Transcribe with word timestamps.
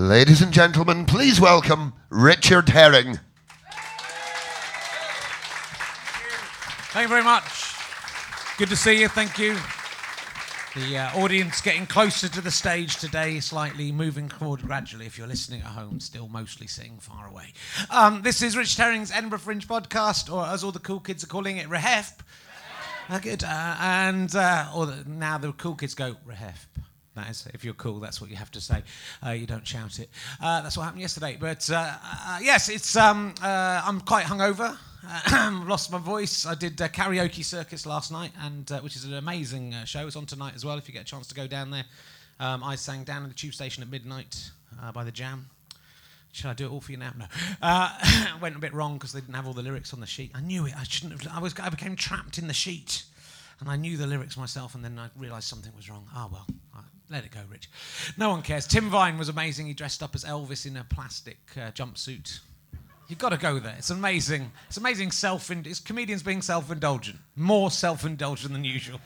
Ladies 0.00 0.40
and 0.40 0.50
gentlemen, 0.50 1.04
please 1.04 1.42
welcome 1.42 1.92
Richard 2.08 2.70
Herring. 2.70 3.20
Thank 6.88 7.02
you 7.02 7.08
very 7.08 7.22
much. 7.22 7.74
Good 8.56 8.70
to 8.70 8.76
see 8.76 8.98
you. 8.98 9.08
Thank 9.08 9.38
you. 9.38 9.58
The 10.74 10.96
uh, 10.96 11.20
audience 11.22 11.60
getting 11.60 11.84
closer 11.84 12.30
to 12.30 12.40
the 12.40 12.50
stage 12.50 12.96
today, 12.96 13.40
slightly 13.40 13.92
moving 13.92 14.30
forward 14.30 14.62
gradually. 14.62 15.04
If 15.04 15.18
you're 15.18 15.26
listening 15.26 15.60
at 15.60 15.66
home, 15.66 16.00
still 16.00 16.28
mostly 16.28 16.66
sitting 16.66 16.96
far 16.96 17.28
away. 17.28 17.52
Um, 17.90 18.22
this 18.22 18.40
is 18.40 18.56
Rich 18.56 18.78
Herring's 18.78 19.12
Edinburgh 19.12 19.40
Fringe 19.40 19.68
podcast, 19.68 20.32
or 20.32 20.46
as 20.46 20.64
all 20.64 20.72
the 20.72 20.78
cool 20.78 21.00
kids 21.00 21.24
are 21.24 21.26
calling 21.26 21.58
it, 21.58 21.68
Rehef. 21.68 22.14
Uh, 23.10 23.18
good. 23.18 23.44
Uh, 23.44 23.76
and 23.78 24.34
uh, 24.34 24.72
or 24.74 24.86
the, 24.86 25.04
now 25.06 25.36
the 25.36 25.52
cool 25.52 25.74
kids 25.74 25.92
go 25.92 26.16
Rehef. 26.26 26.56
That 27.16 27.28
is, 27.28 27.48
if 27.52 27.64
you're 27.64 27.74
cool, 27.74 27.98
that's 27.98 28.20
what 28.20 28.30
you 28.30 28.36
have 28.36 28.50
to 28.52 28.60
say. 28.60 28.82
Uh, 29.24 29.30
you 29.30 29.46
don't 29.46 29.66
shout 29.66 29.98
it. 29.98 30.08
Uh, 30.40 30.62
that's 30.62 30.76
what 30.76 30.84
happened 30.84 31.02
yesterday. 31.02 31.36
But 31.38 31.68
uh, 31.70 31.96
uh 32.02 32.38
yes, 32.40 32.68
it's. 32.68 32.94
Um, 32.96 33.34
uh, 33.42 33.82
I'm 33.84 34.00
quite 34.00 34.26
hungover. 34.26 34.76
lost 35.66 35.90
my 35.90 35.98
voice. 35.98 36.46
I 36.46 36.54
did 36.54 36.76
karaoke 36.76 37.44
circus 37.44 37.84
last 37.84 38.12
night, 38.12 38.30
and 38.42 38.70
uh, 38.70 38.80
which 38.80 38.94
is 38.94 39.04
an 39.04 39.14
amazing 39.14 39.74
show. 39.86 40.06
It's 40.06 40.14
on 40.14 40.26
tonight 40.26 40.54
as 40.54 40.64
well. 40.64 40.78
If 40.78 40.86
you 40.88 40.94
get 40.94 41.02
a 41.02 41.06
chance 41.06 41.26
to 41.28 41.34
go 41.34 41.46
down 41.46 41.70
there, 41.70 41.84
um, 42.38 42.62
I 42.62 42.76
sang 42.76 43.04
down 43.04 43.22
in 43.22 43.28
the 43.28 43.34
tube 43.34 43.54
station 43.54 43.82
at 43.82 43.90
midnight 43.90 44.50
by 44.94 45.02
the 45.02 45.12
Jam. 45.12 45.46
Should 46.32 46.46
I 46.46 46.54
do 46.54 46.66
it 46.66 46.70
all 46.70 46.80
for 46.80 46.92
you 46.92 46.98
now? 46.98 47.12
No. 47.18 47.24
Uh, 47.60 48.36
went 48.40 48.54
a 48.54 48.60
bit 48.60 48.72
wrong 48.72 48.94
because 48.94 49.12
they 49.12 49.20
didn't 49.20 49.34
have 49.34 49.48
all 49.48 49.52
the 49.52 49.62
lyrics 49.62 49.92
on 49.92 50.00
the 50.00 50.06
sheet. 50.06 50.30
I 50.34 50.40
knew 50.40 50.64
it. 50.66 50.74
I 50.78 50.84
shouldn't 50.84 51.20
have. 51.20 51.36
I 51.36 51.40
was. 51.40 51.58
I 51.58 51.70
became 51.70 51.96
trapped 51.96 52.38
in 52.38 52.46
the 52.46 52.54
sheet, 52.54 53.02
and 53.58 53.68
I 53.68 53.74
knew 53.74 53.96
the 53.96 54.06
lyrics 54.06 54.36
myself. 54.36 54.76
And 54.76 54.84
then 54.84 54.96
I 54.96 55.08
realised 55.18 55.48
something 55.48 55.72
was 55.74 55.90
wrong. 55.90 56.06
Ah, 56.14 56.28
oh, 56.28 56.32
well. 56.32 56.46
Let 57.10 57.24
it 57.24 57.32
go, 57.32 57.40
Rich. 57.50 57.68
No 58.16 58.30
one 58.30 58.42
cares. 58.42 58.68
Tim 58.68 58.88
Vine 58.88 59.18
was 59.18 59.28
amazing. 59.28 59.66
He 59.66 59.74
dressed 59.74 60.00
up 60.00 60.14
as 60.14 60.24
Elvis 60.24 60.64
in 60.64 60.76
a 60.76 60.84
plastic 60.84 61.38
uh, 61.56 61.72
jumpsuit. 61.72 62.38
You've 63.08 63.18
got 63.18 63.30
to 63.30 63.36
go 63.36 63.58
there. 63.58 63.74
It's 63.76 63.90
amazing. 63.90 64.52
It's 64.68 64.76
amazing 64.76 65.10
self. 65.10 65.50
It's 65.50 65.80
comedians 65.80 66.22
being 66.22 66.40
self-indulgent, 66.40 67.18
more 67.34 67.72
self-indulgent 67.72 68.52
than 68.52 68.62
usual. 68.62 69.00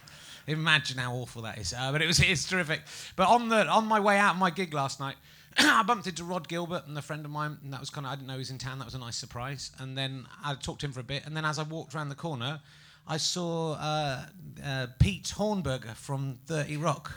Imagine 0.47 0.99
how 0.99 1.15
awful 1.15 1.41
that 1.43 1.57
is. 1.57 1.73
Uh, 1.73 1.91
but 1.91 2.03
it 2.03 2.07
was 2.07 2.21
it's 2.21 2.47
terrific. 2.47 2.83
But 3.17 3.29
on 3.29 3.49
the 3.49 3.67
on 3.67 3.87
my 3.87 3.99
way 4.01 4.19
out 4.19 4.35
of 4.35 4.39
my 4.39 4.51
gig 4.51 4.75
last 4.75 5.01
night, 5.01 5.17
I 5.59 5.83
bumped 5.83 6.07
into 6.07 6.25
Rod 6.25 6.47
Gilbert 6.47 6.87
and 6.87 6.99
a 6.99 7.03
friend 7.03 7.25
of 7.25 7.31
mine, 7.31 7.57
and 7.65 7.73
that 7.73 7.81
was 7.81 7.89
kind 7.89 8.07
of 8.07 8.13
I 8.13 8.17
didn't 8.17 8.27
know 8.27 8.35
he 8.35 8.41
was 8.41 8.51
in 8.51 8.59
town. 8.59 8.79
That 8.79 8.85
was 8.85 8.95
a 8.95 8.99
nice 8.99 9.17
surprise. 9.17 9.71
And 9.79 9.97
then 9.97 10.27
I 10.45 10.55
talked 10.57 10.81
to 10.81 10.87
him 10.87 10.93
for 10.93 11.01
a 11.01 11.05
bit, 11.05 11.25
and 11.25 11.35
then 11.35 11.47
as 11.47 11.59
I 11.59 11.63
walked 11.63 11.95
around 11.95 12.11
the 12.11 12.15
corner, 12.15 12.61
I 13.07 13.17
saw 13.17 13.75
uh, 13.75 14.27
uh, 14.63 14.87
Pete 14.99 15.33
Hornberger 15.37 15.95
from 15.95 16.39
30 16.47 16.77
Rock 16.79 17.13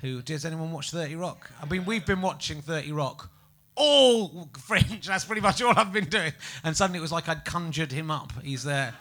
who 0.00 0.22
does 0.22 0.44
anyone 0.44 0.72
watch 0.72 0.90
30 0.90 1.16
Rock? 1.16 1.50
I 1.62 1.66
mean, 1.66 1.84
we've 1.84 2.06
been 2.06 2.20
watching 2.20 2.62
30 2.62 2.92
Rock 2.92 3.30
all 3.78 4.48
Fringe. 4.58 5.06
That's 5.06 5.24
pretty 5.24 5.40
much 5.40 5.62
all 5.62 5.72
I've 5.76 5.92
been 5.92 6.08
doing. 6.08 6.32
And 6.64 6.76
suddenly 6.76 6.98
it 6.98 7.02
was 7.02 7.12
like 7.12 7.28
I'd 7.28 7.44
conjured 7.44 7.92
him 7.92 8.10
up. 8.10 8.32
He's 8.42 8.64
there. 8.64 8.94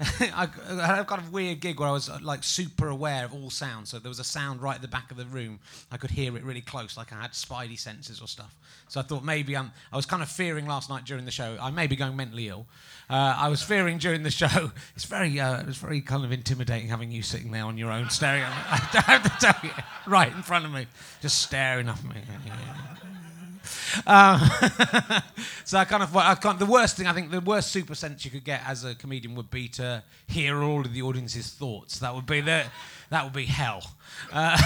I, 0.00 0.48
had 0.68 0.98
a 0.98 1.04
kind 1.04 1.20
of 1.20 1.32
weird 1.32 1.60
gig 1.60 1.78
where 1.78 1.88
I 1.88 1.92
was 1.92 2.08
uh, 2.08 2.18
like 2.22 2.42
super 2.42 2.88
aware 2.88 3.24
of 3.24 3.34
all 3.34 3.50
sounds. 3.50 3.90
So 3.90 3.98
there 3.98 4.08
was 4.08 4.18
a 4.18 4.24
sound 4.24 4.60
right 4.60 4.74
at 4.74 4.82
the 4.82 4.88
back 4.88 5.10
of 5.10 5.16
the 5.16 5.26
room. 5.26 5.60
I 5.92 5.96
could 5.96 6.10
hear 6.10 6.36
it 6.36 6.42
really 6.42 6.60
close, 6.60 6.96
like 6.96 7.12
I 7.12 7.20
had 7.20 7.32
spidey 7.32 7.78
senses 7.78 8.20
or 8.20 8.26
stuff. 8.26 8.56
So 8.88 9.00
I 9.00 9.02
thought 9.04 9.22
maybe 9.22 9.56
I'm, 9.56 9.70
I 9.92 9.96
was 9.96 10.06
kind 10.06 10.22
of 10.22 10.28
fearing 10.28 10.66
last 10.66 10.90
night 10.90 11.04
during 11.04 11.24
the 11.24 11.30
show. 11.30 11.56
I 11.60 11.70
may 11.70 11.86
be 11.86 11.94
going 11.94 12.16
mentally 12.16 12.48
ill. 12.48 12.66
Uh, 13.12 13.36
I 13.38 13.50
was 13.50 13.62
fearing 13.62 13.98
during 13.98 14.22
the 14.22 14.30
show. 14.30 14.72
It's 14.94 15.04
very, 15.04 15.38
uh, 15.38 15.60
it 15.60 15.66
was 15.66 15.76
very 15.76 16.00
kind 16.00 16.24
of 16.24 16.32
intimidating 16.32 16.88
having 16.88 17.10
you 17.10 17.22
sitting 17.22 17.50
there 17.50 17.64
on 17.64 17.76
your 17.76 17.90
own, 17.90 18.08
staring 18.08 18.42
at 18.42 18.48
me. 18.48 18.56
I 19.06 19.12
have 19.12 19.22
to 19.22 19.46
tell 19.46 19.54
you, 19.62 19.70
right 20.06 20.32
in 20.32 20.42
front 20.42 20.64
of 20.64 20.72
me, 20.72 20.86
just 21.20 21.42
staring 21.42 21.88
at 21.88 22.02
me. 22.04 22.16
Um, 24.06 24.40
so 25.64 25.78
I 25.78 25.84
kind 25.84 26.02
of, 26.02 26.16
I 26.16 26.34
the 26.34 26.66
worst 26.66 26.96
thing 26.96 27.06
I 27.06 27.12
think, 27.12 27.30
the 27.30 27.40
worst 27.40 27.70
super 27.70 27.94
sense 27.94 28.24
you 28.24 28.30
could 28.30 28.42
get 28.42 28.62
as 28.66 28.84
a 28.84 28.94
comedian 28.94 29.34
would 29.34 29.50
be 29.50 29.68
to 29.68 30.02
hear 30.26 30.62
all 30.62 30.80
of 30.80 30.92
the 30.92 31.02
audience's 31.02 31.50
thoughts. 31.50 31.98
That 31.98 32.14
would 32.14 32.26
be 32.26 32.40
the, 32.40 32.64
that 33.10 33.22
would 33.22 33.34
be 33.34 33.44
hell. 33.44 33.82
Uh, 34.32 34.56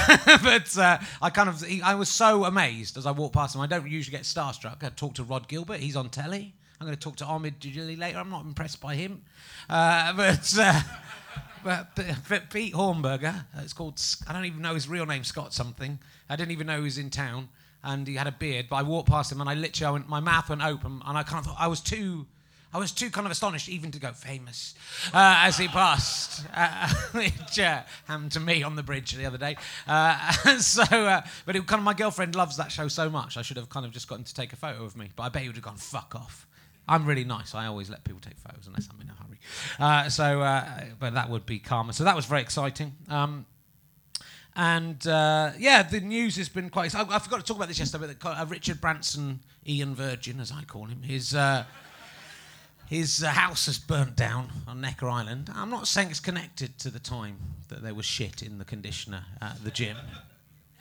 but 0.42 0.78
uh, 0.78 0.98
I 1.20 1.30
kind 1.30 1.48
of, 1.48 1.62
I 1.84 1.94
was 1.96 2.08
so 2.08 2.44
amazed 2.44 2.96
as 2.96 3.04
I 3.04 3.10
walked 3.10 3.34
past 3.34 3.54
him. 3.54 3.60
I 3.60 3.66
don't 3.66 3.86
usually 3.90 4.16
get 4.16 4.24
starstruck. 4.24 4.82
I 4.82 4.88
talked 4.90 5.16
to 5.16 5.24
Rod 5.24 5.48
Gilbert. 5.48 5.80
He's 5.80 5.96
on 5.96 6.08
telly. 6.08 6.54
I'm 6.80 6.86
going 6.86 6.96
to 6.96 7.02
talk 7.02 7.16
to 7.16 7.24
Omid 7.24 7.58
Djalili 7.58 7.98
later. 7.98 8.18
I'm 8.18 8.30
not 8.30 8.44
impressed 8.44 8.80
by 8.80 8.94
him. 8.94 9.22
Uh, 9.68 10.12
but, 10.12 10.54
uh, 10.58 10.80
but, 11.64 11.98
but, 12.28 12.50
Pete 12.50 12.74
Hornberger, 12.74 13.44
it's 13.58 13.72
called, 13.72 14.00
I 14.28 14.32
don't 14.32 14.44
even 14.44 14.62
know 14.62 14.74
his 14.74 14.88
real 14.88 15.06
name, 15.06 15.24
Scott 15.24 15.54
something. 15.54 15.98
I 16.28 16.36
didn't 16.36 16.52
even 16.52 16.66
know 16.66 16.78
he 16.78 16.84
was 16.84 16.98
in 16.98 17.10
town 17.10 17.48
and 17.86 18.06
he 18.06 18.14
had 18.14 18.26
a 18.26 18.32
beard. 18.32 18.66
But 18.68 18.76
I 18.76 18.82
walked 18.82 19.08
past 19.08 19.32
him 19.32 19.40
and 19.40 19.48
I 19.48 19.54
literally, 19.54 19.86
I 19.86 19.90
went, 19.92 20.08
my 20.08 20.20
mouth 20.20 20.48
went 20.50 20.62
open, 20.62 21.00
and 21.06 21.16
I 21.16 21.22
kind 21.22 21.46
of 21.46 21.54
I 21.58 21.68
was 21.68 21.80
too. 21.80 22.26
I 22.74 22.78
was 22.78 22.92
too 22.92 23.08
kind 23.08 23.24
of 23.26 23.30
astonished 23.30 23.70
even 23.70 23.90
to 23.92 23.98
go 23.98 24.12
famous 24.12 24.74
uh, 25.14 25.44
as 25.46 25.56
he 25.56 25.66
passed, 25.66 26.44
uh, 26.52 26.92
which 27.12 27.58
uh, 27.58 27.82
happened 28.06 28.32
to 28.32 28.40
me 28.40 28.62
on 28.62 28.76
the 28.76 28.82
bridge 28.82 29.12
the 29.12 29.24
other 29.24 29.38
day. 29.38 29.56
Uh, 29.86 30.32
so, 30.58 30.82
uh, 30.82 31.22
but 31.46 31.56
it, 31.56 31.66
kind 31.66 31.78
of 31.78 31.84
my 31.84 31.94
girlfriend 31.94 32.34
loves 32.34 32.58
that 32.58 32.70
show 32.70 32.88
so 32.88 33.08
much. 33.08 33.38
I 33.38 33.42
should 33.42 33.56
have 33.56 33.70
kind 33.70 33.86
of 33.86 33.92
just 33.92 34.08
gotten 34.08 34.24
to 34.24 34.34
take 34.34 34.52
a 34.52 34.56
photo 34.56 34.84
of 34.84 34.94
me, 34.94 35.10
but 35.16 35.22
I 35.22 35.28
bet 35.30 35.42
he 35.42 35.48
would 35.48 35.56
have 35.56 35.64
gone 35.64 35.76
fuck 35.76 36.14
off. 36.16 36.45
I'm 36.88 37.04
really 37.04 37.24
nice. 37.24 37.54
I 37.54 37.66
always 37.66 37.90
let 37.90 38.04
people 38.04 38.20
take 38.20 38.38
photos 38.38 38.66
unless 38.66 38.88
I'm 38.92 39.00
in 39.00 39.08
a 39.08 39.12
hurry. 39.12 39.38
Uh, 39.78 40.08
so, 40.08 40.40
but 40.98 41.14
that 41.14 41.28
would 41.30 41.46
be 41.46 41.58
karma. 41.58 41.92
So 41.92 42.04
that 42.04 42.14
was 42.14 42.26
very 42.26 42.42
exciting. 42.42 42.92
Um, 43.08 43.46
and 44.56 45.06
uh, 45.06 45.52
yeah, 45.58 45.82
the 45.82 46.00
news 46.00 46.36
has 46.36 46.48
been 46.48 46.70
quite. 46.70 46.94
I, 46.94 47.02
I, 47.02 47.18
forgot 47.18 47.40
to 47.40 47.42
talk 47.42 47.58
about 47.58 47.68
this 47.68 47.78
yesterday, 47.78 48.14
but 48.18 48.26
uh, 48.26 48.46
Richard 48.48 48.80
Branson, 48.80 49.40
Ian 49.68 49.94
Virgin, 49.94 50.40
as 50.40 50.50
I 50.50 50.64
call 50.64 50.86
him, 50.86 51.02
his 51.02 51.34
uh, 51.34 51.64
his 52.86 53.22
uh, 53.22 53.28
house 53.28 53.66
has 53.66 53.78
burnt 53.78 54.16
down 54.16 54.50
on 54.66 54.80
Necker 54.80 55.08
Island. 55.08 55.50
I'm 55.54 55.68
not 55.68 55.86
saying 55.86 56.08
it's 56.08 56.20
connected 56.20 56.78
to 56.78 56.90
the 56.90 56.98
time 56.98 57.36
that 57.68 57.82
there 57.82 57.94
was 57.94 58.06
shit 58.06 58.40
in 58.42 58.56
the 58.56 58.64
conditioner 58.64 59.24
at 59.42 59.62
the 59.62 59.70
gym, 59.70 59.98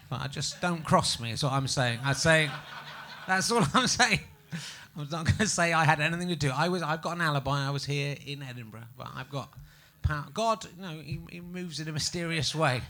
but 0.09 0.21
I 0.21 0.27
just 0.27 0.61
don't 0.61 0.85
cross 0.85 1.19
me. 1.19 1.31
Is 1.31 1.43
what 1.43 1.51
I'm 1.51 1.67
saying. 1.67 1.99
I'm 2.01 2.15
saying 2.15 2.51
that's 3.27 3.51
all 3.51 3.65
I'm 3.73 3.87
saying. 3.87 4.21
I'm 4.97 5.09
not 5.09 5.25
going 5.25 5.37
to 5.37 5.47
say 5.47 5.73
I 5.73 5.85
had 5.85 5.99
anything 5.99 6.29
to 6.29 6.35
do. 6.35 6.51
I 6.55 6.69
was. 6.69 6.81
I've 6.81 7.01
got 7.01 7.15
an 7.15 7.21
alibi. 7.21 7.67
I 7.67 7.71
was 7.71 7.85
here 7.85 8.15
in 8.25 8.43
Edinburgh, 8.43 8.87
but 8.97 9.07
I've 9.15 9.29
got. 9.29 9.53
Power. 10.01 10.25
God, 10.33 10.65
you 10.77 10.81
know, 10.83 10.99
he, 10.99 11.19
he 11.31 11.39
moves 11.39 11.79
in 11.79 11.87
a 11.87 11.91
mysterious 11.91 12.53
way. 12.53 12.81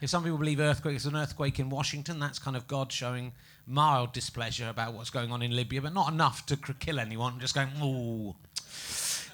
If 0.00 0.10
some 0.10 0.22
people 0.22 0.38
believe 0.38 0.60
earthquakes, 0.60 1.04
an 1.06 1.16
earthquake 1.16 1.58
in 1.58 1.70
Washington, 1.70 2.20
that's 2.20 2.38
kind 2.38 2.56
of 2.56 2.68
God 2.68 2.92
showing 2.92 3.32
mild 3.66 4.12
displeasure 4.12 4.68
about 4.68 4.94
what's 4.94 5.10
going 5.10 5.32
on 5.32 5.42
in 5.42 5.54
Libya, 5.54 5.82
but 5.82 5.92
not 5.92 6.12
enough 6.12 6.46
to 6.46 6.56
kill 6.56 7.00
anyone. 7.00 7.40
Just 7.40 7.54
going, 7.54 7.68
ooh, 7.82 8.34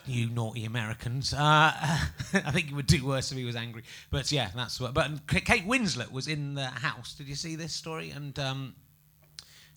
you 0.06 0.30
naughty 0.30 0.64
Americans. 0.64 1.32
Uh, 1.34 1.38
I 1.40 2.50
think 2.50 2.68
he 2.68 2.74
would 2.74 2.86
do 2.86 3.04
worse 3.06 3.30
if 3.30 3.38
he 3.38 3.44
was 3.44 3.56
angry. 3.56 3.82
But 4.10 4.32
yeah, 4.32 4.50
that's 4.54 4.80
what. 4.80 4.94
But 4.94 5.26
Kate 5.26 5.66
Winslet 5.66 6.10
was 6.10 6.28
in 6.28 6.54
the 6.54 6.66
house. 6.66 7.14
Did 7.14 7.28
you 7.28 7.34
see 7.34 7.56
this 7.56 7.72
story? 7.72 8.10
And 8.10 8.38
um, 8.38 8.74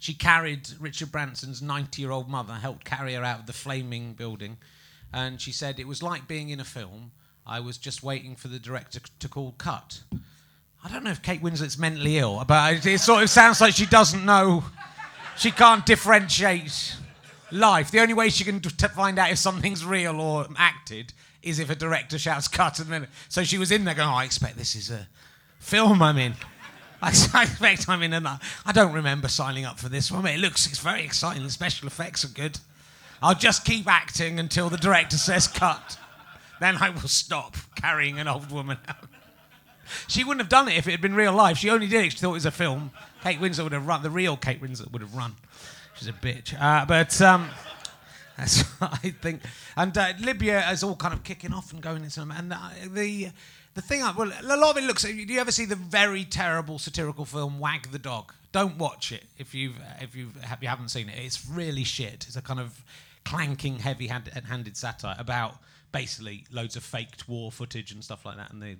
she 0.02 0.16
carried 0.16 0.68
Richard 0.80 1.12
Branson's 1.12 1.62
90 1.62 2.02
year 2.02 2.10
old 2.10 2.28
mother, 2.28 2.54
helped 2.54 2.86
carry 2.86 3.14
her 3.14 3.24
out 3.24 3.42
of 3.42 3.46
the 3.46 3.54
flaming 3.54 4.14
building. 4.14 4.58
And 5.14 5.40
she 5.40 5.52
said, 5.52 5.80
It 5.80 5.88
was 5.88 6.02
like 6.02 6.28
being 6.28 6.50
in 6.50 6.60
a 6.60 6.64
film. 6.64 7.12
I 7.46 7.60
was 7.60 7.78
just 7.78 8.02
waiting 8.02 8.36
for 8.36 8.48
the 8.48 8.58
director 8.58 9.00
to 9.20 9.30
call 9.30 9.54
cut. 9.60 10.02
I 10.84 10.90
don't 10.90 11.04
know 11.04 11.12
if 11.12 11.22
Kate 11.22 11.40
Winslet's 11.44 11.78
mentally 11.78 12.18
ill, 12.18 12.44
but 12.48 12.84
it 12.84 13.00
sort 13.00 13.22
of 13.22 13.30
sounds 13.30 13.62
like 13.62 13.76
she 13.76 13.86
doesn't 13.86 14.26
know. 14.26 14.64
She 15.38 15.52
can't 15.52 15.86
differentiate 15.86 16.96
life. 17.52 17.92
The 17.92 18.00
only 18.00 18.16
way 18.16 18.30
she 18.30 18.44
can 18.44 18.60
t- 18.60 18.88
find 18.88 19.20
out 19.20 19.30
if 19.30 19.38
something's 19.38 19.86
real 19.86 20.20
or 20.20 20.48
acted 20.58 21.14
is 21.44 21.60
if 21.60 21.70
a 21.70 21.76
director 21.76 22.18
shouts 22.18 22.48
cut 22.48 22.80
and 22.80 22.92
then. 22.92 23.08
So 23.30 23.44
she 23.44 23.60
was 23.60 23.72
in 23.72 23.84
there 23.84 23.94
going, 23.94 24.10
oh, 24.10 24.14
I 24.14 24.24
expect 24.24 24.58
this 24.58 24.76
is 24.76 24.90
a 24.90 25.08
film 25.60 26.02
I'm 26.02 26.18
in. 26.18 26.34
I, 27.34 27.44
expect 27.44 27.90
I'm 27.90 28.04
in 28.04 28.14
a. 28.14 28.40
I 28.66 28.72
don't 28.72 28.94
remember 28.94 29.28
signing 29.28 29.66
up 29.66 29.80
for 29.80 29.90
this 29.90 30.12
one. 30.12 30.26
It 30.28 30.40
looks 30.40 30.68
it's 30.68 30.80
very 30.80 31.04
exciting. 31.04 31.42
The 31.42 31.50
special 31.50 31.88
effects 31.88 32.24
are 32.24 32.30
good. 32.30 32.60
I'll 33.24 33.36
just 33.36 33.66
keep 33.66 33.88
acting 33.88 34.40
until 34.40 34.70
the 34.70 34.78
director 34.78 35.18
says 35.18 35.48
cut. 35.48 35.98
Then 36.60 36.78
I 36.78 36.92
will 36.92 37.08
stop 37.08 37.58
carrying 37.76 38.20
an 38.20 38.28
old 38.28 38.52
woman 38.52 38.78
out. 38.88 39.08
She 40.08 40.24
wouldn't 40.24 40.42
have 40.42 40.50
done 40.50 40.68
it 40.68 40.78
if 40.78 40.88
it 40.88 40.92
had 40.92 41.02
been 41.02 41.16
real 41.16 41.34
life. 41.34 41.58
She 41.58 41.70
only 41.70 41.88
did 41.88 41.98
it. 41.98 42.02
because 42.04 42.14
She 42.14 42.20
thought 42.20 42.30
it 42.30 42.34
was 42.34 42.46
a 42.46 42.52
film. 42.52 42.92
Kate 43.24 43.40
Winslet 43.40 43.64
would 43.64 43.74
have 43.74 43.88
run. 43.88 44.04
The 44.04 44.10
real 44.10 44.38
Kate 44.38 44.62
Winslet 44.62 44.92
would 44.92 45.02
have 45.02 45.16
run. 45.16 45.36
She's 45.96 46.08
a 46.08 46.14
bitch. 46.14 46.60
Uh, 46.60 46.86
but 46.86 47.20
um, 47.22 47.50
that's 48.38 48.62
what 48.80 48.94
I 49.04 49.10
think. 49.10 49.42
And 49.76 49.98
uh, 49.98 50.14
Libya 50.20 50.70
is 50.70 50.84
all 50.84 50.96
kind 50.96 51.14
of 51.14 51.24
kicking 51.24 51.52
off 51.52 51.74
and 51.74 51.82
going 51.82 52.04
into. 52.04 52.22
And 52.22 52.54
uh, 52.54 52.58
the 52.88 53.30
the 53.74 53.82
thing, 53.82 54.04
I, 54.04 54.12
well, 54.12 54.32
a 54.42 54.58
lot 54.58 54.72
of 54.72 54.78
it 54.78 54.86
looks. 54.86 55.04
Do 55.04 55.14
you 55.14 55.40
ever 55.40 55.52
see 55.52 55.66
the 55.66 55.76
very 55.76 56.26
terrible 56.26 56.80
satirical 56.80 57.26
film 57.26 57.60
Wag 57.60 57.92
the 57.92 58.00
Dog? 58.00 58.34
Don't 58.52 58.78
watch 58.78 59.12
it 59.12 59.24
if 59.38 59.56
you've 59.56 59.78
if 60.02 60.16
you've, 60.16 60.36
you 60.62 60.68
haven't 60.68 60.90
seen 60.90 61.08
it. 61.08 61.16
It's 61.18 61.48
really 61.48 61.86
shit. 61.86 62.26
It's 62.28 62.36
a 62.36 62.42
kind 62.42 62.60
of 62.60 62.84
clanking, 63.24 63.80
heavy-handed 63.80 64.76
satire 64.76 65.16
about 65.18 65.56
basically 65.92 66.46
loads 66.52 66.76
of 66.76 66.84
faked 66.84 67.30
war 67.30 67.52
footage 67.52 67.92
and 67.92 68.04
stuff 68.04 68.26
like 68.26 68.38
that, 68.38 68.52
and 68.52 68.62
the 68.62 68.76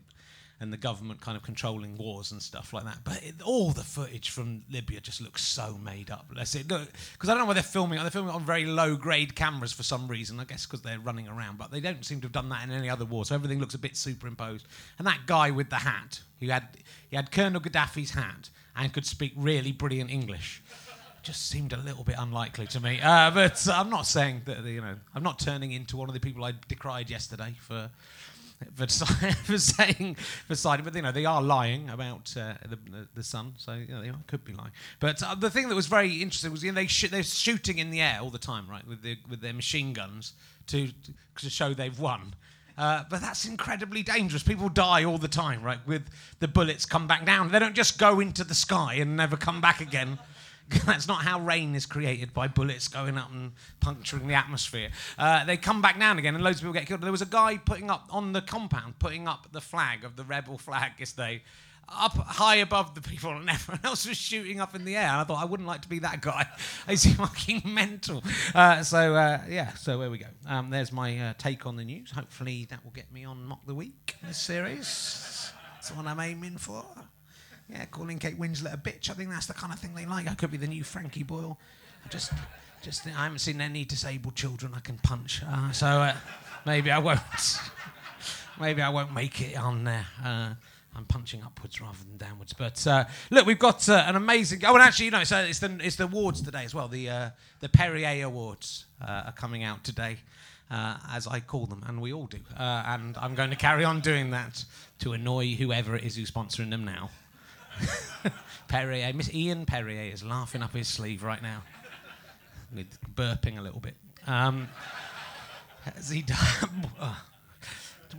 and 0.62 0.72
the 0.72 0.78
government 0.78 1.20
kind 1.20 1.36
of 1.36 1.42
controlling 1.42 1.98
wars 1.98 2.32
and 2.32 2.40
stuff 2.40 2.72
like 2.72 2.86
that. 2.86 3.00
But 3.04 3.24
it, 3.24 3.42
all 3.44 3.72
the 3.72 3.84
footage 3.84 4.30
from 4.30 4.62
Libya 4.72 5.00
just 5.02 5.20
looks 5.20 5.44
so 5.44 5.80
made 5.84 6.12
up. 6.12 6.28
Let's 6.34 6.52
see, 6.52 6.62
look, 6.62 6.88
because 7.14 7.30
I 7.30 7.34
don't 7.34 7.40
know 7.40 7.46
why 7.48 7.56
they're 7.56 7.64
filming. 7.64 8.00
They're 8.00 8.12
filming 8.12 8.34
on 8.34 8.46
very 8.46 8.66
low 8.66 8.96
grade 8.96 9.36
cameras 9.36 9.74
for 9.74 9.82
some 9.82 10.08
reason. 10.08 10.40
I 10.40 10.46
guess 10.46 10.68
because 10.68 10.84
they're 10.84 11.00
running 11.00 11.28
around, 11.28 11.58
but 11.58 11.72
they 11.72 11.80
don't 11.80 12.06
seem 12.06 12.22
to 12.22 12.26
have 12.26 12.32
done 12.32 12.50
that 12.50 12.64
in 12.64 12.72
any 12.72 12.92
other 12.92 13.06
war. 13.06 13.26
So 13.26 13.34
everything 13.34 13.60
looks 13.60 13.74
a 13.74 13.80
bit 13.80 13.98
superimposed. 13.98 14.68
And 15.00 15.08
that 15.08 15.22
guy 15.26 15.50
with 15.50 15.72
the 15.72 15.78
hat, 15.78 16.22
who 16.40 16.48
had 16.48 16.68
he 17.10 17.16
had 17.16 17.32
Colonel 17.32 17.60
Gaddafi's 17.60 18.12
hat 18.12 18.52
and 18.76 18.94
could 18.94 19.08
speak 19.08 19.34
really 19.36 19.72
brilliant 19.72 20.12
English. 20.12 20.62
Just 21.24 21.50
seemed 21.50 21.74
a 21.74 21.78
little 21.78 22.04
bit 22.04 22.16
unlikely 22.18 22.66
to 22.68 22.80
me, 22.80 23.00
uh, 23.02 23.30
but 23.32 23.68
I'm 23.72 23.90
not 23.90 24.08
saying 24.08 24.42
that 24.46 24.64
you 24.64 24.82
know 24.82 24.96
I'm 25.16 25.24
not 25.24 25.40
turning 25.40 25.72
into 25.72 25.98
one 25.98 26.08
of 26.08 26.14
the 26.14 26.20
people 26.20 26.44
I 26.44 26.54
decried 26.68 27.10
yesterday 27.10 27.56
for 27.60 27.90
for, 28.76 29.58
saying 29.58 30.16
for 30.48 30.56
siding, 30.56 30.86
but 30.86 30.96
you 30.96 31.02
know 31.02 31.12
they 31.12 31.26
are 31.26 31.42
lying 31.42 31.90
about 31.90 32.34
uh, 32.38 32.54
the, 32.68 33.08
the, 33.16 33.24
sun, 33.24 33.54
so 33.58 33.74
you 33.74 33.88
know, 33.88 34.02
they 34.02 34.12
could 34.28 34.44
be 34.44 34.54
lying. 34.54 34.72
But 35.00 35.22
uh, 35.24 35.36
the 35.36 35.50
thing 35.50 35.70
that 35.70 35.76
was 35.76 35.88
very 35.88 36.22
interesting 36.22 36.52
was 36.52 36.64
you 36.64 36.72
know, 36.72 36.76
they 36.76 36.88
sh- 36.88 37.10
they're 37.10 37.24
shooting 37.24 37.80
in 37.80 37.92
the 37.92 38.02
air 38.02 38.20
all 38.22 38.30
the 38.30 38.38
time, 38.38 38.70
right, 38.70 38.86
with 38.88 39.02
the, 39.02 39.18
with 39.30 39.42
their 39.42 39.54
machine 39.54 39.94
guns 39.94 40.34
to 40.68 40.90
to 41.38 41.50
show 41.50 41.74
they've 41.74 42.00
won. 42.00 42.36
Uh, 42.78 43.04
but 43.10 43.22
that's 43.22 43.46
incredibly 43.46 44.02
dangerous. 44.02 44.44
People 44.44 44.70
die 44.70 45.04
all 45.04 45.18
the 45.18 45.28
time, 45.28 45.62
right? 45.62 45.80
With 45.86 46.10
the 46.40 46.48
bullets 46.48 46.86
come 46.86 47.06
back 47.08 47.26
down. 47.26 47.52
They 47.52 47.60
don't 47.60 47.76
just 47.76 48.00
go 48.00 48.20
into 48.20 48.44
the 48.44 48.56
sky 48.56 48.96
and 48.96 49.18
never 49.18 49.38
come 49.38 49.62
back 49.62 49.82
again. 49.82 50.18
That's 50.86 51.08
not 51.08 51.24
how 51.24 51.40
rain 51.40 51.76
is 51.76 51.86
created 51.86 52.34
by 52.34 52.48
bullets 52.48 52.88
going 52.88 53.18
up 53.18 53.32
and 53.32 53.52
puncturing 53.80 54.28
the 54.28 54.34
atmosphere. 54.34 54.90
Uh, 55.18 55.44
they 55.46 55.58
come 55.58 55.82
back 55.82 56.00
down 56.00 56.18
again, 56.18 56.36
and 56.36 56.44
loads 56.44 56.58
of 56.58 56.62
people 56.62 56.74
get 56.74 56.88
killed. 56.88 57.02
There 57.02 57.12
was 57.12 57.22
a 57.22 57.28
guy 57.28 57.58
putting 57.58 57.90
up 57.90 58.08
on 58.10 58.34
the 58.34 58.42
compound, 58.42 59.00
putting 59.00 59.28
up 59.28 59.48
the 59.52 59.62
flag 59.62 60.04
of 60.04 60.16
the 60.16 60.24
rebel 60.24 60.58
flag 60.58 60.94
yesterday, 61.00 61.44
up 61.90 62.14
high 62.14 62.58
above 62.58 62.96
the 62.96 63.02
people, 63.02 63.32
and 63.32 63.50
everyone 63.50 63.82
else 63.84 64.08
was 64.08 64.18
shooting 64.18 64.60
up 64.60 64.76
in 64.76 64.86
the 64.86 64.96
air. 64.96 65.08
And 65.08 65.22
I 65.22 65.24
thought 65.24 65.42
I 65.42 65.46
wouldn't 65.46 65.68
like 65.68 65.82
to 65.82 65.90
be 65.90 66.00
that 66.00 66.22
guy. 66.22 66.48
He's 66.88 67.14
fucking 67.16 67.64
mental. 67.66 68.24
Uh, 68.56 68.84
so 68.84 69.16
uh, 69.16 69.42
yeah, 69.50 69.74
so 69.74 70.00
there 70.00 70.10
we 70.10 70.20
go. 70.20 70.28
Um, 70.48 70.70
there's 70.70 70.92
my 70.92 71.18
uh, 71.18 71.34
take 71.38 71.66
on 71.66 71.76
the 71.76 71.84
news. 71.86 72.12
Hopefully 72.12 72.66
that 72.70 72.84
will 72.84 72.92
get 72.92 73.12
me 73.12 73.26
on 73.26 73.44
Mock 73.46 73.66
the 73.66 73.76
Week 73.76 74.16
this 74.24 74.38
series. 74.38 75.52
That's 75.74 75.96
what 75.96 76.06
I'm 76.06 76.20
aiming 76.20 76.58
for. 76.58 76.86
Yeah, 77.72 77.86
calling 77.86 78.20
Kate 78.20 78.38
Winslet 78.38 78.74
a 78.74 78.78
bitch. 78.78 79.10
I 79.10 79.14
think 79.14 79.30
that's 79.30 79.46
the 79.46 79.54
kind 79.54 79.72
of 79.72 79.80
thing 79.80 79.96
they 79.96 80.06
like. 80.06 80.30
I 80.30 80.34
could 80.34 80.52
be 80.52 80.58
the 80.58 80.68
new 80.68 80.84
Frankie 80.84 81.24
Boyle. 81.24 81.58
I 82.06 82.10
just, 82.10 82.34
just 82.82 83.08
I 83.08 83.24
haven't 83.24 83.40
seen 83.40 83.62
any 83.62 83.86
disabled 83.86 84.36
children 84.36 84.74
I 84.76 84.82
can 84.82 84.98
punch. 84.98 85.42
Uh, 85.48 85.72
so 85.72 85.88
uh, 85.88 86.16
maybe 86.66 86.92
I 86.92 87.00
won't. 87.00 87.20
maybe 88.60 88.82
I 88.82 88.90
won't 88.90 89.14
make 89.14 89.40
it 89.42 89.58
on 89.58 89.86
there. 89.86 90.06
Uh, 90.24 90.54
I'm 90.96 91.06
punching 91.06 91.42
upwards 91.44 91.80
rather 91.80 91.98
than 91.98 92.18
downwards. 92.18 92.54
But 92.54 92.86
uh, 92.86 93.06
look, 93.30 93.46
we've 93.46 93.60
got 93.60 93.88
uh, 93.88 94.04
an 94.06 94.16
amazing. 94.16 94.62
Oh, 94.66 94.74
and 94.74 94.84
actually, 94.84 95.06
you 95.06 95.12
know, 95.12 95.20
uh, 95.20 95.46
it's, 95.48 95.60
the 95.60 95.78
it's 95.82 95.96
the 95.96 96.04
awards 96.04 96.42
today 96.42 96.66
as 96.66 96.76
well. 96.76 96.88
The 96.88 97.10
uh, 97.10 97.30
the 97.62 97.70
Perrier 97.70 98.26
Awards 98.26 98.86
uh, 99.02 99.24
are 99.28 99.32
coming 99.32 99.64
out 99.64 99.84
today, 99.84 100.18
uh, 100.70 100.98
as 101.12 101.28
I 101.28 101.40
call 101.40 101.66
them, 101.66 101.84
and 101.88 102.02
we 102.02 102.12
all 102.12 102.28
do. 102.28 102.40
Uh, 102.58 102.84
and 102.88 103.16
I'm 103.18 103.36
going 103.36 103.52
to 103.52 103.56
carry 103.56 103.86
on 103.86 104.02
doing 104.02 104.32
that 104.32 104.66
to 105.00 105.14
annoy 105.14 105.56
whoever 105.56 105.96
it 105.96 106.04
is 106.04 106.18
who's 106.18 106.30
sponsoring 106.30 106.70
them 106.70 106.84
now. 106.84 107.10
Perrier, 108.68 109.14
Miss 109.14 109.34
Ian 109.34 109.66
Perrier 109.66 110.12
is 110.14 110.24
laughing 110.24 110.62
up 110.62 110.74
his 110.74 110.88
sleeve 110.88 111.24
right 111.24 111.42
now, 111.42 111.62
burping 113.16 113.58
a 113.58 113.62
little 113.62 113.80
bit. 113.80 113.96
Um, 114.28 114.68
has 115.84 116.10
he 116.10 116.22
done? 116.22 116.90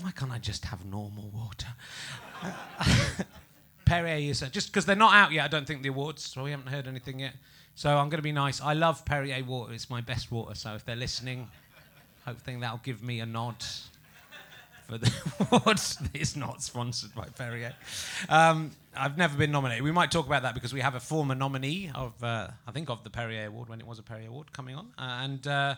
why 0.01 0.11
can't 0.11 0.33
I 0.33 0.39
just 0.39 0.65
have 0.67 0.85
normal 0.85 1.31
water? 1.33 1.69
Perrier 3.85 4.31
is 4.31 4.41
just 4.53 4.69
because 4.69 4.87
they're 4.87 4.97
not 4.97 5.15
out 5.15 5.33
yet. 5.33 5.45
I 5.45 5.49
don't 5.49 5.67
think 5.67 5.83
the 5.83 5.89
awards, 5.89 6.25
so 6.25 6.45
we 6.45 6.51
haven't 6.51 6.69
heard 6.69 6.87
anything 6.87 7.21
yet. 7.21 7.35
So 7.75 7.91
I'm 7.91 8.09
going 8.09 8.19
to 8.19 8.23
be 8.23 8.33
nice. 8.33 8.61
I 8.61 8.75
love 8.75 9.05
Perrier 9.05 9.45
water. 9.45 9.73
It's 9.73 9.91
my 9.91 10.01
best 10.01 10.31
water. 10.31 10.55
So 10.55 10.75
if 10.75 10.85
they're 10.85 10.97
listening, 10.97 11.49
hopefully 12.25 12.57
that'll 12.57 12.81
give 12.83 13.03
me 13.03 13.21
a 13.21 13.27
nod 13.27 13.57
for 14.89 14.99
the 14.99 15.13
awards. 15.51 15.99
it's 16.15 16.37
not 16.37 16.63
sponsored 16.63 17.15
by 17.15 17.27
Perrier. 17.27 17.75
Um, 18.29 18.73
I've 18.95 19.17
never 19.17 19.37
been 19.37 19.51
nominated. 19.51 19.83
We 19.83 19.93
might 19.93 20.11
talk 20.11 20.27
about 20.27 20.43
that 20.43 20.55
because 20.55 20.73
we 20.75 20.81
have 20.81 20.95
a 20.95 21.01
former 21.01 21.35
nominee 21.35 21.91
of, 21.95 22.23
uh, 22.23 22.49
I 22.67 22.73
think, 22.73 22.91
of 22.91 23.05
the 23.05 23.11
Perrier 23.11 23.47
Award 23.47 23.69
when 23.69 23.81
it 23.81 23.87
was 23.87 23.99
a 23.99 24.03
Perrier 24.03 24.29
Award 24.29 24.53
coming 24.53 24.77
on, 24.77 24.93
uh, 24.99 25.21
and. 25.23 25.47
Uh, 25.47 25.75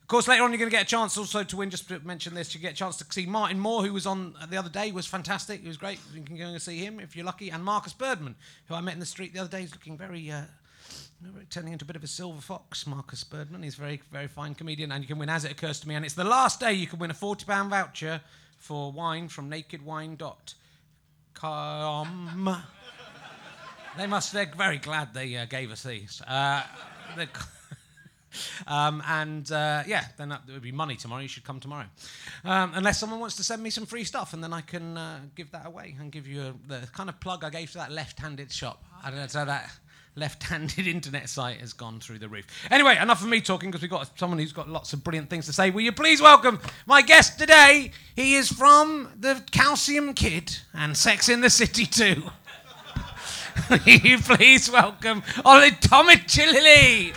of 0.00 0.10
course, 0.10 0.26
later 0.26 0.42
on, 0.42 0.52
you're 0.52 0.58
going 0.58 0.70
to 0.70 0.74
get 0.74 0.84
a 0.84 0.88
chance 0.88 1.18
also 1.18 1.44
to 1.44 1.56
win. 1.58 1.68
Just 1.68 1.86
to 1.88 2.00
mention 2.00 2.32
this, 2.32 2.54
you 2.54 2.60
get 2.62 2.72
a 2.72 2.76
chance 2.76 2.96
to 2.96 3.04
see 3.12 3.26
Martin 3.26 3.60
Moore, 3.60 3.84
who 3.84 3.92
was 3.92 4.06
on 4.06 4.34
the 4.48 4.56
other 4.56 4.70
day, 4.70 4.90
was 4.90 5.06
fantastic. 5.06 5.60
He 5.60 5.68
was 5.68 5.76
great. 5.76 5.98
You 6.14 6.22
can 6.22 6.38
go 6.38 6.44
and 6.46 6.62
see 6.62 6.78
him 6.78 6.98
if 6.98 7.14
you're 7.14 7.26
lucky. 7.26 7.50
And 7.50 7.62
Marcus 7.62 7.92
Birdman, 7.92 8.34
who 8.68 8.74
I 8.74 8.80
met 8.80 8.94
in 8.94 9.00
the 9.00 9.04
street 9.04 9.34
the 9.34 9.40
other 9.40 9.50
day, 9.50 9.60
he's 9.60 9.72
looking 9.72 9.98
very, 9.98 10.30
uh, 10.30 10.44
turning 11.50 11.74
into 11.74 11.84
a 11.84 11.86
bit 11.86 11.96
of 11.96 12.02
a 12.02 12.06
silver 12.06 12.40
fox. 12.40 12.86
Marcus 12.86 13.22
Birdman, 13.22 13.62
he's 13.62 13.76
a 13.76 13.82
very, 13.82 14.00
very 14.10 14.28
fine 14.28 14.54
comedian, 14.54 14.92
and 14.92 15.04
you 15.04 15.08
can 15.08 15.18
win 15.18 15.28
as 15.28 15.44
it 15.44 15.52
occurs 15.52 15.78
to 15.80 15.88
me. 15.88 15.94
And 15.94 16.06
it's 16.06 16.14
the 16.14 16.24
last 16.24 16.58
day 16.58 16.72
you 16.72 16.86
can 16.86 16.98
win 16.98 17.10
a 17.10 17.14
forty 17.14 17.44
pound 17.44 17.68
voucher 17.68 18.22
for 18.56 18.90
wine 18.90 19.28
from 19.28 19.50
NakedWine.com. 21.38 22.64
they 23.96 24.06
must. 24.06 24.32
They're 24.32 24.50
very 24.56 24.78
glad 24.78 25.14
they 25.14 25.36
uh, 25.36 25.46
gave 25.46 25.70
us 25.70 25.82
these. 25.82 26.22
Uh, 26.26 26.62
um, 28.66 29.02
and 29.06 29.50
uh, 29.50 29.82
yeah, 29.86 30.04
then 30.16 30.30
that, 30.30 30.42
would 30.48 30.62
be 30.62 30.72
money 30.72 30.96
tomorrow. 30.96 31.22
You 31.22 31.28
should 31.28 31.44
come 31.44 31.60
tomorrow, 31.60 31.86
um, 32.44 32.72
unless 32.74 32.98
someone 32.98 33.20
wants 33.20 33.36
to 33.36 33.44
send 33.44 33.62
me 33.62 33.70
some 33.70 33.86
free 33.86 34.04
stuff, 34.04 34.32
and 34.32 34.42
then 34.42 34.52
I 34.52 34.60
can 34.60 34.96
uh, 34.96 35.20
give 35.34 35.50
that 35.52 35.66
away 35.66 35.96
and 35.98 36.12
give 36.12 36.26
you 36.26 36.42
a, 36.42 36.54
the 36.68 36.86
kind 36.92 37.08
of 37.08 37.18
plug 37.20 37.44
I 37.44 37.50
gave 37.50 37.70
to 37.72 37.78
that 37.78 37.92
left-handed 37.92 38.52
shop. 38.52 38.84
I 39.02 39.10
don't 39.10 39.18
know, 39.20 39.26
so 39.26 39.44
that 39.44 39.70
left-handed 40.18 40.86
internet 40.96 41.28
site 41.28 41.60
has 41.60 41.72
gone 41.72 42.00
through 42.00 42.18
the 42.18 42.28
roof. 42.28 42.46
Anyway, 42.70 42.96
enough 43.00 43.22
of 43.22 43.28
me 43.28 43.40
talking 43.40 43.70
because 43.70 43.82
we've 43.82 43.90
got 43.90 44.10
someone 44.18 44.38
who's 44.38 44.52
got 44.52 44.68
lots 44.68 44.92
of 44.92 45.02
brilliant 45.04 45.30
things 45.30 45.46
to 45.46 45.52
say. 45.52 45.70
Will 45.70 45.80
you 45.82 45.92
please 45.92 46.20
welcome 46.20 46.58
my 46.86 47.02
guest 47.02 47.38
today? 47.38 47.92
He 48.16 48.34
is 48.34 48.50
from 48.52 49.10
the 49.18 49.42
Calcium 49.50 50.14
Kid 50.14 50.58
and 50.74 50.96
Sex 50.96 51.28
in 51.28 51.40
the 51.40 51.50
City 51.50 51.86
too. 51.86 52.24
Will 53.70 53.78
you 53.86 54.18
please 54.18 54.70
welcome 54.70 55.22
Omid 55.44 55.80
Djalili. 55.80 57.12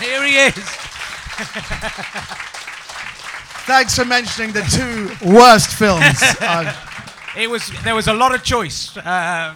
Here 0.00 0.24
he 0.24 0.36
is. 0.36 0.54
Thanks 3.66 3.94
for 3.96 4.04
mentioning 4.04 4.52
the 4.52 4.62
two 4.62 5.10
worst 5.34 5.68
films. 5.74 6.22
Uh, 6.40 6.74
It 7.36 7.48
was 7.48 7.70
there 7.84 7.94
was 7.94 8.08
a 8.08 8.12
lot 8.14 8.34
of 8.34 8.42
choice. 8.42 8.96
Uh, 8.96 9.54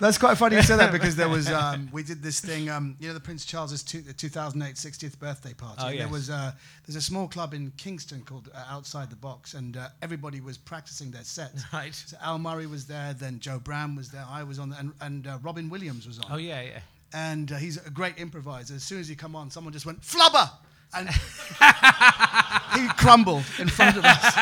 that's 0.00 0.18
quite 0.18 0.36
funny 0.36 0.56
you 0.56 0.62
said 0.62 0.78
that 0.78 0.92
because 0.92 1.16
there 1.16 1.28
was 1.28 1.48
um, 1.52 1.88
we 1.92 2.02
did 2.02 2.22
this 2.22 2.40
thing. 2.40 2.68
Um, 2.68 2.96
you 3.00 3.08
know, 3.08 3.14
the 3.14 3.20
Prince 3.20 3.44
Charles's 3.44 3.82
two, 3.82 4.00
the 4.00 4.12
2008 4.12 4.74
60th 4.76 5.18
birthday 5.18 5.54
party. 5.54 5.82
Oh, 5.84 5.88
yes. 5.88 5.98
There 5.98 6.08
was 6.08 6.30
uh, 6.30 6.52
there's 6.86 6.96
a 6.96 7.02
small 7.02 7.28
club 7.28 7.54
in 7.54 7.72
Kingston 7.76 8.22
called 8.22 8.50
uh, 8.54 8.64
Outside 8.68 9.10
the 9.10 9.16
Box, 9.16 9.54
and 9.54 9.76
uh, 9.76 9.88
everybody 10.02 10.40
was 10.40 10.58
practicing 10.58 11.10
their 11.10 11.24
sets. 11.24 11.64
Right. 11.72 11.94
So 11.94 12.16
Al 12.22 12.38
Murray 12.38 12.66
was 12.66 12.86
there, 12.86 13.14
then 13.14 13.40
Jo 13.40 13.58
Brand 13.58 13.96
was 13.96 14.10
there, 14.10 14.24
I 14.28 14.42
was 14.42 14.58
on, 14.58 14.70
there, 14.70 14.80
and, 14.80 14.92
and 15.00 15.26
uh, 15.26 15.38
Robin 15.42 15.68
Williams 15.68 16.06
was 16.06 16.18
on. 16.18 16.26
oh 16.30 16.36
yeah, 16.38 16.62
yeah. 16.62 16.80
and 17.12 17.52
uh, 17.52 17.56
he's 17.56 17.76
a 17.84 17.90
great 17.90 18.18
improviser. 18.18 18.74
As 18.74 18.82
soon 18.82 19.00
as 19.00 19.08
he 19.08 19.14
come 19.14 19.36
on, 19.36 19.50
someone 19.50 19.72
just 19.72 19.86
went 19.86 20.00
flubber, 20.02 20.50
and 20.94 21.08
he 22.80 22.88
crumbled 22.96 23.44
in 23.58 23.68
front 23.68 23.96
of 23.96 24.04
us. 24.04 24.34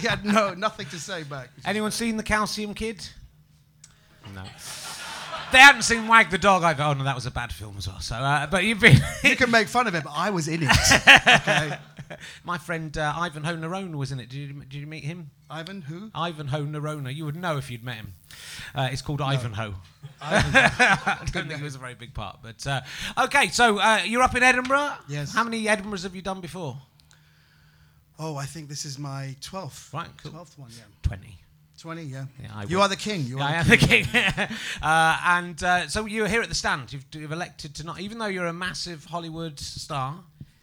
he 0.00 0.06
had 0.06 0.24
no 0.24 0.54
nothing 0.54 0.86
to 0.86 0.98
say 0.98 1.22
back. 1.24 1.48
Anyone 1.64 1.90
seen 1.90 2.16
the 2.16 2.22
Calcium 2.22 2.74
Kid? 2.74 3.08
No. 4.34 4.44
They 5.50 5.58
hadn't 5.58 5.82
seen 5.82 6.06
Wag 6.06 6.30
the 6.30 6.38
Dog. 6.38 6.62
I 6.62 6.74
go, 6.74 6.88
oh 6.88 6.92
no, 6.94 7.04
that 7.04 7.14
was 7.14 7.24
a 7.26 7.30
bad 7.30 7.52
film 7.52 7.76
as 7.78 7.88
well. 7.88 8.00
So, 8.00 8.16
uh, 8.16 8.46
but 8.46 8.64
you've 8.64 8.80
been. 8.80 8.98
You 9.24 9.36
can 9.36 9.50
make 9.50 9.68
fun 9.68 9.86
of 9.86 9.94
it, 9.94 10.04
but 10.04 10.12
I 10.14 10.30
was 10.30 10.48
in 10.48 10.62
it. 10.62 10.70
Okay, 10.70 11.78
My 12.44 12.58
friend 12.58 12.96
uh, 12.96 13.12
Ivanhoe 13.16 13.56
Nerona 13.56 13.94
was 13.94 14.12
in 14.12 14.20
it. 14.20 14.28
Did 14.28 14.36
you, 14.38 14.52
did 14.64 14.74
you 14.74 14.86
meet 14.86 15.04
him? 15.04 15.30
Ivan, 15.50 15.82
who? 15.82 16.10
Ivanhoe 16.14 16.64
Nerona. 16.64 17.14
You 17.14 17.24
would 17.24 17.36
know 17.36 17.56
if 17.56 17.70
you'd 17.70 17.84
met 17.84 17.96
him. 17.96 18.14
Uh, 18.74 18.88
it's 18.90 19.02
called 19.02 19.20
Ivanhoe. 19.20 19.74
I 20.20 21.18
don't 21.32 21.48
think 21.48 21.60
it 21.60 21.64
was 21.64 21.74
a 21.74 21.78
very 21.78 21.94
big 21.94 22.14
part. 22.14 22.38
But 22.42 22.66
uh, 22.66 22.80
okay, 23.24 23.48
so 23.48 23.78
uh, 23.78 24.02
you're 24.04 24.22
up 24.22 24.34
in 24.34 24.42
Edinburgh. 24.42 24.94
Yes. 25.08 25.34
How 25.34 25.44
many 25.44 25.64
Edinburghs 25.64 26.02
have 26.04 26.14
you 26.14 26.22
done 26.22 26.40
before? 26.40 26.78
Oh, 28.18 28.36
I 28.36 28.46
think 28.46 28.68
this 28.68 28.84
is 28.84 28.98
my 28.98 29.36
twelfth. 29.40 29.92
Right, 29.94 30.08
cool. 30.22 30.32
Twelfth 30.32 30.58
one, 30.58 30.70
yeah. 30.76 30.84
Twenty. 31.02 31.38
Twenty, 31.80 32.02
yeah. 32.04 32.24
Yeah, 32.42 32.64
you 32.64 32.80
are 32.80 32.88
the 32.88 32.96
king. 32.96 33.22
You 33.24 33.38
Yeah, 33.38 33.44
are 33.44 33.48
I 33.48 33.52
the 33.52 33.58
am 33.58 33.68
the 33.68 33.76
king. 33.76 34.04
king. 34.04 34.22
uh, 34.82 35.20
and 35.24 35.62
uh, 35.62 35.86
so 35.88 36.06
you're 36.06 36.26
here 36.28 36.42
at 36.42 36.48
the 36.48 36.54
stand. 36.54 36.92
You've, 36.92 37.04
you've 37.12 37.30
elected 37.32 37.74
to 37.76 37.84
not, 37.84 38.00
even 38.00 38.18
though 38.18 38.26
you're 38.26 38.46
a 38.46 38.52
massive 38.52 39.04
Hollywood 39.04 39.60
star, 39.60 40.16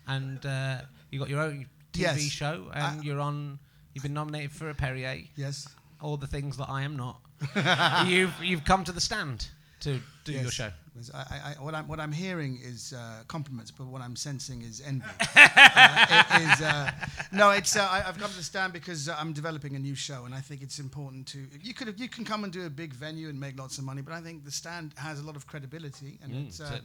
and 0.07 0.45
uh, 0.45 0.81
you 1.12 1.19
got 1.19 1.29
your 1.29 1.39
own 1.41 1.67
TV 1.93 2.01
Yes. 2.01 2.19
show, 2.24 2.69
and 2.74 3.00
I- 3.00 3.03
you're 3.03 3.19
on. 3.22 3.60
You've 3.93 4.03
been 4.03 4.13
nominated 4.13 4.51
for 4.51 4.69
a 4.69 4.75
Perrier. 4.75 5.22
Yes. 5.38 5.69
All 6.01 6.17
the 6.17 6.27
things 6.27 6.57
that 6.57 6.69
I 6.69 6.81
am 6.81 6.98
not. 6.98 7.22
you've 8.07 8.34
you've 8.43 8.65
come 8.65 8.84
to 8.84 8.91
the 8.91 9.00
stand 9.01 9.48
to 9.81 10.01
do 10.25 10.34
your 10.34 10.51
show? 10.51 10.70
I, 11.13 11.17
I, 11.58 11.63
what, 11.63 11.75
I'm, 11.75 11.88
what 11.89 12.00
I'm 12.00 12.12
hearing 12.13 12.58
is 12.63 12.94
uh, 12.94 13.24
compliments, 13.27 13.70
but 13.70 13.86
what 13.88 14.01
I'm 14.01 14.15
sensing 14.15 14.62
is 14.62 14.82
envy. 14.86 15.05
uh, 15.36 16.24
it 16.32 16.41
is, 16.41 16.62
uh, 16.62 16.91
no, 17.34 17.51
it's, 17.51 17.75
uh, 17.75 17.82
I, 17.89 18.08
I've 18.08 18.17
come 18.17 18.32
to 18.32 18.44
stand 18.44 18.72
because 18.72 19.10
uh, 19.10 19.15
I'm 19.20 19.34
developing 19.34 19.75
a 19.75 19.79
new 19.79 19.94
show, 19.96 20.24
and 20.25 20.34
I 20.34 20.39
think 20.39 20.62
it's 20.62 20.79
important 20.79 21.27
to. 21.27 21.39
You 21.62 21.74
could 21.74 22.00
you 22.00 22.08
can 22.08 22.24
come 22.24 22.44
and 22.46 22.53
do 22.53 22.65
a 22.65 22.70
big 22.70 22.94
venue 22.94 23.27
and 23.29 23.38
make 23.39 23.58
lots 23.60 23.77
of 23.77 23.84
money, 23.84 24.01
but 24.01 24.13
I 24.13 24.22
think 24.22 24.46
the 24.46 24.51
stand 24.51 24.94
has 24.96 25.20
a 25.20 25.24
lot 25.24 25.36
of 25.36 25.46
credibility, 25.48 26.17
and 26.24 26.34
Mm, 26.34 26.48
it's, 26.48 26.60
uh, 26.62 26.79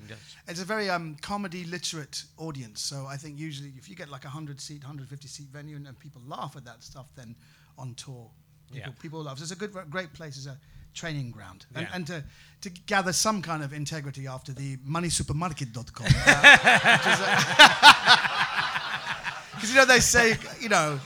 it's 0.49 0.61
a 0.61 0.65
very 0.65 0.91
um, 0.91 1.17
comedy 1.23 1.65
literate 1.65 2.25
audience. 2.37 2.81
So 2.83 3.07
I 3.07 3.17
think 3.17 3.39
usually 3.39 3.73
if 3.79 3.89
you 3.89 3.95
get 3.97 4.09
like 4.11 4.25
a 4.25 4.29
100 4.29 4.61
seat, 4.61 4.83
150 4.83 5.29
seat 5.29 5.47
venue, 5.53 5.77
and, 5.77 5.87
and 5.87 5.97
people 5.99 6.21
laugh 6.27 6.57
at 6.57 6.65
that 6.65 6.83
stuff, 6.83 7.07
then 7.15 7.37
on 7.79 7.95
tour, 7.95 8.29
people, 8.73 8.89
Yeah. 8.89 9.01
people 9.01 9.23
laugh. 9.23 9.39
So 9.39 9.43
it's 9.43 9.53
a 9.53 9.57
good, 9.57 9.73
great 9.89 10.13
place 10.13 10.37
as 10.37 10.47
a 10.47 10.59
training 10.95 11.31
ground, 11.31 11.67
and, 11.75 11.87
Yeah. 11.87 11.95
and 11.95 12.07
to 12.07 12.25
to 12.63 12.71
gather 12.87 13.13
some 13.13 13.41
kind 13.43 13.63
of 13.63 13.73
integrity 13.73 14.27
after 14.27 14.53
the 14.53 14.77
moneysupermarket.com. 14.79 16.07
Because 19.55 19.65
uh, 19.65 19.67
you 19.69 19.75
know 19.75 19.85
they 19.87 20.01
say 20.01 20.37
you 20.61 20.69
know. 20.69 21.01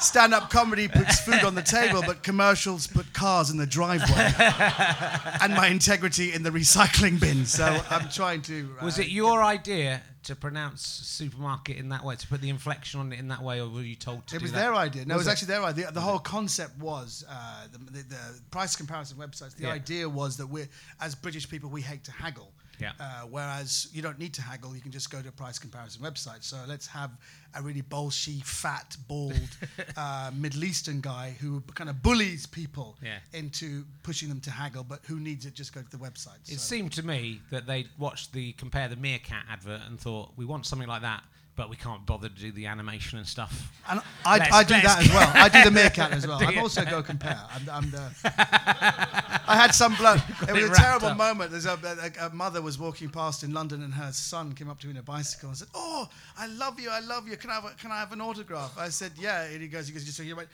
Stand-up 0.00 0.48
comedy 0.50 0.88
puts 0.88 1.20
food 1.20 1.44
on 1.44 1.54
the 1.54 1.62
table, 1.62 2.02
but 2.06 2.22
commercials 2.22 2.86
put 2.86 3.12
cars 3.12 3.50
in 3.50 3.58
the 3.58 3.66
driveway, 3.66 4.32
and 5.42 5.54
my 5.54 5.68
integrity 5.68 6.32
in 6.32 6.42
the 6.42 6.50
recycling 6.50 7.20
bin. 7.20 7.44
So 7.44 7.64
I'm 7.90 8.08
trying 8.08 8.40
to. 8.42 8.74
Was 8.82 8.98
uh, 8.98 9.02
it 9.02 9.08
your 9.08 9.42
idea 9.42 10.00
to 10.22 10.34
pronounce 10.36 10.82
supermarket 10.82 11.76
in 11.76 11.90
that 11.90 12.04
way, 12.04 12.16
to 12.16 12.26
put 12.26 12.40
the 12.40 12.48
inflection 12.48 13.00
on 13.00 13.12
it 13.12 13.18
in 13.18 13.28
that 13.28 13.42
way, 13.42 13.60
or 13.60 13.68
were 13.68 13.82
you 13.82 13.94
told 13.94 14.26
to 14.28 14.36
It 14.36 14.42
was 14.42 14.52
that? 14.52 14.58
their 14.58 14.74
idea. 14.74 15.04
No, 15.04 15.16
Was 15.16 15.26
it 15.26 15.28
was 15.28 15.28
it? 15.28 15.30
actually 15.32 15.46
their 15.54 15.64
idea. 15.64 15.86
The, 15.86 15.92
the 15.92 16.00
whole 16.00 16.18
concept 16.18 16.78
was 16.78 17.24
uh, 17.28 17.66
the, 17.72 17.78
the, 17.78 18.02
the 18.04 18.40
price 18.50 18.76
comparison 18.76 19.16
websites. 19.18 19.54
The 19.56 19.64
Yeah. 19.64 19.72
idea 19.72 20.08
was 20.08 20.36
that 20.38 20.46
we, 20.46 20.64
as 21.00 21.14
British 21.14 21.48
people, 21.48 21.68
we 21.70 21.80
hate 21.82 22.04
to 22.04 22.12
haggle. 22.12 22.52
Yeah. 22.80 22.92
Uh, 22.98 23.22
whereas 23.30 23.88
you 23.92 24.00
don't 24.02 24.18
need 24.18 24.32
to 24.34 24.42
haggle, 24.42 24.74
you 24.74 24.80
can 24.80 24.90
just 24.90 25.10
go 25.10 25.20
to 25.20 25.28
a 25.28 25.32
price 25.32 25.58
comparison 25.58 26.02
website. 26.02 26.42
So 26.42 26.56
let's 26.66 26.86
have 26.86 27.10
a 27.54 27.62
really 27.62 27.82
bolshy, 27.82 28.42
fat, 28.44 28.96
bald 29.08 29.34
uh, 29.96 30.30
Middle 30.34 30.64
Eastern 30.64 31.00
guy 31.00 31.36
who 31.40 31.60
kind 31.74 31.90
of 31.90 32.02
bullies 32.02 32.46
people 32.46 32.96
Yeah. 33.02 33.18
into 33.32 33.84
pushing 34.02 34.28
them 34.28 34.40
to 34.40 34.50
haggle, 34.50 34.84
but 34.84 35.00
who 35.06 35.20
needs 35.20 35.46
it? 35.46 35.54
Just 35.54 35.74
go 35.74 35.82
to 35.82 35.90
the 35.90 35.98
website. 35.98 36.40
It 36.46 36.58
So- 36.58 36.74
seemed 36.76 36.92
to 36.92 37.02
me 37.04 37.40
that 37.50 37.66
they 37.66 37.86
watched 37.98 38.32
the 38.32 38.52
compare 38.52 38.88
the 38.88 38.96
meerkat 38.96 39.44
advert 39.50 39.82
and 39.86 40.00
thought 40.00 40.32
we 40.36 40.44
want 40.44 40.64
something 40.66 40.88
like 40.88 41.02
that, 41.02 41.22
but 41.60 41.68
we 41.68 41.76
can't 41.76 42.06
bother 42.06 42.30
to 42.30 42.34
do 42.34 42.50
the 42.52 42.64
animation 42.64 43.18
and 43.18 43.26
stuff. 43.28 43.70
And 43.86 44.00
I, 44.24 44.38
Let's- 44.38 44.54
I 44.54 44.62
do 44.64 44.80
that 44.80 45.00
as 45.00 45.08
well. 45.10 45.30
I 45.34 45.48
do 45.50 45.62
the 45.62 45.70
meerkat 45.80 46.10
as 46.10 46.26
well. 46.26 46.38
I'm 46.42 46.56
also 46.56 46.86
go 46.86 47.02
compare. 47.02 47.38
I'm, 47.54 47.68
I'm 47.68 47.90
the. 47.90 48.10
I 48.24 49.56
had 49.56 49.74
some 49.74 49.94
bloke. 49.96 50.22
It 50.48 50.54
was 50.54 50.64
it 50.64 50.70
a 50.70 50.74
terrible 50.74 51.08
up. 51.08 51.18
moment. 51.18 51.50
There's 51.50 51.66
a, 51.66 51.78
a, 52.18 52.28
a 52.28 52.30
mother 52.30 52.62
was 52.62 52.78
walking 52.78 53.10
past 53.10 53.42
in 53.42 53.52
London, 53.52 53.82
and 53.82 53.92
her 53.92 54.10
son 54.10 54.54
came 54.54 54.70
up 54.70 54.80
to 54.80 54.86
me 54.86 54.92
in 54.92 54.96
a 54.96 55.02
bicycle 55.02 55.50
and 55.50 55.58
said, 55.58 55.68
"Oh, 55.74 56.08
I 56.38 56.46
love 56.46 56.80
you. 56.80 56.88
I 56.88 57.00
love 57.00 57.28
you. 57.28 57.36
Can 57.36 57.50
I 57.50 57.54
have 57.56 57.64
a, 57.66 57.70
can 57.78 57.90
I 57.92 57.98
have 57.98 58.12
an 58.12 58.22
autograph?" 58.22 58.78
I 58.78 58.88
said, 58.88 59.12
"Yeah." 59.18 59.42
And 59.44 59.60
he 59.60 59.68
goes, 59.68 59.86
"He 59.86 59.92
goes, 59.92 60.04
just 60.06 60.18
he 60.18 60.32
went, 60.32 60.48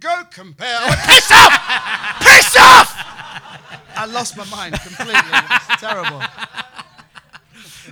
go 0.00 0.24
compare." 0.32 0.76
I 0.80 0.88
went, 0.88 1.00
piss 1.00 1.30
off, 1.30 1.52
piss 2.26 2.56
off. 2.58 2.88
I 3.96 4.06
lost 4.06 4.36
my 4.36 4.46
mind 4.46 4.74
completely. 4.80 5.14
It 5.14 5.48
was 5.48 5.80
terrible. 5.80 6.22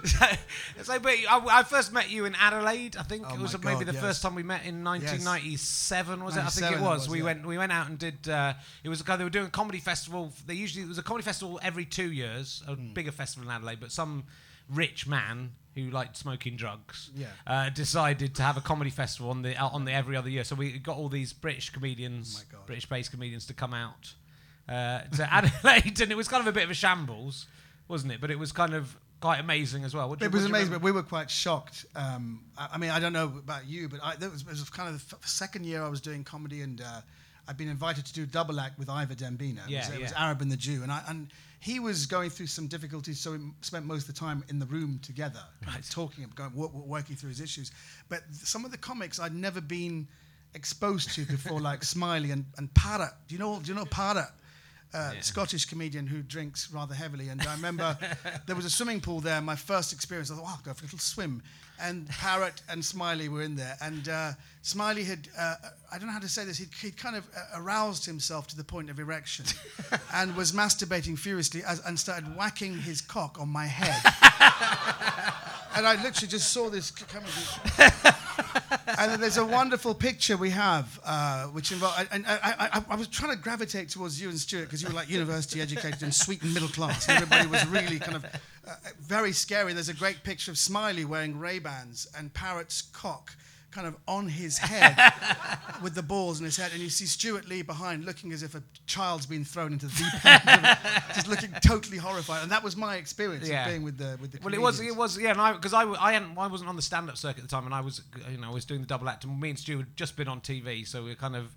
so, 0.82 0.98
but 0.98 1.12
I, 1.28 1.42
I 1.50 1.62
first 1.62 1.92
met 1.92 2.10
you 2.10 2.24
in 2.24 2.34
Adelaide. 2.34 2.96
I 2.96 3.02
think 3.02 3.24
Oh 3.28 3.34
it 3.34 3.40
was 3.40 3.52
my 3.62 3.72
maybe 3.72 3.84
the 3.84 3.92
yes. 3.92 4.00
first 4.02 4.22
time 4.22 4.34
we 4.34 4.42
met 4.42 4.64
in 4.64 4.82
1997. 4.84 6.24
Was 6.24 6.36
it? 6.36 6.40
I 6.40 6.48
think 6.48 6.62
97 6.64 6.72
it 6.72 6.76
it 6.76 6.82
was. 6.84 7.00
was, 7.00 7.08
we 7.08 7.18
yeah. 7.18 7.24
went. 7.24 7.46
We 7.46 7.58
went 7.58 7.72
out 7.72 7.88
and 7.88 7.98
did. 7.98 8.28
Uh, 8.28 8.54
it 8.82 8.88
was 8.88 9.00
a 9.00 9.04
guy. 9.04 9.16
They 9.16 9.24
were 9.24 9.30
doing 9.30 9.46
a 9.46 9.50
comedy 9.50 9.78
festival. 9.80 10.32
They 10.46 10.54
usually 10.54 10.84
it 10.84 10.88
was 10.88 10.98
a 10.98 11.02
comedy 11.02 11.24
festival 11.24 11.58
every 11.62 11.84
two 11.84 12.10
years. 12.12 12.62
A 12.66 12.74
Hmm. 12.74 12.92
bigger 12.92 13.12
festival 13.12 13.48
in 13.48 13.54
Adelaide, 13.54 13.80
but 13.80 13.92
some 13.92 14.24
rich 14.68 15.06
man 15.06 15.52
who 15.74 15.90
liked 15.90 16.16
smoking 16.16 16.56
drugs 16.56 17.10
Yeah. 17.14 17.28
uh, 17.46 17.70
decided 17.70 18.34
to 18.34 18.42
have 18.42 18.56
a 18.56 18.60
comedy 18.60 18.90
festival 18.90 19.30
on 19.30 19.42
the 19.42 19.56
uh, 19.56 19.68
on 19.68 19.84
the 19.84 19.92
every 19.92 20.16
other 20.16 20.28
year. 20.28 20.44
So 20.44 20.54
we 20.56 20.78
got 20.78 20.96
all 20.96 21.08
these 21.08 21.32
British 21.32 21.70
comedians, 21.70 22.44
Oh. 22.52 22.58
British-based 22.66 23.10
comedians, 23.10 23.46
to 23.46 23.54
come 23.54 23.72
out 23.74 24.14
uh, 24.68 25.00
to 25.16 25.32
Adelaide, 25.32 26.00
and 26.00 26.10
it 26.12 26.16
was 26.16 26.28
kind 26.28 26.40
of 26.40 26.46
a 26.46 26.52
bit 26.52 26.64
of 26.64 26.70
a 26.70 26.74
shambles, 26.74 27.46
wasn't 27.86 28.12
it? 28.12 28.20
But 28.20 28.30
it 28.30 28.38
was 28.38 28.52
kind 28.52 28.74
of 28.74 28.96
quite 29.20 29.40
amazing 29.40 29.84
as 29.84 29.94
well. 29.94 30.08
What 30.08 30.18
do 30.18 30.24
you- 30.24 30.28
It 30.30 30.34
was 30.34 30.44
amazing, 30.44 30.72
but 30.72 30.82
we 30.82 30.92
were 30.92 31.02
quite 31.02 31.30
shocked. 31.30 31.86
Um, 31.96 32.44
I, 32.56 32.68
I 32.74 32.78
mean, 32.78 32.90
I 32.90 33.00
don't 33.00 33.12
know 33.12 33.24
about 33.24 33.66
you, 33.66 33.88
but 33.88 34.00
I, 34.02 34.16
that 34.16 34.30
was, 34.30 34.42
it 34.42 34.48
was 34.48 34.68
kind 34.70 34.88
of 34.94 35.08
the 35.10 35.16
f- 35.16 35.26
second 35.26 35.64
year 35.64 35.82
I 35.82 35.88
was 35.88 36.00
doing 36.00 36.22
comedy, 36.24 36.62
and 36.62 36.80
uh, 36.80 37.00
I'd 37.48 37.56
been 37.56 37.68
invited 37.68 38.06
to 38.06 38.12
do 38.12 38.26
double 38.26 38.60
act 38.60 38.78
with 38.78 38.88
Ivor 38.88 39.14
Dembina. 39.14 39.62
It, 39.66 39.70
Yeah, 39.70 39.86
was, 39.88 39.96
it 39.96 40.02
was. 40.02 40.12
Arab 40.12 40.40
and 40.42 40.50
the 40.52 40.56
Jew, 40.56 40.82
and 40.82 40.92
I, 40.92 41.02
and 41.08 41.28
he 41.60 41.80
was 41.80 42.06
going 42.06 42.30
through 42.30 42.46
some 42.46 42.68
difficulties, 42.68 43.18
so 43.18 43.32
we 43.32 43.38
spent 43.62 43.84
most 43.84 44.08
of 44.08 44.14
the 44.14 44.20
time 44.20 44.44
in 44.48 44.60
the 44.60 44.66
room 44.66 45.00
together, 45.02 45.42
Right. 45.66 45.84
talking, 45.90 46.30
going, 46.36 46.52
wo- 46.54 46.68
wo- 46.72 46.84
working 46.86 47.16
through 47.16 47.30
his 47.30 47.40
issues. 47.40 47.72
But 48.08 48.22
th- 48.30 48.42
some 48.44 48.64
of 48.64 48.70
the 48.70 48.78
comics 48.78 49.18
I'd 49.18 49.34
never 49.34 49.60
been 49.60 50.06
exposed 50.54 51.10
to 51.16 51.24
before, 51.24 51.60
like 51.60 51.82
Smiley 51.96 52.30
and, 52.30 52.44
and 52.56 52.72
Parrot. 52.74 53.10
Do 53.26 53.34
you 53.34 53.38
know? 53.40 53.58
Do 53.60 53.68
you 53.68 53.74
know 53.74 53.84
Parrot? 53.84 54.28
Uh, 54.94 55.12
Yeah. 55.14 55.20
Scottish 55.20 55.66
comedian 55.66 56.06
who 56.06 56.22
drinks 56.22 56.70
rather 56.72 56.94
heavily. 56.94 57.28
And 57.28 57.42
I 57.42 57.54
remember 57.54 57.98
there 58.46 58.56
was 58.56 58.64
a 58.64 58.70
swimming 58.70 59.00
pool 59.00 59.20
there. 59.20 59.40
My 59.40 59.56
first 59.56 59.92
experience, 59.92 60.30
I 60.30 60.34
thought, 60.36 60.44
oh, 60.46 60.54
I'll 60.56 60.62
go 60.64 60.72
for 60.74 60.84
a 60.84 60.86
little 60.86 60.98
swim. 60.98 61.42
And 61.80 62.08
Parrot 62.08 62.62
and 62.68 62.84
Smiley 62.84 63.28
were 63.28 63.42
in 63.42 63.56
there. 63.56 63.76
And 63.80 64.08
uh, 64.08 64.32
Smiley 64.62 65.04
had, 65.04 65.28
uh, 65.38 65.54
I 65.92 65.98
don't 65.98 66.06
know 66.06 66.12
how 66.12 66.18
to 66.18 66.28
say 66.28 66.44
this, 66.44 66.58
he'd, 66.58 66.68
he'd 66.82 66.96
kind 66.96 67.16
of 67.16 67.26
uh, 67.36 67.60
aroused 67.60 68.04
himself 68.04 68.46
to 68.48 68.56
the 68.56 68.64
point 68.64 68.90
of 68.90 68.98
erection 68.98 69.44
and 70.14 70.36
was 70.36 70.52
masturbating 70.52 71.18
furiously 71.18 71.62
as, 71.64 71.80
and 71.86 71.98
started 71.98 72.36
whacking 72.36 72.76
his 72.76 73.00
cock 73.00 73.38
on 73.40 73.48
my 73.48 73.66
head. 73.66 73.96
and 75.76 75.86
I 75.86 76.00
literally 76.02 76.28
just 76.28 76.52
saw 76.52 76.68
this 76.68 76.90
coming. 76.90 77.30
and 78.98 79.12
then 79.12 79.20
there's 79.20 79.36
a 79.36 79.44
wonderful 79.44 79.94
picture 79.94 80.36
we 80.36 80.50
have, 80.50 81.00
uh, 81.04 81.44
which 81.46 81.72
involves. 81.72 82.04
And 82.10 82.26
I, 82.26 82.34
I, 82.42 82.68
I, 82.78 82.84
I 82.90 82.96
was 82.96 83.08
trying 83.08 83.34
to 83.34 83.42
gravitate 83.42 83.88
towards 83.88 84.20
you 84.20 84.28
and 84.28 84.38
Stewart 84.38 84.64
because 84.64 84.82
you 84.82 84.88
were 84.88 84.94
like 84.94 85.08
university 85.08 85.60
educated 85.60 86.02
and 86.02 86.14
sweet 86.14 86.42
and 86.42 86.52
middle 86.52 86.68
class. 86.68 87.08
And 87.08 87.22
everybody 87.22 87.48
was 87.48 87.66
really 87.66 87.98
kind 87.98 88.16
of 88.16 88.26
uh, 88.68 88.74
very 89.00 89.32
scary. 89.32 89.72
There's 89.72 89.88
a 89.88 89.94
great 89.94 90.22
picture 90.24 90.50
of 90.50 90.58
Smiley 90.58 91.04
wearing 91.04 91.38
Ray 91.38 91.58
Bans 91.58 92.06
and 92.16 92.32
Parrot's 92.34 92.82
cock 92.82 93.34
kind 93.70 93.86
of 93.86 93.94
on 94.08 94.28
his 94.28 94.56
head 94.56 94.96
with 95.82 95.94
the 95.94 96.02
balls 96.02 96.38
in 96.40 96.44
his 96.46 96.56
head. 96.56 96.72
And 96.72 96.80
you 96.80 96.88
see 96.88 97.04
Stewart 97.04 97.46
Lee 97.46 97.60
behind 97.60 98.04
looking 98.06 98.32
as 98.32 98.42
if 98.42 98.54
a 98.54 98.62
child's 98.86 99.26
been 99.26 99.44
thrown 99.44 99.72
into 99.74 99.86
the 99.86 99.92
deep 99.92 100.24
end, 100.26 100.78
just 101.14 101.28
looking 101.28 101.50
totally 101.64 101.98
horrified. 101.98 102.42
And 102.42 102.50
that 102.50 102.64
was 102.64 102.76
my 102.76 102.96
experience 102.96 103.46
Yeah. 103.46 103.64
of 103.66 103.70
being 103.70 103.82
with 103.82 103.98
the 103.98 104.16
with 104.20 104.32
the. 104.32 104.40
Well, 104.42 104.54
it 104.54 104.60
was, 104.60 104.80
it 104.80 104.96
was, 104.96 105.18
yeah, 105.18 105.32
and 105.32 105.40
I 105.40 105.52
because 105.52 105.74
I 105.74 106.12
hadn't, 106.12 106.36
I 106.38 106.46
wasn't 106.46 106.70
on 106.70 106.76
the 106.76 106.82
stand-up 106.82 107.18
circuit 107.18 107.44
at 107.44 107.48
the 107.50 107.54
time, 107.54 107.66
and 107.66 107.74
I 107.74 107.80
was, 107.80 108.00
you 108.30 108.38
know, 108.38 108.48
I 108.48 108.52
was 108.54 108.64
doing 108.64 108.80
the 108.80 108.86
double 108.86 109.08
act, 109.08 109.24
and 109.24 109.38
me 109.38 109.50
and 109.50 109.58
Stewart 109.58 109.80
had 109.86 109.96
just 109.96 110.16
been 110.16 110.28
on 110.28 110.40
TV, 110.40 110.86
so 110.86 111.04
we 111.04 111.14
kind 111.14 111.36
of, 111.36 111.54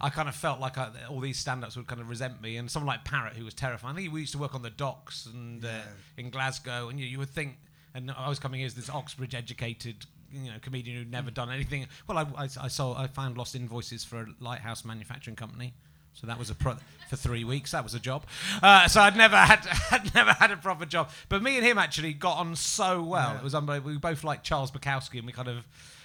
I 0.00 0.08
kind 0.10 0.28
of 0.28 0.34
felt 0.34 0.60
like 0.60 0.78
I, 0.78 0.88
all 1.08 1.20
these 1.20 1.38
stand-ups 1.38 1.76
would 1.76 1.86
kind 1.86 2.00
of 2.00 2.08
resent 2.08 2.40
me, 2.40 2.56
and 2.56 2.70
someone 2.70 2.86
like 2.88 3.04
Parrot, 3.04 3.34
who 3.34 3.44
was 3.44 3.54
terrifying. 3.54 3.94
I 3.96 4.00
think 4.00 4.12
we 4.12 4.20
used 4.20 4.32
to 4.32 4.38
work 4.38 4.54
on 4.54 4.62
the 4.62 4.70
docks 4.70 5.26
and 5.26 5.64
uh, 5.64 5.68
in 6.16 6.30
Glasgow, 6.30 6.88
and 6.88 6.98
you, 6.98 7.06
you 7.06 7.18
would 7.18 7.28
think, 7.30 7.56
and 7.94 8.10
I 8.10 8.28
was 8.28 8.38
coming 8.38 8.60
here 8.60 8.66
as 8.66 8.74
this 8.74 8.88
Oxbridge-educated, 8.88 10.06
you 10.32 10.50
know, 10.50 10.56
comedian 10.62 10.96
who'd 10.96 11.10
never 11.10 11.30
done 11.30 11.50
anything. 11.50 11.86
Well, 12.06 12.18
I, 12.18 12.26
I, 12.36 12.44
I 12.44 12.68
saw, 12.68 12.96
I 12.96 13.08
found 13.08 13.36
lost 13.36 13.54
invoices 13.54 14.04
for 14.04 14.20
a 14.20 14.26
lighthouse 14.40 14.84
manufacturing 14.84 15.36
company. 15.36 15.74
So 16.12 16.26
that 16.26 16.38
was 16.38 16.50
a 16.50 16.54
pro- 16.54 16.76
for 17.08 17.16
three 17.16 17.44
weeks. 17.44 17.70
That 17.70 17.84
was 17.84 17.94
a 17.94 18.00
job. 18.00 18.24
Uh, 18.62 18.88
so 18.88 19.00
I'd 19.00 19.16
never 19.16 19.36
had 19.36 19.66
I'd 19.92 20.12
never 20.14 20.32
had 20.32 20.50
a 20.50 20.56
proper 20.56 20.84
job. 20.84 21.10
But 21.28 21.42
me 21.42 21.56
and 21.56 21.64
him 21.64 21.78
actually 21.78 22.14
got 22.14 22.36
on 22.38 22.56
so 22.56 23.02
well. 23.02 23.30
Yeah. 23.30 23.38
It 23.38 23.44
was 23.44 23.54
unbelievable. 23.54 23.92
We 23.92 23.98
both 23.98 24.24
liked 24.24 24.44
Charles 24.44 24.70
Bukowski, 24.72 25.18
and 25.18 25.26
we 25.26 25.32
kind 25.32 25.48
of 25.48 25.64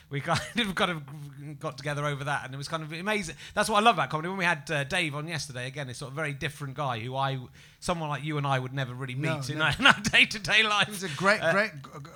we 0.09 0.21
kind 0.21 0.39
of 0.59 0.75
kind 0.75 0.91
of 0.91 1.59
got 1.59 1.77
together 1.77 2.05
over 2.05 2.23
that, 2.25 2.45
and 2.45 2.53
it 2.53 2.57
was 2.57 2.67
kind 2.67 2.83
of 2.83 2.91
amazing. 2.91 3.35
That's 3.53 3.69
what 3.69 3.77
I 3.77 3.81
love 3.81 3.95
about 3.95 4.09
comedy. 4.09 4.29
When 4.29 4.37
we 4.37 4.45
had 4.45 4.69
uh, 4.69 4.83
Dave 4.83 5.15
on 5.15 5.27
yesterday, 5.27 5.67
again, 5.67 5.89
it's 5.89 5.99
sort 5.99 6.11
of 6.11 6.17
a 6.17 6.21
very 6.21 6.33
different 6.33 6.75
guy 6.75 6.99
who 6.99 7.15
I, 7.15 7.39
someone 7.79 8.09
like 8.09 8.23
you 8.23 8.37
and 8.37 8.45
I 8.45 8.59
would 8.59 8.73
never 8.73 8.93
really 8.93 9.15
No, 9.15 9.37
meet 9.37 9.49
in, 9.49 9.57
no. 9.57 9.65
our, 9.65 9.73
in 9.79 9.87
our 9.87 9.95
day-to-day 10.01 10.63
life. 10.63 10.85
He 10.87 10.91
was 10.91 11.03
a 11.03 11.09
great, 11.09 11.41
Uh, 11.41 11.51
great. 11.51 11.71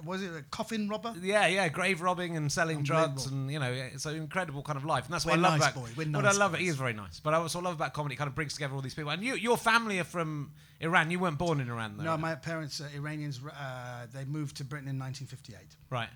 Was 0.06 0.22
it 0.24 0.32
a 0.36 0.42
coffin 0.44 0.88
robber? 0.90 1.14
yeah, 1.22 1.48
yeah, 1.48 1.68
grave 1.70 2.02
robbing 2.02 2.38
and 2.38 2.52
selling 2.52 2.84
drugs, 2.84 3.26
and 3.26 3.52
you 3.52 3.60
know, 3.60 3.72
it's 3.72 4.06
an 4.06 4.16
incredible 4.16 4.62
kind 4.62 4.78
of 4.78 4.86
life, 4.86 5.06
and 5.06 5.14
that's 5.14 5.26
what 5.26 5.38
We're 5.40 5.46
I 5.46 5.50
love 5.50 5.60
nice 5.60 5.72
about. 5.72 5.84
boys, 5.84 5.98
we're 5.98 6.04
what 6.12 6.24
nice 6.24 6.36
I 6.36 6.38
love 6.38 6.54
it, 6.54 6.58
boys. 6.58 6.62
he 6.64 6.68
is 6.70 6.76
very 6.76 6.94
nice, 6.94 7.20
but 7.20 7.34
I 7.34 7.38
also 7.38 7.60
love 7.60 7.74
about 7.76 7.94
comedy. 7.94 8.16
It 8.16 8.18
kind 8.18 8.28
of 8.28 8.36
brings 8.36 8.54
together 8.54 8.76
all 8.76 8.82
these 8.82 8.94
people. 8.94 9.12
And 9.12 9.24
you, 9.24 9.36
your 9.36 9.58
family 9.58 10.00
are 10.00 10.04
from 10.04 10.52
Iran. 10.80 11.12
You 11.12 11.20
weren't 11.20 11.38
born 11.38 11.60
in 11.60 11.70
Iran, 11.70 11.98
though, 11.98 12.04
No, 12.04 12.18
my 12.18 12.36
parents 12.36 12.82
are 12.82 12.90
Iranians. 12.96 13.40
Uh, 13.44 14.06
they 14.14 14.26
moved 14.26 14.58
to 14.58 14.64
Britain 14.64 14.88
in 14.88 14.98
1958. 15.00 15.76
right? 15.90 16.10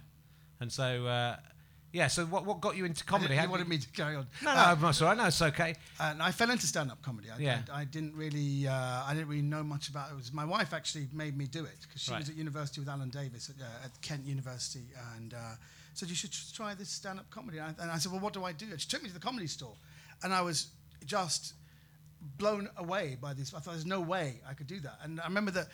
And 0.59 0.71
so, 0.71 1.05
uh, 1.07 1.35
yeah. 1.93 2.07
So, 2.07 2.25
what 2.25 2.45
what 2.45 2.59
got 2.59 2.75
you 2.75 2.83
into 2.83 3.05
comedy? 3.05 3.35
you 3.41 3.49
wanted 3.49 3.69
me 3.69 3.77
to 3.77 3.87
carry 3.89 4.15
on. 4.17 4.27
No, 4.43 4.53
no, 4.53 4.59
Uh, 4.59 4.75
I'm 4.83 4.93
sorry. 4.93 5.15
No, 5.15 5.25
it's 5.27 5.41
okay. 5.41 5.75
and 6.01 6.21
I 6.21 6.31
fell 6.31 6.51
into 6.51 6.67
stand-up 6.67 7.01
comedy. 7.01 7.29
I, 7.31 7.37
Yeah. 7.37 7.61
I, 7.71 7.81
I 7.81 7.85
didn't 7.85 8.15
really, 8.15 8.67
uh, 8.67 8.73
I 9.07 9.13
didn't 9.13 9.29
really 9.29 9.41
know 9.43 9.63
much 9.63 9.87
about 9.87 10.09
it. 10.09 10.13
it. 10.13 10.17
Was 10.17 10.33
my 10.33 10.43
wife 10.43 10.73
actually 10.73 11.07
made 11.13 11.37
me 11.37 11.45
do 11.45 11.63
it 11.63 11.77
because 11.83 12.01
she 12.01 12.11
Right. 12.11 12.19
was 12.19 12.29
at 12.29 12.35
university 12.35 12.81
with 12.81 12.89
Alan 12.89 13.09
Davies 13.09 13.49
at, 13.49 13.61
uh, 13.63 13.85
at 13.85 14.01
Kent 14.01 14.25
University, 14.25 14.85
and 15.15 15.33
uh, 15.33 15.37
said 15.93 16.09
you 16.09 16.15
should 16.15 16.33
try 16.53 16.73
this 16.73 16.89
stand-up 16.89 17.29
comedy. 17.29 17.59
And 17.59 17.75
I, 17.79 17.83
and 17.83 17.91
I 17.91 17.97
said, 17.99 18.11
well, 18.11 18.19
what 18.21 18.33
do 18.33 18.43
I 18.43 18.51
do? 18.51 18.65
And 18.71 18.81
she 18.81 18.89
took 18.89 19.01
me 19.03 19.07
to 19.09 19.13
the 19.13 19.21
comedy 19.21 19.47
store, 19.47 19.75
and 20.23 20.33
I 20.33 20.41
was 20.41 20.67
just 21.05 21.53
blown 22.37 22.69
away 22.77 23.17
by 23.21 23.33
these. 23.33 23.53
I 23.53 23.59
thought 23.59 23.71
there's 23.71 23.85
no 23.85 24.01
way 24.01 24.41
I 24.49 24.53
could 24.53 24.67
do 24.67 24.79
that. 24.81 24.97
And 25.03 25.19
I 25.21 25.25
remember 25.25 25.51
that 25.51 25.67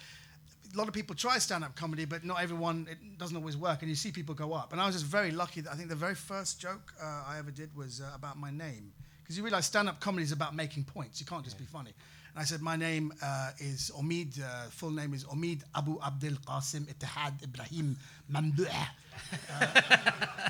a 0.74 0.78
lot 0.78 0.88
of 0.88 0.94
people 0.94 1.16
try 1.16 1.38
stand-up 1.40 1.76
comedy, 1.76 2.06
but 2.06 2.24
not 2.24 2.42
everyone. 2.42 2.88
It 2.90 3.18
doesn't 3.18 3.36
always 3.36 3.58
work, 3.58 3.82
and 3.82 3.90
you 3.90 3.96
see 3.96 4.12
people 4.12 4.36
go 4.36 4.54
up. 4.54 4.72
And 4.72 4.80
I 4.82 4.86
was 4.86 4.96
just 4.96 5.06
very 5.06 5.32
lucky 5.32 5.62
that 5.62 5.72
I 5.72 5.76
think 5.76 5.90
the 5.90 5.96
very 5.96 6.16
first 6.16 6.60
joke 6.60 6.94
uh, 7.02 7.24
I 7.28 7.38
ever 7.40 7.52
did 7.52 7.76
was 7.76 8.02
uh, 8.02 8.12
about 8.16 8.38
my 8.38 8.52
name, 8.52 8.92
because 9.24 9.38
you 9.38 9.44
realize 9.44 9.66
stand-up 9.66 10.00
comedy 10.00 10.24
is 10.24 10.32
about 10.32 10.56
making 10.56 10.84
points. 10.84 11.20
You 11.20 11.26
can't 11.26 11.44
just 11.44 11.58
be 11.58 11.66
funny. 11.66 11.94
And 12.36 12.42
I 12.42 12.46
said 12.46 12.62
my 12.62 12.76
name 12.76 13.12
uh, 13.24 13.52
is 13.58 13.92
Omid. 14.00 14.40
Uh, 14.40 14.70
full 14.70 14.92
name 14.92 15.16
is 15.16 15.24
Omid 15.26 15.64
Abu 15.76 16.00
Abdel 16.06 16.34
Qasim 16.48 16.86
Ittihad 16.94 17.44
Ibrahim 17.44 17.98
Mamdouh. 18.32 18.70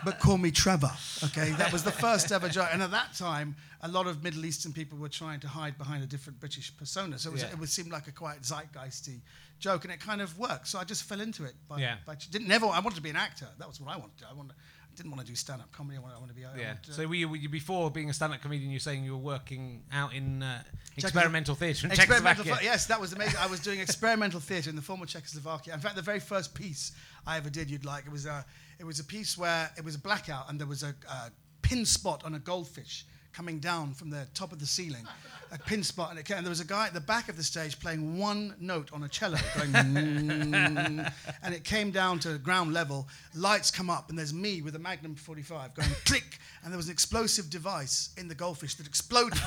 but 0.06 0.20
call 0.20 0.38
me 0.38 0.52
Trevor. 0.52 0.92
Okay, 1.24 1.52
that 1.54 1.72
was 1.72 1.84
the 1.84 1.92
first 1.92 2.32
ever 2.32 2.50
joke. 2.50 2.68
And 2.74 2.84
at 2.84 2.92
that 2.92 3.14
time, 3.16 3.56
a 3.82 3.88
lot 3.88 4.08
of 4.08 4.24
Middle 4.24 4.46
Eastern 4.46 4.74
people 4.74 4.98
were 4.98 5.10
trying 5.10 5.40
to 5.40 5.48
hide 5.48 5.78
behind 5.78 6.04
a 6.04 6.06
different 6.06 6.40
British 6.40 6.76
persona. 6.76 7.18
So 7.18 7.30
it, 7.30 7.34
was, 7.34 7.42
Yeah. 7.44 7.50
it 7.52 7.60
would 7.60 7.70
seem 7.70 7.90
like 7.90 8.08
a 8.08 8.12
quite 8.12 8.42
zeitgeisty 8.42 9.20
joke, 9.60 9.84
and 9.86 9.94
it 9.94 10.00
kind 10.00 10.22
of 10.22 10.38
worked. 10.40 10.68
So 10.68 10.80
I 10.80 10.84
just 10.84 11.04
fell 11.04 11.22
into 11.22 11.44
it. 11.44 11.54
By, 11.68 11.80
Yeah. 11.80 11.98
by, 12.06 12.16
didn't 12.32 12.48
never. 12.48 12.66
I 12.68 12.80
wanted 12.80 12.96
to 12.96 13.02
be 13.02 13.10
an 13.10 13.16
actor. 13.16 13.48
That 13.58 13.68
was 13.68 13.80
what 13.80 13.94
I 13.94 13.98
wanted. 13.98 14.26
I 14.30 14.34
wanted. 14.34 14.54
I 14.92 14.96
didn't 14.96 15.12
want 15.12 15.22
to 15.22 15.28
do 15.28 15.36
stand-up 15.36 15.72
comedy. 15.72 15.98
I 15.98 16.02
wanted, 16.02 16.16
I 16.16 16.20
wanted 16.20 16.34
to 16.34 16.40
be. 16.40 16.46
I 16.46 16.58
Yeah. 16.58 16.74
to- 16.84 16.94
So 16.94 17.08
were 17.08 17.16
you, 17.16 17.30
were 17.30 17.36
you 17.38 17.48
before 17.48 17.90
being 17.92 18.10
a 18.10 18.14
stand-up 18.14 18.42
comedian? 18.42 18.72
You're 18.72 18.80
saying 18.82 19.04
you 19.06 19.12
were 19.12 19.24
working 19.24 19.84
out 19.94 20.14
in 20.14 20.42
uh, 20.44 20.64
experimental 20.98 21.56
theatre 21.56 21.86
in 21.88 21.92
Experimental 21.92 22.44
Czechoslovakia. 22.44 22.56
thea- 22.56 22.64
yes, 22.74 22.86
that 22.88 23.00
was 23.00 23.14
amazing. 23.14 23.38
I 23.40 23.48
was 23.48 23.60
doing 23.62 23.80
experimental 23.80 24.40
theatre 24.42 24.70
in 24.70 24.76
the 24.76 24.82
former 24.82 25.06
Czechoslovakia. 25.06 25.74
In 25.74 25.80
fact, 25.80 25.96
the 25.96 26.02
very 26.02 26.20
first 26.20 26.54
piece 26.54 26.92
I 27.26 27.38
ever 27.38 27.50
did, 27.50 27.70
you'd 27.70 27.86
like, 27.86 28.06
it 28.08 28.12
was 28.12 28.26
a, 28.26 28.44
it 28.80 28.84
was 28.86 29.00
a 29.00 29.04
piece 29.04 29.38
where 29.38 29.70
it 29.78 29.86
was 29.86 29.96
a 29.96 30.00
blackout 30.00 30.50
and 30.50 30.60
there 30.60 30.68
was 30.68 30.84
a, 30.84 30.94
a 31.10 31.32
pin 31.62 31.86
spot 31.86 32.24
on 32.26 32.34
a 32.36 32.40
goldfish 32.40 33.06
coming 33.34 33.60
down 33.60 33.94
from 33.94 34.10
the 34.10 34.28
top 34.34 34.52
of 34.52 34.60
the 34.60 34.66
ceiling. 34.66 35.06
A 35.52 35.58
pin 35.58 35.84
spot, 35.84 36.12
and, 36.12 36.24
came, 36.24 36.38
and 36.38 36.46
there 36.46 36.52
was 36.52 36.60
a 36.60 36.66
guy 36.66 36.86
at 36.86 36.94
the 36.94 37.02
back 37.02 37.28
of 37.28 37.36
the 37.36 37.44
stage 37.44 37.80
playing 37.80 38.20
one 38.20 38.54
note 38.60 38.92
on 38.94 39.04
a 39.04 39.10
cello, 39.10 39.38
going, 39.56 39.76
and 41.44 41.54
it 41.54 41.64
came 41.64 41.90
down 41.90 42.20
to 42.20 42.38
ground 42.38 42.72
level. 42.72 43.08
Lights 43.34 43.72
come 43.72 43.90
up, 43.90 44.10
and 44.10 44.18
there's 44.18 44.34
me 44.34 44.62
with 44.62 44.76
a 44.76 44.80
Magnum 44.80 45.16
45 45.16 45.74
going 45.74 45.90
click, 46.06 46.38
and 46.64 46.72
there 46.72 46.78
was 46.78 46.86
an 46.86 46.92
explosive 46.92 47.50
device 47.50 48.10
in 48.16 48.28
the 48.28 48.36
goldfish 48.36 48.76
that 48.76 48.86
exploded, 48.86 49.40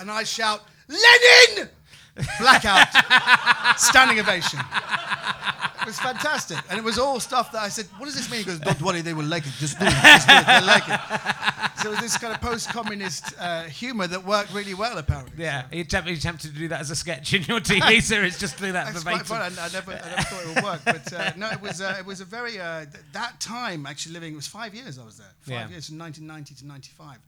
and 0.00 0.10
I 0.10 0.24
shout, 0.24 0.62
Lenin! 0.88 1.68
Blackout. 2.38 2.88
Standing 3.78 4.20
ovation. 4.20 4.60
It 5.80 5.86
was 5.88 5.98
fantastic. 6.00 6.58
And 6.70 6.78
it 6.78 6.84
was 6.84 6.98
all 6.98 7.20
stuff 7.20 7.52
that 7.52 7.60
I 7.62 7.68
said, 7.68 7.84
what 7.98 8.06
does 8.06 8.14
this 8.14 8.30
mean? 8.30 8.40
He 8.40 8.46
goes, 8.46 8.58
don't 8.58 8.80
worry, 8.80 9.02
they 9.02 9.12
will 9.12 9.26
like 9.26 9.46
it. 9.46 9.52
Just 9.58 9.78
do 9.78 9.84
it. 9.84 9.90
Just 9.90 10.26
do 10.28 10.34
it. 10.34 10.46
They'll 10.46 10.64
like 10.64 10.88
it. 10.88 11.00
So 11.80 11.88
it 11.88 11.90
was 11.90 12.00
this 12.00 12.16
kind 12.16 12.32
of 12.32 12.40
post-communist 12.40 13.34
uh, 13.38 13.64
humor 13.64 14.06
that 14.06 14.24
worked 14.24 14.54
really 14.54 14.72
well, 14.72 14.96
apparently. 14.96 15.44
Yeah, 15.44 15.66
you 15.70 15.82
attempted, 15.82 16.12
you 16.12 16.16
attempted 16.16 16.52
to 16.54 16.58
do 16.58 16.68
that 16.68 16.80
as 16.80 16.90
a 16.90 16.96
sketch 16.96 17.34
in 17.34 17.42
your 17.42 17.60
TV 17.60 18.00
series, 18.02 18.38
just 18.38 18.58
do 18.58 18.72
that 18.72 18.86
That's 18.94 19.02
quite 19.04 19.26
fun. 19.26 19.42
I, 19.42 19.46
I, 19.46 19.68
never, 19.70 19.92
I 19.92 20.08
never 20.08 20.22
thought 20.22 20.42
it 20.42 20.54
would 20.54 20.64
work, 20.64 20.80
but 20.86 21.12
uh, 21.12 21.32
no, 21.36 21.50
it 21.50 21.60
was 21.60 21.82
uh, 21.82 21.96
it 21.98 22.06
was 22.06 22.22
a 22.22 22.24
very 22.24 22.58
uh, 22.58 22.86
th- 22.86 23.04
that 23.12 23.38
time 23.38 23.84
actually 23.84 24.14
living. 24.14 24.32
It 24.32 24.36
was 24.36 24.46
five 24.46 24.74
years 24.74 24.98
I 24.98 25.04
was 25.04 25.18
there, 25.18 25.26
five 25.42 25.50
Yeah. 25.50 25.68
years 25.68 25.88
from 25.88 25.98
1990 25.98 26.54
to 26.62 26.66
95, 26.66 27.18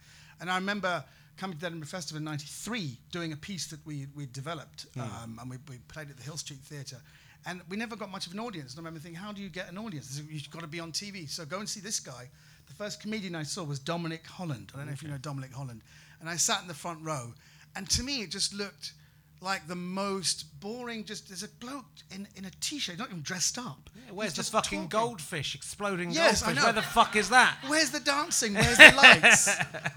and 0.41 0.51
I 0.51 0.55
remember 0.55 1.05
coming 1.37 1.57
to 1.57 1.61
the 1.61 1.67
Edinburgh 1.67 1.89
Festival 1.89 2.19
in 2.19 2.25
'93, 2.25 2.99
doing 3.13 3.33
a 3.33 3.37
piece 3.37 3.67
that 3.69 3.85
we 3.87 4.07
we 4.15 4.27
developed, 4.27 4.87
Hmm. 4.95 5.01
um, 5.01 5.39
and 5.41 5.51
we, 5.51 5.57
we 5.69 5.79
played 5.89 6.11
at 6.11 6.17
the 6.17 6.23
Hill 6.23 6.37
Street 6.37 6.61
Theatre. 6.61 7.01
And 7.49 7.61
we 7.69 7.77
never 7.77 7.95
got 7.95 8.11
much 8.11 8.27
of 8.27 8.33
an 8.33 8.41
audience. 8.41 8.73
And 8.73 8.79
I 8.79 8.81
remember 8.81 8.99
thinking, 8.99 9.21
how 9.21 9.33
do 9.33 9.41
you 9.41 9.49
get 9.49 9.69
an 9.71 9.79
audience? 9.79 10.21
You've 10.29 10.51
got 10.51 10.63
to 10.63 10.67
be 10.67 10.81
on 10.81 10.91
TV. 10.91 11.29
So 11.31 11.45
go 11.45 11.61
and 11.61 11.69
see 11.69 11.79
this 11.79 12.01
guy. 12.01 12.29
The 12.67 12.75
first 12.75 13.01
comedian 13.01 13.37
I 13.37 13.45
saw 13.45 13.63
was 13.63 13.79
Dominic 13.79 14.27
Holland. 14.27 14.73
I 14.75 14.79
don't 14.79 14.87
know 14.87 14.93
if 14.93 15.01
you 15.01 15.09
know 15.09 15.19
Dominic 15.19 15.53
Holland. 15.53 15.83
And 16.21 16.29
I 16.29 16.35
sat 16.37 16.63
in 16.63 16.67
the 16.67 16.75
front 16.75 17.05
row. 17.05 17.35
And 17.77 17.89
to 17.91 18.03
me, 18.03 18.23
it 18.23 18.31
just 18.33 18.53
looked 18.53 18.95
like 19.41 19.67
the 19.69 19.75
most 19.77 20.61
boring, 20.61 21.05
just 21.05 21.29
there's 21.29 21.43
a 21.43 21.49
bloke 21.49 21.85
in, 22.11 22.27
in 22.37 22.45
a 22.47 22.51
t-shirt, 22.61 22.99
not 22.99 23.09
even 23.09 23.23
dressed 23.23 23.59
up. 23.59 23.91
Where's 24.11 24.37
He's 24.37 24.47
the 24.47 24.53
fucking 24.53 24.89
talking. 24.89 25.09
goldfish, 25.09 25.55
exploding 25.55 26.11
Yes, 26.11 26.43
I 26.43 26.53
know. 26.53 26.65
Where 26.65 26.73
the 26.73 26.83
fuck 26.83 27.17
is 27.17 27.29
that? 27.31 27.57
Where's 27.69 27.91
the 27.91 28.01
dancing? 28.01 28.55
Where's 28.55 28.79
the 28.79 28.93
lights? 28.97 29.49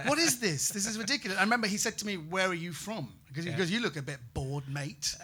what 0.05 0.17
is 0.17 0.39
this? 0.39 0.69
This 0.69 0.85
is 0.85 0.97
ridiculous. 0.97 1.37
I 1.37 1.41
remember 1.41 1.67
he 1.67 1.77
said 1.77 1.97
to 1.99 2.05
me, 2.05 2.17
"Where 2.17 2.47
are 2.49 2.53
you 2.53 2.73
from?" 2.73 3.13
Because 3.27 3.45
he 3.45 3.51
Yeah. 3.51 3.57
goes, 3.57 3.69
"You 3.71 3.79
look 3.79 3.95
a 3.97 4.01
bit 4.01 4.19
bored, 4.33 4.67
mate. 4.67 5.15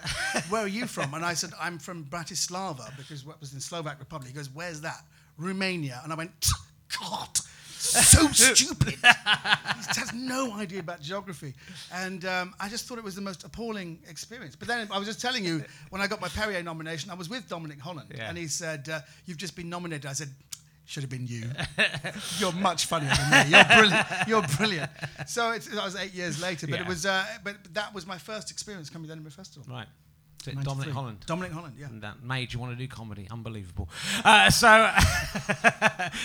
Where 0.49 0.61
are 0.63 0.67
you 0.67 0.85
from?" 0.87 1.13
And 1.13 1.25
I 1.25 1.33
said, 1.33 1.51
"I'm 1.59 1.79
from 1.79 2.05
Bratislava 2.05 2.95
because 2.97 3.25
what 3.25 3.39
was 3.41 3.53
in 3.53 3.59
Slovak 3.59 3.99
Republic." 3.99 4.29
He 4.29 4.35
goes, 4.35 4.49
"Where's 4.49 4.81
that?" 4.81 5.03
Romania. 5.37 5.99
And 6.03 6.13
I 6.13 6.15
went, 6.15 6.31
"God." 6.99 7.39
So 7.85 8.27
stupid. 8.31 8.95
he 8.95 8.97
has 9.01 10.13
no 10.13 10.53
idea 10.53 10.79
about 10.79 11.01
geography. 11.01 11.53
And 11.93 12.25
um, 12.25 12.53
I 12.59 12.69
just 12.69 12.85
thought 12.87 12.97
it 12.97 13.03
was 13.03 13.15
the 13.15 13.21
most 13.21 13.43
appalling 13.43 13.99
experience. 14.09 14.55
But 14.55 14.67
then 14.67 14.87
I 14.91 14.97
was 14.97 15.07
just 15.07 15.21
telling 15.21 15.45
you, 15.45 15.63
when 15.89 16.01
I 16.01 16.07
got 16.07 16.21
my 16.21 16.27
Perrier 16.29 16.63
nomination, 16.63 17.11
I 17.11 17.13
was 17.15 17.29
with 17.29 17.47
Dominic 17.47 17.79
Holland. 17.79 18.11
Yeah. 18.15 18.29
And 18.29 18.37
he 18.37 18.47
said, 18.47 18.89
uh, 18.89 18.99
You've 19.25 19.37
just 19.37 19.55
been 19.55 19.69
nominated. 19.69 20.05
I 20.05 20.13
said, 20.13 20.29
Should 20.85 21.03
have 21.03 21.09
been 21.09 21.27
you. 21.27 21.49
You're 22.39 22.51
much 22.53 22.85
funnier 22.85 23.11
than 23.15 23.29
me. 23.49 23.55
You're 23.55 23.65
brilliant. 23.65 24.07
You're 24.27 24.57
brilliant. 24.57 24.91
So 25.27 25.51
it's, 25.51 25.67
that 25.67 25.83
was 25.83 25.95
eight 25.95 26.13
years 26.13 26.41
later. 26.41 26.67
But 26.67 26.79
it 26.79 26.87
was. 26.87 27.05
Uh, 27.05 27.23
but 27.43 27.55
that 27.73 27.93
was 27.93 28.05
my 28.05 28.17
first 28.17 28.51
experience 28.51 28.89
coming 28.89 29.03
to 29.03 29.07
the 29.07 29.13
Edinburgh 29.13 29.31
Festival. 29.31 29.73
Right. 29.73 29.87
Is 30.47 30.53
it 30.53 30.55
93. 30.55 30.73
Dominic 30.73 30.93
Holland. 30.93 31.17
Dominic 31.25 31.51
Holland, 31.51 31.75
yeah. 31.79 31.87
And 31.87 32.01
that 32.03 32.23
made 32.23 32.53
you 32.53 32.59
want 32.59 32.71
to 32.71 32.77
do 32.77 32.87
comedy. 32.87 33.27
Unbelievable. 33.31 33.89
Uh, 34.23 34.49
so, 34.49 34.67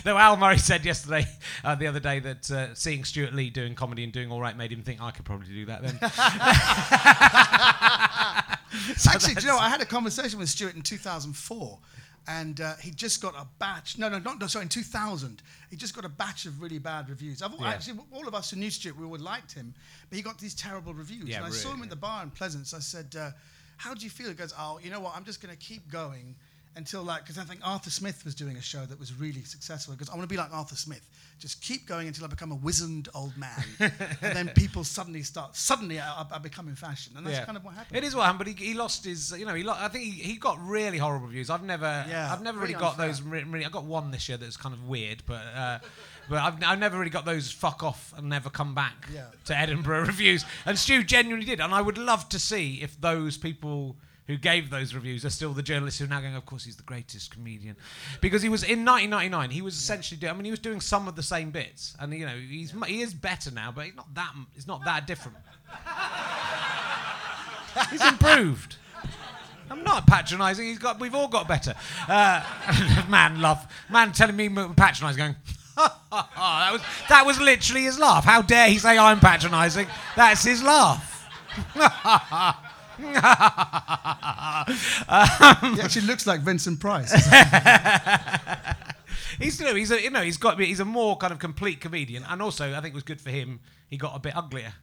though 0.04 0.18
Al 0.18 0.36
Murray 0.36 0.58
said 0.58 0.84
yesterday, 0.84 1.26
uh, 1.64 1.74
the 1.74 1.86
other 1.86 2.00
day, 2.00 2.18
that 2.20 2.50
uh, 2.50 2.74
seeing 2.74 3.04
Stewart 3.04 3.32
Lee 3.34 3.50
doing 3.50 3.74
comedy 3.74 4.04
and 4.04 4.12
doing 4.12 4.30
all 4.30 4.40
right 4.40 4.56
made 4.56 4.72
him 4.72 4.82
think 4.82 5.00
I 5.00 5.10
could 5.10 5.24
probably 5.24 5.48
do 5.48 5.66
that 5.66 5.82
then. 5.82 5.98
Actually, 9.08 9.34
do 9.34 9.42
you 9.42 9.48
know, 9.48 9.58
I 9.58 9.68
had 9.68 9.80
a 9.80 9.86
conversation 9.86 10.38
with 10.38 10.48
Stewart 10.48 10.74
in 10.74 10.82
2004, 10.82 11.78
and 12.28 12.60
uh, 12.60 12.74
he 12.76 12.90
just 12.90 13.20
got 13.20 13.34
a 13.34 13.46
batch. 13.58 13.98
No, 13.98 14.08
no, 14.08 14.18
not 14.18 14.40
no, 14.40 14.46
sorry. 14.46 14.64
In 14.64 14.68
2000, 14.68 15.42
he 15.70 15.76
just 15.76 15.94
got 15.94 16.04
a 16.04 16.08
batch 16.08 16.46
of 16.46 16.60
really 16.62 16.78
bad 16.78 17.08
reviews. 17.08 17.42
I've, 17.42 17.52
Yeah. 17.58 17.68
Actually, 17.68 18.00
all 18.12 18.28
of 18.28 18.34
us 18.34 18.50
who 18.50 18.56
knew 18.56 18.70
Stewart, 18.70 18.96
we 18.96 19.04
all 19.04 19.18
liked 19.18 19.52
him, 19.52 19.74
but 20.08 20.16
he 20.16 20.22
got 20.22 20.38
these 20.38 20.54
terrible 20.54 20.94
reviews. 20.94 21.24
Yeah, 21.24 21.38
and 21.38 21.46
I 21.46 21.50
saw 21.50 21.70
him 21.70 21.76
really, 21.76 21.84
at 21.84 21.90
the 21.90 21.96
bar 21.96 22.22
in 22.22 22.30
Pleasance. 22.30 22.74
I 22.74 22.78
said, 22.78 23.14
uh, 23.18 23.30
"How 23.84 23.92
do 23.94 24.02
you 24.04 24.10
feel?" 24.10 24.28
He 24.28 24.34
goes, 24.34 24.54
"Oh, 24.58 24.78
you 24.82 24.90
know 24.90 25.00
what? 25.04 25.12
I'm 25.16 25.24
just 25.24 25.40
going 25.42 25.54
to 25.56 25.60
keep 25.70 25.90
going." 25.90 26.36
Until 26.76 27.02
like, 27.02 27.22
because 27.24 27.36
I 27.36 27.42
think 27.42 27.60
Arthur 27.64 27.90
Smith 27.90 28.24
was 28.24 28.34
doing 28.42 28.56
a 28.56 28.62
show 28.62 28.82
that 28.90 28.98
was 29.04 29.10
really 29.12 29.42
successful. 29.42 29.92
Because 29.92 30.08
I 30.08 30.14
want 30.16 30.22
to 30.30 30.32
be 30.32 30.36
like 30.36 30.52
Arthur 30.54 30.76
Smith, 30.76 31.04
just 31.40 31.60
keep 31.60 31.84
going 31.84 32.06
until 32.06 32.24
I 32.24 32.28
become 32.28 32.52
a 32.52 32.60
wizened 32.66 33.08
old 33.12 33.36
man, 33.36 33.64
and 33.80 34.36
then 34.36 34.48
people 34.54 34.84
suddenly 34.84 35.24
start. 35.24 35.56
Suddenly, 35.56 35.98
I, 35.98 36.24
I 36.30 36.38
become 36.38 36.68
in 36.68 36.76
fashion, 36.76 37.14
and 37.16 37.26
that's 37.26 37.38
Yeah. 37.38 37.44
kind 37.44 37.58
of 37.58 37.64
what 37.64 37.74
happened. 37.74 37.96
It 37.96 38.04
is 38.04 38.14
what 38.14 38.22
happened, 38.26 38.38
but 38.38 38.46
he, 38.60 38.66
he 38.70 38.74
lost 38.74 39.04
his. 39.04 39.32
You 39.36 39.46
know, 39.46 39.54
he 39.54 39.64
lo- 39.64 39.74
I 39.76 39.88
think 39.88 40.04
he, 40.04 40.10
he 40.30 40.34
got 40.36 40.56
really 40.64 40.98
horrible 40.98 41.26
reviews. 41.26 41.50
I've 41.50 41.64
never, 41.64 41.90
Yeah, 42.08 42.32
I've 42.32 42.40
never 42.40 42.58
really 42.60 42.74
really 42.74 42.80
got 42.84 42.92
unfair. 42.92 43.08
those. 43.08 43.20
Re- 43.22 43.42
really, 43.42 43.66
I 43.66 43.68
got 43.68 43.84
one 43.84 44.12
this 44.12 44.28
year 44.28 44.38
that's 44.38 44.56
kind 44.56 44.72
of 44.72 44.84
weird, 44.86 45.24
but 45.26 45.42
uh, 45.56 45.78
but 46.30 46.38
I've, 46.38 46.54
I've 46.64 46.78
never 46.78 46.96
really 46.98 47.10
got 47.10 47.26
those 47.26 47.50
fuck 47.52 47.82
off 47.82 48.14
and 48.16 48.30
never 48.30 48.48
come 48.48 48.74
back 48.74 49.08
Yeah. 49.12 49.26
to 49.46 49.58
Edinburgh 49.58 50.02
reviews. 50.06 50.46
And 50.64 50.78
Stu 50.78 51.04
genuinely 51.04 51.44
did, 51.44 51.60
and 51.60 51.74
I 51.74 51.82
would 51.82 51.98
love 51.98 52.30
to 52.30 52.38
see 52.38 52.80
if 52.80 52.98
those 52.98 53.36
people. 53.36 53.96
Who 54.26 54.36
gave 54.36 54.70
those 54.70 54.94
reviews 54.94 55.24
are 55.24 55.30
still 55.30 55.52
the 55.54 55.62
journalists 55.62 55.98
who 55.98 56.04
are 56.04 56.08
now 56.08 56.20
going, 56.20 56.36
of 56.36 56.46
course, 56.46 56.64
he's 56.64 56.76
the 56.76 56.84
greatest 56.84 57.32
comedian. 57.32 57.74
Because 58.20 58.42
he 58.42 58.48
was 58.48 58.62
in 58.62 58.84
1999, 58.84 59.50
he 59.50 59.60
was 59.60 59.74
essentially 59.74 60.20
doing, 60.20 60.30
I 60.30 60.34
mean, 60.36 60.44
he 60.44 60.52
was 60.52 60.60
doing 60.60 60.80
some 60.80 61.08
of 61.08 61.16
the 61.16 61.22
same 61.24 61.50
bits. 61.50 61.96
And, 61.98 62.14
you 62.14 62.26
know, 62.26 62.36
he's, 62.36 62.72
mu- 62.72 62.86
he 62.86 63.00
is 63.00 63.12
better 63.12 63.50
now, 63.50 63.72
but 63.72 63.86
he's 63.86 63.96
not 63.96 64.14
that, 64.14 64.32
he's 64.54 64.68
not 64.68 64.84
that 64.84 65.08
different. 65.08 65.36
he's 67.90 68.04
improved. 68.06 68.76
I'm 69.68 69.82
not 69.82 70.06
patronising. 70.06 70.66
He's 70.66 70.78
got. 70.78 71.00
We've 71.00 71.14
all 71.14 71.28
got 71.28 71.48
better. 71.48 71.74
Uh, 72.08 72.44
man, 73.08 73.40
love. 73.40 73.66
Man, 73.90 74.12
telling 74.12 74.36
me 74.36 74.48
patronising, 74.48 75.18
going. 75.18 75.36
That 75.76 76.70
was 76.72 76.82
that 77.08 77.24
was 77.26 77.40
literally 77.40 77.84
his 77.84 77.98
laugh. 77.98 78.24
How 78.24 78.42
dare 78.42 78.68
he 78.68 78.78
say 78.78 78.98
I'm 78.98 79.20
patronising? 79.20 79.86
That's 80.16 80.44
his 80.44 80.62
laugh. 80.62 81.06
He 83.00 83.06
actually 85.80 86.06
looks 86.06 86.26
like 86.26 86.40
Vincent 86.40 86.80
Price. 86.80 87.12
He's 89.38 89.58
you 89.58 89.66
know 89.66 89.74
he's 89.74 89.90
a 89.90 90.02
you 90.02 90.10
know 90.10 90.22
he's 90.22 90.36
got 90.36 90.60
he's 90.60 90.80
a 90.80 90.84
more 90.84 91.16
kind 91.16 91.32
of 91.32 91.38
complete 91.38 91.80
comedian, 91.80 92.24
and 92.28 92.42
also 92.42 92.76
I 92.76 92.82
think 92.82 92.92
it 92.92 92.94
was 92.94 93.04
good 93.04 93.22
for 93.22 93.30
him. 93.30 93.60
He 93.88 93.96
got 93.96 94.14
a 94.14 94.18
bit 94.18 94.36
uglier. 94.36 94.74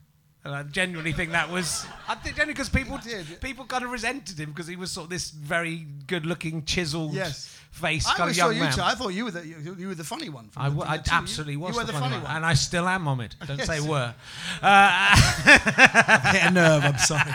And 0.48 0.56
I 0.56 0.62
genuinely 0.62 1.12
think 1.12 1.32
that 1.32 1.50
was 1.50 1.84
I 2.08 2.14
think 2.14 2.34
generally 2.34 2.54
because 2.54 2.70
people 2.70 2.96
did. 2.96 3.38
people 3.42 3.66
kind 3.66 3.84
of 3.84 3.90
resented 3.90 4.38
him 4.40 4.48
because 4.50 4.66
he 4.66 4.76
was 4.76 4.90
sort 4.90 5.04
of 5.04 5.10
this 5.10 5.28
very 5.30 5.86
good-looking, 6.06 6.64
chiseled 6.64 7.12
Yes. 7.12 7.54
face 7.70 8.06
I 8.08 8.14
kind 8.14 8.30
of 8.30 8.36
young 8.36 8.54
you 8.54 8.62
man. 8.62 8.72
two. 8.72 8.80
I 8.82 8.94
thought 8.94 9.08
you 9.10 9.26
were 9.26 9.30
the 9.30 9.46
you, 9.46 9.76
you 9.78 9.88
were 9.88 9.94
the 9.94 10.04
funny 10.04 10.30
one. 10.30 10.48
I, 10.56 10.70
the, 10.70 10.76
w- 10.76 10.84
from 10.86 10.90
I 10.90 10.96
the. 10.96 11.10
You- 11.10 11.16
absolutely 11.18 11.56
was 11.58 11.74
You 11.74 11.80
were 11.82 11.84
the, 11.86 11.92
funny, 11.92 12.14
one. 12.14 12.22
one. 12.22 12.36
and 12.36 12.46
I 12.46 12.54
still 12.54 12.88
am 12.88 13.06
on 13.06 13.20
it. 13.20 13.36
Don't 13.46 13.60
say 13.62 13.80
were. 13.80 14.14
Uh, 14.62 15.16
hit 16.32 16.44
a 16.48 16.50
nerve. 16.50 16.82
I'm 16.82 16.96
sorry. 16.98 17.30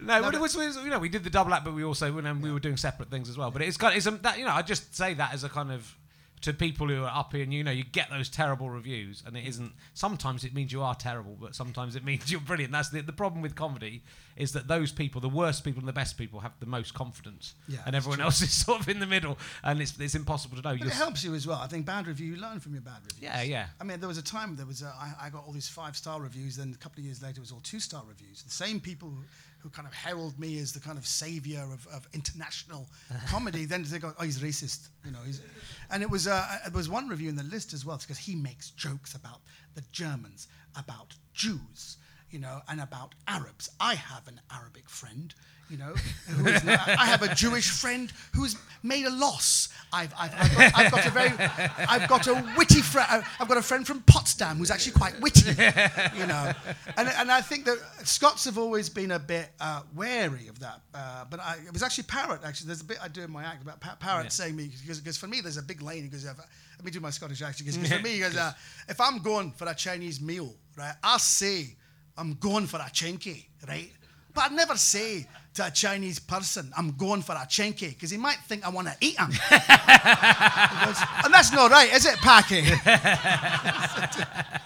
no, 0.00 0.22
but 0.22 0.34
it 0.34 0.40
was, 0.40 0.54
it 0.56 0.66
was- 0.66 0.76
you 0.78 0.90
know 0.90 0.98
we 0.98 1.08
did 1.08 1.24
the 1.24 1.30
double 1.30 1.52
act, 1.54 1.64
but 1.64 1.74
we 1.74 1.84
also 1.84 2.10
when 2.12 2.26
um, 2.26 2.40
we 2.40 2.50
were 2.52 2.60
doing 2.60 2.76
separate 2.76 3.10
things 3.10 3.28
as 3.28 3.36
well. 3.36 3.50
But 3.50 3.62
it's 3.62 3.76
kind 3.76 3.94
it's 3.96 4.06
um, 4.06 4.18
that 4.22 4.38
you 4.38 4.44
know 4.44 4.52
I 4.52 4.62
just 4.62 4.94
say 4.94 5.14
that 5.14 5.32
as 5.34 5.44
a 5.44 5.48
kind 5.48 5.70
of 5.72 5.94
to 6.42 6.52
people 6.52 6.88
who 6.88 7.04
are 7.04 7.12
up 7.12 7.32
here, 7.32 7.42
and 7.42 7.52
you 7.52 7.64
know, 7.64 7.70
you 7.70 7.84
get 7.84 8.10
those 8.10 8.28
terrible 8.28 8.70
reviews, 8.70 9.22
and 9.26 9.36
it 9.36 9.44
mm. 9.44 9.48
isn't. 9.48 9.72
Sometimes 9.94 10.44
it 10.44 10.54
means 10.54 10.72
you 10.72 10.82
are 10.82 10.94
terrible, 10.94 11.36
but 11.40 11.54
sometimes 11.54 11.96
it 11.96 12.04
means 12.04 12.30
you're 12.30 12.40
brilliant. 12.40 12.72
That's 12.72 12.90
the, 12.90 13.00
the 13.02 13.12
problem 13.12 13.42
with 13.42 13.54
comedy 13.54 14.02
is 14.36 14.52
that 14.52 14.68
those 14.68 14.92
people, 14.92 15.20
the 15.20 15.28
worst 15.28 15.64
people 15.64 15.80
and 15.80 15.88
the 15.88 15.92
best 15.92 16.16
people, 16.16 16.40
have 16.40 16.52
the 16.60 16.66
most 16.66 16.94
confidence, 16.94 17.54
Yeah, 17.66 17.78
and 17.86 17.96
everyone 17.96 18.18
true. 18.18 18.26
else 18.26 18.40
is 18.42 18.52
sort 18.52 18.80
of 18.80 18.88
in 18.88 19.00
the 19.00 19.06
middle, 19.06 19.38
and 19.62 19.80
it's 19.80 19.98
it's 19.98 20.14
impossible 20.14 20.56
to 20.56 20.62
know. 20.62 20.70
But 20.70 20.80
You're 20.80 20.88
it 20.88 20.94
helps 20.94 21.24
you 21.24 21.34
as 21.34 21.46
well. 21.46 21.58
I 21.58 21.66
think 21.66 21.86
bad 21.86 22.06
review, 22.06 22.34
you 22.34 22.40
learn 22.40 22.60
from 22.60 22.72
your 22.72 22.82
bad 22.82 23.00
reviews. 23.04 23.22
Yeah, 23.22 23.42
yeah. 23.42 23.66
I 23.80 23.84
mean, 23.84 24.00
there 24.00 24.08
was 24.08 24.18
a 24.18 24.22
time 24.22 24.56
there 24.56 24.66
was 24.66 24.82
a, 24.82 24.94
I, 24.98 25.26
I 25.26 25.30
got 25.30 25.44
all 25.46 25.52
these 25.52 25.68
five 25.68 25.96
star 25.96 26.20
reviews, 26.20 26.56
then 26.56 26.72
a 26.74 26.78
couple 26.78 27.00
of 27.00 27.04
years 27.04 27.22
later 27.22 27.38
it 27.38 27.40
was 27.40 27.52
all 27.52 27.60
two 27.62 27.80
star 27.80 28.02
reviews. 28.08 28.42
The 28.42 28.50
same 28.50 28.80
people 28.80 29.12
who, 29.58 29.68
kind 29.70 29.86
of 29.86 29.94
herald 29.94 30.38
me 30.38 30.58
as 30.58 30.72
the 30.72 30.80
kind 30.80 30.98
of 30.98 31.06
savior 31.06 31.62
of, 31.72 31.86
of 31.88 32.06
international 32.12 32.88
comedy, 33.28 33.64
then 33.64 33.84
they 33.84 33.98
go, 33.98 34.12
oh, 34.18 34.24
he's 34.24 34.38
racist, 34.38 34.88
you 35.04 35.10
know. 35.10 35.18
He's, 35.24 35.40
and 35.90 36.02
it 36.02 36.10
was 36.10 36.26
uh, 36.26 36.58
there 36.64 36.72
was 36.72 36.88
one 36.88 37.08
review 37.08 37.28
in 37.28 37.36
the 37.36 37.42
list 37.44 37.72
as 37.72 37.84
well 37.84 37.98
because 37.98 38.18
he 38.18 38.34
makes 38.34 38.70
jokes 38.70 39.14
about 39.14 39.40
the 39.74 39.82
Germans, 39.92 40.48
about 40.76 41.14
Jews, 41.32 41.96
you 42.30 42.38
know, 42.38 42.60
and 42.68 42.80
about 42.80 43.14
Arabs. 43.26 43.70
I 43.80 43.94
have 43.94 44.28
an 44.28 44.40
Arabic 44.50 44.88
friend. 44.88 45.34
You 45.70 45.76
know, 45.76 45.94
who 46.28 46.46
is 46.48 46.64
not, 46.64 46.88
I 46.88 47.04
have 47.06 47.22
a 47.22 47.34
Jewish 47.34 47.68
friend 47.70 48.10
who's 48.34 48.56
made 48.82 49.04
a 49.04 49.10
loss. 49.10 49.68
I've, 49.92 50.12
I've, 50.18 50.32
I've, 50.34 50.56
got, 50.56 50.78
I've 50.78 50.90
got 50.92 51.06
a 51.06 51.10
very, 51.10 51.30
I've 51.88 52.08
got 52.08 52.26
a 52.26 52.54
witty 52.56 52.80
friend. 52.80 53.22
I've 53.38 53.48
got 53.48 53.56
a 53.58 53.62
friend 53.62 53.86
from 53.86 54.00
Potsdam 54.02 54.56
who's 54.56 54.70
actually 54.70 54.92
quite 54.92 55.20
witty. 55.20 55.50
You 56.16 56.26
know, 56.26 56.52
and, 56.96 57.08
and 57.08 57.30
I 57.30 57.40
think 57.42 57.64
that 57.66 57.78
Scots 58.04 58.44
have 58.46 58.56
always 58.56 58.88
been 58.88 59.10
a 59.10 59.18
bit 59.18 59.50
uh, 59.60 59.82
wary 59.94 60.48
of 60.48 60.58
that. 60.60 60.80
Uh, 60.94 61.24
but 61.28 61.40
I, 61.40 61.56
it 61.66 61.72
was 61.72 61.82
actually 61.82 62.04
Parrot. 62.04 62.40
Actually, 62.44 62.68
there's 62.68 62.80
a 62.80 62.84
bit 62.84 62.98
I 63.02 63.08
do 63.08 63.22
in 63.22 63.30
my 63.30 63.44
act 63.44 63.62
about 63.62 63.80
Pa- 63.80 63.96
Parrot 64.00 64.24
Yeah. 64.24 64.30
saying 64.30 64.56
me 64.56 64.70
because, 64.80 65.00
because 65.00 65.16
for 65.18 65.26
me 65.26 65.40
there's 65.40 65.58
a 65.58 65.62
big 65.62 65.82
lane. 65.82 66.02
He 66.02 66.08
goes, 66.08 66.24
"If 66.24 66.36
let 66.38 66.84
me 66.84 66.90
do 66.90 67.00
my 67.00 67.10
Scottish 67.10 67.42
accent. 67.42 67.68
Because 67.68 67.90
for 67.92 68.02
me, 68.02 68.10
he 68.14 68.20
goes, 68.20 68.36
uh, 68.36 68.52
if 68.88 69.00
I'm 69.00 69.18
going 69.18 69.50
for 69.50 69.66
a 69.68 69.74
Chinese 69.74 70.20
meal, 70.20 70.54
right, 70.76 70.94
I 71.02 71.18
say 71.18 71.74
I'm 72.16 72.34
going 72.34 72.66
for 72.68 72.76
a 72.76 72.84
chinky, 72.84 73.46
right? 73.66 73.90
But 74.32 74.44
I'd 74.44 74.52
never 74.52 74.76
say 74.76 75.26
to 75.58 75.66
a 75.66 75.70
Chinese 75.70 76.18
person, 76.18 76.72
I'm 76.76 76.92
going 76.96 77.22
for 77.22 77.32
a 77.34 77.46
chinky, 77.46 77.90
because 77.90 78.10
he 78.10 78.16
might 78.16 78.38
think 78.48 78.64
I 78.66 78.70
want 78.70 78.88
to 78.88 78.96
eat 79.00 79.18
him. 79.18 79.28
Goes, 79.28 79.38
and 81.24 81.32
that's 81.34 81.52
not 81.52 81.70
right, 81.70 81.92
is 81.92 82.04
it, 82.06 82.16
Packy? 82.16 82.64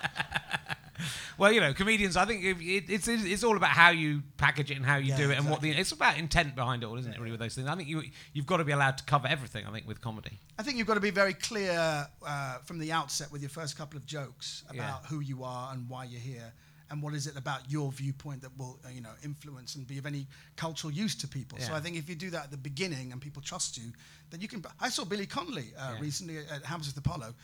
Well, 1.38 1.50
you 1.50 1.60
know, 1.60 1.72
comedians. 1.74 2.16
I 2.16 2.24
think 2.24 2.44
it, 2.44 2.56
it, 2.60 2.84
it's 2.88 3.08
it's 3.08 3.42
all 3.42 3.56
about 3.56 3.70
how 3.70 3.90
you 3.90 4.22
package 4.36 4.70
it 4.70 4.76
and 4.76 4.86
how 4.86 4.96
you 4.98 5.08
Yeah, 5.08 5.16
do 5.16 5.30
it, 5.30 5.38
and 5.38 5.50
what 5.50 5.60
the 5.60 5.70
it's 5.70 5.90
about 5.90 6.16
intent 6.16 6.54
behind 6.54 6.84
it 6.84 6.86
all, 6.86 6.96
isn't 6.98 7.10
it? 7.12 7.18
Really, 7.18 7.32
with 7.32 7.40
those 7.40 7.54
things. 7.56 7.66
I 7.66 7.74
think 7.74 7.88
you 7.88 8.02
you've 8.32 8.46
got 8.46 8.58
to 8.58 8.64
be 8.64 8.70
allowed 8.70 8.98
to 8.98 9.04
cover 9.04 9.26
everything. 9.26 9.66
I 9.66 9.72
think 9.72 9.88
with 9.88 10.00
comedy. 10.00 10.38
I 10.58 10.62
think 10.62 10.76
you've 10.76 10.86
got 10.86 10.94
to 10.94 11.00
be 11.00 11.10
very 11.10 11.34
clear 11.34 12.06
uh, 12.24 12.58
from 12.64 12.78
the 12.78 12.92
outset 12.92 13.32
with 13.32 13.40
your 13.42 13.48
first 13.48 13.76
couple 13.76 13.96
of 13.96 14.06
jokes 14.06 14.62
about 14.68 15.00
Yeah. 15.02 15.08
who 15.08 15.18
you 15.20 15.42
are 15.42 15.72
and 15.72 15.88
why 15.88 16.04
you're 16.04 16.20
here, 16.20 16.52
and 16.92 17.02
what 17.02 17.14
is 17.14 17.26
it 17.26 17.36
about 17.36 17.68
your 17.68 17.90
viewpoint 17.90 18.42
that 18.42 18.56
will, 18.56 18.78
uh, 18.84 18.90
you 18.90 19.00
know, 19.00 19.14
influence 19.24 19.74
and 19.76 19.86
be 19.86 19.98
of 19.98 20.06
any 20.06 20.26
cultural 20.56 20.92
use 20.92 21.14
to 21.16 21.26
people. 21.26 21.58
So 21.58 21.72
I 21.74 21.80
think 21.80 21.96
if 21.96 22.08
you 22.08 22.14
do 22.14 22.30
that 22.30 22.44
at 22.44 22.50
the 22.50 22.56
beginning 22.58 23.10
and 23.12 23.20
people 23.20 23.42
trust 23.42 23.78
you, 23.78 23.92
then 24.30 24.40
you 24.40 24.46
can. 24.46 24.62
I 24.78 24.90
saw 24.90 25.04
Billy 25.04 25.26
Connolly 25.26 25.72
uh, 25.76 25.94
Yeah. 25.94 26.00
recently 26.00 26.38
at 26.38 26.64
Hammersmith 26.64 26.96
Apollo, 26.98 27.34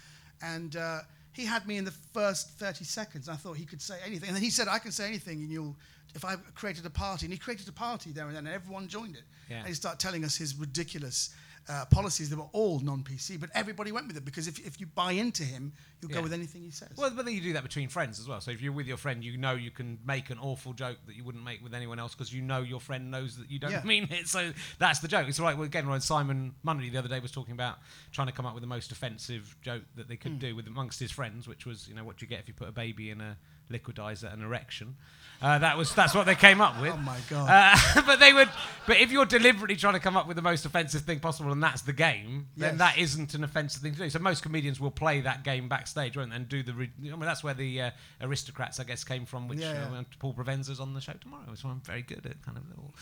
and. 0.42 0.76
Uh, 0.76 1.00
he 1.32 1.44
had 1.46 1.68
me 1.68 1.76
in 1.76 1.84
the 1.84 1.92
first 2.12 2.58
30 2.58 2.84
seconds. 2.84 3.28
I 3.28 3.36
thought 3.36 3.56
he 3.56 3.64
could 3.64 3.80
say 3.80 3.94
anything. 4.04 4.28
And 4.28 4.34
then 4.36 4.42
he 4.42 4.50
said, 4.50 4.66
I 4.66 4.80
can 4.80 4.90
say 4.90 5.06
anything, 5.06 5.38
and 5.38 5.50
you'll, 5.52 5.76
if 6.16 6.24
I 6.24 6.34
created 6.56 6.84
a 6.84 6.90
party. 6.90 7.26
And 7.26 7.32
he 7.32 7.38
created 7.38 7.68
a 7.68 7.72
party 7.72 8.10
there 8.10 8.26
and 8.26 8.34
then, 8.34 8.44
and 8.46 8.54
everyone 8.54 8.88
joined 8.88 9.14
it. 9.14 9.22
Yeah. 9.48 9.58
And 9.58 9.68
he 9.68 9.74
started 9.74 10.00
telling 10.00 10.24
us 10.24 10.36
his 10.36 10.56
ridiculous 10.56 11.30
uh, 11.68 11.84
policies 11.86 12.30
that 12.30 12.38
were 12.38 12.48
all 12.52 12.80
non-PC, 12.80 13.38
but 13.38 13.50
everybody 13.54 13.92
went 13.92 14.06
with 14.06 14.16
it 14.16 14.24
because 14.24 14.48
if, 14.48 14.58
if 14.66 14.80
you 14.80 14.86
buy 14.86 15.12
into 15.12 15.42
him, 15.42 15.72
you'll 16.00 16.10
Yeah. 16.10 16.16
go 16.18 16.22
with 16.22 16.32
anything 16.32 16.62
he 16.62 16.70
says. 16.70 16.88
Well, 16.96 17.10
but 17.10 17.24
then 17.26 17.34
you 17.34 17.40
do 17.42 17.52
that 17.52 17.62
between 17.62 17.88
friends 17.88 18.18
as 18.18 18.26
well. 18.26 18.40
So 18.40 18.50
if 18.50 18.62
you're 18.62 18.72
with 18.72 18.86
your 18.86 18.96
friend, 18.96 19.22
you 19.22 19.36
know 19.36 19.52
you 19.52 19.70
can 19.70 19.98
make 20.06 20.30
an 20.30 20.38
awful 20.38 20.72
joke 20.72 20.96
that 21.06 21.14
you 21.16 21.24
wouldn't 21.24 21.44
make 21.44 21.62
with 21.62 21.74
anyone 21.74 21.98
else 21.98 22.14
because 22.14 22.32
you 22.32 22.40
know 22.42 22.60
your 22.62 22.80
friend 22.80 23.10
knows 23.10 23.36
that 23.36 23.50
you 23.50 23.58
don't 23.58 23.70
Yeah. 23.70 23.82
mean 23.84 24.08
it. 24.10 24.28
So 24.28 24.52
that's 24.78 25.00
the 25.00 25.08
joke. 25.08 25.28
It's 25.28 25.38
right. 25.40 25.56
Well, 25.56 25.66
again, 25.66 25.88
when 25.88 26.00
Simon 26.00 26.54
Mundy 26.62 26.88
the 26.90 26.98
other 26.98 27.08
day 27.08 27.20
was 27.20 27.32
talking 27.32 27.52
about 27.52 27.78
trying 28.12 28.28
to 28.28 28.32
come 28.32 28.46
up 28.46 28.54
with 28.54 28.62
the 28.62 28.66
most 28.68 28.90
offensive 28.90 29.54
joke 29.60 29.82
that 29.96 30.08
they 30.08 30.16
could 30.16 30.32
Hmm. 30.32 30.38
do 30.38 30.56
with 30.56 30.66
amongst 30.66 30.98
his 31.00 31.10
friends, 31.10 31.46
which 31.46 31.66
was, 31.66 31.86
you 31.88 31.94
know, 31.94 32.04
what 32.04 32.16
do 32.16 32.24
you 32.24 32.28
get 32.30 32.40
if 32.40 32.48
you 32.48 32.54
put 32.54 32.68
a 32.68 32.72
baby 32.72 33.10
in 33.10 33.20
a 33.20 33.36
liquidizer 33.70 34.32
an 34.32 34.42
erection? 34.42 34.96
Uh, 35.40 35.56
that 35.60 35.78
was 35.78 35.94
that's 35.94 36.16
what 36.16 36.26
they 36.26 36.34
came 36.34 36.60
up 36.60 36.80
with. 36.80 36.92
Oh 36.94 36.96
my 36.96 37.18
God. 37.30 37.48
Uh, 37.96 38.02
but 38.06 38.18
they 38.18 38.32
would. 38.32 38.48
But 38.88 38.96
if 39.00 39.12
you're 39.12 39.24
deliberately 39.26 39.76
trying 39.76 39.92
to 39.94 40.00
come 40.00 40.16
up 40.16 40.26
with 40.26 40.34
the 40.36 40.42
most 40.42 40.64
offensive 40.66 41.02
thing 41.02 41.20
possible, 41.20 41.52
and 41.52 41.62
that's 41.62 41.82
the 41.82 41.92
game, 41.92 42.48
then 42.56 42.70
Yes. 42.70 42.78
that 42.78 42.98
isn't 42.98 43.34
an 43.34 43.44
offensive 43.44 43.80
thing 43.82 43.92
to 43.92 43.98
do. 43.98 44.10
So 44.10 44.18
most 44.18 44.42
comedians 44.42 44.80
will 44.80 44.90
play 44.90 45.20
that 45.20 45.44
game 45.44 45.68
backstage, 45.68 46.16
won't 46.16 46.30
they, 46.30 46.36
and 46.36 46.48
do 46.48 46.64
the. 46.64 46.72
Re- 46.72 46.90
I 47.00 47.10
mean, 47.10 47.20
that's 47.20 47.44
where 47.44 47.54
the 47.54 47.82
uh, 47.82 47.90
aristocrats, 48.20 48.80
I 48.80 48.84
guess, 48.84 49.04
came 49.04 49.26
from. 49.26 49.46
Which 49.46 49.60
Yeah, 49.60 49.70
uh, 49.70 49.92
yeah. 49.94 50.02
Paul 50.18 50.34
Provenza's 50.34 50.80
on 50.80 50.92
the 50.94 51.00
show 51.00 51.12
tomorrow, 51.20 51.54
so 51.54 51.68
I'm 51.68 51.82
very 51.82 52.02
good 52.02 52.26
at 52.26 52.42
kind 52.42 52.56
of 52.58 52.68
little, 52.68 52.92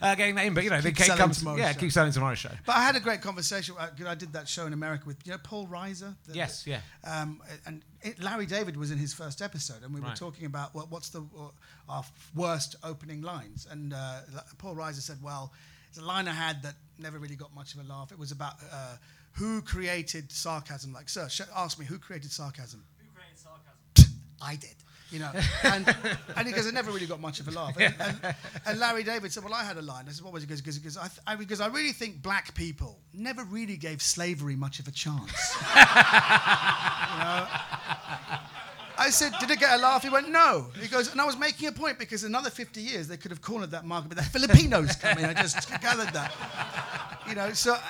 uh, 0.00 0.14
getting 0.14 0.36
that 0.36 0.46
in. 0.46 0.54
But 0.54 0.64
you 0.64 0.70
know, 0.70 0.76
Keep 0.76 0.84
the 0.84 0.92
cake 0.92 1.06
selling 1.08 1.18
comes. 1.20 1.38
tomorrow's 1.40 1.58
Yeah, 1.60 1.72
show. 1.72 1.78
keep 1.80 1.92
selling 1.92 2.12
tomorrow's 2.12 2.38
show. 2.38 2.52
But 2.64 2.76
I 2.76 2.82
had 2.84 2.96
a 2.96 3.00
great 3.00 3.20
conversation. 3.20 3.74
uh, 3.78 3.88
I 4.06 4.14
did 4.14 4.32
that 4.32 4.48
show 4.48 4.66
in 4.66 4.72
America 4.72 5.04
with 5.06 5.18
you 5.26 5.32
know 5.32 5.38
Paul 5.42 5.66
Reiser. 5.66 6.14
the- 6.26 6.34
Yes, 6.36 6.66
yeah. 6.66 6.80
Um, 7.04 7.42
and 7.66 7.82
it, 8.02 8.22
Larry 8.22 8.46
David 8.46 8.76
was 8.78 8.90
in 8.90 8.98
his 8.98 9.12
first 9.12 9.42
episode, 9.42 9.82
and 9.82 9.92
we 9.96 10.00
were 10.02 10.14
talking 10.14 10.46
about 10.46 10.74
what, 10.74 10.90
what's 10.90 11.08
the 11.10 11.20
uh, 11.20 11.48
our 11.88 12.04
worst 12.34 12.76
opening 12.84 13.22
lines. 13.22 13.66
And 13.70 13.92
uh, 13.92 14.20
Paul 14.58 14.74
Reiser 14.76 15.00
said, 15.00 15.18
"Well, 15.22 15.52
it's 15.88 15.98
a 15.98 16.04
line 16.04 16.28
I 16.28 16.32
had 16.32 16.62
that 16.62 16.74
never 16.98 17.18
really 17.18 17.36
got 17.36 17.54
much 17.54 17.74
of 17.74 17.80
a 17.80 17.84
laugh. 17.84 18.12
It 18.12 18.18
was 18.18 18.32
about 18.32 18.54
uh, 18.72 18.96
who 19.32 19.62
created 19.62 20.30
sarcasm. 20.30 20.92
Like, 20.92 21.08
sir, 21.08 21.28
sh- 21.28 21.42
ask 21.54 21.78
me 21.78 21.86
who 21.86 21.98
created 21.98 22.30
sarcasm. 22.30 22.84
Who 22.98 23.06
created 23.14 23.38
sarcasm? 23.38 24.20
I 24.40 24.56
did." 24.56 24.74
You 25.12 25.20
know, 25.20 25.30
and, 25.62 25.96
and 26.36 26.48
he 26.48 26.52
goes, 26.52 26.66
it 26.66 26.74
never 26.74 26.90
really 26.90 27.06
got 27.06 27.20
much 27.20 27.38
of 27.38 27.46
a 27.46 27.52
laugh. 27.52 27.76
And, 27.78 27.94
and, 28.00 28.34
and 28.66 28.80
Larry 28.80 29.04
David 29.04 29.32
said, 29.32 29.44
well, 29.44 29.54
I 29.54 29.62
had 29.62 29.76
a 29.76 29.82
line. 29.82 30.06
I 30.08 30.10
said, 30.10 30.24
what 30.24 30.32
was 30.32 30.42
it? 30.42 30.46
He 30.46 30.50
goes, 30.50 30.60
because, 30.60 30.78
because, 30.80 30.96
I, 30.96 31.06
th- 31.06 31.20
I, 31.28 31.36
because 31.36 31.60
I 31.60 31.68
really 31.68 31.92
think 31.92 32.22
black 32.22 32.54
people 32.56 32.98
never 33.14 33.44
really 33.44 33.76
gave 33.76 34.02
slavery 34.02 34.56
much 34.56 34.80
of 34.80 34.88
a 34.88 34.90
chance. 34.90 35.30
You 37.16 37.22
know? 37.22 37.46
I 38.98 39.10
said, 39.10 39.32
did 39.40 39.50
it 39.50 39.58
get 39.58 39.78
a 39.78 39.82
laugh? 39.82 40.02
He 40.02 40.08
went, 40.08 40.30
no. 40.30 40.66
He 40.80 40.88
goes, 40.88 41.12
and 41.12 41.20
I 41.20 41.24
was 41.24 41.36
making 41.38 41.68
a 41.68 41.72
point 41.72 41.98
because 41.98 42.24
another 42.24 42.50
50 42.50 42.80
years 42.80 43.08
they 43.08 43.16
could 43.16 43.30
have 43.30 43.42
cornered 43.42 43.70
that 43.72 43.84
market, 43.84 44.08
but 44.08 44.18
the 44.18 44.24
Filipinos 44.24 44.96
come 44.96 45.18
in. 45.18 45.24
I 45.24 45.34
just 45.34 45.68
gathered 45.80 46.12
that. 46.14 46.32
You 47.28 47.34
know, 47.34 47.52
so 47.52 47.74
uh, 47.74 47.80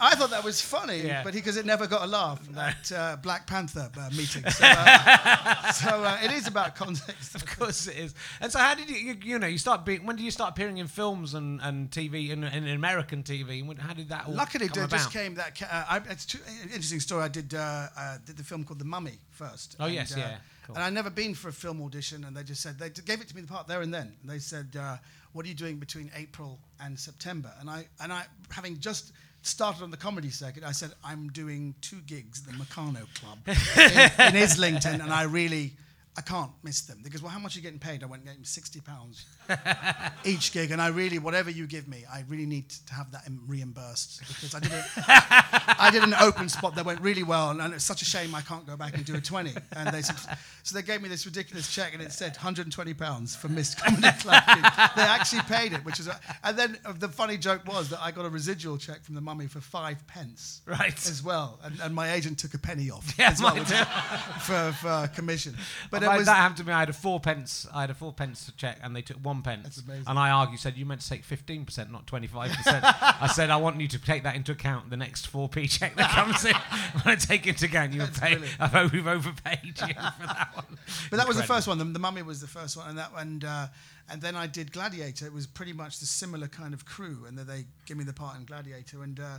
I, 0.00 0.14
thought 0.14 0.30
that 0.30 0.44
was 0.44 0.60
funny, 0.60 1.02
Yeah. 1.02 1.22
but 1.22 1.32
because 1.34 1.56
it 1.56 1.66
never 1.66 1.86
got 1.86 2.02
a 2.02 2.06
laugh 2.06 2.40
at 2.56 2.92
uh, 2.92 3.16
Black 3.22 3.46
Panther 3.46 3.90
uh, 3.98 4.10
meeting. 4.16 4.44
So, 4.54 4.64
uh, 4.66 5.72
so 5.72 5.88
uh, 6.04 6.18
it 6.22 6.30
is 6.30 6.46
about 6.46 6.76
context. 6.76 7.34
Of 7.34 7.44
course 7.46 7.86
it 7.86 7.96
is. 7.96 8.14
And 8.40 8.50
so, 8.52 8.58
how 8.58 8.74
did 8.74 8.88
you, 8.88 8.96
you, 8.96 9.16
you 9.22 9.38
know, 9.38 9.46
you 9.46 9.58
start 9.58 9.84
being, 9.84 10.06
when 10.06 10.16
did 10.16 10.22
you 10.22 10.30
start 10.30 10.50
appearing 10.50 10.78
in 10.78 10.86
films 10.86 11.34
and, 11.34 11.60
and 11.62 11.90
TV, 11.90 12.32
and, 12.32 12.44
and 12.44 12.68
American 12.68 13.22
TV? 13.22 13.58
And 13.60 13.68
when- 13.68 13.76
how 13.76 13.94
did 13.94 14.08
that 14.10 14.26
all 14.26 14.34
Luckily, 14.34 14.68
come 14.68 14.84
it 14.84 14.90
just 14.90 15.12
came 15.12 15.34
that. 15.34 15.60
Uh, 15.62 15.84
I, 15.88 16.00
it's 16.10 16.26
too, 16.26 16.38
an 16.62 16.68
interesting 16.68 17.00
story. 17.00 17.22
I 17.24 17.28
did 17.28 17.54
uh, 17.54 17.88
uh, 17.96 18.18
did 18.24 18.36
the 18.36 18.44
film 18.44 18.64
called 18.64 18.78
The 18.78 18.84
Mummy 18.84 19.18
first. 19.30 19.76
Oh, 19.80 19.86
yes, 19.86 20.14
uh, 20.14 20.18
yeah, 20.20 20.36
cool. 20.66 20.76
And 20.76 20.84
I'd 20.84 20.92
never 20.92 21.10
been 21.10 21.34
for 21.34 21.48
a 21.48 21.52
film 21.52 21.82
audition, 21.82 22.24
and 22.24 22.36
they 22.36 22.42
just 22.42 22.62
said 22.62 22.78
they 22.78 22.90
gave 22.90 23.20
it 23.20 23.28
to 23.28 23.36
me 23.36 23.42
the 23.42 23.48
part 23.48 23.66
there 23.66 23.82
and 23.82 23.92
then. 23.92 24.12
And 24.22 24.30
they 24.30 24.38
said, 24.38 24.76
uh, 24.78 24.96
"What 25.32 25.44
are 25.44 25.48
you 25.48 25.54
doing 25.54 25.76
between 25.78 26.10
April 26.16 26.58
and 26.80 26.98
September?" 26.98 27.52
And 27.60 27.68
I 27.68 27.86
and 28.00 28.12
I, 28.12 28.24
having 28.50 28.78
just 28.78 29.12
started 29.46 29.82
on 29.82 29.90
the 29.90 29.96
comedy 29.96 30.30
circuit, 30.30 30.64
I 30.64 30.72
said, 30.72 30.92
"I'm 31.04 31.28
doing 31.28 31.74
two 31.80 32.00
gigs 32.06 32.46
at 32.46 32.52
the 32.52 32.64
Meccano 32.64 33.06
Club 33.14 33.38
in, 33.46 34.36
in 34.36 34.42
Islington, 34.42 35.00
and 35.00 35.12
I 35.12 35.24
really." 35.24 35.72
I 36.16 36.20
can't 36.20 36.52
miss 36.62 36.82
them. 36.82 37.00
They 37.02 37.10
goes, 37.10 37.22
well, 37.22 37.32
how 37.32 37.40
much 37.40 37.56
are 37.56 37.58
you 37.58 37.64
getting 37.64 37.80
paid? 37.80 38.04
I 38.04 38.06
went, 38.06 38.24
getting 38.24 38.44
sixty 38.44 38.80
pounds 38.80 39.26
each 40.24 40.52
gig, 40.52 40.70
and 40.70 40.80
I 40.80 40.88
really, 40.88 41.18
whatever 41.18 41.50
you 41.50 41.66
give 41.66 41.88
me, 41.88 42.04
I 42.10 42.24
really 42.28 42.46
need 42.46 42.68
to 42.70 42.94
have 42.94 43.10
that 43.12 43.22
reimbursed 43.46 44.20
because 44.20 44.54
I 44.54 44.60
did 44.60 44.72
a, 44.72 44.84
I 45.78 45.90
did 45.92 46.02
an 46.02 46.14
open 46.14 46.48
spot 46.48 46.74
that 46.76 46.84
went 46.84 47.00
really 47.00 47.22
well, 47.22 47.50
and, 47.50 47.60
and 47.60 47.74
it's 47.74 47.84
such 47.84 48.02
a 48.02 48.04
shame 48.04 48.34
I 48.34 48.40
can't 48.40 48.66
go 48.66 48.76
back 48.76 48.94
and 48.94 49.04
do 49.04 49.14
a 49.16 49.20
twenty. 49.20 49.52
And 49.76 49.88
they 49.94 50.02
said, 50.02 50.16
so 50.62 50.74
they 50.76 50.82
gave 50.82 51.02
me 51.02 51.08
this 51.08 51.26
ridiculous 51.26 51.72
check, 51.72 51.92
and 51.94 52.02
it 52.02 52.12
said 52.12 52.32
120 52.32 52.94
pounds 52.94 53.36
for 53.36 53.48
missed 53.48 53.78
comedy 53.82 54.08
club. 54.18 54.42
gig. 54.46 54.62
They 54.96 55.02
actually 55.02 55.42
paid 55.42 55.72
it, 55.72 55.84
which 55.84 56.00
is, 56.00 56.08
a, 56.08 56.18
and 56.42 56.58
then 56.58 56.78
uh, 56.84 56.92
the 56.98 57.08
funny 57.08 57.36
joke 57.36 57.66
was 57.66 57.90
that 57.90 58.00
I 58.02 58.10
got 58.10 58.24
a 58.24 58.30
residual 58.30 58.78
check 58.78 59.02
from 59.04 59.14
the 59.14 59.20
mummy 59.20 59.46
for 59.46 59.60
five 59.60 60.06
pence, 60.06 60.62
Right. 60.66 60.94
as 61.06 61.22
well, 61.22 61.58
and, 61.62 61.78
and 61.80 61.94
my 61.94 62.12
agent 62.12 62.38
took 62.38 62.54
a 62.54 62.58
penny 62.58 62.90
off 62.90 63.14
Yeah, 63.18 63.30
as 63.30 63.42
well, 63.42 63.56
for, 64.40 64.72
for 64.80 65.08
commission. 65.14 65.54
But 65.90 66.00
But 66.00 66.14
it 66.14 66.18
was 66.18 66.26
that 66.26 66.36
happened 66.36 66.58
to 66.58 66.64
me. 66.64 66.72
I 66.72 66.80
had 66.80 66.88
a 66.90 66.94
four 66.94 67.20
pence. 67.20 67.66
I 67.72 67.82
had 67.82 67.90
a 67.90 67.94
four 67.94 68.12
pence 68.12 68.50
check, 68.56 68.78
and 68.82 68.94
they 68.94 69.02
took 69.02 69.16
one 69.18 69.33
pence. 69.42 69.64
That's 69.64 69.78
amazing. 69.78 70.04
And 70.06 70.18
I 70.18 70.30
argued, 70.30 70.60
said 70.60 70.76
you 70.76 70.86
meant 70.86 71.00
to 71.00 71.08
take 71.08 71.24
fifteen 71.24 71.64
percent, 71.64 71.90
not 71.90 72.06
twenty 72.06 72.26
five 72.26 72.52
percent. 72.52 72.84
I 72.84 73.26
said 73.26 73.50
I 73.50 73.56
want 73.56 73.80
you 73.80 73.88
to 73.88 73.98
take 73.98 74.22
that 74.24 74.36
into 74.36 74.52
account. 74.52 74.90
The 74.90 74.96
next 74.96 75.26
four 75.26 75.48
p 75.48 75.66
check 75.66 75.96
that 75.96 76.10
comes 76.10 76.44
in, 76.44 76.54
I 76.54 77.02
want 77.04 77.20
to 77.20 77.26
take 77.26 77.46
into 77.46 77.66
account. 77.66 77.92
You 77.92 78.00
That's 78.00 78.18
pay. 78.18 78.38
I've 78.60 78.92
we've 78.92 79.06
overpaid 79.06 79.58
you 79.64 79.72
for 79.72 80.26
that 80.26 80.50
one. 80.54 80.64
But 81.10 81.16
that 81.18 81.28
was 81.28 81.36
the 81.36 81.42
first 81.42 81.66
one. 81.68 81.78
The, 81.78 81.84
the 81.84 81.98
Mummy 81.98 82.22
was 82.22 82.40
the 82.40 82.46
first 82.46 82.76
one, 82.76 82.88
and 82.88 82.98
that 82.98 83.10
and 83.16 83.44
uh, 83.44 83.66
and 84.08 84.20
then 84.20 84.36
I 84.36 84.46
did 84.46 84.72
Gladiator. 84.72 85.26
It 85.26 85.32
was 85.32 85.46
pretty 85.46 85.72
much 85.72 86.00
the 86.00 86.06
similar 86.06 86.48
kind 86.48 86.74
of 86.74 86.84
crew, 86.84 87.24
and 87.26 87.38
then 87.38 87.46
they 87.46 87.64
gave 87.86 87.96
me 87.96 88.04
the 88.04 88.12
part 88.12 88.36
in 88.36 88.44
Gladiator, 88.44 89.02
and 89.02 89.18
uh, 89.18 89.38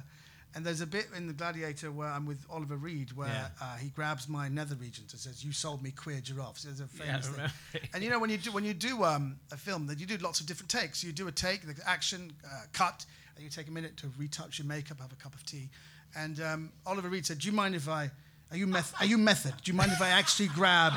And 0.55 0.65
there's 0.65 0.79
a 0.79 0.87
bit 0.87 1.07
in 1.15 1.27
the 1.27 1.33
Gladiator 1.33 1.91
where 1.91 2.07
I'm 2.07 2.25
with 2.25 2.45
Oliver 2.49 2.77
Reed 2.77 3.11
where 3.11 3.27
Yeah. 3.27 3.47
uh, 3.61 3.75
he 3.75 3.89
grabs 3.89 4.29
my 4.29 4.47
nether 4.47 4.75
regions 4.75 5.11
and 5.11 5.19
says, 5.19 5.43
"You 5.43 5.51
sold 5.51 5.83
me 5.83 5.91
queer 5.91 6.21
giraffes." 6.21 6.63
It's 6.63 6.79
a 6.79 6.87
Yeah, 6.97 7.05
famous 7.19 7.27
thing. 7.27 7.81
And 7.93 8.01
you 8.03 8.09
know 8.09 8.19
when 8.19 8.29
you 8.29 8.37
do 8.37 8.51
when 8.53 8.63
you 8.63 8.73
do 8.73 9.03
um, 9.03 9.37
a 9.51 9.57
film, 9.57 9.87
that 9.87 9.99
you 9.99 10.05
do 10.05 10.15
lots 10.17 10.39
of 10.39 10.45
different 10.45 10.69
takes. 10.71 11.03
You 11.03 11.11
do 11.11 11.27
a 11.27 11.31
take, 11.31 11.63
the 11.67 11.75
action, 11.85 12.31
uh, 12.45 12.61
cut, 12.71 13.05
and 13.35 13.43
you 13.43 13.49
take 13.49 13.67
a 13.67 13.71
minute 13.71 13.97
to 13.97 14.07
retouch 14.17 14.57
your 14.59 14.67
makeup, 14.67 15.01
have 15.01 15.11
a 15.11 15.15
cup 15.15 15.35
of 15.35 15.45
tea. 15.45 15.69
And 16.15 16.39
um, 16.39 16.71
Oliver 16.85 17.09
Reed 17.09 17.25
said, 17.25 17.39
"Do 17.39 17.47
you 17.47 17.53
mind 17.53 17.75
if 17.75 17.89
I?" 17.89 18.09
Are 18.51 18.57
you, 18.57 18.67
meth- 18.67 18.93
are 19.01 19.07
you 19.07 19.17
method? 19.17 19.55
Do 19.63 19.71
you 19.71 19.75
mind 19.75 19.91
if 19.91 20.01
I 20.01 20.09
actually 20.09 20.49
grab 20.49 20.93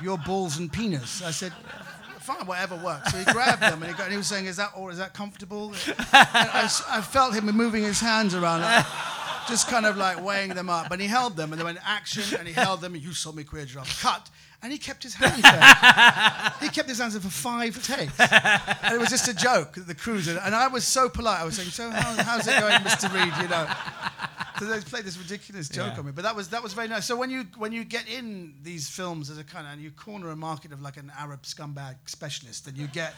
your 0.00 0.16
balls 0.18 0.56
and 0.56 0.72
penis? 0.72 1.20
I 1.20 1.32
said, 1.32 1.52
fine, 2.20 2.46
whatever 2.46 2.76
works. 2.76 3.12
So 3.12 3.18
he 3.18 3.24
grabbed 3.32 3.62
them 3.62 3.82
and 3.82 3.90
he, 3.90 3.96
got, 3.96 4.04
and 4.04 4.12
he 4.12 4.16
was 4.16 4.26
saying, 4.26 4.46
is 4.46 4.56
that 4.56 4.70
or 4.76 4.90
is 4.90 4.98
that 4.98 5.14
comfortable? 5.14 5.72
And 5.72 5.94
I, 6.12 6.70
I 6.88 7.00
felt 7.00 7.34
him 7.34 7.46
moving 7.46 7.82
his 7.82 8.00
hands 8.00 8.34
around, 8.34 8.60
like, 8.62 8.86
just 9.48 9.68
kind 9.68 9.86
of 9.86 9.96
like 9.96 10.22
weighing 10.22 10.50
them 10.50 10.70
up. 10.70 10.90
And 10.90 11.00
he 11.00 11.08
held 11.08 11.36
them 11.36 11.52
and 11.52 11.60
they 11.60 11.64
went 11.64 11.78
action 11.84 12.38
and 12.38 12.46
he 12.46 12.54
held 12.54 12.80
them 12.80 12.94
and 12.94 13.02
you 13.02 13.12
saw 13.12 13.32
me 13.32 13.44
queer 13.44 13.64
giraffe. 13.64 14.00
Cut. 14.02 14.30
And 14.62 14.70
he 14.72 14.78
kept 14.78 15.02
his 15.02 15.14
hands 15.14 15.40
there. 15.42 16.52
he 16.60 16.68
kept 16.68 16.88
his 16.88 16.98
hands 16.98 17.14
there 17.14 17.22
for 17.22 17.30
five 17.30 17.82
takes. 17.82 18.18
And 18.20 18.94
it 18.94 18.98
was 19.00 19.08
just 19.08 19.26
a 19.28 19.34
joke, 19.34 19.74
the 19.74 19.94
cruiser. 19.94 20.38
And 20.44 20.54
I 20.54 20.68
was 20.68 20.86
so 20.86 21.08
polite. 21.08 21.40
I 21.40 21.44
was 21.44 21.56
saying, 21.56 21.70
so 21.70 21.88
how, 21.90 22.22
how's 22.22 22.46
it 22.46 22.60
going, 22.60 22.74
Mr. 22.80 23.12
Reed? 23.14 23.32
You 23.42 23.48
know. 23.48 23.66
So 24.58 24.66
they 24.66 24.78
played 24.80 25.04
this 25.04 25.16
ridiculous 25.16 25.70
joke 25.70 25.92
Yeah. 25.94 26.00
on 26.00 26.04
me, 26.06 26.12
but 26.14 26.22
that 26.24 26.36
was 26.36 26.48
that 26.50 26.62
was 26.62 26.74
very 26.74 26.86
nice. 26.88 27.06
So 27.06 27.16
when 27.16 27.30
you 27.30 27.46
when 27.56 27.72
you 27.72 27.82
get 27.82 28.06
in 28.10 28.52
these 28.62 28.90
films 28.90 29.30
as 29.30 29.38
a 29.38 29.44
kind 29.44 29.66
of 29.66 29.72
and 29.72 29.80
you 29.80 29.90
corner 29.90 30.28
a 30.28 30.36
market 30.36 30.70
of 30.72 30.82
like 30.82 30.98
an 30.98 31.10
Arab 31.18 31.44
scumbag 31.44 31.94
specialist, 32.04 32.66
and 32.66 32.76
you 32.76 32.86
get 32.88 33.14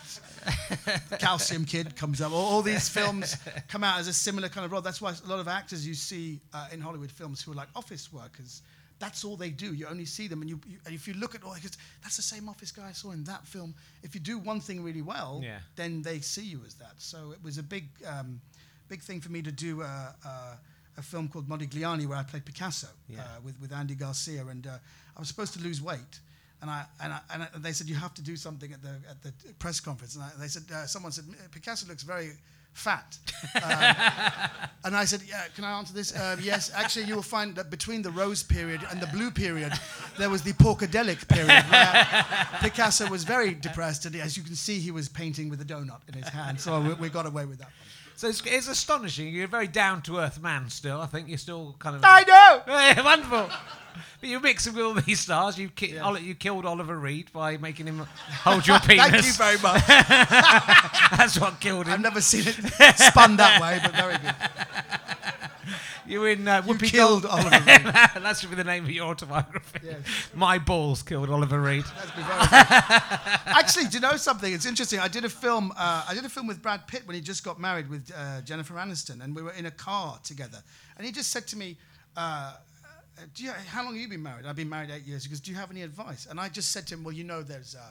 Calcium 1.18 1.64
Kid 1.64 1.96
comes 1.96 2.20
up, 2.20 2.31
all, 2.33 2.44
all 2.46 2.62
these 2.62 2.88
films 2.88 3.37
come 3.68 3.83
out 3.83 3.98
as 3.98 4.07
a 4.09 4.12
similar 4.12 4.48
kind 4.48 4.64
of 4.64 4.70
role. 4.72 4.81
That's 4.83 5.00
why 5.00 5.12
a 5.12 5.28
lot 5.28 5.40
of 5.40 5.48
actors 5.48 5.85
you 5.87 5.94
see 5.94 6.40
uh, 6.55 6.68
in 6.72 6.81
Hollywood 6.81 7.11
films 7.11 7.42
who 7.42 7.50
are 7.52 7.57
like 7.57 7.68
office 7.74 8.12
workers. 8.12 8.62
That's 9.03 9.25
all 9.25 9.37
they 9.37 9.51
do. 9.51 9.75
You 9.75 9.88
only 9.88 10.05
see 10.05 10.29
them, 10.29 10.43
and 10.43 10.49
you, 10.51 10.61
you 10.65 10.79
and 10.87 10.95
if 10.95 11.09
you 11.09 11.15
look 11.15 11.35
at 11.35 11.43
all, 11.43 11.57
that's 12.03 12.17
the 12.17 12.23
same 12.35 12.49
office 12.49 12.71
guy 12.71 12.88
I 12.88 12.93
saw 12.93 13.11
in 13.11 13.25
that 13.25 13.45
film. 13.47 13.75
If 14.05 14.15
you 14.15 14.21
do 14.21 14.38
one 14.38 14.61
thing 14.61 14.85
really 14.85 15.03
well, 15.03 15.41
Yeah. 15.43 15.59
then 15.75 16.03
they 16.03 16.21
see 16.21 16.45
you 16.45 16.61
as 16.65 16.75
that. 16.75 16.95
So 16.99 17.33
it 17.33 17.43
was 17.43 17.59
a 17.59 17.62
big, 17.65 17.85
um, 18.07 18.41
big 18.88 19.03
thing 19.03 19.21
for 19.21 19.33
me 19.33 19.43
to 19.43 19.51
do 19.51 19.83
a, 19.83 20.15
a, 20.25 20.59
a 20.99 21.03
film 21.03 21.29
called 21.29 21.49
Modigliani 21.49 22.07
where 22.07 22.17
I 22.17 22.23
played 22.23 22.45
Picasso 22.45 22.87
Yeah. 23.09 23.23
uh, 23.23 23.41
with, 23.45 23.61
with 23.61 23.73
Andy 23.73 23.97
Garcia, 23.97 24.47
and 24.47 24.65
uh, 24.69 24.79
I 25.17 25.19
was 25.19 25.27
supposed 25.29 25.53
to 25.55 25.61
lose 25.61 25.83
weight. 25.83 26.21
And, 26.61 26.71
I, 26.71 26.85
and, 27.03 27.12
I, 27.12 27.21
and 27.35 27.43
I, 27.43 27.49
they 27.59 27.73
said 27.73 27.88
you 27.88 27.97
have 27.97 28.15
to 28.15 28.23
do 28.23 28.37
something 28.37 28.73
at 28.73 28.83
the 28.83 28.95
at 29.11 29.21
the 29.25 29.33
press 29.59 29.81
conference. 29.81 30.15
And 30.15 30.23
I, 30.25 30.31
they 30.38 30.47
said 30.47 30.62
uh, 30.73 30.87
someone 30.87 31.11
said 31.11 31.25
Picasso 31.51 31.88
looks 31.88 32.05
very 32.05 32.31
fat. 32.73 33.19
Um, 33.57 34.71
and 34.85 34.97
I 34.97 35.05
said, 35.05 35.23
yeah, 35.27 35.43
can 35.57 35.65
I 35.65 35.73
answer 35.79 35.93
this? 35.93 36.15
Uh, 36.15 36.37
yes, 36.41 36.71
actually, 36.75 37.07
you 37.07 37.17
will 37.17 37.23
find 37.23 37.57
that 37.57 37.71
between 37.71 38.01
the 38.01 38.11
rose 38.11 38.43
period 38.43 38.81
and 38.91 39.01
the 39.01 39.09
blue 39.09 39.33
period, 39.33 39.73
there 40.17 40.31
was 40.31 40.43
the 40.43 40.53
porcadelic 40.53 41.27
period 41.29 41.65
where 41.69 42.27
Picasso 42.61 43.09
was 43.09 43.25
very 43.25 43.55
depressed. 43.55 44.07
And 44.07 44.15
as 44.17 44.37
you 44.37 44.45
can 44.45 44.55
see, 44.55 44.79
he 44.79 44.93
was 44.93 45.09
painting 45.09 45.49
with 45.49 45.61
a 45.61 45.65
donut 45.65 46.01
in 46.09 46.15
his 46.15 46.29
hand. 46.29 46.61
So 46.61 46.81
we, 46.81 46.95
we 46.95 47.09
got 47.09 47.27
away 47.27 47.45
with 47.47 47.59
that 47.59 47.67
one. 47.67 47.91
So 48.16 48.29
it's, 48.29 48.42
it's 48.46 48.68
astonishing. 48.68 49.29
You're 49.35 49.46
a 49.46 49.48
very 49.48 49.66
down 49.66 50.03
to 50.03 50.18
earth 50.18 50.40
man 50.40 50.68
still. 50.70 51.01
I 51.01 51.07
think 51.07 51.29
you're 51.29 51.38
still 51.38 51.75
kind 51.79 51.96
of. 51.96 52.03
I 52.05 52.22
know! 52.22 52.62
Yeah, 52.72 53.03
wonderful. 53.05 53.48
But 54.20 54.29
you're 54.31 54.40
mixing 54.40 54.75
with 54.75 54.85
all 54.85 54.94
these 54.94 55.20
stars. 55.20 55.59
You, 55.59 55.68
ki- 55.68 55.98
Oli- 55.98 56.22
you 56.22 56.35
killed 56.35 56.64
Oliver 56.64 56.96
Reed 56.98 57.31
by 57.33 57.57
making 57.59 57.87
him 57.87 57.98
hold 58.42 58.66
your 58.66 58.79
penis. 58.87 59.11
Thank 59.11 59.27
you 59.27 59.33
very 59.33 59.59
much. 59.59 59.87
That's 61.16 61.38
what 61.38 61.61
killed 61.61 61.87
him. 61.87 61.92
I've 61.94 62.01
never 62.01 62.20
seen 62.22 62.44
it 62.46 62.98
spun 62.98 63.37
that 63.37 63.61
way, 63.61 63.81
but 63.83 63.94
very 63.94 64.16
good. 64.18 64.35
You 66.12 66.27
in 66.27 66.46
uh, 66.46 66.62
You 66.66 66.75
Whoopi 66.75 66.90
killed 66.90 67.22
Gold- 67.22 67.33
Oliver 67.33 67.57
Reed. 67.57 67.87
that 68.22 68.37
should 68.38 68.51
be 68.51 68.57
the 68.57 68.64
name 68.64 68.85
of 68.85 68.90
your 68.90 69.07
autobiography. 69.07 69.81
Yes. 69.83 69.96
My 70.35 70.59
balls 70.59 71.03
killed 71.03 71.31
Oliver 71.31 71.59
Reed. 71.59 71.85
That's 71.85 72.11
very. 72.11 72.27
Actually, 73.59 73.87
do 73.87 73.96
you 73.96 74.01
know 74.01 74.16
something? 74.16 74.53
It's 74.53 74.66
interesting. 74.66 74.98
I 74.98 75.09
did 75.09 75.25
a 75.25 75.31
film. 75.31 75.72
Uh, 75.75 76.05
I 76.07 76.12
did 76.12 76.27
a 76.27 76.29
film 76.29 76.46
with 76.46 76.61
Brad 76.61 76.87
Pitt 76.87 77.07
when 77.07 77.14
he 77.14 77.22
just 77.22 77.42
got 77.44 77.59
married 77.59 77.88
with 77.88 78.12
uh, 78.14 78.42
Jennifer 78.42 78.75
Aniston, 78.75 79.25
and 79.25 79.35
we 79.35 79.40
were 79.40 79.53
in 79.53 79.64
a 79.64 79.70
car 79.70 80.18
together. 80.22 80.59
And 80.98 81.07
he 81.07 81.12
just 81.12 81.31
said 81.31 81.46
to 81.46 81.57
me, 81.57 81.79
uh, 82.14 82.57
"Do 83.35 83.44
you, 83.44 83.53
how 83.53 83.83
long 83.83 83.94
have 83.94 84.03
you 84.03 84.09
been 84.09 84.22
married?" 84.22 84.44
I've 84.44 84.57
been 84.57 84.68
married 84.68 84.90
eight 84.90 85.07
years. 85.07 85.25
He 85.25 85.31
goes, 85.31 85.40
"Do 85.40 85.51
you 85.51 85.57
have 85.57 85.70
any 85.70 85.81
advice?" 85.81 86.27
And 86.29 86.38
I 86.38 86.51
just 86.51 86.72
said 86.72 86.87
to 86.88 86.94
him, 86.94 87.05
"Well, 87.05 87.14
you 87.14 87.25
know, 87.25 87.42
there's." 87.42 87.75
Uh, 87.75 87.90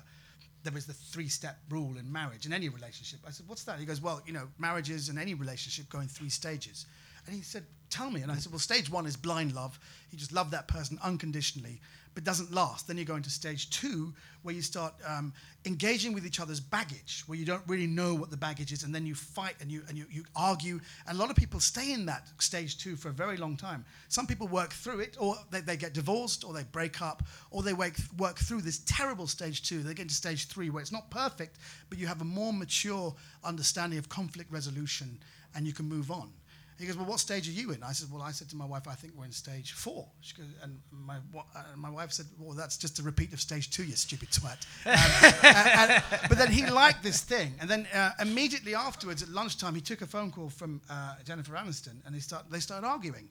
there 0.63 0.77
is 0.77 0.85
the 0.85 0.93
three-step 0.93 1.57
rule 1.71 1.97
in 1.97 2.11
marriage 2.11 2.45
in 2.45 2.53
any 2.53 2.69
relationship. 2.69 3.19
I 3.27 3.31
said, 3.31 3.47
"What's 3.47 3.63
that?" 3.63 3.79
He 3.79 3.85
goes, 3.85 3.99
"Well, 3.99 4.21
you 4.27 4.33
know, 4.33 4.47
marriages 4.59 5.09
and 5.09 5.17
any 5.17 5.33
relationship 5.33 5.89
go 5.89 6.01
in 6.01 6.07
three 6.07 6.29
stages." 6.29 6.85
And 7.25 7.35
he 7.35 7.41
said, 7.41 7.65
"Tell 7.91 8.09
me." 8.09 8.21
And 8.21 8.31
I 8.31 8.37
said, 8.37 8.51
"Well, 8.51 8.59
stage 8.59 8.89
one 8.89 9.05
is 9.05 9.15
blind 9.15 9.53
love. 9.53 9.79
You 10.09 10.17
just 10.17 10.33
love 10.33 10.51
that 10.51 10.67
person 10.67 10.97
unconditionally, 11.03 11.79
but 12.15 12.23
doesn't 12.23 12.51
last. 12.51 12.87
Then 12.87 12.97
you 12.97 13.05
go 13.05 13.15
into 13.15 13.29
stage 13.29 13.69
two, 13.69 14.13
where 14.41 14.53
you 14.53 14.61
start 14.61 14.93
um, 15.07 15.33
engaging 15.65 16.13
with 16.13 16.25
each 16.25 16.39
other's 16.39 16.59
baggage, 16.59 17.23
where 17.27 17.37
you 17.37 17.45
don't 17.45 17.61
really 17.67 17.87
know 17.87 18.13
what 18.15 18.31
the 18.31 18.37
baggage 18.37 18.71
is, 18.71 18.83
and 18.83 18.93
then 18.93 19.05
you 19.05 19.15
fight 19.15 19.55
and 19.61 19.71
you 19.71 19.83
and 19.87 19.97
you, 19.97 20.05
you 20.09 20.23
argue. 20.35 20.79
And 21.07 21.17
a 21.17 21.19
lot 21.19 21.29
of 21.29 21.35
people 21.35 21.59
stay 21.59 21.93
in 21.93 22.05
that 22.07 22.27
stage 22.39 22.77
two 22.77 22.95
for 22.95 23.09
a 23.09 23.13
very 23.13 23.37
long 23.37 23.55
time. 23.55 23.85
Some 24.09 24.27
people 24.27 24.47
work 24.47 24.73
through 24.73 24.99
it, 25.01 25.15
or 25.19 25.35
they, 25.51 25.61
they 25.61 25.77
get 25.77 25.93
divorced, 25.93 26.43
or 26.43 26.53
they 26.53 26.63
break 26.63 27.01
up, 27.01 27.23
or 27.51 27.63
they 27.63 27.73
work, 27.73 27.95
work 28.17 28.37
through 28.39 28.61
this 28.61 28.79
terrible 28.85 29.27
stage 29.27 29.63
two. 29.63 29.83
They 29.83 29.93
get 29.93 30.03
into 30.03 30.15
stage 30.15 30.47
three, 30.47 30.69
where 30.69 30.81
it's 30.81 30.91
not 30.91 31.09
perfect, 31.09 31.57
but 31.89 31.99
you 31.99 32.07
have 32.07 32.21
a 32.21 32.25
more 32.25 32.51
mature 32.51 33.15
understanding 33.43 33.99
of 33.99 34.09
conflict 34.09 34.51
resolution, 34.51 35.19
and 35.55 35.65
you 35.65 35.73
can 35.73 35.87
move 35.87 36.11
on. 36.11 36.31
He 36.81 36.87
goes, 36.87 36.97
well, 36.97 37.05
what 37.05 37.19
stage 37.19 37.47
are 37.47 37.51
you 37.51 37.71
in? 37.71 37.83
I 37.83 37.91
said, 37.91 38.09
well, 38.11 38.23
I 38.23 38.31
said 38.31 38.49
to 38.49 38.55
my 38.55 38.65
wife, 38.65 38.87
I 38.87 38.95
think 38.95 39.13
we're 39.15 39.25
in 39.25 39.31
stage 39.31 39.73
four. 39.73 40.07
She 40.21 40.33
goes, 40.35 40.47
and 40.63 40.79
my 40.91 41.17
my 41.75 41.89
wife 41.91 42.11
said, 42.11 42.25
well, 42.39 42.55
that's 42.55 42.75
just 42.75 42.97
a 42.99 43.03
repeat 43.03 43.31
of 43.33 43.39
stage 43.39 43.69
two, 43.69 43.83
you 43.83 43.95
stupid 43.95 44.29
twat. 44.31 44.57
Um, 44.85 44.95
and- 45.43 45.91
and- 45.91 46.03
but 46.27 46.37
then 46.39 46.51
he 46.51 46.65
liked 46.65 47.03
this 47.03 47.21
thing, 47.21 47.53
and 47.61 47.69
then 47.69 47.87
uh, 47.93 48.11
immediately 48.19 48.73
afterwards, 48.73 49.21
at 49.21 49.29
lunchtime, 49.29 49.75
he 49.75 49.81
took 49.81 50.01
a 50.01 50.07
phone 50.07 50.31
call 50.31 50.49
from 50.49 50.81
uh, 50.89 51.15
Jennifer 51.23 51.53
Aniston, 51.53 52.03
and 52.05 52.15
they 52.15 52.19
start 52.19 52.49
they 52.49 52.59
started 52.59 52.87
arguing. 52.87 53.29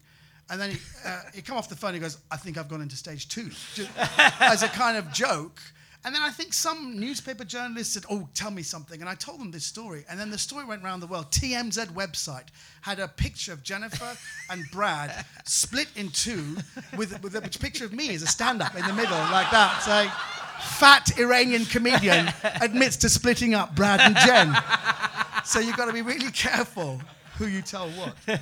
And 0.49 0.59
then 0.59 0.71
he, 0.71 0.77
uh, 1.05 1.19
he 1.33 1.41
come 1.41 1.57
off 1.57 1.69
the 1.69 1.75
phone. 1.75 1.89
And 1.89 1.95
he 1.97 2.01
goes, 2.01 2.17
"I 2.29 2.37
think 2.37 2.57
I've 2.57 2.67
gone 2.69 2.81
into 2.81 2.95
stage 2.95 3.27
two, 3.29 3.49
as 4.39 4.63
a 4.63 4.67
kind 4.69 4.97
of 4.97 5.11
joke." 5.11 5.61
And 6.03 6.15
then 6.15 6.23
I 6.23 6.31
think 6.31 6.51
some 6.53 6.99
newspaper 6.99 7.43
journalist 7.45 7.93
said, 7.93 8.05
"Oh, 8.09 8.27
tell 8.33 8.49
me 8.49 8.63
something." 8.63 9.01
And 9.01 9.09
I 9.09 9.13
told 9.15 9.39
them 9.39 9.51
this 9.51 9.65
story, 9.65 10.03
and 10.09 10.19
then 10.19 10.31
the 10.31 10.37
story 10.37 10.65
went 10.65 10.83
around 10.83 10.99
the 11.01 11.07
world. 11.07 11.31
TMZ 11.31 11.87
website 11.93 12.47
had 12.81 12.99
a 12.99 13.07
picture 13.07 13.53
of 13.53 13.61
Jennifer 13.63 14.17
and 14.49 14.63
Brad 14.71 15.25
split 15.45 15.87
in 15.95 16.09
two, 16.09 16.57
with 16.97 17.21
with 17.21 17.35
a 17.35 17.41
picture 17.41 17.85
of 17.85 17.93
me 17.93 18.15
as 18.15 18.23
a 18.23 18.27
stand-up 18.27 18.75
in 18.75 18.85
the 18.87 18.93
middle, 18.93 19.17
like 19.17 19.51
that, 19.51 19.83
saying, 19.83 20.09
"Fat 20.79 21.19
Iranian 21.19 21.65
comedian 21.65 22.33
admits 22.61 22.97
to 22.97 23.09
splitting 23.09 23.53
up 23.53 23.75
Brad 23.75 23.99
and 24.01 24.15
Jen." 24.17 24.55
So 25.45 25.59
you've 25.59 25.77
got 25.77 25.85
to 25.85 25.93
be 25.93 26.01
really 26.01 26.31
careful 26.31 26.99
who 27.37 27.45
you 27.47 27.61
tell 27.61 27.89
what. 27.91 28.15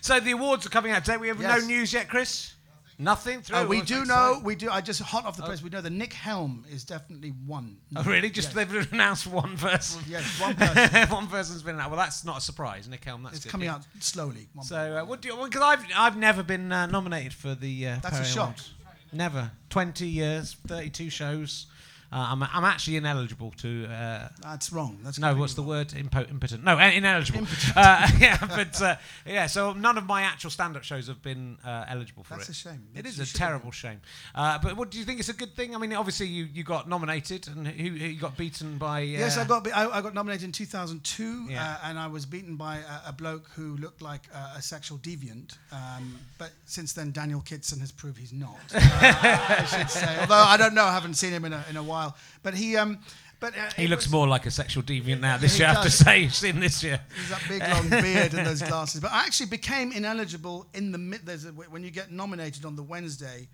So 0.00 0.20
the 0.20 0.30
awards 0.32 0.64
are 0.66 0.68
coming 0.70 0.92
out 0.92 1.04
today. 1.04 1.16
We 1.16 1.28
have 1.28 1.40
Yes. 1.40 1.60
no 1.60 1.66
news 1.66 1.92
yet, 1.92 2.08
Chris. 2.08 2.53
Nothing. 2.98 3.42
Through 3.42 3.56
Uh, 3.56 3.66
we 3.66 3.78
do 3.82 4.00
exciting? 4.02 4.08
know. 4.08 4.40
We 4.44 4.54
do. 4.54 4.70
I 4.70 4.80
just 4.80 5.00
hot 5.02 5.24
off 5.26 5.36
the 5.36 5.42
press. 5.42 5.62
We 5.62 5.70
know 5.70 5.80
that 5.80 5.90
Nick 5.90 6.12
Helm 6.12 6.64
is 6.70 6.84
definitely 6.84 7.30
one. 7.30 7.76
Oh, 7.96 8.02
really? 8.04 8.30
Just 8.30 8.54
Yes. 8.54 8.66
they've 8.68 8.92
announced 8.92 9.26
one 9.26 9.56
person. 9.56 10.02
Yes, 10.08 10.40
one 10.40 10.54
person. 10.56 11.08
one 11.08 11.26
person's 11.26 11.62
been 11.62 11.80
out. 11.80 11.90
Well, 11.90 11.98
that's 11.98 12.24
not 12.24 12.38
a 12.38 12.40
surprise. 12.40 12.88
Nick 12.88 13.04
Helm. 13.04 13.22
That's 13.24 13.36
It's 13.36 13.44
good, 13.44 13.50
coming 13.50 13.66
yeah. 13.66 13.74
out 13.74 13.82
slowly. 14.00 14.48
So 14.62 14.76
uh, 14.98 15.04
what 15.04 15.20
do 15.22 15.28
you? 15.28 15.36
Because 15.44 15.62
I've 15.62 15.84
I've 15.96 16.16
never 16.16 16.42
been 16.42 16.70
uh, 16.70 16.86
nominated 16.86 17.32
for 17.34 17.54
the. 17.54 17.88
Uh, 17.88 17.98
That's 18.02 18.16
a 18.16 18.20
Perry 18.20 18.24
shock. 18.32 18.44
Awards. 18.48 18.74
Never. 19.12 19.50
Twenty 19.70 20.08
years, 20.08 20.56
thirty-two 20.66 21.10
shows. 21.10 21.66
Uh, 22.14 22.28
I'm 22.30 22.42
I'm 22.44 22.64
actually 22.64 22.96
ineligible 22.96 23.50
to. 23.58 23.86
Uh, 23.86 24.28
That's 24.40 24.72
wrong. 24.72 24.98
That's 25.02 25.18
no, 25.18 25.34
what's 25.34 25.54
the 25.54 25.62
wrong. 25.62 25.68
word? 25.70 25.88
Impo- 25.88 26.30
impotent. 26.30 26.62
No, 26.62 26.78
uh, 26.78 26.90
ineligible. 26.90 27.46
Uh, 27.76 28.08
yeah, 28.20 28.38
but 28.40 28.80
uh, 28.80 28.94
yeah. 29.26 29.46
So 29.46 29.72
none 29.72 29.98
of 29.98 30.06
my 30.06 30.22
actual 30.22 30.50
stand-up 30.50 30.84
shows 30.84 31.08
have 31.08 31.20
been 31.22 31.58
uh, 31.64 31.84
eligible 31.88 32.22
for 32.22 32.34
That's 32.34 32.44
it. 32.44 32.52
That's 32.52 32.58
a 32.66 32.68
shame. 32.68 32.82
It 32.94 33.04
You 33.04 33.10
is 33.22 33.34
a 33.34 33.34
terrible 33.36 33.72
shame. 33.72 34.00
Uh, 34.34 34.58
but 34.62 34.76
what 34.76 34.90
do 34.92 34.98
you 34.98 35.04
think? 35.04 35.18
It's 35.18 35.28
a 35.28 35.32
good 35.32 35.54
thing. 35.56 35.74
I 35.74 35.78
mean, 35.78 35.92
obviously 35.92 36.26
you, 36.28 36.44
you 36.52 36.62
got 36.62 36.88
nominated, 36.88 37.48
and 37.48 37.66
who, 37.66 37.88
who 37.88 38.06
you 38.06 38.20
got 38.20 38.36
beaten 38.36 38.78
by? 38.78 39.00
Uh, 39.00 39.24
Yes, 39.24 39.36
I 39.38 39.44
got 39.44 39.66
I, 39.72 39.88
I 39.90 40.00
got 40.02 40.14
nominated 40.14 40.44
in 40.44 40.52
2002, 40.52 41.46
Yeah. 41.50 41.64
uh, 41.82 41.88
and 41.88 41.98
I 41.98 42.06
was 42.06 42.26
beaten 42.26 42.54
by 42.56 42.76
a, 42.76 43.08
a 43.08 43.12
bloke 43.12 43.48
who 43.56 43.76
looked 43.78 44.02
like 44.02 44.22
a 44.56 44.62
sexual 44.62 44.98
deviant. 44.98 45.56
Um, 45.72 46.18
but 46.38 46.50
since 46.66 46.92
then, 46.92 47.10
Daniel 47.10 47.40
Kitson 47.40 47.80
has 47.80 47.90
proved 47.90 48.18
he's 48.18 48.32
not. 48.32 48.58
I 48.72 49.64
should 49.68 49.90
say, 49.90 50.16
although 50.20 50.34
I 50.36 50.56
don't 50.56 50.74
know, 50.74 50.84
I 50.84 50.92
haven't 50.92 51.14
seen 51.14 51.32
him 51.32 51.44
in 51.44 51.52
a, 51.52 51.64
in 51.70 51.76
a 51.76 51.82
while. 51.82 52.03
But 52.42 52.54
he, 52.54 52.76
um, 52.76 52.98
but 53.40 53.56
uh, 53.56 53.70
He 53.76 53.86
looks 53.86 54.04
was- 54.06 54.12
more 54.12 54.26
like 54.28 54.46
a 54.46 54.50
sexual 54.50 54.82
deviant 54.82 55.20
now. 55.20 55.36
This 55.44 55.58
year, 55.58 55.68
I 55.68 55.74
have 55.74 55.84
to 55.84 55.90
say, 55.90 56.20
you've 56.22 56.34
seen 56.34 56.60
this 56.60 56.82
year. 56.82 57.00
He's 57.16 57.30
that 57.30 57.42
big 57.48 57.60
long 57.62 57.88
beard 58.02 58.34
and 58.34 58.46
those 58.46 58.62
glasses. 58.62 59.00
But 59.00 59.12
I 59.12 59.24
actually 59.24 59.50
became 59.50 59.92
ineligible 59.92 60.66
in 60.74 60.92
the 60.92 60.98
mid. 60.98 61.26
There's 61.26 61.44
a, 61.44 61.50
when 61.50 61.82
you 61.84 61.90
get 61.90 62.10
nominated 62.10 62.64
on 62.64 62.76
the 62.76 62.82
Wednesday. 62.82 63.48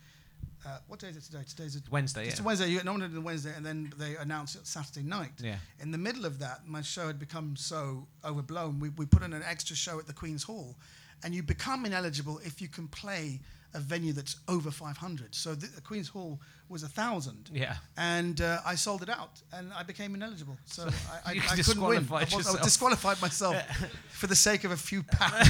Uh, 0.66 0.76
what 0.88 1.00
day 1.00 1.08
is 1.08 1.16
it 1.16 1.22
today? 1.22 1.42
Today's 1.48 1.76
a, 1.76 1.80
Wednesday, 1.90 2.26
It's 2.26 2.36
yeah. 2.36 2.42
a 2.42 2.46
Wednesday. 2.46 2.68
You 2.68 2.76
get 2.76 2.84
nominated 2.84 3.16
on 3.16 3.24
Wednesday, 3.24 3.52
and 3.56 3.64
then 3.64 3.90
they 3.96 4.16
announce 4.16 4.56
it 4.56 4.66
Saturday 4.66 5.02
night. 5.02 5.32
Yeah. 5.42 5.56
In 5.80 5.90
the 5.90 5.96
middle 5.96 6.26
of 6.26 6.38
that, 6.40 6.68
my 6.68 6.82
show 6.82 7.06
had 7.06 7.18
become 7.18 7.56
so 7.56 8.06
overblown. 8.26 8.78
We, 8.78 8.90
we 8.90 9.06
put 9.06 9.22
in 9.22 9.32
an 9.32 9.42
extra 9.48 9.74
show 9.74 9.98
at 9.98 10.06
the 10.06 10.12
Queen's 10.12 10.42
Hall, 10.42 10.76
and 11.24 11.34
you 11.34 11.42
become 11.42 11.86
ineligible 11.86 12.40
if 12.44 12.60
you 12.60 12.68
can 12.68 12.88
play 12.88 13.40
a 13.74 13.80
venue 13.80 14.12
that's 14.12 14.37
over 14.48 14.70
500. 14.70 15.35
So 15.35 15.54
the, 15.54 15.66
the 15.66 15.80
Queen's 15.80 16.09
Hall 16.09 16.40
was 16.68 16.83
a 16.83 16.88
thousand. 16.88 17.50
Yeah. 17.52 17.76
And 17.96 18.40
uh, 18.40 18.59
I 18.64 18.74
sold 18.74 19.02
it 19.02 19.09
out, 19.09 19.42
and 19.52 19.72
I 19.72 19.83
became 19.83 20.14
ineligible. 20.14 20.56
So 20.64 20.88
I, 21.24 21.33
I, 21.33 21.33
I 21.50 21.56
couldn't 21.56 21.83
win. 21.83 22.06
I, 22.11 22.26
was, 22.35 22.54
I 22.54 22.62
disqualified 22.62 23.20
myself 23.20 23.56
for 24.11 24.26
the 24.26 24.37
sake 24.37 24.64
of 24.64 24.70
a 24.70 24.76
few 24.76 25.02
pounds. 25.11 25.48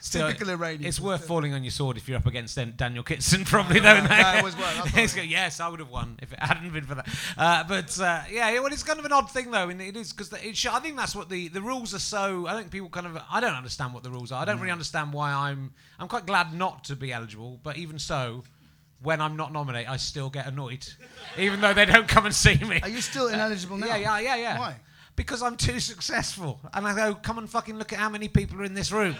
Typical 0.00 0.50
Iranian. 0.50 0.84
It's 0.84 1.00
worth 1.00 1.26
falling 1.26 1.52
on 1.54 1.62
your 1.64 1.70
sword 1.70 1.96
if 1.96 2.08
you're 2.08 2.18
up 2.18 2.26
against 2.26 2.58
Daniel 2.76 3.02
Kitson, 3.02 3.44
probably, 3.46 3.80
though. 3.80 4.00
no, 4.00 4.06
no? 4.06 4.40
was 4.42 4.56
worth- 4.56 4.92
that's 4.94 5.16
It's 5.16 5.26
yes, 5.26 5.60
I 5.60 5.68
would 5.68 5.80
have 5.80 5.90
won 5.90 6.18
if 6.22 6.32
it 6.32 6.38
hadn't 6.40 6.72
been 6.72 6.84
for 6.84 6.96
that. 6.96 7.08
Uh, 7.36 7.64
but 7.64 7.98
uh, 8.00 8.22
yeah, 8.30 8.52
well, 8.60 8.72
it's 8.72 8.82
kind 8.82 8.98
of 8.98 9.04
an 9.04 9.12
odd 9.12 9.30
thing, 9.30 9.50
though, 9.50 9.68
and 9.68 9.80
it 9.80 9.96
is 9.96 10.12
because 10.12 10.32
I 10.32 10.80
think 10.80 10.96
that's 10.96 11.14
what 11.14 11.28
the, 11.28 11.48
the 11.48 11.62
rules 11.62 11.94
are 11.94 11.98
so. 11.98 12.46
I 12.46 12.56
think 12.56 12.70
people 12.70 12.88
kind 12.88 13.06
of. 13.06 13.18
I 13.30 13.40
don't 13.40 13.54
understand 13.54 13.94
what 13.94 14.02
the 14.02 14.10
rules 14.10 14.32
are. 14.32 14.42
I 14.42 14.44
don't 14.44 14.58
really 14.60 14.72
understand 14.72 15.12
why 15.12 15.32
I'm. 15.32 15.72
I'm 15.98 16.08
quite 16.08 16.26
glad 16.26 16.52
not 16.52 16.84
to 16.84 16.96
be 16.96 17.12
eligible, 17.12 17.60
but 17.62 17.76
even 17.76 17.98
so. 17.98 18.44
When 19.02 19.20
I'm 19.20 19.36
not 19.36 19.52
nominated, 19.52 19.88
I 19.88 19.96
still 19.96 20.30
get 20.30 20.46
annoyed, 20.46 20.86
even 21.36 21.60
though 21.60 21.74
they 21.74 21.86
don't 21.86 22.06
come 22.06 22.24
and 22.24 22.32
see 22.32 22.54
me. 22.54 22.78
Are 22.84 22.88
you 22.88 23.00
still 23.00 23.26
ineligible 23.26 23.76
now? 23.76 23.86
Yeah, 23.88 23.96
yeah, 23.96 24.20
yeah, 24.20 24.36
yeah. 24.36 24.58
Why? 24.60 24.76
Because 25.14 25.42
I'm 25.42 25.56
too 25.56 25.78
successful. 25.78 26.58
And 26.72 26.86
I 26.86 26.96
go, 26.96 27.14
come 27.14 27.36
and 27.36 27.48
fucking 27.48 27.76
look 27.76 27.92
at 27.92 27.98
how 27.98 28.08
many 28.08 28.28
people 28.28 28.60
are 28.60 28.64
in 28.64 28.72
this 28.72 28.90
room 28.90 29.14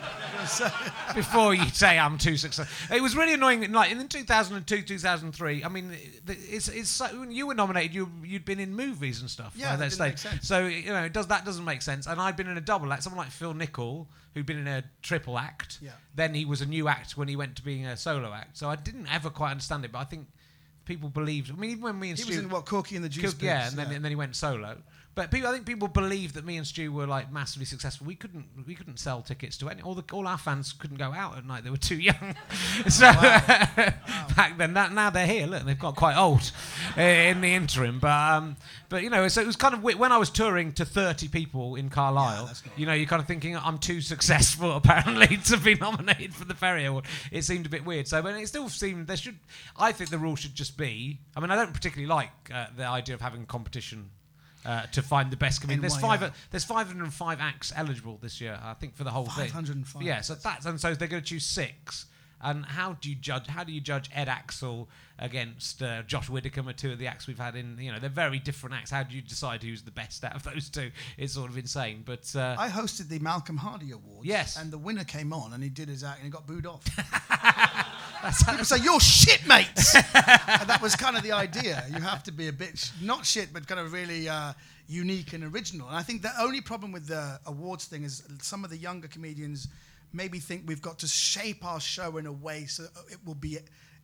before 1.15 1.55
you 1.55 1.67
say 1.67 1.99
I'm 1.99 2.17
too 2.17 2.39
successful. 2.39 2.97
It 2.97 3.03
was 3.03 3.15
really 3.15 3.35
annoying. 3.35 3.71
Like 3.73 3.93
in 3.93 4.09
2002, 4.09 4.83
2003. 4.83 5.65
I 5.65 5.69
mean, 5.69 5.95
it's 6.27 6.69
it's 6.69 6.89
so, 6.89 7.07
when 7.21 7.31
you 7.31 7.47
were 7.47 7.55
nominated. 7.55 7.95
You 7.95 8.11
you'd 8.25 8.47
been 8.47 8.59
in 8.59 8.75
movies 8.75 9.21
and 9.21 9.29
stuff. 9.29 9.53
Yeah, 9.55 9.77
that 9.77 9.93
stage. 9.93 10.13
make 10.13 10.19
sense. 10.19 10.49
So 10.49 10.67
you 10.67 10.93
know, 10.93 11.05
it 11.05 11.13
does 11.13 11.27
that 11.27 11.45
doesn't 11.45 11.65
make 11.65 11.83
sense? 11.83 12.07
And 12.07 12.21
I'd 12.21 12.37
been 12.37 12.49
in 12.49 12.57
a 12.57 12.63
double 12.63 12.91
act. 12.93 13.03
Someone 13.03 13.19
like 13.19 13.31
Phil 13.31 13.53
Nichol, 13.53 14.09
who'd 14.35 14.47
been 14.47 14.59
in 14.59 14.69
a 14.69 14.85
triple 15.03 15.39
act. 15.39 15.79
Yeah. 15.83 15.91
Then 16.15 16.33
he 16.33 16.47
was 16.47 16.63
a 16.63 16.67
new 16.67 16.89
act 16.89 17.19
when 17.19 17.29
he 17.29 17.37
went 17.37 17.57
to 17.57 17.63
being 17.63 17.85
a 17.85 17.99
solo 17.99 18.33
act. 18.33 18.57
So 18.57 18.71
I 18.71 18.77
didn't 18.77 19.13
ever 19.13 19.29
quite 19.29 19.51
understand 19.51 19.85
it. 19.85 19.93
But 19.93 19.99
I 19.99 20.05
think 20.05 20.27
people 20.85 21.09
believed. 21.09 21.51
I 21.51 21.55
mean, 21.55 21.71
even 21.71 21.83
when 21.83 21.99
me 21.99 22.11
and 22.11 22.19
He 22.19 22.25
Stu 22.25 22.35
was 22.35 22.45
in 22.45 22.49
what 22.49 22.67
Corky 22.67 22.97
and 22.97 23.05
the 23.05 23.09
Juice 23.09 23.35
yeah, 23.41 23.69
and 23.69 23.77
then 23.77 23.93
and 23.93 24.05
then 24.05 24.11
he 24.11 24.17
went 24.17 24.37
solo. 24.37 24.79
But 25.15 25.31
people, 25.31 25.49
I 25.49 25.53
think 25.53 25.67
people 25.67 25.89
believed 25.89 26.35
that 26.37 26.47
me 26.47 26.57
and 26.57 26.67
Stu 26.67 26.91
were 26.91 27.07
like 27.07 27.31
massively 27.31 27.67
successful. 27.67 28.07
We 28.07 28.15
couldn't, 28.15 28.47
we 28.67 28.75
couldn't 28.75 28.99
sell 28.99 29.21
tickets 29.21 29.59
to 29.59 29.69
any. 29.69 29.83
All 29.83 29.95
the, 29.95 30.05
all 30.11 30.27
our 30.27 30.39
fans 30.39 30.73
couldn't 30.73 30.97
go 30.97 31.13
out 31.13 31.37
at 31.37 31.45
night. 31.45 31.65
They 31.65 31.71
were 31.71 31.77
too 31.77 31.99
young. 31.99 32.35
so 32.89 33.13
back 33.13 34.57
then, 34.57 34.73
that, 34.75 34.93
now 34.93 35.11
they're 35.11 35.27
here. 35.27 35.47
Look, 35.47 35.65
they've 35.65 35.79
got 35.79 35.97
quite 35.97 36.17
old 36.17 36.51
uh, 36.97 37.03
in 37.03 37.43
the 37.43 37.53
interim. 37.55 37.99
But 37.99 38.09
um, 38.09 38.57
but 38.89 39.03
you 39.03 39.11
know, 39.11 39.29
so 39.29 39.43
it 39.43 39.47
was 39.47 39.57
kind 39.57 39.75
of 39.75 39.83
when 39.83 40.13
I 40.13 40.17
was 40.17 40.31
touring 40.31 40.73
to 40.73 40.85
thirty 40.87 41.29
people 41.29 41.77
in 41.77 41.91
Carlisle. 41.91 42.47
not- 42.47 42.63
you 42.77 42.87
know, 42.87 42.95
you're 42.95 43.07
kind 43.07 43.21
of 43.21 43.29
thinking 43.29 43.57
I'm 43.57 43.79
too 43.79 44.01
successful 44.01 44.73
apparently 44.77 45.37
to 45.37 45.59
be 45.59 45.75
nominated 45.75 46.35
for 46.35 46.47
the 46.47 46.55
Perrier 46.55 46.89
Award. 46.89 47.05
It 47.31 47.43
seemed 47.45 47.67
a 47.67 47.69
bit 47.69 47.85
weird. 47.85 48.09
So, 48.09 48.23
but 48.23 48.35
it 48.35 48.49
still 48.49 48.69
seemed 48.71 49.09
there 49.09 49.17
should. 49.17 49.39
I 49.77 49.93
think 49.93 50.09
the 50.11 50.19
rule 50.19 50.37
should 50.37 50.55
just 50.55 50.79
be. 50.79 51.19
I 51.37 51.41
mean, 51.41 51.51
I 51.51 51.57
don't 51.57 51.75
particularly 51.75 52.09
like 52.09 52.31
uh, 52.53 52.67
the 52.75 52.87
idea 52.87 53.15
of 53.15 53.21
having 53.21 53.45
competition. 53.45 54.09
Uh, 54.65 54.87
to 54.93 55.03
find 55.03 55.31
the 55.33 55.37
best 55.37 55.61
comedian, 55.61 55.81
there's 55.81 55.97
five. 55.97 56.23
uh, 56.23 56.31
There's 56.53 56.65
505 56.65 57.41
acts 57.41 57.73
eligible 57.75 58.19
this 58.23 58.41
year, 58.41 58.59
I 58.63 58.75
think, 58.75 58.95
for 58.95 59.03
the 59.03 59.11
whole 59.11 59.25
thing. 59.27 59.49
505. 59.51 60.03
Yeah, 60.03 60.21
so 60.21 60.35
that's 60.37 60.67
and 60.67 60.81
so 60.81 60.95
they're 60.95 61.09
going 61.09 61.23
to 61.23 61.29
choose 61.29 61.45
six. 61.45 62.07
And 62.45 62.65
how 62.67 62.95
do 62.95 63.09
you 63.09 63.15
judge? 63.15 63.47
How 63.47 63.63
do 63.65 63.73
you 63.73 63.81
judge 63.81 64.11
Ed 64.15 64.27
Aczel 64.29 64.89
against 65.19 65.81
uh, 65.81 66.03
Josh 66.03 66.29
Widdicombe, 66.29 66.73
two 66.77 66.91
of 66.91 66.99
the 66.99 67.07
acts 67.07 67.29
we've 67.29 67.39
had 67.39 67.55
in? 67.55 67.77
You 67.81 67.93
know, 67.93 68.01
they're 68.01 68.11
very 68.11 68.41
different 68.41 68.75
acts. 68.75 68.91
How 68.91 69.05
do 69.05 69.15
you 69.15 69.23
decide 69.23 69.63
who's 69.63 69.83
the 69.83 69.93
best 69.93 70.25
out 70.25 70.35
of 70.35 70.43
those 70.43 70.69
two? 70.69 70.91
It's 71.17 71.35
sort 71.35 71.51
of 71.51 71.57
insane. 71.59 72.03
But 72.05 72.35
uh, 72.35 72.57
I 72.59 72.69
hosted 72.69 73.09
the 73.09 73.21
Malcolm 73.21 73.57
Hardee 73.59 73.93
Awards. 73.93 74.27
Yes. 74.27 74.57
And 74.57 74.73
the 74.73 74.79
winner 74.79 75.05
came 75.05 75.33
on 75.33 75.53
and 75.53 75.63
he 75.63 75.69
did 75.71 75.89
his 75.89 76.03
act 76.03 76.19
and 76.19 76.25
he 76.25 76.31
got 76.31 76.47
booed 76.49 76.67
off. 76.67 76.85
People 78.49 78.65
say, 78.65 78.77
you're 78.83 79.01
shit, 79.01 79.47
mates. 79.47 79.95
and 79.95 80.69
that 80.69 80.81
was 80.81 80.95
kind 80.97 81.17
of 81.17 81.23
the 81.23 81.33
idea. 81.33 81.85
You 81.93 82.01
have 82.01 82.23
to 82.25 82.33
be 82.33 82.49
a 82.49 82.53
bit, 82.53 82.79
sh- 82.79 82.91
not 83.01 83.27
shit, 83.27 83.53
but 83.53 83.67
kind 83.67 83.81
of 83.81 83.93
really 83.93 84.29
uh, 84.29 84.53
unique 84.89 85.33
and 85.33 85.43
original. 85.45 85.89
And 85.89 85.97
I 85.97 86.03
think 86.03 86.23
the 86.23 86.33
only 86.41 86.61
problem 86.61 86.93
with 86.93 87.07
the 87.07 87.41
awards 87.47 87.87
thing 87.87 88.05
is 88.05 88.23
some 88.41 88.65
of 88.65 88.71
the 88.71 88.77
younger 88.77 89.09
comedians 89.09 89.69
maybe 90.13 90.39
think 90.39 90.65
we've 90.67 90.83
got 90.83 90.99
to 91.01 91.09
shape 91.09 91.65
our 91.65 91.81
show 91.81 92.19
in 92.19 92.27
a 92.27 92.33
way 92.33 92.67
so 92.67 92.85
it 93.11 93.19
will 93.25 93.35
be 93.35 93.59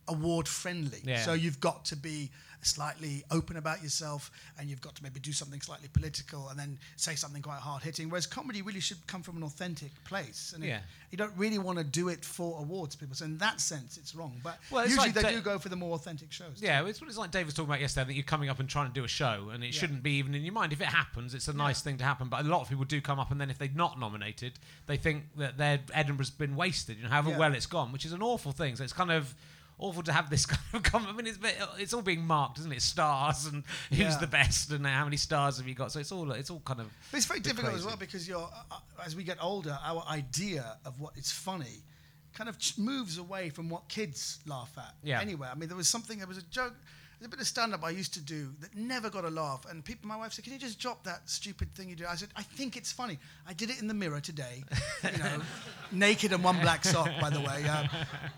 award 0.07 0.47
friendly. 0.47 0.99
Yeah. 1.03 1.21
So 1.21 1.33
you've 1.33 1.59
got 1.59 1.85
to 1.85 1.95
be 1.95 2.31
slightly 2.61 3.23
open 3.31 3.57
about 3.57 3.81
yourself 3.81 4.31
and 4.57 4.69
you've 4.69 4.81
got 4.81 4.95
to 4.95 5.03
maybe 5.03 5.19
do 5.19 5.31
something 5.31 5.61
slightly 5.61 5.87
political 5.93 6.49
and 6.49 6.59
then 6.59 6.77
say 6.97 7.15
something 7.15 7.41
quite 7.41 7.59
hard 7.59 7.83
hitting. 7.83 8.09
Whereas 8.09 8.25
comedy 8.27 8.61
really 8.61 8.79
should 8.79 9.05
come 9.07 9.23
from 9.23 9.37
an 9.37 9.43
authentic 9.43 9.91
place. 10.03 10.53
And 10.53 10.63
it- 10.63 10.81
you 11.11 11.17
don't 11.17 11.33
really 11.37 11.57
want 11.57 11.77
to 11.79 11.83
do 11.83 12.09
it 12.09 12.23
for 12.23 12.59
awards 12.59 12.95
people. 12.95 13.15
So 13.15 13.25
in 13.25 13.37
that 13.39 13.59
sense, 13.59 13.97
it's 13.97 14.13
wrong. 14.13 14.39
But 14.43 14.59
Well, 14.69 14.83
usually 14.85 15.07
like 15.07 15.15
they 15.15 15.21
Da- 15.23 15.29
do 15.31 15.41
go 15.41 15.57
for 15.57 15.69
the 15.69 15.75
more 15.75 15.95
authentic 15.95 16.31
shows. 16.31 16.61
Yeah, 16.61 16.85
it's 16.85 17.01
what 17.01 17.09
it's 17.09 17.17
like 17.17 17.31
Dave 17.31 17.45
was 17.47 17.55
talking 17.55 17.69
about 17.69 17.81
yesterday. 17.81 18.05
That 18.07 18.13
you're 18.13 18.23
coming 18.23 18.49
up 18.49 18.59
and 18.59 18.69
trying 18.69 18.89
to 18.89 18.93
do 18.93 19.03
a 19.03 19.07
show, 19.07 19.49
and 19.49 19.63
it 19.63 19.73
Yeah. 19.73 19.79
shouldn't 19.79 20.03
be 20.03 20.11
even 20.17 20.35
in 20.35 20.43
your 20.43 20.53
mind. 20.53 20.71
If 20.71 20.81
it 20.81 20.87
happens, 20.87 21.33
it's 21.33 21.47
a 21.47 21.53
nice 21.53 21.81
thing 21.81 21.97
to 21.97 22.03
happen. 22.03 22.29
But 22.29 22.45
a 22.45 22.47
lot 22.47 22.61
of 22.61 22.69
people 22.69 22.85
do 22.85 23.01
come 23.01 23.17
up, 23.19 23.31
and 23.31 23.41
then 23.41 23.49
if 23.49 23.57
they're 23.57 23.69
not 23.69 23.99
nominated, 23.99 24.59
they 24.85 24.97
think 24.97 25.35
that 25.37 25.57
their 25.57 25.79
Edinburgh's 25.93 26.29
been 26.29 26.55
wasted. 26.55 26.97
You 26.97 27.03
know, 27.03 27.09
however 27.09 27.31
Yeah. 27.31 27.37
well 27.39 27.53
it's 27.55 27.65
gone, 27.65 27.91
which 27.91 28.05
is 28.05 28.11
an 28.13 28.21
awful 28.21 28.51
thing. 28.51 28.75
So 28.75 28.83
it's 28.83 28.93
kind 28.93 29.11
of 29.11 29.33
awful 29.79 30.03
to 30.03 30.11
have 30.13 30.29
this 30.29 30.45
kind 30.53 30.61
of 30.73 30.83
comment. 30.83 31.09
I 31.11 31.13
mean, 31.15 31.27
it's 31.27 31.39
it's 31.77 31.93
all 31.93 32.01
being 32.01 32.25
marked, 32.25 32.59
isn't 32.59 32.71
it? 32.71 32.81
Stars 32.81 33.45
and 33.47 33.63
who's 33.89 33.99
Yeah. 33.99 34.17
the 34.17 34.27
best 34.27 34.71
and 34.71 34.85
how 34.85 35.03
many 35.05 35.17
stars 35.17 35.57
have 35.57 35.67
you 35.67 35.73
got. 35.73 35.91
So 35.91 35.99
it's 35.99 36.11
all 36.11 36.31
it's 36.33 36.49
all 36.49 36.61
kind 36.65 36.79
of. 36.81 36.87
But 37.11 37.17
it's 37.17 37.25
very 37.25 37.39
difficult 37.39 37.73
as 37.73 37.85
well 37.85 37.97
because 37.97 38.27
you're, 38.27 38.49
uh, 38.71 38.75
as 39.05 39.15
we 39.15 39.23
get 39.23 39.37
older, 39.41 39.77
our 39.83 40.03
idea 40.09 40.77
of 40.85 40.99
what 40.99 41.17
is 41.17 41.31
funny 41.31 41.83
kind 42.33 42.47
of 42.49 42.59
ch- 42.59 42.77
moves 42.77 43.17
away 43.17 43.49
from 43.49 43.69
what 43.69 43.89
kids 43.89 44.39
laugh 44.45 44.71
at. 44.77 44.93
Yeah. 45.03 45.19
Anyway, 45.19 45.47
I 45.51 45.55
mean, 45.55 45.67
there 45.67 45.75
was 45.75 45.89
something, 45.89 46.19
there 46.19 46.27
was 46.27 46.37
a 46.37 46.43
joke, 46.43 46.75
there's 47.19 47.27
a 47.27 47.29
bit 47.29 47.39
of 47.41 47.47
stand 47.47 47.73
up 47.73 47.83
I 47.83 47.89
used 47.89 48.13
to 48.13 48.21
do 48.21 48.49
that 48.61 48.75
never 48.75 49.09
got 49.09 49.25
a 49.25 49.29
laugh. 49.29 49.65
And 49.69 49.83
people, 49.83 50.07
my 50.07 50.15
wife 50.15 50.33
said, 50.33 50.45
Can 50.45 50.53
you 50.53 50.59
just 50.59 50.79
drop 50.79 51.03
that 51.03 51.29
stupid 51.29 51.73
thing 51.75 51.89
you 51.89 51.95
do? 51.95 52.05
I 52.07 52.15
said, 52.15 52.29
I 52.35 52.43
think 52.43 52.77
it's 52.77 52.91
funny. 52.91 53.19
I 53.47 53.53
did 53.53 53.69
it 53.69 53.81
in 53.81 53.87
the 53.87 53.93
mirror 53.93 54.21
today, 54.21 54.63
you 55.03 55.17
know, 55.17 55.41
naked 55.91 56.31
and 56.31 56.43
one 56.43 56.59
black 56.61 56.85
sock, 56.85 57.09
by 57.19 57.29
the 57.29 57.41
way, 57.41 57.65
um, 57.67 57.89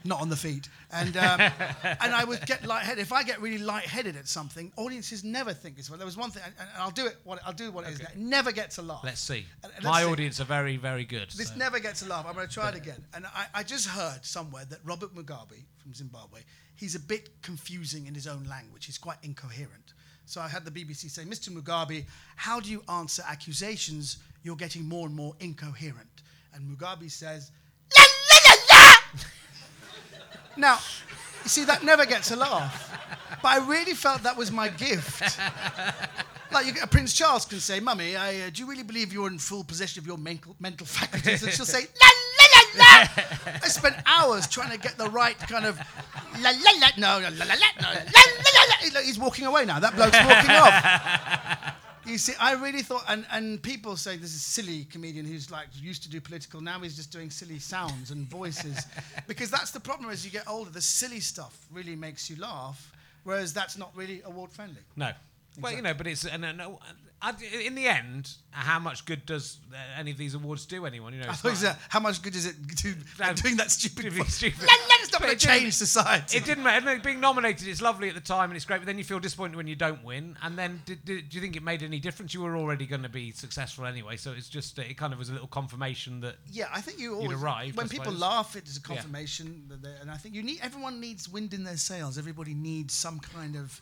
not 0.03 0.21
on 0.21 0.29
the 0.29 0.35
feet. 0.35 0.67
And, 0.91 1.15
um, 1.15 1.39
and 1.39 2.13
I 2.13 2.23
would 2.23 2.45
get 2.45 2.65
lightheaded. 2.65 2.99
If 3.01 3.13
I 3.13 3.23
get 3.23 3.39
really 3.39 3.59
lightheaded 3.59 4.15
at 4.15 4.27
something, 4.27 4.71
audiences 4.77 5.23
never 5.23 5.53
think 5.53 5.77
it's 5.77 5.87
funny. 5.87 5.99
There 5.99 6.05
was 6.05 6.17
one 6.17 6.31
thing, 6.31 6.43
and, 6.45 6.53
and 6.59 6.69
I'll 6.77 6.91
do 6.91 7.05
it, 7.05 7.17
what, 7.23 7.39
I'll 7.45 7.53
do 7.53 7.71
what 7.71 7.85
it 7.85 7.91
is. 7.91 8.01
Okay. 8.01 8.11
It 8.13 8.17
never 8.19 8.51
gets 8.51 8.77
a 8.77 8.81
laugh. 8.81 9.01
Let's 9.03 9.21
see. 9.21 9.45
And- 9.63 9.71
and 9.75 9.83
My 9.85 9.91
let's 9.91 10.05
see. 10.05 10.11
audience 10.11 10.39
are 10.41 10.45
very 10.45 10.77
very 10.77 11.05
good. 11.05 11.29
This 11.31 11.49
so. 11.49 11.55
never 11.55 11.79
gets 11.79 12.01
a 12.01 12.07
laugh. 12.07 12.25
I'm 12.27 12.33
going 12.33 12.47
to 12.47 12.53
try 12.53 12.69
it 12.69 12.75
again. 12.75 13.03
And 13.13 13.25
I, 13.25 13.45
I 13.53 13.63
just 13.63 13.87
heard 13.87 14.25
somewhere 14.25 14.65
that 14.65 14.79
Robert 14.83 15.15
Mugabe 15.15 15.63
from 15.81 15.93
Zimbabwe, 15.93 16.41
he's 16.81 16.95
a 16.95 16.99
bit 16.99 17.29
confusing 17.43 18.07
in 18.07 18.15
his 18.15 18.25
own 18.25 18.43
language. 18.49 18.87
He's 18.87 18.97
quite 18.97 19.17
incoherent. 19.21 19.93
So 20.25 20.41
I 20.41 20.47
had 20.47 20.65
the 20.65 20.71
BBC 20.71 21.11
say, 21.11 21.23
Mr. 21.23 21.49
Mugabe, 21.49 22.05
how 22.35 22.59
do 22.59 22.71
you 22.71 22.81
answer 22.89 23.23
accusations? 23.27 24.17
You're 24.41 24.55
getting 24.55 24.83
more 24.85 25.05
and 25.05 25.15
more 25.15 25.35
incoherent. 25.39 26.23
And 26.53 26.67
Mugabe 26.67 27.09
says, 27.11 27.51
la 27.95 28.03
la 28.31 28.37
la 28.47 28.55
la. 28.71 28.93
now, 30.57 30.79
you 31.43 31.49
see, 31.49 31.65
that 31.65 31.83
never 31.83 32.05
gets 32.07 32.31
a 32.31 32.35
laugh. 32.35 32.89
But 33.43 33.47
I 33.49 33.67
really 33.67 33.93
felt 33.93 34.23
that 34.23 34.35
was 34.35 34.51
my 34.51 34.67
gift. 34.67 35.39
Like 36.51 36.65
you, 36.65 36.73
Prince 36.87 37.13
Charles 37.13 37.45
can 37.45 37.59
say, 37.59 37.79
"Mummy, 37.79 38.17
I, 38.17 38.41
uh, 38.41 38.49
do 38.51 38.61
you 38.61 38.69
really 38.69 38.83
believe 38.83 39.13
you're 39.13 39.29
in 39.29 39.37
full 39.37 39.63
possession 39.63 40.01
of 40.01 40.07
your 40.07 40.17
mental, 40.17 40.53
mental 40.59 40.85
faculties?" 40.85 41.43
And 41.43 41.53
she'll 41.53 41.65
say, 41.65 41.79
"La 41.79 42.09
la 42.39 42.47
la 42.51 42.83
la." 42.83 43.07
I 43.63 43.67
spent 43.69 43.95
hours 44.05 44.47
trying 44.47 44.71
to 44.71 44.77
get 44.77 44.97
the 44.97 45.09
right 45.09 45.39
kind 45.39 45.65
of 45.65 45.79
la 46.41 46.51
la 46.51 46.71
la. 46.79 46.87
No, 46.97 47.19
la 47.19 47.29
la 47.29 47.45
la. 47.45 47.45
La 47.45 47.55
la 47.55 47.91
la. 48.69 48.93
la. 48.93 49.01
He's 49.01 49.19
walking 49.19 49.45
away 49.45 49.65
now. 49.65 49.79
That 49.79 49.95
bloke's 49.95 50.17
walking 50.17 50.51
off. 50.51 51.67
You 52.05 52.17
see, 52.17 52.33
I 52.39 52.53
really 52.53 52.81
thought, 52.81 53.03
and, 53.07 53.25
and 53.31 53.61
people 53.61 53.95
say 53.95 54.17
this 54.17 54.33
is 54.33 54.41
silly 54.41 54.85
comedian 54.85 55.23
who's 55.23 55.51
like 55.51 55.67
used 55.79 56.01
to 56.03 56.09
do 56.09 56.19
political. 56.19 56.59
Now 56.59 56.79
he's 56.79 56.95
just 56.95 57.11
doing 57.11 57.29
silly 57.29 57.59
sounds 57.59 58.09
and 58.09 58.27
voices, 58.27 58.87
because 59.27 59.51
that's 59.51 59.69
the 59.69 59.79
problem. 59.79 60.09
As 60.09 60.25
you 60.25 60.31
get 60.31 60.47
older, 60.47 60.71
the 60.71 60.81
silly 60.81 61.19
stuff 61.19 61.67
really 61.71 61.95
makes 61.95 62.27
you 62.27 62.37
laugh, 62.37 62.91
whereas 63.23 63.53
that's 63.53 63.77
not 63.77 63.95
really 63.95 64.23
award 64.25 64.51
friendly. 64.51 64.81
No. 64.95 65.11
Well, 65.59 65.73
you 65.73 65.81
know, 65.83 65.93
but 65.93 66.07
it's 66.07 66.25
and, 66.25 66.43
and, 66.43 66.59
uh, 66.59 66.69
in 67.65 67.75
the 67.75 67.87
end, 67.87 68.31
how 68.51 68.79
much 68.79 69.05
good 69.05 69.25
does 69.25 69.59
uh, 69.73 69.77
any 69.97 70.11
of 70.11 70.17
these 70.17 70.33
awards 70.33 70.65
do 70.65 70.85
anyone? 70.85 71.13
You 71.13 71.21
know, 71.21 71.29
I 71.29 71.33
thought 71.33 71.55
said, 71.55 71.77
how 71.89 71.99
much 71.99 72.21
good 72.21 72.35
is 72.35 72.45
it 72.45 72.55
to 72.77 72.95
No, 73.19 73.33
doing 73.35 73.57
that 73.57 73.71
stupid? 73.71 74.05
to 74.05 74.11
be 74.11 74.17
voice? 74.17 74.35
stupid. 74.35 74.67
It's 75.01 75.11
not 75.11 75.21
going 75.21 75.33
it 75.33 75.39
to 75.39 75.47
change 75.47 75.73
society. 75.73 76.37
It 76.37 76.45
didn't 76.45 76.63
matter. 76.63 76.97
Being 76.99 77.19
nominated, 77.19 77.67
it's 77.67 77.81
lovely 77.81 78.07
at 78.07 78.15
the 78.15 78.21
time 78.21 78.49
and 78.49 78.55
it's 78.55 78.65
great, 78.65 78.77
but 78.77 78.85
then 78.85 78.97
you 78.97 79.03
feel 79.03 79.19
disappointed 79.19 79.55
when 79.55 79.67
you 79.67 79.75
don't 79.75 80.03
win. 80.03 80.37
And 80.41 80.57
then, 80.57 80.81
did, 80.85 81.03
did, 81.03 81.29
do 81.29 81.35
you 81.35 81.41
think 81.41 81.55
it 81.55 81.63
made 81.63 81.83
any 81.83 81.99
difference? 81.99 82.33
You 82.33 82.41
were 82.41 82.55
already 82.55 82.85
going 82.85 83.03
to 83.03 83.09
be 83.09 83.31
successful 83.31 83.85
anyway, 83.85 84.15
so 84.17 84.31
it's 84.31 84.47
just 84.49 84.79
uh, 84.79 84.83
it 84.83 84.97
kind 84.97 85.11
of 85.11 85.19
was 85.19 85.29
a 85.29 85.33
little 85.33 85.47
confirmation 85.47 86.21
that 86.21 86.35
Yeah, 86.49 86.67
I 86.73 86.81
think 86.81 86.99
you 86.99 87.15
always 87.15 87.41
arrived, 87.41 87.77
when 87.77 87.89
people 87.89 88.13
laugh. 88.13 88.55
It 88.55 88.67
is 88.67 88.77
a 88.77 88.81
confirmation, 88.81 89.63
that 89.69 90.01
and 90.01 90.09
I 90.09 90.15
think 90.15 90.33
you 90.33 90.43
need 90.43 90.59
everyone 90.63 90.99
needs 91.01 91.27
wind 91.27 91.53
in 91.53 91.63
their 91.63 91.77
sails. 91.77 92.17
Everybody 92.17 92.53
needs 92.53 92.93
some 92.93 93.19
kind 93.19 93.55
of, 93.55 93.81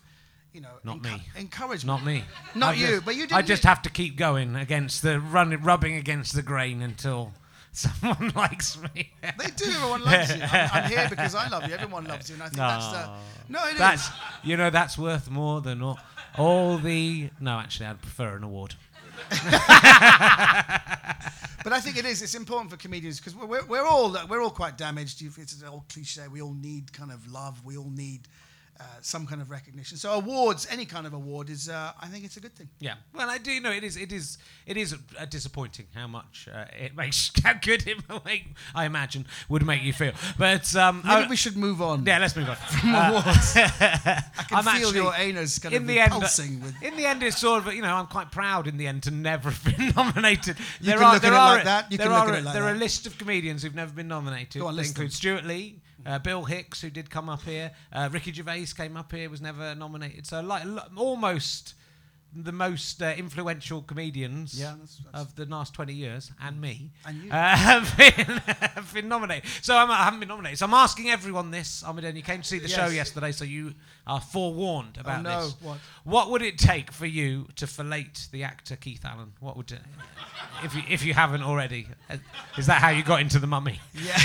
you 0.54 0.62
know, 0.62 0.70
Not 0.84 1.02
me. 1.02 1.22
encouragement. 1.38 1.86
not 2.02 2.06
me, 2.06 2.24
Not 2.56 2.72
I 2.76 2.78
you, 2.78 2.88
just- 2.88 3.06
but 3.06 3.16
you 3.16 3.24
I 3.24 3.28
didn't- 3.28 3.46
just 3.48 3.64
have 3.64 3.82
to 3.84 3.90
keep 3.90 4.16
going 4.18 4.56
against 4.56 5.02
the 5.02 5.20
run, 5.20 5.50
rubbing 5.62 5.96
against 5.96 6.34
the 6.34 6.42
grain 6.42 6.82
until 6.82 7.34
someone 7.72 8.30
likes 8.36 8.78
me. 8.82 9.12
They 9.22 9.52
do. 9.56 9.66
Everyone 9.70 10.04
loves 10.04 10.36
you. 10.36 10.42
I'm, 10.44 10.70
I'm 10.74 10.90
here 10.90 11.08
because 11.10 11.36
I 11.36 11.48
love 11.50 11.68
you. 11.68 11.74
Everyone 11.76 12.06
loves 12.06 12.30
you, 12.30 12.34
and 12.36 12.44
I 12.44 12.48
think 12.48 12.58
that's 12.58 12.88
the. 12.88 13.06
No. 13.48 13.60
No, 13.60 13.68
it 13.68 13.74
is. 13.74 13.78
That's 13.80 14.10
you 14.44 14.58
know 14.58 14.70
that's 14.70 14.98
worth 14.98 15.30
more 15.30 15.62
than 15.62 15.82
all, 15.84 16.00
all 16.38 16.78
the. 16.80 17.30
No, 17.40 17.60
actually, 17.60 17.86
I'd 17.88 18.02
prefer 18.02 18.36
an 18.38 18.44
award. 18.44 18.76
But 21.62 21.74
I 21.74 21.82
think 21.82 21.98
it 21.98 22.06
is. 22.06 22.22
It's 22.22 22.36
important 22.36 22.72
for 22.72 22.78
comedians 22.78 23.20
because 23.20 23.36
we're, 23.36 23.46
we're, 23.46 23.66
we're 23.66 23.86
all 23.86 24.16
we're 24.30 24.42
all 24.42 24.50
quite 24.50 24.78
damaged. 24.78 25.22
It's 25.22 25.62
an 25.62 25.68
old 25.68 25.84
cliche. 25.90 26.22
We 26.32 26.42
all 26.42 26.54
need 26.54 26.94
kind 26.94 27.12
of 27.12 27.30
love. 27.30 27.64
We 27.66 27.78
all 27.78 27.90
need 27.94 28.22
uh, 28.80 28.84
some 29.02 29.26
kind 29.28 29.42
of 29.42 29.52
recognition. 29.52 29.98
So 29.98 30.12
awards, 30.14 30.66
any 30.72 30.86
kind 30.86 31.06
of 31.06 31.14
award, 31.14 31.50
is 31.50 31.68
uh, 31.68 31.92
I 32.02 32.08
think 32.08 32.24
it's 32.24 32.38
a 32.38 32.40
good 32.40 32.56
thing. 32.56 32.70
Yeah. 32.80 32.94
Well, 33.14 33.30
I 33.30 33.38
do 33.38 33.60
know 33.60 33.72
it 33.72 33.84
is. 33.84 33.98
It 33.98 34.12
is. 34.14 34.38
It 34.66 34.78
is 34.78 34.94
uh, 34.94 35.26
disappointing 35.26 35.88
how 35.94 36.08
much 36.08 36.48
uh, 36.54 36.66
it 36.80 36.96
makes. 36.96 37.32
How 37.44 37.54
good 37.54 37.86
it 37.88 37.98
make. 38.26 38.46
I 38.76 38.86
imagine 38.86 39.26
would 39.50 39.66
make 39.66 39.82
you 39.84 39.92
feel. 39.94 40.12
But 40.38 40.74
um, 40.76 41.02
Maybe 41.06 41.26
I- 41.26 41.28
we 41.30 41.36
should 41.36 41.58
move 41.58 41.82
on. 41.82 42.06
yeah, 42.06 42.20
let's 42.20 42.36
move 42.36 42.50
on. 42.50 42.56
From 42.80 42.96
awards. 42.96 43.56
I 43.58 44.22
can 44.48 44.58
I'm 44.58 44.64
feel 44.64 44.72
actually- 44.88 44.96
your 44.96 45.14
anus 45.16 45.60
kind 45.60 45.76
in 45.76 45.82
of 45.84 45.88
the 45.88 46.00
end, 46.00 46.12
pulsing 46.12 46.62
with. 46.62 46.82
in 46.82 46.96
the 46.96 47.06
end, 47.06 47.22
it's 47.24 47.38
sort 47.40 47.66
of 47.68 47.74
you 47.74 47.82
know 47.82 47.94
I'm 47.96 48.08
quite 48.08 48.32
proud 48.32 48.68
in 48.68 48.78
the 48.78 48.88
end 48.88 49.04
to 49.04 49.12
never 49.12 49.50
have 49.52 49.64
been 49.78 49.94
nominated. 49.96 50.58
You 50.80 50.94
can 50.94 51.02
look 51.14 51.24
at 51.24 51.34
it 51.34 51.36
like 51.36 51.64
that, 51.66 51.92
you 51.92 51.98
there 51.98 52.08
can 52.08 52.16
look 52.16 52.28
are 52.28 52.34
at 52.34 52.40
it 52.40 52.44
like 52.46 52.54
there 52.54 52.64
are 52.64 52.72
a 52.74 52.78
list 52.78 53.08
of 53.08 53.18
comedians 53.18 53.64
who've 53.64 53.76
never 53.76 53.92
been 53.92 54.08
nominated. 54.08 54.62
Go 54.62 54.68
on, 54.68 54.76
They 54.76 54.86
include 54.86 55.12
Stewart 55.14 55.46
Lee, 55.46 55.82
uh, 56.06 56.20
Bill 56.20 56.44
Hicks, 56.46 56.82
who 56.82 56.90
did 56.90 57.10
come 57.10 57.30
up 57.30 57.44
here. 57.44 57.72
Uh, 57.92 58.10
Ricky 58.12 58.32
Gervais 58.32 58.68
came 58.76 58.98
up 58.98 59.12
here, 59.12 59.30
was 59.30 59.42
never 59.42 59.76
nominated. 59.76 60.26
So 60.26 60.42
like 60.42 60.66
almost 60.96 61.74
the 62.36 62.52
most 62.52 63.02
uh, 63.02 63.14
influential 63.18 63.82
comedians 63.82 64.54
Yeah, 64.60 64.72
that's- 64.72 64.98
that's- 65.04 65.22
of 65.22 65.36
the 65.36 65.46
last 65.46 65.74
20 65.74 65.94
years, 65.94 66.32
and 66.40 66.62
me, 66.62 66.92
And 67.06 67.24
you. 67.24 67.32
uh, 67.32 67.56
have, 67.56 67.98
been, 67.98 68.38
have 68.76 68.94
been 68.94 69.08
nominated. 69.08 69.50
So 69.62 69.76
I'm, 69.76 69.90
I 69.90 70.04
haven't 70.04 70.20
been 70.20 70.30
nominated. 70.30 70.60
So 70.60 70.66
I'm 70.68 70.74
asking 70.74 71.10
everyone 71.10 71.50
this. 71.52 71.84
Mean, 71.84 72.16
you 72.16 72.22
came 72.22 72.42
to 72.42 72.48
see 72.48 72.60
the 72.60 72.68
show 72.68 72.86
yesterday, 72.88 73.32
so 73.32 73.46
you 73.46 73.74
are 74.06 74.22
forewarned 74.22 74.98
about 75.00 75.24
no, 75.24 75.46
this. 75.46 75.56
what? 75.62 75.78
What 76.04 76.30
would 76.30 76.42
it 76.44 76.58
take 76.60 76.92
for 76.92 77.06
you 77.08 77.48
to 77.56 77.66
fillet 77.68 78.12
the 78.32 78.44
actor 78.44 78.76
Keith 78.76 79.04
Allen? 79.06 79.34
What 79.40 79.58
would 79.58 79.72
it, 79.72 79.82
if 80.64 80.76
you 80.76 80.84
if 80.90 81.04
you 81.04 81.14
haven't 81.16 81.42
already? 81.44 81.88
Uh, 82.10 82.18
Is 82.58 82.68
that 82.68 82.82
how 82.82 82.90
you 82.90 83.04
got 83.04 83.22
into 83.22 83.40
the 83.40 83.48
Mummy? 83.48 83.80
Yeah. 83.94 84.18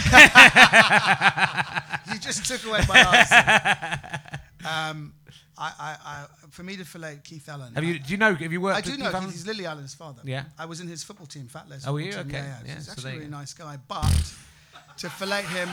you 2.13 2.19
just 2.19 2.45
took 2.47 2.65
away 2.67 2.81
my 2.89 2.99
answer. 2.99 4.21
Um, 4.67 5.13
I, 5.57 5.73
I, 5.79 5.97
I, 6.05 6.27
for 6.51 6.63
me 6.63 6.77
to 6.77 6.85
fillet 6.85 7.21
Keith 7.23 7.49
Allen. 7.49 7.75
Have 7.75 7.85
you? 7.85 7.99
Do 7.99 8.13
you 8.13 8.17
know? 8.17 8.35
Have 8.35 8.53
you 8.53 8.61
worked? 8.61 8.77
I 8.77 8.81
with 8.81 8.99
do 8.99 9.05
know? 9.05 9.11
Keith, 9.13 9.33
he's 9.33 9.47
Lily 9.47 9.67
Allen's 9.67 9.95
father. 9.95 10.23
Yeah. 10.25 10.45
I 10.59 10.67
was 10.67 10.81
in 10.81 10.89
his 10.89 11.03
football 11.05 11.27
team, 11.27 11.47
Fat 11.47 11.69
Les. 11.69 11.87
Oh, 11.87 11.97
you? 11.97 12.13
Okay. 12.13 12.33
Yeah, 12.33 12.45
yeah. 12.45 12.59
Yeah, 12.67 12.75
He's 12.75 12.87
so 12.87 12.93
actually 12.93 13.13
a 13.13 13.17
really 13.17 13.31
nice 13.31 13.55
guy. 13.55 13.79
But 13.87 14.35
to 14.99 15.11
fillet 15.11 15.43
him, 15.43 15.69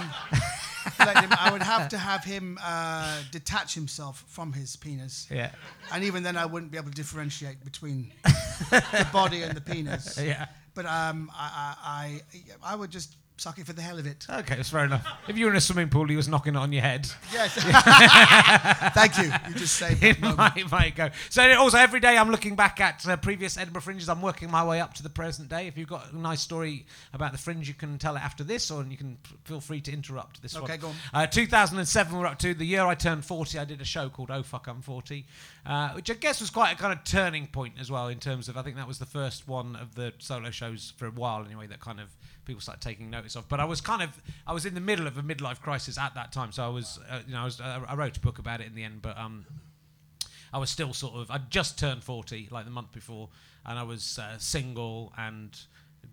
fillet 0.92 1.22
him, 1.22 1.30
I 1.40 1.50
would 1.52 1.64
have 1.64 1.90
to 1.90 1.98
have 1.98 2.24
him 2.24 2.60
uh, 2.64 3.22
detach 3.32 3.74
himself 3.74 4.24
from 4.28 4.54
his 4.54 4.76
penis. 4.76 5.28
Yeah. 5.32 5.52
And 5.92 6.04
even 6.04 6.24
then, 6.24 6.38
I 6.38 6.46
wouldn't 6.46 6.72
be 6.72 6.78
able 6.78 6.90
to 6.90 6.96
differentiate 6.96 7.64
between 7.64 8.12
the 8.70 9.08
body 9.12 9.42
and 9.42 9.56
the 9.56 9.62
penis. 9.62 10.20
Yeah. 10.22 10.46
But 10.74 10.86
um, 10.86 11.30
I, 11.36 11.76
I, 11.84 12.22
I, 12.64 12.74
I 12.74 12.76
would 12.76 12.92
just 12.92 13.16
suck 13.42 13.58
it 13.58 13.66
for 13.66 13.74
the 13.74 13.82
hell 13.82 13.98
of 13.98 14.06
it. 14.06 14.28
Okay, 14.30 14.56
that's 14.56 14.70
fair 14.70 14.86
enough. 14.86 15.08
If 15.28 15.36
you 15.36 15.46
were 15.46 15.52
in 15.52 15.58
a 15.58 15.62
swimming 15.62 15.90
pool, 15.90 16.08
he 16.08 16.16
was 16.16 16.28
knocking 16.28 16.54
it 16.54 16.60
on 16.60 16.72
your 16.72 16.84
head. 16.84 17.10
Yes. 17.34 17.56
Thank 18.94 19.18
you. 19.18 19.34
You 19.50 19.56
just 19.56 19.78
saved 19.78 20.04
it 20.04 20.22
might, 20.22 20.70
might 20.72 20.96
go. 20.96 21.10
So 21.32 21.52
also 21.58 21.78
every 21.80 22.00
day 22.00 22.18
I'm 22.18 22.30
looking 22.30 22.56
back 22.56 22.80
at 22.80 23.08
uh, 23.08 23.18
previous 23.18 23.58
Edinburgh 23.58 23.82
Fringes. 23.82 24.10
I'm 24.10 24.22
working 24.22 24.52
my 24.52 24.64
way 24.64 24.80
up 24.80 24.94
to 24.96 25.04
the 25.04 25.10
present 25.10 25.50
day. 25.50 25.66
If 25.66 25.76
you've 25.76 25.90
got 25.90 26.12
a 26.14 26.18
nice 26.18 26.42
story 26.42 26.86
about 27.14 27.32
the 27.32 27.40
Fringe, 27.40 27.68
you 27.68 27.74
can 27.74 27.98
tell 27.98 28.16
it 28.16 28.22
after 28.22 28.44
this, 28.44 28.70
or 28.70 28.84
you 28.84 28.96
can 28.98 29.18
f- 29.26 29.34
feel 29.46 29.60
free 29.60 29.82
to 29.82 29.92
interrupt 29.92 30.44
this 30.44 30.54
one. 30.54 30.66
Okay, 30.66 30.78
go 30.78 30.90
on. 30.90 30.96
Uh, 31.12 31.26
2007, 31.26 32.16
we're 32.20 32.28
up 32.28 32.38
to 32.40 32.54
the 32.54 32.66
year 32.66 32.86
I 32.86 32.94
turned 32.94 33.26
40. 33.26 33.58
I 33.58 33.66
did 33.66 33.82
a 33.82 33.86
show 33.86 34.08
called 34.10 34.30
Oh 34.30 34.44
Fuck 34.44 34.68
I'm 34.68 34.82
40, 34.84 35.26
uh, 35.66 35.90
which 35.94 36.12
I 36.12 36.14
guess 36.14 36.42
was 36.42 36.52
quite 36.52 36.74
a 36.74 36.78
kind 36.78 36.94
of 36.94 37.04
turning 37.06 37.48
point 37.48 37.74
as 37.80 37.90
well 37.90 38.08
in 38.08 38.20
terms 38.20 38.50
of 38.50 38.56
I 38.58 38.62
think 38.62 38.76
that 38.76 38.88
was 38.88 39.00
the 39.00 39.08
first 39.08 39.48
one 39.48 39.76
of 39.76 39.96
the 39.96 40.14
solo 40.20 40.52
shows 40.52 40.94
for 40.98 41.08
a 41.08 41.12
while 41.12 41.44
anyway 41.44 41.66
that 41.66 41.80
kind 41.80 42.00
of 42.00 42.10
people 42.46 42.62
started 42.62 42.82
taking 42.82 43.10
notice 43.10 43.36
of. 43.36 43.48
But 43.50 43.60
I 43.60 43.66
was 43.66 43.82
kind 43.82 44.02
of 44.02 44.10
I 44.46 44.54
was 44.54 44.66
in 44.66 44.74
the 44.74 44.82
middle 44.82 45.08
of 45.08 45.18
a 45.18 45.22
midlife 45.22 45.62
crisis 45.62 45.98
at 45.98 46.16
that 46.16 46.32
time, 46.32 46.52
so 46.52 46.64
I 46.64 46.70
was 46.70 47.00
uh, 47.10 47.20
you 47.26 47.34
know 47.34 47.42
I 47.42 47.46
was 47.46 47.62
uh, 47.62 47.82
I 47.88 47.96
wrote 47.96 48.18
a 48.18 48.20
book 48.20 48.40
about 48.40 48.62
it 48.62 48.68
in 48.68 48.76
the 48.76 48.84
end, 48.84 49.02
but 49.02 49.18
um. 49.18 49.46
I 50.54 50.58
was 50.58 50.70
still 50.70 50.94
sort 50.94 51.16
of, 51.16 51.32
I'd 51.32 51.50
just 51.50 51.80
turned 51.80 52.04
40, 52.04 52.50
like 52.52 52.66
the 52.66 52.72
month 52.72 52.92
before, 52.92 53.30
and 53.66 53.80
I 53.80 53.84
was 53.84 54.20
uh, 54.20 54.38
single 54.38 55.14
and 55.18 55.58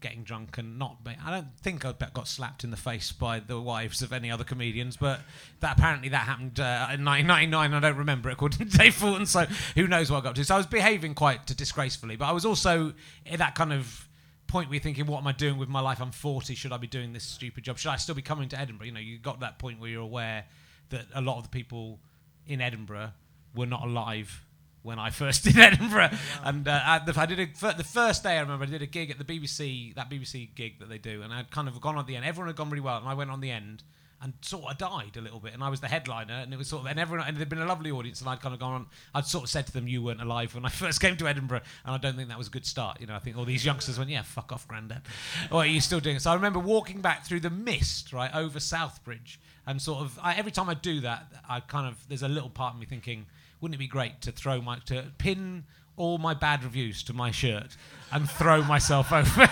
getting 0.01 0.23
drunk 0.23 0.59
and 0.59 0.79
not, 0.79 0.99
I 1.25 1.31
don't 1.31 1.59
think 1.61 1.85
I 1.85 1.93
got 1.93 2.29
slapped 2.29 2.63
in 2.63 2.71
the 2.71 2.77
face 2.77 3.11
by 3.11 3.41
the 3.41 3.61
wives 3.61 4.03
of 4.03 4.13
any 4.13 4.31
other 4.31 4.45
comedians, 4.45 4.97
but 4.97 5.21
that 5.61 5.77
apparently 5.77 6.09
that 6.11 6.27
happened 6.27 6.61
uh, 6.61 6.89
in 6.93 7.05
1999. 7.05 7.75
I 7.75 7.81
don't 7.81 7.97
remember 7.97 8.29
it, 8.29 8.35
according 8.35 8.69
to 8.69 8.79
Dave 8.79 8.95
Fulton, 8.95 9.27
so 9.27 9.47
who 9.75 9.89
knows 9.89 10.11
what 10.11 10.19
I 10.19 10.21
got 10.21 10.29
up 10.31 10.35
to. 10.37 10.45
So 10.45 10.55
I 10.55 10.59
was 10.59 10.67
behaving 10.67 11.15
quite 11.15 11.47
disgracefully, 11.47 12.17
but 12.17 12.27
I 12.27 12.33
was 12.33 12.45
also 12.45 12.93
in 13.27 13.39
that 13.39 13.55
kind 13.55 13.73
of 13.73 14.08
point 14.49 14.69
where 14.69 14.75
you're 14.75 14.83
thinking, 14.83 15.07
what 15.07 15.19
am 15.19 15.27
I 15.27 15.33
doing 15.33 15.59
with 15.59 15.69
my 15.69 15.81
life? 15.81 16.01
I'm 16.01 16.11
40. 16.11 16.55
Should 16.55 16.73
I 16.73 16.79
be 16.79 16.87
doing 16.87 17.13
this 17.13 17.25
stupid 17.25 17.65
job? 17.65 17.79
Should 17.79 17.91
I 17.91 17.97
still 17.97 18.15
be 18.15 18.23
coming 18.23 18.49
to 18.49 18.59
Edinburgh? 18.59 18.87
You 18.87 18.93
know, 18.93 19.01
you 19.01 19.19
got 19.19 19.35
to 19.35 19.41
that 19.41 19.59
point 19.59 19.79
where 19.79 19.91
you're 19.91 20.03
aware 20.03 20.47
that 20.91 21.07
a 21.15 21.21
lot 21.21 21.37
of 21.37 21.45
the 21.45 21.51
people 21.51 22.01
in 22.47 22.61
Edinburgh 22.61 23.13
were 23.55 23.67
not 23.67 23.85
alive 23.85 24.45
when 24.83 24.99
I 24.99 25.11
first 25.23 25.45
did 25.45 25.59
Edinburgh. 25.59 26.11
And 26.43 26.67
uh, 26.67 27.01
the, 27.05 27.15
I 27.17 27.27
did 27.27 27.39
a, 27.39 27.75
the 27.75 27.85
first 27.85 28.23
day 28.23 28.39
I 28.39 28.41
remember 28.41 28.65
I 28.65 28.69
did 28.69 28.83
a 28.83 28.87
gig 28.87 29.11
at 29.11 29.19
the 29.19 29.25
BBC, 29.25 29.95
that 29.95 30.11
BBC 30.11 30.55
gig 30.55 30.81
that 30.81 30.89
they 30.89 30.99
do, 30.99 31.23
and 31.23 31.33
I'd 31.33 31.51
kind 31.51 31.69
of 31.69 31.81
gone 31.81 31.97
on 31.97 32.07
the 32.07 32.17
end. 32.17 32.25
Everyone 32.25 32.49
had 32.49 32.57
gone 32.57 32.71
really 32.71 32.81
well, 32.81 32.97
and 32.97 33.07
I 33.07 33.15
went 33.15 33.31
on 33.31 33.41
the 33.41 33.51
end 33.51 33.83
and 34.21 34.33
sort 34.41 34.71
of 34.71 34.79
died 34.79 35.17
a 35.17 35.21
little 35.21 35.39
bit. 35.39 35.55
And 35.55 35.63
I 35.63 35.69
was 35.69 35.81
the 35.81 35.89
headliner, 35.89 36.35
and 36.35 36.53
it 36.53 36.57
was 36.57 36.69
sort 36.69 36.83
of, 36.83 36.91
and 36.91 36.99
everyone, 36.99 37.27
and 37.27 37.37
there'd 37.37 37.49
been 37.49 37.61
a 37.61 37.67
lovely 37.67 37.91
audience, 37.91 38.21
and 38.21 38.29
I'd 38.29 38.41
kind 38.41 38.53
of 38.53 38.61
gone 38.61 38.73
on. 38.73 38.87
I'd 39.15 39.27
sort 39.27 39.45
of 39.45 39.51
said 39.51 39.67
to 39.67 39.73
them, 39.73 39.87
"You 39.87 40.03
weren't 40.03 40.21
alive 40.21 40.55
when 40.55 40.65
I 40.65 40.69
first 40.85 41.01
came 41.01 41.17
to 41.19 41.29
Edinburgh," 41.29 41.63
and 41.85 41.95
I 41.95 41.99
don't 41.99 42.17
think 42.17 42.29
that 42.29 42.39
was 42.39 42.49
a 42.49 42.51
good 42.51 42.67
start. 42.67 43.01
You 43.01 43.07
know, 43.07 43.15
I 43.15 43.19
think 43.21 43.37
all 43.37 43.45
these 43.45 43.65
youngsters 43.65 43.99
went, 43.99 44.11
"Yeah, 44.11 44.23
fuck 44.23 44.53
off, 44.53 44.67
granddad." 44.67 45.03
or 45.51 45.63
are 45.63 45.67
you 45.67 45.81
still 45.81 46.01
doing 46.01 46.17
it? 46.17 46.23
So 46.23 46.31
I 46.31 46.35
remember 46.35 46.59
walking 46.59 47.01
back 47.01 47.25
through 47.25 47.41
the 47.41 47.51
mist, 47.51 48.13
right 48.13 48.35
over 48.35 48.59
Southbridge, 48.59 49.37
and 49.67 49.81
sort 49.81 50.01
of 50.01 50.19
I, 50.23 50.35
every 50.35 50.53
time 50.53 50.69
I 50.69 50.75
do 50.75 51.01
that, 51.03 51.31
I 51.49 51.61
kind 51.61 51.87
of 51.87 51.97
there's 52.09 52.23
a 52.23 52.29
little 52.29 52.51
part 52.51 52.75
of 52.75 52.81
me 52.81 52.87
thinking, 52.87 53.27
wouldn't 53.61 53.77
it 53.77 53.79
be 53.79 53.87
great 53.87 54.21
to 54.23 54.33
throw 54.33 54.61
my 54.61 54.79
to 54.87 55.13
pin 55.19 55.65
all 55.97 56.19
my 56.19 56.35
bad 56.35 56.63
reviews 56.65 57.03
to 57.05 57.13
my 57.13 57.31
shirt 57.31 57.77
and 58.13 58.29
throw 58.29 58.63
myself 58.63 59.13
over? 59.13 59.49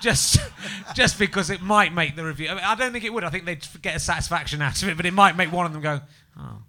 Just 0.00 0.38
just 0.94 1.18
because 1.18 1.50
it 1.50 1.62
might 1.62 1.92
make 1.92 2.16
the 2.16 2.24
review. 2.24 2.48
I, 2.48 2.54
mean, 2.54 2.64
I 2.64 2.74
don't 2.74 2.92
think 2.92 3.04
it 3.04 3.12
would. 3.12 3.24
I 3.24 3.30
think 3.30 3.44
they'd 3.44 3.66
get 3.82 3.96
a 3.96 4.00
satisfaction 4.00 4.62
out 4.62 4.82
of 4.82 4.88
it, 4.88 4.96
but 4.96 5.06
it 5.06 5.12
might 5.14 5.36
make 5.36 5.52
one 5.52 5.66
of 5.66 5.72
them 5.72 5.82
go, 5.82 6.00
"Oh, 6.38 6.62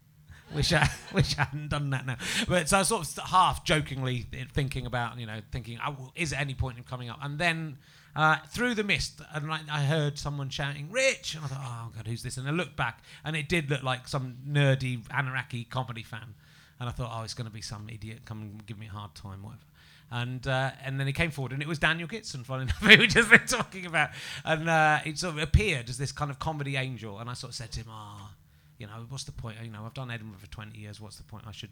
wish 0.53 0.73
I 0.73 0.89
wish 1.13 1.37
I 1.37 1.43
hadn't 1.43 1.69
done 1.69 1.89
that 1.91 2.05
now." 2.05 2.17
But 2.47 2.69
so 2.69 2.77
I 2.77 2.79
was 2.79 2.87
sort 2.87 3.07
of 3.17 3.23
half 3.29 3.63
jokingly 3.63 4.25
thinking 4.53 4.85
about, 4.85 5.19
you 5.19 5.25
know, 5.25 5.41
thinking, 5.51 5.79
oh, 5.85 6.11
"Is 6.15 6.31
there 6.31 6.39
any 6.39 6.53
point 6.53 6.77
in 6.77 6.83
coming 6.83 7.09
up?" 7.09 7.19
And 7.21 7.39
then. 7.39 7.77
Uh, 8.17 8.37
through 8.47 8.73
the 8.73 8.83
mist, 8.85 9.19
and 9.33 9.51
I, 9.51 9.59
I 9.69 9.81
heard 9.81 10.17
someone 10.17 10.47
shouting 10.47 10.89
"Rich," 10.89 11.35
and 11.35 11.43
I 11.43 11.47
thought, 11.49 11.59
"Oh 11.61 11.91
God, 11.93 12.07
who's 12.07 12.23
this?" 12.23 12.37
And 12.37 12.47
I 12.47 12.51
looked 12.51 12.77
back, 12.77 13.03
and 13.25 13.35
it 13.35 13.49
did 13.49 13.69
look 13.69 13.83
like 13.83 14.07
some 14.07 14.37
nerdy 14.47 15.03
Anaraki 15.09 15.69
comedy 15.69 16.01
fan. 16.01 16.33
And 16.79 16.87
I 16.87 16.93
thought, 16.93 17.11
"Oh, 17.13 17.23
it's 17.23 17.33
going 17.33 17.47
to 17.47 17.53
be 17.53 17.59
some 17.59 17.89
idiot 17.89 18.21
come 18.23 18.41
and 18.41 18.65
give 18.65 18.79
me 18.79 18.87
a 18.87 18.89
hard 18.89 19.15
time, 19.15 19.43
whatever." 19.43 19.63
And 20.11 20.47
uh, 20.47 20.71
and 20.83 20.99
then 20.99 21.07
he 21.07 21.13
came 21.13 21.31
forward, 21.31 21.51
and 21.51 21.61
it 21.61 21.67
was 21.67 21.79
Daniel 21.79 22.07
Kitson, 22.07 22.43
funny 22.43 22.63
enough, 22.63 22.77
who 22.81 22.97
we 22.97 23.07
just 23.07 23.29
been 23.29 23.45
talking 23.47 23.85
about. 23.85 24.11
And 24.43 24.69
uh, 24.69 24.99
it 25.05 25.17
sort 25.17 25.35
of 25.35 25.41
appeared 25.41 25.89
as 25.89 25.97
this 25.97 26.11
kind 26.11 26.29
of 26.29 26.39
comedy 26.39 26.75
angel. 26.75 27.19
And 27.19 27.29
I 27.29 27.33
sort 27.33 27.51
of 27.51 27.55
said 27.55 27.71
to 27.73 27.79
him, 27.81 27.87
"Ah, 27.89 28.31
you 28.77 28.87
know, 28.87 29.05
what's 29.09 29.23
the 29.23 29.31
point? 29.31 29.57
You 29.63 29.71
know, 29.71 29.83
I've 29.85 29.93
done 29.93 30.11
Edinburgh 30.11 30.39
for 30.39 30.47
20 30.47 30.77
years. 30.77 31.01
What's 31.01 31.17
the 31.17 31.23
point? 31.23 31.45
I 31.47 31.51
should, 31.51 31.71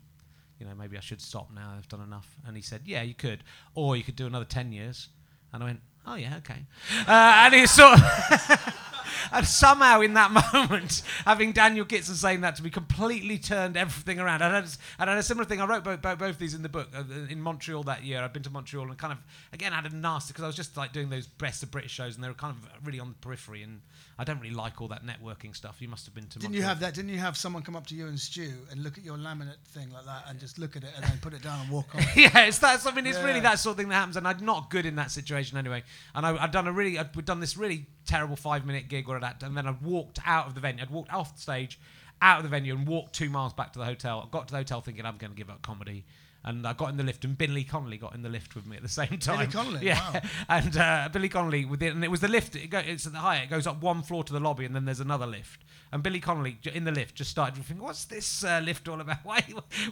you 0.59 0.65
know, 0.65 0.73
maybe 0.75 0.97
I 0.97 1.01
should 1.01 1.21
stop 1.21 1.49
now. 1.53 1.73
I've 1.77 1.87
done 1.87 2.01
enough." 2.01 2.35
And 2.47 2.55
he 2.55 2.61
said, 2.63 2.81
"Yeah, 2.85 3.03
you 3.03 3.13
could, 3.13 3.43
or 3.75 3.95
you 3.95 4.03
could 4.03 4.15
do 4.15 4.25
another 4.27 4.45
10 4.45 4.71
years." 4.71 5.09
And 5.53 5.61
I 5.61 5.65
went, 5.67 5.81
"Oh 6.07 6.15
yeah, 6.15 6.37
okay." 6.37 6.65
Uh, 7.07 7.43
and 7.45 7.53
he 7.53 7.67
sort 7.67 7.99
of. 7.99 8.79
And 9.31 9.45
somehow, 9.45 10.01
in 10.01 10.13
that 10.15 10.31
moment, 10.53 11.01
having 11.25 11.51
Daniel 11.51 11.85
Kitson 11.85 12.15
saying 12.15 12.41
that 12.41 12.55
to 12.57 12.63
me 12.63 12.69
completely 12.69 13.37
turned 13.37 13.77
everything 13.77 14.19
around. 14.19 14.41
And 14.41 14.53
I 14.53 14.55
had, 14.61 14.69
I 14.99 15.05
had 15.05 15.17
a 15.17 15.23
similar 15.23 15.45
thing. 15.45 15.61
I 15.61 15.65
wrote 15.65 15.83
both, 15.83 16.01
both, 16.01 16.19
both 16.19 16.39
these 16.39 16.53
in 16.53 16.61
the 16.61 16.69
book 16.69 16.89
uh, 16.95 17.03
in 17.29 17.41
Montreal 17.41 17.83
that 17.83 18.03
year. 18.03 18.21
I'd 18.21 18.33
been 18.33 18.43
to 18.43 18.49
Montreal 18.49 18.87
and 18.87 18.97
kind 18.97 19.13
of, 19.13 19.19
again, 19.51 19.71
had 19.71 19.91
a 19.91 19.95
nasty, 19.95 20.33
because 20.33 20.43
I 20.43 20.47
was 20.47 20.55
just 20.55 20.75
like 20.77 20.93
doing 20.93 21.09
those 21.09 21.27
best 21.27 21.63
of 21.63 21.71
British 21.71 21.91
shows 21.91 22.15
and 22.15 22.23
they 22.23 22.27
were 22.27 22.33
kind 22.33 22.55
of 22.55 22.85
really 22.85 22.99
on 22.99 23.09
the 23.09 23.15
periphery. 23.15 23.63
And 23.63 23.81
I 24.17 24.23
don't 24.23 24.39
really 24.39 24.53
like 24.53 24.81
all 24.81 24.87
that 24.89 25.05
networking 25.05 25.55
stuff. 25.55 25.81
You 25.81 25.87
must 25.87 26.05
have 26.05 26.13
been 26.13 26.25
to 26.25 26.39
Didn't 26.39 26.51
Montreal. 26.51 26.61
you 26.61 26.67
have 26.67 26.79
that? 26.81 26.93
Didn't 26.93 27.09
you 27.09 27.19
have 27.19 27.35
someone 27.37 27.63
come 27.63 27.75
up 27.75 27.87
to 27.87 27.95
you 27.95 28.07
and 28.07 28.19
Stu 28.19 28.51
and 28.71 28.83
look 28.83 28.97
at 28.97 29.03
your 29.03 29.17
laminate 29.17 29.57
thing 29.69 29.91
like 29.91 30.05
that 30.05 30.25
and 30.27 30.39
just 30.39 30.59
look 30.59 30.75
at 30.75 30.83
it 30.83 30.91
and 30.95 31.03
then 31.03 31.17
put 31.21 31.33
it 31.33 31.41
down 31.41 31.61
and 31.61 31.69
walk 31.69 31.93
on? 31.95 32.01
yeah, 32.15 32.45
it's 32.45 32.59
that. 32.59 32.85
I 32.85 32.93
mean, 32.93 33.07
it's 33.07 33.19
really 33.19 33.39
that 33.39 33.59
sort 33.59 33.73
of 33.73 33.77
thing 33.77 33.89
that 33.89 33.95
happens, 33.95 34.17
and 34.17 34.27
I'm 34.27 34.45
not 34.45 34.69
good 34.69 34.85
in 34.85 34.95
that 34.97 35.11
situation 35.11 35.57
anyway. 35.57 35.83
And 36.13 36.25
I, 36.25 36.43
I'd 36.43 36.51
done 36.51 36.67
a 36.67 36.71
really, 36.71 36.99
I'd 36.99 37.15
we'd 37.15 37.25
done 37.25 37.39
this 37.39 37.57
really 37.57 37.87
terrible 38.05 38.35
five 38.35 38.65
minute 38.65 38.87
gig 38.87 39.07
or 39.09 39.23
I'd, 39.23 39.43
and 39.43 39.55
then 39.55 39.67
I'd 39.67 39.81
walked 39.81 40.19
out 40.25 40.47
of 40.47 40.55
the 40.55 40.61
venue. 40.61 40.83
I'd 40.83 40.89
walked 40.89 41.11
off 41.13 41.35
the 41.35 41.41
stage, 41.41 41.79
out 42.21 42.37
of 42.37 42.43
the 42.43 42.49
venue, 42.49 42.75
and 42.75 42.87
walked 42.87 43.13
two 43.13 43.29
miles 43.29 43.53
back 43.53 43.73
to 43.73 43.79
the 43.79 43.85
hotel. 43.85 44.23
I 44.25 44.29
got 44.31 44.47
to 44.47 44.51
the 44.51 44.57
hotel 44.59 44.81
thinking 44.81 45.05
I'm 45.05 45.17
going 45.17 45.31
to 45.31 45.37
give 45.37 45.49
up 45.49 45.61
comedy. 45.61 46.05
And 46.45 46.67
I 46.67 46.73
got 46.73 46.89
in 46.89 46.97
the 46.97 47.03
lift, 47.03 47.23
and 47.23 47.37
Billy 47.37 47.63
Connolly 47.63 47.95
got 47.95 48.13
in 48.13 48.21
the 48.21 48.27
lift 48.27 48.53
with 48.53 48.67
me 48.67 48.75
at 48.75 48.83
the 48.83 48.89
same 49.01 49.17
time. 49.17 49.37
Billy 49.37 49.51
Connolly, 49.51 49.85
yeah. 49.85 50.11
wow. 50.13 50.21
And 50.49 50.75
uh, 50.75 51.09
Billy 51.11 51.29
Connolly 51.29 51.63
with 51.63 51.81
it, 51.81 51.93
and 51.93 52.03
it 52.03 52.11
was 52.11 52.19
the 52.19 52.27
lift. 52.27 52.55
It 52.57 52.69
go, 52.69 52.79
it's 52.79 53.05
at 53.05 53.13
the 53.13 53.19
height. 53.19 53.43
It 53.43 53.49
goes 53.49 53.65
up 53.65 53.81
one 53.81 54.01
floor 54.01 54.25
to 54.25 54.33
the 54.33 54.41
lobby, 54.41 54.65
and 54.65 54.75
then 54.75 54.83
there's 54.83 54.99
another 54.99 55.25
lift. 55.25 55.63
And 55.93 56.03
Billy 56.03 56.19
Connolly 56.19 56.57
in 56.73 56.83
the 56.83 56.91
lift 56.91 57.15
just 57.15 57.31
started 57.31 57.55
thinking, 57.63 57.81
"What's 57.81 58.05
this 58.05 58.43
uh, 58.43 58.61
lift 58.63 58.89
all 58.89 58.99
about? 58.99 59.19
Why, 59.23 59.41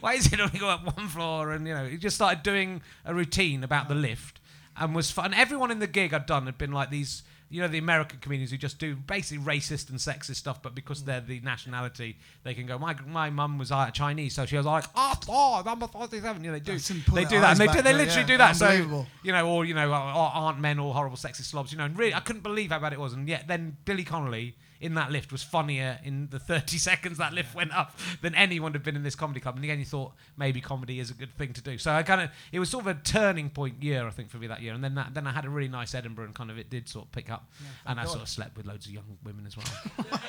why 0.00 0.14
is 0.14 0.30
it 0.30 0.40
only 0.40 0.58
go 0.58 0.68
up 0.68 0.84
one 0.96 1.08
floor?" 1.08 1.52
And 1.52 1.66
you 1.66 1.72
know, 1.74 1.86
he 1.86 1.96
just 1.96 2.16
started 2.16 2.42
doing 2.42 2.82
a 3.04 3.14
routine 3.14 3.64
about 3.64 3.88
the 3.88 3.94
lift, 3.94 4.40
and 4.76 4.94
was 4.94 5.10
fun. 5.10 5.32
Everyone 5.32 5.70
in 5.70 5.78
the 5.78 5.86
gig 5.86 6.12
I'd 6.12 6.26
done 6.26 6.46
had 6.46 6.58
been 6.58 6.72
like 6.72 6.90
these. 6.90 7.22
You 7.52 7.60
know 7.60 7.68
the 7.68 7.78
American 7.78 8.18
comedians 8.18 8.50
who 8.50 8.56
just 8.56 8.78
do 8.78 8.96
basically 8.96 9.44
racist 9.44 9.90
and 9.90 9.98
sexist 9.98 10.36
stuff, 10.36 10.62
but 10.62 10.74
because 10.74 11.04
they're 11.04 11.20
the 11.20 11.40
nationality, 11.40 12.16
they 12.44 12.54
can 12.54 12.66
go. 12.66 12.78
My 12.78 12.96
my 13.06 13.28
mum 13.28 13.58
was 13.58 13.70
uh, 13.70 13.90
Chinese, 13.90 14.34
so 14.34 14.46
she 14.46 14.56
was 14.56 14.64
like, 14.64 14.84
"Oh, 14.96 15.14
oh 15.28 15.62
number 15.64 15.86
forty-seven. 15.86 16.42
You 16.42 16.50
know, 16.50 16.58
they 16.58 16.64
do 16.64 16.72
That's 16.72 16.88
and 16.88 17.04
pull 17.04 17.16
they 17.16 17.24
do 17.24 17.40
that, 17.40 17.50
and 17.50 17.60
they 17.60 17.72
do, 17.72 17.82
they 17.82 17.92
literally 17.92 18.22
yeah. 18.22 18.26
do 18.26 18.38
that. 18.38 18.56
So 18.56 19.04
you 19.22 19.32
know, 19.32 19.48
or 19.48 19.64
you 19.66 19.74
know, 19.74 19.92
uh, 19.92 19.96
aren't 19.96 20.60
men 20.60 20.78
all 20.78 20.94
horrible 20.94 21.18
sexist 21.18 21.44
slobs? 21.44 21.72
You 21.72 21.78
know, 21.78 21.84
and 21.84 21.98
really, 21.98 22.14
I 22.14 22.20
couldn't 22.20 22.42
believe 22.42 22.70
how 22.70 22.78
bad 22.78 22.94
it 22.94 23.00
was. 23.00 23.12
And 23.12 23.28
yet, 23.28 23.46
then 23.48 23.76
Billy 23.84 24.04
Connolly 24.04 24.56
in 24.82 24.94
that 24.94 25.12
lift 25.12 25.30
was 25.30 25.42
funnier 25.42 26.00
in 26.04 26.28
the 26.30 26.38
30 26.38 26.76
seconds 26.78 27.18
that 27.18 27.32
lift 27.32 27.54
went 27.54 27.72
up 27.72 27.96
than 28.20 28.34
anyone 28.34 28.72
had 28.72 28.82
been 28.82 28.96
in 28.96 29.04
this 29.04 29.14
comedy 29.14 29.40
club. 29.40 29.54
And 29.54 29.64
again, 29.64 29.78
you 29.78 29.84
thought 29.84 30.12
maybe 30.36 30.60
comedy 30.60 30.98
is 30.98 31.10
a 31.10 31.14
good 31.14 31.32
thing 31.38 31.52
to 31.52 31.62
do. 31.62 31.78
So 31.78 31.92
I 31.92 32.02
kind 32.02 32.20
of, 32.20 32.30
it 32.50 32.58
was 32.58 32.68
sort 32.68 32.86
of 32.86 32.96
a 32.96 33.00
turning 33.00 33.48
point 33.48 33.82
year, 33.82 34.06
I 34.06 34.10
think, 34.10 34.28
for 34.28 34.38
me 34.38 34.48
that 34.48 34.60
year. 34.60 34.74
And 34.74 34.82
then 34.82 34.96
that, 34.96 35.14
then 35.14 35.26
I 35.26 35.32
had 35.32 35.44
a 35.44 35.50
really 35.50 35.68
nice 35.68 35.94
Edinburgh, 35.94 36.26
and 36.26 36.34
kind 36.34 36.50
of 36.50 36.58
it 36.58 36.68
did 36.68 36.88
sort 36.88 37.06
of 37.06 37.12
pick 37.12 37.30
up. 37.30 37.48
and 37.86 37.98
I 37.98 38.04
God. 38.04 38.10
sort 38.10 38.22
of 38.22 38.28
slept 38.28 38.56
with 38.56 38.66
loads 38.66 38.86
of 38.86 38.92
young 38.92 39.18
women 39.24 39.46
as 39.46 39.56
well. 39.56 39.66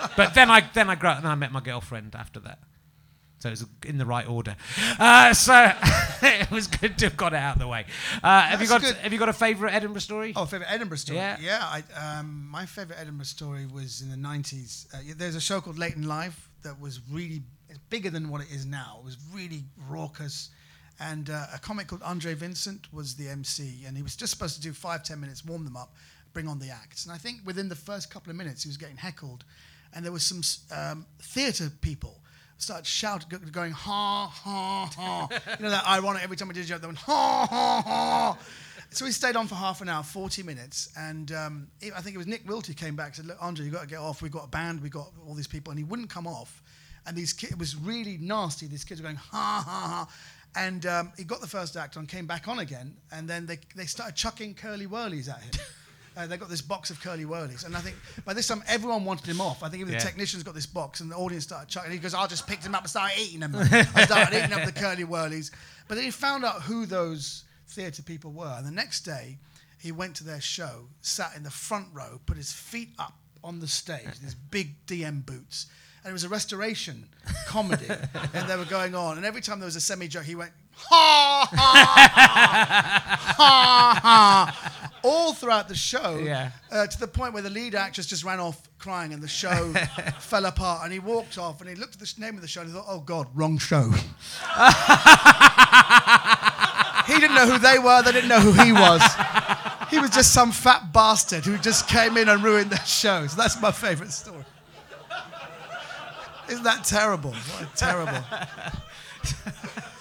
but 0.17 0.35
then 0.35 0.51
I 0.51 0.61
then 0.73 0.89
I 0.89 0.95
grew 0.95 1.09
up 1.09 1.17
and 1.17 1.27
I 1.27 1.35
met 1.35 1.51
my 1.51 1.61
girlfriend 1.61 2.15
after 2.15 2.39
that. 2.41 2.59
So 3.43 3.49
it 3.49 3.51
was 3.51 3.65
in 3.85 3.97
the 3.97 4.05
right 4.05 4.25
order. 4.25 4.55
Uh, 4.97 5.33
so 5.33 5.53
it 6.21 6.49
was 6.49 6.67
good 6.67 6.97
to 6.99 7.07
have 7.07 7.17
got 7.17 7.33
it 7.33 7.39
out 7.39 7.57
of 7.57 7.61
the 7.61 7.67
way. 7.67 7.85
Uh, 8.23 8.43
have 8.43 8.61
you 8.61 8.69
got 8.69 8.79
good. 8.79 8.95
Have 8.95 9.11
you 9.11 9.19
got 9.19 9.27
a 9.27 9.33
favourite 9.33 9.73
Edinburgh 9.73 9.99
story? 9.99 10.31
Oh, 10.33 10.45
favorite 10.45 10.71
Edinburgh 10.71 10.99
story. 10.99 11.17
Yeah. 11.17 11.35
Yeah, 11.41 11.59
I, 11.61 12.19
um, 12.19 12.47
my 12.49 12.65
favorite 12.65 12.99
Edinburgh 13.01 13.25
story 13.25 13.65
was 13.65 14.01
in 14.01 14.09
the 14.09 14.15
'90s. 14.15 14.87
Uh, 14.93 15.13
there's 15.17 15.35
a 15.35 15.41
show 15.41 15.59
called 15.59 15.75
Late'n'Live 15.75 16.35
that 16.61 16.79
was 16.79 17.01
really 17.11 17.41
bigger 17.89 18.09
than 18.09 18.29
what 18.29 18.39
it 18.39 18.47
is 18.49 18.65
now. 18.65 18.99
It 19.01 19.03
was 19.03 19.17
really 19.33 19.65
raucous, 19.89 20.49
and 21.01 21.29
uh, 21.29 21.47
a 21.53 21.59
comic 21.59 21.87
called 21.87 22.01
Andre 22.03 22.35
Vincent 22.35 22.93
was 22.93 23.15
the 23.15 23.27
MC, 23.27 23.83
and 23.85 23.97
he 23.97 24.03
was 24.03 24.15
just 24.15 24.31
supposed 24.31 24.55
to 24.55 24.61
do 24.61 24.71
five 24.71 25.03
ten 25.03 25.19
minutes, 25.19 25.43
warm 25.43 25.65
them 25.65 25.75
up, 25.75 25.93
bring 26.31 26.47
on 26.47 26.59
the 26.59 26.69
acts. 26.69 27.03
And 27.03 27.13
I 27.13 27.17
think 27.17 27.41
within 27.43 27.67
the 27.67 27.75
first 27.75 28.09
couple 28.09 28.29
of 28.31 28.37
minutes, 28.37 28.63
he 28.63 28.69
was 28.69 28.77
getting 28.77 28.95
heckled, 28.95 29.43
and 29.93 30.05
there 30.05 30.13
was 30.13 30.23
some 30.23 30.41
um, 30.71 31.05
theatre 31.19 31.69
people 31.81 32.22
started 32.63 32.85
shouting, 32.85 33.29
going 33.51 33.71
ha 33.71 34.27
ha 34.27 34.89
ha. 34.95 35.27
you 35.57 35.63
know 35.63 35.69
that 35.69 35.85
ironic 35.87 36.23
every 36.23 36.37
time 36.37 36.47
we 36.47 36.53
did 36.53 36.63
a 36.63 36.67
joke, 36.67 36.81
they 36.81 36.87
went 36.87 36.99
ha 36.99 37.47
ha 37.49 37.81
ha. 37.85 38.37
So 38.89 39.05
we 39.05 39.11
stayed 39.11 39.35
on 39.35 39.47
for 39.47 39.55
half 39.55 39.81
an 39.81 39.89
hour, 39.89 40.03
40 40.03 40.43
minutes, 40.43 40.89
and 40.95 41.31
um, 41.31 41.67
I 41.95 42.01
think 42.01 42.15
it 42.15 42.17
was 42.17 42.27
Nick 42.27 42.45
Wilty 42.45 42.75
came 42.75 42.95
back 42.95 43.07
and 43.07 43.15
said, 43.15 43.25
"Look, 43.25 43.37
Andre, 43.41 43.65
you've 43.65 43.73
got 43.73 43.81
to 43.81 43.87
get 43.87 43.99
off. 43.99 44.21
We've 44.21 44.31
got 44.31 44.45
a 44.45 44.49
band, 44.49 44.81
we've 44.81 44.91
got 44.91 45.11
all 45.27 45.33
these 45.33 45.47
people," 45.47 45.71
and 45.71 45.79
he 45.79 45.83
wouldn't 45.83 46.09
come 46.09 46.27
off. 46.27 46.61
And 47.05 47.17
these 47.17 47.33
kids, 47.33 47.51
it 47.51 47.59
was 47.59 47.75
really 47.75 48.17
nasty. 48.19 48.67
These 48.67 48.83
kids 48.83 49.01
were 49.01 49.05
going 49.05 49.17
ha 49.17 49.63
ha 49.65 49.87
ha, 49.87 50.07
and 50.55 50.85
um, 50.85 51.11
he 51.17 51.23
got 51.23 51.41
the 51.41 51.47
first 51.47 51.75
act 51.75 51.97
on, 51.97 52.05
came 52.05 52.27
back 52.27 52.47
on 52.47 52.59
again, 52.59 52.95
and 53.11 53.27
then 53.27 53.45
they 53.45 53.59
they 53.75 53.85
started 53.85 54.15
chucking 54.15 54.53
Curly 54.53 54.87
Wurlies 54.87 55.27
at 55.27 55.41
him. 55.41 55.51
Uh, 56.15 56.27
they 56.27 56.37
got 56.37 56.49
this 56.49 56.61
box 56.61 56.89
of 56.91 57.01
Curly 57.01 57.25
Wurlies, 57.25 57.65
and 57.65 57.75
I 57.75 57.79
think 57.79 57.95
by 58.23 58.33
this 58.33 58.47
time 58.47 58.63
everyone 58.67 59.03
wanted 59.03 59.25
him 59.27 59.41
off. 59.41 59.63
I 59.63 59.69
think 59.69 59.81
even 59.81 59.93
Yeah. 59.93 59.99
the 59.99 60.05
technicians 60.05 60.43
got 60.43 60.53
this 60.53 60.65
box, 60.67 60.99
and 60.99 61.09
the 61.11 61.15
audience 61.15 61.43
started 61.45 61.69
chucking. 61.69 61.91
He 61.91 61.97
goes, 61.97 62.13
"I 62.13 62.27
just 62.27 62.45
picked 62.45 62.63
him 62.65 62.75
up 62.75 62.81
and 62.81 62.89
started 62.89 63.17
eating 63.19 63.39
them." 63.39 63.55
I 63.95 64.05
started 64.05 64.37
eating 64.37 64.53
up 64.53 64.65
the 64.65 64.71
Curly 64.79 65.05
Wurlies, 65.05 65.49
but 65.87 65.95
then 65.95 66.03
he 66.03 66.11
found 66.11 66.45
out 66.45 66.61
who 66.63 66.85
those 66.85 67.43
theatre 67.67 68.03
people 68.03 68.31
were, 68.31 68.53
and 68.57 68.65
the 68.67 68.71
next 68.71 69.01
day 69.01 69.39
he 69.79 69.91
went 69.91 70.15
to 70.17 70.23
their 70.23 70.39
show, 70.41 70.87
sat 71.01 71.35
in 71.35 71.43
the 71.43 71.49
front 71.51 71.87
row, 71.93 72.21
put 72.25 72.37
his 72.37 72.51
feet 72.53 72.89
up 72.99 73.17
on 73.43 73.59
the 73.59 73.67
stage, 73.67 74.19
these 74.21 74.35
big 74.51 74.85
DM 74.85 75.25
boots. 75.25 75.65
And 76.05 76.09
it 76.09 76.13
was 76.13 76.25
a 76.25 76.29
restoration 76.29 77.07
comedy, 77.47 77.87
and 78.33 78.47
they 78.49 78.57
were 78.57 78.65
going 78.65 78.93
on. 78.93 79.15
And 79.17 79.25
every 79.25 79.39
time 79.41 79.59
there 79.59 79.65
was 79.65 79.77
a 79.77 79.81
semi 79.81 80.07
joke, 80.09 80.25
he 80.25 80.35
went, 80.35 80.51
ha, 80.75 81.47
ha, 81.49 83.23
ha, 83.37 83.99
ha, 84.03 84.91
all 85.03 85.33
throughout 85.33 85.67
the 85.67 85.75
show, 85.75 86.17
Yeah. 86.17 86.51
uh, 86.71 86.87
to 86.87 86.99
the 86.99 87.07
point 87.07 87.33
where 87.33 87.43
the 87.43 87.49
lead 87.49 87.75
actress 87.75 88.07
just 88.07 88.23
ran 88.23 88.39
off 88.39 88.57
crying 88.79 89.13
and 89.13 89.21
the 89.21 89.27
show 89.27 89.73
fell 90.19 90.45
apart. 90.45 90.81
And 90.83 90.93
he 90.93 90.99
walked 90.99 91.37
off 91.37 91.59
and 91.61 91.69
he 91.69 91.75
looked 91.75 91.95
at 91.95 91.99
the 91.99 92.13
name 92.17 92.35
of 92.35 92.41
the 92.41 92.47
show 92.47 92.61
and 92.61 92.69
he 92.69 92.75
thought, 92.75 92.85
oh 92.87 93.01
God, 93.01 93.27
wrong 93.35 93.57
show. 93.57 93.91
he 97.05 97.19
didn't 97.19 97.35
know 97.35 97.47
who 97.47 97.57
they 97.59 97.77
were, 97.79 98.01
they 98.01 98.11
didn't 98.13 98.29
know 98.29 98.39
who 98.39 98.53
he 98.63 98.71
was. 98.71 99.01
He 99.89 99.99
was 99.99 100.09
just 100.09 100.33
some 100.33 100.51
fat 100.51 100.91
bastard 100.93 101.45
who 101.45 101.57
just 101.57 101.87
came 101.87 102.17
in 102.17 102.29
and 102.29 102.43
ruined 102.43 102.71
their 102.71 102.85
show. 102.85 103.27
So 103.27 103.35
that's 103.37 103.61
my 103.61 103.71
favourite 103.71 104.11
story. 104.11 104.43
Isn't 106.49 106.63
that 106.63 106.83
terrible? 106.83 107.31
What 107.31 107.61
a 107.61 107.69
terrible. 107.75 108.21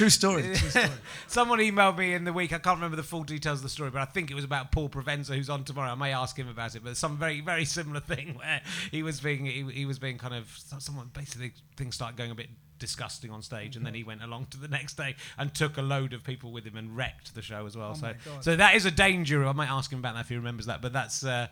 True 0.00 0.08
story. 0.08 0.42
True 0.54 0.54
story. 0.70 0.88
Someone 1.26 1.58
emailed 1.58 1.98
me 1.98 2.14
in 2.14 2.24
the 2.24 2.32
week. 2.32 2.54
I 2.54 2.58
can't 2.58 2.78
remember 2.78 2.96
the 2.96 3.02
full 3.02 3.22
details 3.22 3.58
of 3.58 3.64
the 3.64 3.68
story, 3.68 3.90
but 3.90 4.00
I 4.00 4.06
think 4.06 4.30
it 4.30 4.34
was 4.34 4.44
about 4.44 4.72
Paul 4.72 4.88
Provenza, 4.88 5.34
who's 5.34 5.50
on 5.50 5.62
tomorrow. 5.62 5.90
I 5.90 5.94
may 5.94 6.14
ask 6.14 6.38
him 6.38 6.48
about 6.48 6.74
it, 6.74 6.82
but 6.82 6.96
some 6.96 7.18
very, 7.18 7.42
very 7.42 7.66
similar 7.66 8.00
thing 8.00 8.32
where 8.38 8.62
he 8.90 9.02
was 9.02 9.20
being, 9.20 9.44
he, 9.44 9.62
he 9.64 9.84
was 9.84 9.98
being 9.98 10.16
kind 10.16 10.32
of 10.32 10.58
someone 10.78 11.10
basically 11.12 11.52
things 11.76 11.96
started 11.96 12.16
going 12.16 12.30
a 12.30 12.34
bit 12.34 12.48
disgusting 12.78 13.30
on 13.30 13.42
stage, 13.42 13.76
and 13.76 13.84
then 13.84 13.92
he 13.92 14.02
went 14.02 14.22
along 14.22 14.46
to 14.52 14.56
the 14.56 14.68
next 14.68 14.96
day 14.96 15.16
and 15.36 15.54
took 15.54 15.76
a 15.76 15.82
load 15.82 16.14
of 16.14 16.24
people 16.24 16.50
with 16.50 16.64
him 16.64 16.78
and 16.78 16.96
wrecked 16.96 17.34
the 17.34 17.42
show 17.42 17.66
as 17.66 17.76
well. 17.76 17.94
so, 17.94 18.14
so 18.40 18.56
that 18.56 18.76
is 18.76 18.86
a 18.86 18.90
danger. 18.90 19.44
I 19.44 19.52
might 19.52 19.68
ask 19.68 19.92
him 19.92 19.98
about 19.98 20.14
that 20.14 20.20
if 20.20 20.30
he 20.30 20.36
remembers 20.36 20.64
that, 20.64 20.80
but 20.80 20.94
that's. 20.94 21.22
Uh, 21.22 21.48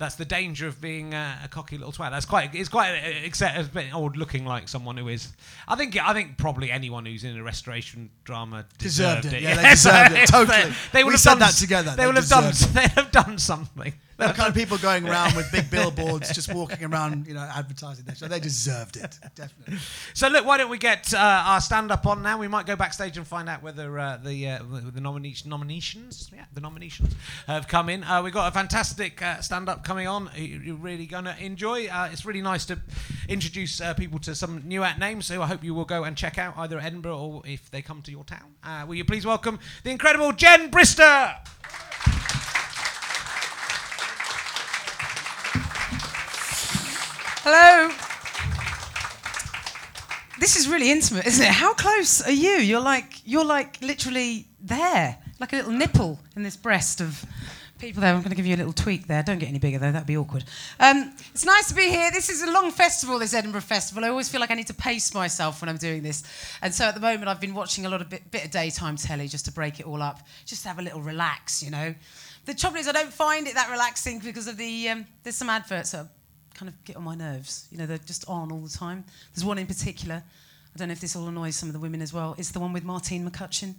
that's 0.00 0.16
the 0.16 0.24
danger 0.24 0.66
of 0.66 0.80
being 0.80 1.14
uh, 1.14 1.36
a 1.44 1.48
cocky 1.48 1.76
little 1.78 1.92
twat. 1.92 2.10
That's 2.10 2.24
quite. 2.26 2.54
It's 2.54 2.68
quite 2.68 2.94
except 3.22 3.76
a 3.76 3.90
odd 3.92 4.16
looking 4.16 4.44
like 4.44 4.66
someone 4.66 4.96
who 4.96 5.06
is. 5.08 5.32
I 5.68 5.76
think. 5.76 5.96
I 5.96 6.12
think 6.14 6.38
probably 6.38 6.70
anyone 6.72 7.04
who's 7.06 7.22
in 7.22 7.36
a 7.36 7.42
restoration 7.42 8.10
drama 8.24 8.64
Deserved 8.78 9.22
deserved, 9.22 9.26
it. 9.26 9.32
it. 9.34 9.42
Yeah, 9.42 9.56
they 9.62 9.70
deserved 9.70 10.12
it. 10.12 10.26
Totally. 10.30 10.72
They 10.92 11.04
would 11.04 11.10
We 11.10 11.14
have 11.14 11.20
said 11.20 11.30
done 11.32 11.38
that 11.40 11.52
together. 11.54 11.90
They, 11.90 11.96
They 11.96 12.06
would 12.06 12.16
have 12.16 12.28
done. 12.28 12.44
deserved 12.50 12.74
They 12.74 12.88
have 12.88 13.10
done 13.12 13.38
something. 13.38 13.92
The 14.20 14.32
kind 14.34 14.48
of 14.48 14.54
people 14.54 14.78
going 14.78 15.08
around 15.08 15.34
with 15.34 15.50
big 15.50 15.70
billboards, 15.76 16.32
just 16.34 16.52
walking 16.54 16.84
around, 16.84 17.26
you 17.26 17.34
know, 17.34 17.40
advertising 17.54 18.04
their 18.04 18.14
show. 18.14 18.28
They 18.28 18.38
deserved 18.40 18.96
it, 18.96 19.18
definitely. 19.34 19.78
So 20.14 20.28
look, 20.28 20.44
why 20.44 20.58
don't 20.58 20.70
we 20.70 20.78
get 20.78 21.12
uh, 21.14 21.18
our 21.18 21.60
stand-up 21.60 22.06
on 22.06 22.22
now? 22.22 22.38
We 22.38 22.46
might 22.48 22.66
go 22.66 22.76
backstage 22.76 23.16
and 23.16 23.26
find 23.26 23.48
out 23.48 23.62
whether 23.62 23.98
uh, 23.98 24.18
the 24.22 24.48
uh, 24.48 24.58
the 24.94 25.00
nomination 25.00 25.48
nominations, 25.50 26.30
yeah, 26.34 26.44
the 26.52 26.60
nominations 26.60 27.14
have 27.46 27.66
come 27.66 27.88
in. 27.88 28.04
Uh, 28.04 28.22
we've 28.22 28.32
got 28.32 28.48
a 28.48 28.52
fantastic 28.52 29.20
uh, 29.22 29.40
stand-up 29.40 29.84
coming 29.84 30.06
on. 30.06 30.30
you- 30.36 30.60
You're 30.64 30.76
really 30.76 31.06
gonna 31.06 31.36
enjoy. 31.40 31.86
Uh, 31.88 32.08
it's 32.12 32.24
really 32.24 32.42
nice 32.42 32.64
to 32.66 32.78
introduce 33.28 33.80
uh, 33.80 33.94
people 33.94 34.18
to 34.20 34.34
some 34.34 34.62
new 34.66 34.82
act 34.82 34.98
names. 34.98 35.28
who 35.28 35.40
I 35.42 35.46
hope 35.46 35.64
you 35.64 35.74
will 35.74 35.84
go 35.84 36.04
and 36.04 36.16
check 36.16 36.38
out 36.38 36.54
either 36.58 36.78
Edinburgh 36.78 37.18
or 37.18 37.42
if 37.46 37.70
they 37.70 37.82
come 37.82 38.02
to 38.02 38.10
your 38.10 38.24
town. 38.24 38.54
Uh, 38.62 38.84
will 38.86 38.96
you 38.96 39.04
please 39.04 39.24
welcome 39.24 39.58
the 39.84 39.90
incredible 39.90 40.32
Jen 40.32 40.70
Brister? 40.70 41.36
Hello. 47.42 47.88
This 50.38 50.56
is 50.56 50.68
really 50.68 50.90
intimate, 50.90 51.26
isn't 51.26 51.42
it? 51.42 51.50
How 51.50 51.72
close 51.72 52.20
are 52.20 52.30
you? 52.30 52.58
You're 52.58 52.82
like 52.82 53.22
you're 53.24 53.46
like 53.46 53.80
literally 53.80 54.46
there, 54.60 55.16
like 55.38 55.54
a 55.54 55.56
little 55.56 55.72
nipple 55.72 56.20
in 56.36 56.42
this 56.42 56.58
breast 56.58 57.00
of 57.00 57.24
people 57.78 58.02
there. 58.02 58.12
I'm 58.12 58.20
going 58.20 58.28
to 58.28 58.36
give 58.36 58.44
you 58.44 58.56
a 58.56 58.58
little 58.58 58.74
tweak 58.74 59.06
there. 59.06 59.22
Don't 59.22 59.38
get 59.38 59.48
any 59.48 59.58
bigger 59.58 59.78
though; 59.78 59.90
that'd 59.90 60.06
be 60.06 60.18
awkward. 60.18 60.44
Um, 60.78 61.14
it's 61.32 61.46
nice 61.46 61.68
to 61.68 61.74
be 61.74 61.88
here. 61.88 62.10
This 62.10 62.28
is 62.28 62.42
a 62.42 62.50
long 62.50 62.70
festival, 62.70 63.18
this 63.18 63.32
Edinburgh 63.32 63.62
Festival. 63.62 64.04
I 64.04 64.10
always 64.10 64.28
feel 64.28 64.42
like 64.42 64.50
I 64.50 64.54
need 64.54 64.66
to 64.66 64.74
pace 64.74 65.14
myself 65.14 65.62
when 65.62 65.70
I'm 65.70 65.78
doing 65.78 66.02
this, 66.02 66.24
and 66.60 66.74
so 66.74 66.84
at 66.84 66.94
the 66.94 67.00
moment 67.00 67.28
I've 67.28 67.40
been 67.40 67.54
watching 67.54 67.86
a 67.86 67.88
lot 67.88 68.02
of 68.02 68.10
bit, 68.10 68.30
bit 68.30 68.44
of 68.44 68.50
daytime 68.50 68.96
telly 68.96 69.28
just 69.28 69.46
to 69.46 69.52
break 69.52 69.80
it 69.80 69.86
all 69.86 70.02
up, 70.02 70.20
just 70.44 70.60
to 70.64 70.68
have 70.68 70.78
a 70.78 70.82
little 70.82 71.00
relax, 71.00 71.62
you 71.62 71.70
know. 71.70 71.94
The 72.44 72.52
trouble 72.52 72.76
is, 72.76 72.86
I 72.86 72.92
don't 72.92 73.12
find 73.12 73.46
it 73.46 73.54
that 73.54 73.70
relaxing 73.70 74.18
because 74.18 74.46
of 74.46 74.58
the 74.58 74.90
um, 74.90 75.06
there's 75.22 75.36
some 75.36 75.48
adverts 75.48 75.92
that 75.92 76.06
kind 76.60 76.68
of 76.68 76.84
get 76.84 76.96
on 76.96 77.02
my 77.02 77.14
nerves. 77.14 77.66
You 77.72 77.78
know, 77.78 77.86
they're 77.86 77.96
just 77.96 78.28
on 78.28 78.52
all 78.52 78.60
the 78.60 78.68
time. 78.68 79.04
There's 79.34 79.46
one 79.46 79.56
in 79.56 79.66
particular. 79.66 80.22
I 80.74 80.78
don't 80.78 80.88
know 80.88 80.92
if 80.92 81.00
this 81.00 81.16
will 81.16 81.26
annoy 81.26 81.50
some 81.50 81.70
of 81.70 81.72
the 81.72 81.78
women 81.78 82.02
as 82.02 82.12
well. 82.12 82.34
It's 82.36 82.50
the 82.50 82.60
one 82.60 82.74
with 82.74 82.84
Martine 82.84 83.28
McCutcheon. 83.28 83.74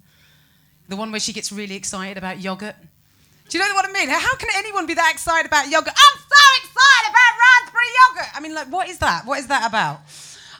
The 0.89 0.95
one 0.95 1.11
where 1.11 1.19
she 1.19 1.31
gets 1.31 1.51
really 1.51 1.75
excited 1.75 2.17
about 2.17 2.41
yogurt. 2.41 2.75
Do 3.49 3.57
you 3.57 3.63
know 3.63 3.75
what 3.75 3.87
I 3.87 3.91
mean? 3.91 4.09
How 4.09 4.35
can 4.35 4.49
anyone 4.55 4.87
be 4.87 4.95
that 4.95 5.11
excited 5.13 5.47
about 5.47 5.69
yogurt? 5.69 5.93
I'm 5.93 6.19
so 6.19 6.43
excited 6.57 7.09
about 7.11 7.31
raspberry 7.45 7.91
yogurt. 8.01 8.29
I 8.35 8.39
mean, 8.41 8.55
like, 8.55 8.71
what 8.71 8.89
is 8.89 8.97
that? 8.97 9.25
What 9.27 9.37
is 9.37 9.47
that 9.47 9.69
about? 9.69 9.99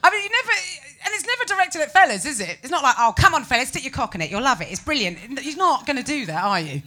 I 0.03 0.11
mean, 0.11 0.23
you 0.23 0.29
never, 0.29 0.51
and 1.05 1.13
it's 1.15 1.25
never 1.25 1.45
directed 1.45 1.81
at 1.81 1.91
fellas, 1.91 2.25
is 2.25 2.39
it? 2.39 2.59
It's 2.61 2.71
not 2.71 2.83
like, 2.83 2.95
oh, 2.99 3.13
come 3.17 3.33
on, 3.33 3.45
fellas, 3.45 3.69
stick 3.69 3.83
your 3.83 3.93
cock 3.93 4.13
in 4.13 4.21
it. 4.21 4.29
You'll 4.29 4.43
love 4.43 4.61
it. 4.61 4.67
It's 4.69 4.83
brilliant. 4.83 5.17
You're 5.43 5.57
not 5.57 5.87
going 5.87 5.97
to 5.97 6.03
do 6.03 6.27
that, 6.27 6.43
are 6.43 6.59
you? 6.59 6.83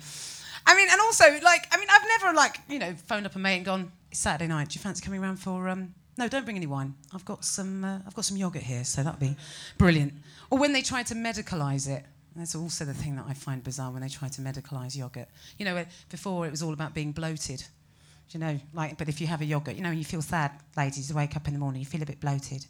I 0.66 0.76
mean, 0.76 0.88
and 0.90 1.00
also, 1.00 1.24
like, 1.42 1.66
I 1.72 1.78
mean, 1.78 1.88
I've 1.90 2.06
never, 2.20 2.34
like, 2.34 2.58
you 2.68 2.78
know, 2.78 2.94
phoned 3.06 3.26
up 3.26 3.34
a 3.34 3.38
mate 3.38 3.56
and 3.56 3.64
gone, 3.64 3.92
Saturday 4.16 4.46
night. 4.46 4.68
Do 4.70 4.74
you 4.76 4.80
fancy 4.80 5.04
coming 5.04 5.22
around 5.22 5.36
for 5.36 5.68
um, 5.68 5.94
No, 6.16 6.28
don't 6.28 6.44
bring 6.44 6.56
any 6.56 6.66
wine. 6.66 6.94
I've 7.12 7.24
got 7.24 7.44
some. 7.44 7.84
Uh, 7.84 7.98
I've 8.06 8.14
got 8.14 8.24
some 8.24 8.36
yogurt 8.36 8.62
here, 8.62 8.84
so 8.84 9.02
that'd 9.02 9.20
be 9.20 9.36
brilliant. 9.78 10.14
Or 10.50 10.58
when 10.58 10.72
they 10.72 10.82
try 10.82 11.02
to 11.04 11.14
medicalise 11.14 11.88
it. 11.88 12.04
That's 12.36 12.56
also 12.56 12.84
the 12.84 12.94
thing 12.94 13.14
that 13.14 13.26
I 13.28 13.32
find 13.32 13.62
bizarre 13.62 13.92
when 13.92 14.02
they 14.02 14.08
try 14.08 14.26
to 14.26 14.40
medicalise 14.40 14.96
yogurt. 14.96 15.28
You 15.56 15.64
know, 15.64 15.84
before 16.10 16.46
it 16.46 16.50
was 16.50 16.64
all 16.64 16.72
about 16.72 16.92
being 16.92 17.12
bloated. 17.12 17.64
You 18.30 18.40
know, 18.40 18.58
like, 18.72 18.98
but 18.98 19.08
if 19.08 19.20
you 19.20 19.28
have 19.28 19.40
a 19.40 19.44
yogurt, 19.44 19.76
you 19.76 19.82
know, 19.82 19.92
you 19.92 20.04
feel 20.04 20.22
sad, 20.22 20.50
ladies, 20.76 21.08
you 21.08 21.14
wake 21.14 21.36
up 21.36 21.46
in 21.46 21.52
the 21.52 21.60
morning, 21.60 21.80
you 21.80 21.86
feel 21.86 22.02
a 22.02 22.06
bit 22.06 22.18
bloated, 22.18 22.66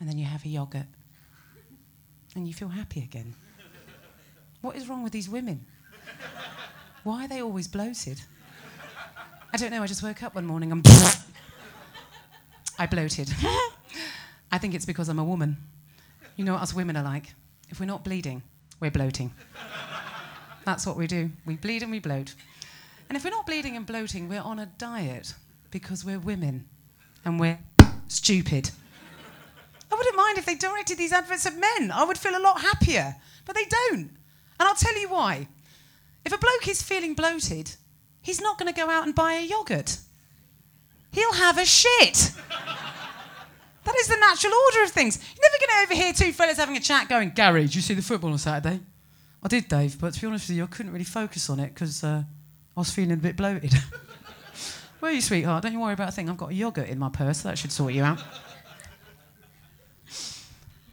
and 0.00 0.08
then 0.08 0.18
you 0.18 0.24
have 0.24 0.44
a 0.44 0.48
yogurt, 0.48 0.86
and 2.34 2.48
you 2.48 2.54
feel 2.54 2.68
happy 2.68 3.00
again. 3.00 3.34
What 4.62 4.74
is 4.74 4.88
wrong 4.88 5.04
with 5.04 5.12
these 5.12 5.28
women? 5.28 5.66
Why 7.04 7.26
are 7.26 7.28
they 7.28 7.42
always 7.42 7.68
bloated? 7.68 8.20
I 9.54 9.56
don't 9.56 9.70
know. 9.70 9.84
I 9.84 9.86
just 9.86 10.02
woke 10.02 10.20
up 10.24 10.34
one 10.34 10.46
morning 10.46 10.72
and 10.72 10.84
I 12.76 12.86
bloated. 12.86 13.32
I 14.50 14.58
think 14.58 14.74
it's 14.74 14.84
because 14.84 15.08
I'm 15.08 15.20
a 15.20 15.24
woman. 15.24 15.58
You 16.34 16.44
know 16.44 16.54
what 16.54 16.62
us 16.62 16.74
women 16.74 16.96
are 16.96 17.04
like? 17.04 17.34
If 17.68 17.78
we're 17.78 17.86
not 17.86 18.02
bleeding, 18.02 18.42
we're 18.80 18.90
bloating. 18.90 19.32
That's 20.64 20.84
what 20.84 20.96
we 20.96 21.06
do. 21.06 21.30
We 21.46 21.54
bleed 21.54 21.82
and 21.84 21.92
we 21.92 22.00
bloat. 22.00 22.34
And 23.08 23.16
if 23.16 23.22
we're 23.22 23.30
not 23.30 23.46
bleeding 23.46 23.76
and 23.76 23.86
bloating, 23.86 24.28
we're 24.28 24.40
on 24.40 24.58
a 24.58 24.66
diet 24.66 25.34
because 25.70 26.04
we're 26.04 26.18
women 26.18 26.66
and 27.24 27.38
we're 27.38 27.60
stupid. 28.08 28.72
I 29.88 29.94
wouldn't 29.94 30.16
mind 30.16 30.36
if 30.36 30.46
they 30.46 30.56
directed 30.56 30.98
these 30.98 31.12
adverts 31.12 31.46
at 31.46 31.54
men. 31.54 31.92
I 31.92 32.02
would 32.02 32.18
feel 32.18 32.36
a 32.36 32.42
lot 32.42 32.60
happier. 32.60 33.14
But 33.44 33.54
they 33.54 33.66
don't. 33.66 34.10
And 34.58 34.68
I'll 34.68 34.74
tell 34.74 34.98
you 34.98 35.10
why. 35.10 35.46
If 36.24 36.32
a 36.32 36.38
bloke 36.38 36.66
is 36.66 36.82
feeling 36.82 37.14
bloated, 37.14 37.76
he's 38.24 38.40
not 38.40 38.58
going 38.58 38.72
to 38.72 38.78
go 38.78 38.90
out 38.90 39.04
and 39.04 39.14
buy 39.14 39.34
a 39.34 39.46
yogurt. 39.46 39.98
He'll 41.12 41.34
have 41.34 41.58
a 41.58 41.64
shit. 41.64 42.32
that 43.84 43.96
is 43.96 44.08
the 44.08 44.16
natural 44.16 44.52
order 44.52 44.82
of 44.82 44.90
things. 44.90 45.16
You're 45.36 45.50
never 45.50 45.60
going 45.60 45.86
to 45.86 45.92
overhear 45.92 46.12
two 46.12 46.32
fellas 46.32 46.56
having 46.56 46.76
a 46.76 46.80
chat 46.80 47.08
going, 47.08 47.30
Gary, 47.30 47.62
did 47.62 47.74
you 47.76 47.82
see 47.82 47.94
the 47.94 48.02
football 48.02 48.32
on 48.32 48.38
Saturday? 48.38 48.80
I 49.42 49.48
did, 49.48 49.68
Dave, 49.68 50.00
but 50.00 50.14
to 50.14 50.20
be 50.20 50.26
honest 50.26 50.48
with 50.48 50.56
you, 50.56 50.64
I 50.64 50.66
couldn't 50.66 50.90
really 50.90 51.04
focus 51.04 51.50
on 51.50 51.60
it 51.60 51.74
because 51.74 52.02
uh, 52.02 52.24
I 52.76 52.80
was 52.80 52.90
feeling 52.90 53.12
a 53.12 53.16
bit 53.16 53.36
bloated. 53.36 53.74
Where 55.00 55.12
are 55.12 55.14
you, 55.14 55.20
sweetheart? 55.20 55.62
Don't 55.62 55.74
you 55.74 55.80
worry 55.80 55.92
about 55.92 56.08
a 56.08 56.12
thing. 56.12 56.30
I've 56.30 56.38
got 56.38 56.50
a 56.50 56.54
yogurt 56.54 56.88
in 56.88 56.98
my 56.98 57.10
purse. 57.10 57.42
That 57.42 57.58
should 57.58 57.70
sort 57.70 57.92
you 57.92 58.02
out. 58.02 58.22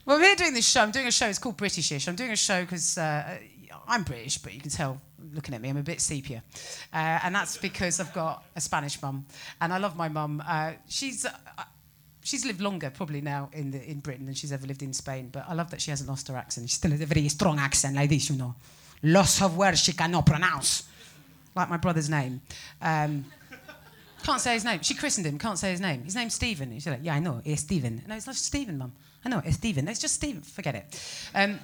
well, 0.06 0.20
we're 0.20 0.36
doing 0.36 0.54
this 0.54 0.68
show. 0.68 0.82
I'm 0.82 0.92
doing 0.92 1.08
a 1.08 1.12
show. 1.12 1.28
It's 1.28 1.40
called 1.40 1.58
Britishish. 1.58 2.10
I'm 2.10 2.18
doing 2.18 2.32
a 2.32 2.36
show 2.36 2.62
because 2.62 2.98
uh, 2.98 3.38
I'm 3.88 4.04
British, 4.04 4.38
but 4.40 4.54
you 4.54 4.60
can 4.60 4.70
tell 4.70 5.00
looking 5.34 5.54
at 5.56 5.62
me, 5.62 5.70
I'm 5.70 5.78
a 5.78 5.84
bit 5.84 6.02
sepia. 6.02 6.44
Uh, 6.94 7.20
and 7.24 7.36
that's 7.36 7.58
because 7.58 8.00
I've 8.00 8.14
got 8.14 8.44
a 8.56 8.62
Spanish 8.62 9.02
mum. 9.02 9.26
And 9.60 9.74
I 9.74 9.78
love 9.78 9.96
my 9.96 10.10
mum. 10.10 10.44
Uh, 10.46 10.74
she's. 10.88 11.26
Uh, 11.26 11.30
she's 12.24 12.46
lived 12.46 12.62
longer 12.62 12.92
probably 12.92 13.22
now 13.22 13.50
in, 13.54 13.72
the, 13.72 13.84
in 13.90 14.00
Britain 14.00 14.26
than 14.26 14.36
she's 14.36 14.52
ever 14.52 14.68
lived 14.68 14.84
in 14.84 14.94
Spain, 14.94 15.30
but 15.32 15.44
I 15.48 15.54
love 15.54 15.72
that 15.72 15.82
she 15.82 15.90
hasn't 15.92 16.10
lost 16.10 16.28
her 16.28 16.36
accent. 16.36 16.70
She 16.70 16.76
still 16.76 16.92
has 16.92 17.02
a 17.02 17.06
very 17.06 17.28
strong 17.30 17.60
accent 17.60 17.96
like 17.96 18.10
this, 18.10 18.30
you 18.30 18.38
know. 18.38 18.56
Lots 19.04 19.42
of 19.42 19.58
words 19.58 19.80
she 19.80 19.94
cannot 19.94 20.26
pronounce. 20.26 20.88
Like 21.56 21.70
my 21.70 21.78
brother's 21.78 22.10
name. 22.10 22.42
Um, 22.82 23.26
can't 24.24 24.40
say 24.40 24.54
his 24.54 24.64
name. 24.64 24.82
She 24.84 24.94
christened 24.94 25.26
him, 25.26 25.40
can't 25.40 25.58
say 25.58 25.72
his 25.72 25.82
name. 25.82 26.04
His 26.04 26.16
name's 26.16 26.36
Stephen. 26.36 26.72
She's 26.74 26.88
like, 26.88 27.00
yeah, 27.02 27.16
I 27.16 27.20
know, 27.20 27.42
it's 27.44 27.62
Stephen. 27.62 28.04
No, 28.08 28.16
it's 28.16 28.28
not 28.28 28.36
Stephen, 28.36 28.78
mum. 28.78 28.94
I 29.26 29.30
know, 29.30 29.42
it's 29.44 29.58
Stephen. 29.58 29.88
It's 29.88 30.00
just 30.00 30.16
Stephen. 30.16 30.42
Forget 30.42 30.76
it. 30.76 31.30
Um, 31.34 31.60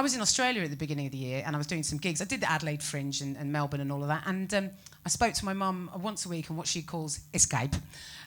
I 0.00 0.02
was 0.02 0.14
in 0.14 0.22
Australia 0.22 0.62
at 0.62 0.70
the 0.70 0.76
beginning 0.76 1.04
of 1.04 1.12
the 1.12 1.18
year 1.18 1.42
and 1.44 1.54
I 1.54 1.58
was 1.58 1.66
doing 1.66 1.82
some 1.82 1.98
gigs. 1.98 2.22
I 2.22 2.24
did 2.24 2.40
the 2.40 2.50
Adelaide 2.50 2.82
Fringe 2.82 3.20
and, 3.20 3.36
and 3.36 3.52
Melbourne 3.52 3.82
and 3.82 3.92
all 3.92 4.00
of 4.00 4.08
that. 4.08 4.22
And 4.24 4.54
um, 4.54 4.70
I 5.04 5.10
spoke 5.10 5.34
to 5.34 5.44
my 5.44 5.52
mum 5.52 5.90
once 5.94 6.24
a 6.24 6.30
week 6.30 6.50
on 6.50 6.56
what 6.56 6.66
she 6.66 6.80
calls 6.80 7.20
escape, 7.34 7.74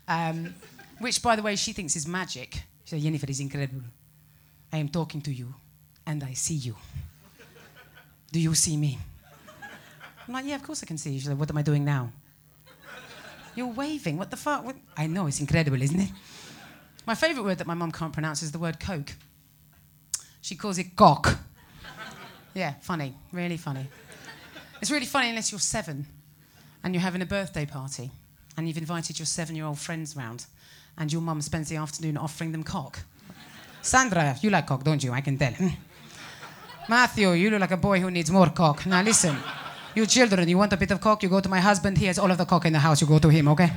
um, 0.07 0.53
which, 0.99 1.23
by 1.23 1.35
the 1.35 1.41
way, 1.41 1.55
she 1.55 1.73
thinks 1.73 1.95
is 1.95 2.07
magic. 2.07 2.61
She 2.83 2.91
said, 2.91 3.01
Jennifer 3.01 3.25
is 3.27 3.39
incredible. 3.39 3.81
I 4.71 4.77
am 4.77 4.87
talking 4.87 5.19
to 5.21 5.33
you 5.33 5.51
and 6.05 6.23
I 6.23 6.33
see 6.33 6.53
you. 6.53 6.75
Do 8.31 8.39
you 8.39 8.53
see 8.53 8.77
me? 8.77 8.99
I'm 10.27 10.33
like, 10.35 10.45
yeah, 10.45 10.57
of 10.57 10.61
course 10.61 10.83
I 10.83 10.85
can 10.85 10.99
see 10.99 11.13
you. 11.13 11.19
She's 11.21 11.29
like, 11.29 11.39
what 11.39 11.49
am 11.49 11.57
I 11.57 11.63
doing 11.63 11.83
now? 11.83 12.11
You're 13.55 13.65
waving. 13.65 14.19
What 14.19 14.29
the 14.29 14.37
fuck? 14.37 14.63
What? 14.63 14.75
I 14.95 15.07
know, 15.07 15.25
it's 15.25 15.39
incredible, 15.39 15.81
isn't 15.81 15.99
it? 15.99 16.11
My 17.07 17.15
favourite 17.15 17.43
word 17.47 17.57
that 17.57 17.65
my 17.65 17.73
mum 17.73 17.91
can't 17.91 18.13
pronounce 18.13 18.43
is 18.43 18.51
the 18.51 18.59
word 18.59 18.79
coke. 18.79 19.15
She 20.39 20.55
calls 20.55 20.77
it 20.77 20.95
cock. 20.95 21.39
Yeah, 22.53 22.73
funny, 22.81 23.13
really 23.31 23.57
funny. 23.57 23.87
It's 24.81 24.91
really 24.91 25.05
funny 25.05 25.29
unless 25.29 25.51
you're 25.51 25.59
seven 25.59 26.05
and 26.83 26.93
you're 26.93 27.01
having 27.01 27.21
a 27.21 27.25
birthday 27.25 27.65
party 27.65 28.11
and 28.57 28.67
you've 28.67 28.77
invited 28.77 29.17
your 29.17 29.25
seven 29.25 29.55
year 29.55 29.65
old 29.65 29.79
friends 29.79 30.15
round 30.15 30.45
and 30.97 31.11
your 31.11 31.21
mum 31.21 31.41
spends 31.41 31.69
the 31.69 31.77
afternoon 31.77 32.17
offering 32.17 32.51
them 32.51 32.63
cock. 32.63 32.99
Sandra, 33.81 34.35
you 34.41 34.49
like 34.49 34.67
cock, 34.67 34.83
don't 34.83 35.03
you? 35.03 35.11
I 35.11 35.21
can 35.21 35.37
tell. 35.37 35.53
Matthew, 36.89 37.31
you 37.31 37.49
look 37.49 37.61
like 37.61 37.71
a 37.71 37.77
boy 37.77 37.99
who 37.99 38.11
needs 38.11 38.29
more 38.29 38.49
cock. 38.49 38.85
Now 38.85 39.01
listen, 39.01 39.35
you 39.95 40.05
children, 40.05 40.47
you 40.47 40.57
want 40.57 40.73
a 40.73 40.77
bit 40.77 40.91
of 40.91 41.01
cock, 41.01 41.23
you 41.23 41.29
go 41.29 41.39
to 41.39 41.49
my 41.49 41.59
husband, 41.59 41.97
he 41.97 42.05
has 42.05 42.19
all 42.19 42.29
of 42.29 42.37
the 42.37 42.45
cock 42.45 42.65
in 42.65 42.73
the 42.73 42.79
house, 42.79 43.01
you 43.01 43.07
go 43.07 43.19
to 43.19 43.29
him, 43.29 43.47
okay? 43.47 43.71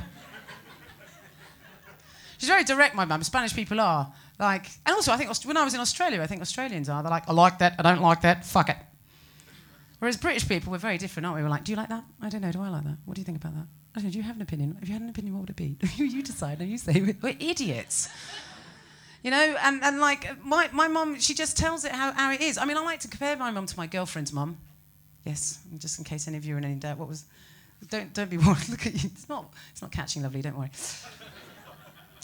She's 2.37 2.49
very 2.49 2.63
direct, 2.63 2.93
my 2.95 3.05
mum. 3.05 3.23
Spanish 3.23 3.55
people 3.55 3.79
are. 3.79 4.13
Like, 4.39 4.69
and 4.85 4.95
also, 4.95 5.11
I 5.11 5.17
think 5.17 5.35
when 5.45 5.57
I 5.57 5.63
was 5.63 5.73
in 5.73 5.79
Australia, 5.79 6.21
I 6.21 6.27
think 6.27 6.41
Australians 6.41 6.89
are. 6.89 7.01
They're 7.01 7.09
like, 7.09 7.27
I 7.27 7.33
like 7.33 7.57
that, 7.59 7.75
I 7.79 7.81
don't 7.83 8.01
like 8.01 8.21
that, 8.21 8.45
fuck 8.45 8.69
it. 8.69 8.77
Whereas 9.99 10.15
British 10.15 10.47
people, 10.47 10.71
we're 10.71 10.77
very 10.77 10.99
different, 10.99 11.25
aren't 11.25 11.37
we? 11.37 11.43
We're 11.43 11.49
like, 11.49 11.63
do 11.63 11.71
you 11.71 11.75
like 11.75 11.89
that? 11.89 12.03
I 12.21 12.29
don't 12.29 12.41
know, 12.41 12.51
do 12.51 12.61
I 12.61 12.69
like 12.69 12.83
that? 12.83 12.97
What 13.05 13.15
do 13.15 13.21
you 13.21 13.25
think 13.25 13.37
about 13.37 13.55
that? 13.55 13.65
I 13.95 13.99
don't 13.99 14.05
know, 14.05 14.11
do 14.11 14.17
you 14.17 14.23
have 14.23 14.35
an 14.35 14.43
opinion? 14.43 14.77
If 14.81 14.89
you 14.89 14.93
had 14.93 15.01
an 15.01 15.09
opinion, 15.09 15.33
what 15.33 15.41
would 15.41 15.49
it 15.49 15.55
be? 15.55 15.75
you 15.95 16.21
decide, 16.21 16.61
and 16.61 16.69
you 16.69 16.77
say, 16.77 17.01
we're, 17.01 17.17
we're 17.21 17.35
idiots. 17.39 18.09
You 19.23 19.31
know, 19.31 19.55
and, 19.63 19.83
and 19.83 19.99
like, 19.99 20.43
my, 20.45 20.69
my 20.71 20.87
mum, 20.87 21.19
she 21.19 21.33
just 21.33 21.57
tells 21.57 21.83
it 21.83 21.91
how, 21.91 22.11
how 22.11 22.31
it 22.31 22.41
is. 22.41 22.59
I 22.59 22.65
mean, 22.65 22.77
I 22.77 22.81
like 22.81 22.99
to 23.01 23.07
compare 23.07 23.35
my 23.35 23.49
mum 23.49 23.65
to 23.65 23.77
my 23.77 23.87
girlfriend's 23.87 24.31
mum. 24.31 24.57
Yes, 25.25 25.59
just 25.77 25.97
in 25.97 26.05
case 26.05 26.27
any 26.27 26.37
of 26.37 26.45
you 26.45 26.55
are 26.55 26.57
in 26.59 26.63
any 26.63 26.75
doubt. 26.75 26.99
What 26.99 27.09
was, 27.09 27.25
don't, 27.89 28.13
don't 28.13 28.29
be 28.29 28.37
worried, 28.37 28.69
look 28.69 28.85
at 28.85 28.93
you. 28.93 29.09
It's 29.11 29.27
not, 29.27 29.51
it's 29.71 29.81
not 29.81 29.91
catching 29.91 30.21
lovely, 30.21 30.43
don't 30.43 30.57
worry. 30.57 30.69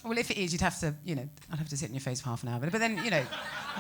Well, 0.03 0.17
if 0.17 0.29
it 0.31 0.37
is, 0.37 0.51
you'd 0.51 0.61
have 0.61 0.77
to, 0.81 0.93
you 1.05 1.15
know, 1.15 1.29
I'd 1.49 1.59
have 1.59 1.69
to 1.69 1.77
sit 1.77 1.87
in 1.87 1.95
your 1.95 2.01
face 2.01 2.19
for 2.19 2.27
half 2.27 2.43
an 2.43 2.49
hour. 2.49 2.59
But, 2.59 2.73
then, 2.73 2.99
you 3.05 3.09
know, 3.09 3.23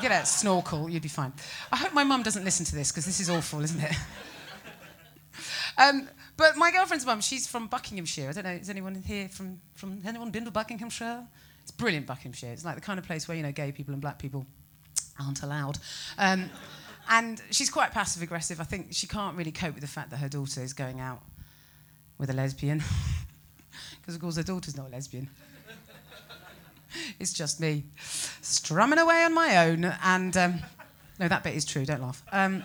get 0.01 0.11
a 0.11 0.25
snorkel, 0.25 0.89
you'd 0.89 1.01
be 1.01 1.09
fine. 1.09 1.33
I 1.69 1.75
hope 1.75 1.93
my 1.93 2.05
mum 2.05 2.23
doesn't 2.23 2.45
listen 2.45 2.65
to 2.67 2.75
this 2.75 2.91
because 2.91 3.05
this 3.05 3.19
is 3.19 3.29
awful, 3.29 3.61
isn't 3.61 3.81
it? 3.81 3.93
um, 5.77 6.07
but 6.37 6.55
my 6.55 6.71
girlfriend's 6.71 7.05
mum, 7.05 7.19
she's 7.19 7.45
from 7.45 7.67
Buckinghamshire. 7.67 8.29
I 8.29 8.31
don't 8.31 8.45
know, 8.45 8.51
is 8.51 8.69
anyone 8.69 8.95
here 8.95 9.27
from, 9.27 9.59
from 9.73 10.01
anyone 10.05 10.31
been 10.31 10.45
to 10.45 10.51
Buckinghamshire? 10.51 11.27
It's 11.61 11.71
brilliant, 11.71 12.07
Buckinghamshire. 12.07 12.53
It's 12.53 12.63
like 12.63 12.75
the 12.75 12.81
kind 12.81 12.99
of 12.99 13.05
place 13.05 13.27
where, 13.27 13.35
you 13.35 13.43
know, 13.43 13.51
gay 13.51 13.73
people 13.73 13.93
and 13.93 14.01
black 14.01 14.17
people 14.17 14.45
aren't 15.19 15.43
allowed. 15.43 15.77
Um, 16.17 16.49
and 17.09 17.41
she's 17.51 17.69
quite 17.69 17.91
passive 17.91 18.23
aggressive. 18.23 18.61
I 18.61 18.63
think 18.63 18.87
she 18.91 19.07
can't 19.07 19.35
really 19.35 19.51
cope 19.51 19.73
with 19.73 19.81
the 19.81 19.89
fact 19.89 20.09
that 20.11 20.17
her 20.17 20.29
daughter 20.29 20.61
is 20.61 20.71
going 20.71 21.01
out 21.01 21.21
with 22.17 22.29
a 22.29 22.33
lesbian. 22.33 22.81
Because, 23.99 24.15
of 24.15 24.21
course, 24.21 24.35
her 24.35 24.43
daughter's 24.43 24.75
not 24.75 24.87
a 24.87 24.89
lesbian 24.89 25.29
it's 27.19 27.33
just 27.33 27.59
me 27.59 27.83
strumming 28.41 28.99
away 28.99 29.23
on 29.23 29.33
my 29.33 29.67
own. 29.67 29.85
And 30.03 30.35
um, 30.37 30.59
no, 31.19 31.27
that 31.27 31.43
bit 31.43 31.55
is 31.55 31.65
true. 31.65 31.85
Don't 31.85 32.01
laugh. 32.01 32.23
Um, 32.31 32.63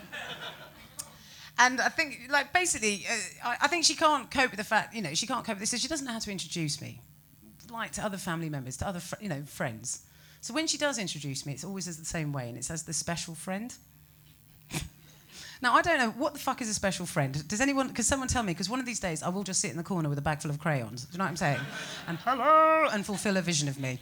and 1.58 1.80
I 1.80 1.88
think, 1.88 2.28
like, 2.30 2.52
basically, 2.52 3.04
uh, 3.10 3.48
I, 3.48 3.56
I, 3.62 3.68
think 3.68 3.84
she 3.84 3.96
can't 3.96 4.30
cope 4.30 4.50
with 4.50 4.58
the 4.58 4.64
fact, 4.64 4.94
you 4.94 5.02
know, 5.02 5.12
she 5.14 5.26
can't 5.26 5.44
cope 5.44 5.56
with 5.56 5.60
this. 5.60 5.70
So 5.70 5.76
she 5.76 5.88
doesn't 5.88 6.06
know 6.06 6.12
how 6.12 6.20
to 6.20 6.30
introduce 6.30 6.80
me, 6.80 7.00
like 7.70 7.90
to 7.92 8.04
other 8.04 8.16
family 8.16 8.48
members, 8.48 8.76
to 8.76 8.86
other, 8.86 9.00
fr- 9.00 9.16
you 9.20 9.28
know, 9.28 9.42
friends. 9.42 10.02
So 10.40 10.54
when 10.54 10.68
she 10.68 10.78
does 10.78 10.98
introduce 10.98 11.44
me, 11.44 11.52
it's 11.52 11.64
always 11.64 11.84
the 11.84 12.04
same 12.04 12.32
way, 12.32 12.48
and 12.48 12.56
it's 12.56 12.70
as 12.70 12.84
the 12.84 12.92
special 12.92 13.34
friend. 13.34 13.74
now 15.62 15.74
I 15.74 15.82
don't 15.82 15.98
know 15.98 16.10
what 16.10 16.32
the 16.32 16.38
fuck 16.38 16.62
is 16.62 16.68
a 16.68 16.74
special 16.74 17.06
friend. 17.06 17.46
Does 17.48 17.60
anyone? 17.60 17.88
Because 17.88 18.06
someone 18.06 18.28
tell 18.28 18.44
me? 18.44 18.52
Because 18.52 18.70
one 18.70 18.78
of 18.78 18.86
these 18.86 19.00
days 19.00 19.24
I 19.24 19.28
will 19.28 19.42
just 19.42 19.60
sit 19.60 19.72
in 19.72 19.76
the 19.76 19.82
corner 19.82 20.08
with 20.08 20.18
a 20.18 20.22
bag 20.22 20.40
full 20.40 20.50
of 20.52 20.60
crayons. 20.60 21.06
Do 21.06 21.12
you 21.12 21.18
know 21.18 21.24
what 21.24 21.30
I'm 21.30 21.36
saying? 21.36 21.60
and 22.06 22.18
hello, 22.18 22.88
and 22.92 23.04
fulfill 23.04 23.36
a 23.36 23.42
vision 23.42 23.68
of 23.68 23.80
me. 23.80 23.98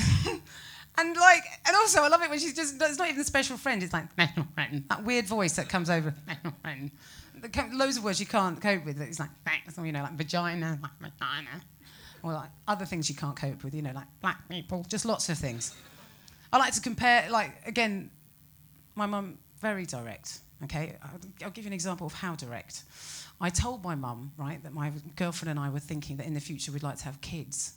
and 0.98 1.16
like, 1.16 1.44
and 1.66 1.76
also 1.76 2.02
I 2.02 2.08
love 2.08 2.22
it 2.22 2.30
when 2.30 2.38
she's 2.38 2.54
just, 2.54 2.80
it's 2.80 2.98
not 2.98 3.08
even 3.08 3.20
a 3.20 3.24
special 3.24 3.56
friend, 3.56 3.82
it's 3.82 3.92
like, 3.92 4.04
that 4.16 5.04
weird 5.04 5.26
voice 5.26 5.54
that 5.56 5.68
comes 5.68 5.90
over. 5.90 6.14
Loads 7.72 7.96
of 7.96 8.04
words 8.04 8.20
you 8.20 8.26
can't 8.26 8.60
cope 8.60 8.84
with. 8.84 9.00
It's 9.00 9.18
like, 9.18 9.30
you 9.82 9.92
know, 9.92 10.02
like 10.02 10.12
vagina, 10.12 10.78
vagina. 11.00 11.62
Or 12.22 12.34
like 12.34 12.50
other 12.68 12.84
things 12.84 13.08
you 13.08 13.16
can't 13.16 13.34
cope 13.34 13.64
with, 13.64 13.74
you 13.74 13.80
know, 13.80 13.92
like 13.94 14.06
black 14.20 14.46
people, 14.48 14.84
just 14.88 15.06
lots 15.06 15.28
of 15.30 15.38
things. 15.38 15.74
I 16.52 16.58
like 16.58 16.74
to 16.74 16.80
compare, 16.80 17.30
like, 17.30 17.52
again, 17.66 18.10
my 18.94 19.06
mum, 19.06 19.38
very 19.60 19.86
direct, 19.86 20.40
okay? 20.64 20.96
I'll 21.42 21.50
give 21.50 21.64
you 21.64 21.68
an 21.68 21.72
example 21.72 22.06
of 22.06 22.12
how 22.12 22.34
direct. 22.34 22.82
I 23.40 23.48
told 23.48 23.82
my 23.82 23.94
mum, 23.94 24.32
right, 24.36 24.62
that 24.64 24.74
my 24.74 24.92
girlfriend 25.16 25.50
and 25.50 25.58
I 25.58 25.70
were 25.70 25.80
thinking 25.80 26.18
that 26.18 26.26
in 26.26 26.34
the 26.34 26.40
future 26.40 26.72
we'd 26.72 26.82
like 26.82 26.98
to 26.98 27.04
have 27.04 27.20
kids. 27.22 27.74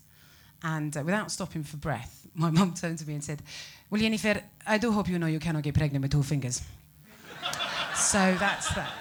And 0.64 0.96
uh, 0.96 1.04
without 1.04 1.32
stopping 1.32 1.64
for 1.64 1.78
breath, 1.78 2.28
my 2.36 2.50
mum 2.50 2.74
turned 2.74 3.00
to 3.00 3.08
me 3.08 3.16
and 3.16 3.24
said, 3.24 3.42
Well, 3.90 4.02
Jennifer, 4.02 4.42
I 4.66 4.78
do 4.78 4.92
hope 4.92 5.10
you 5.10 5.20
know 5.20 5.28
you 5.28 5.40
cannot 5.40 5.64
get 5.64 5.76
pregnant 5.76 6.02
with 6.02 6.12
two 6.12 6.24
fingers. 6.24 6.62
so 7.96 8.36
that's 8.40 8.74
that. 8.74 8.92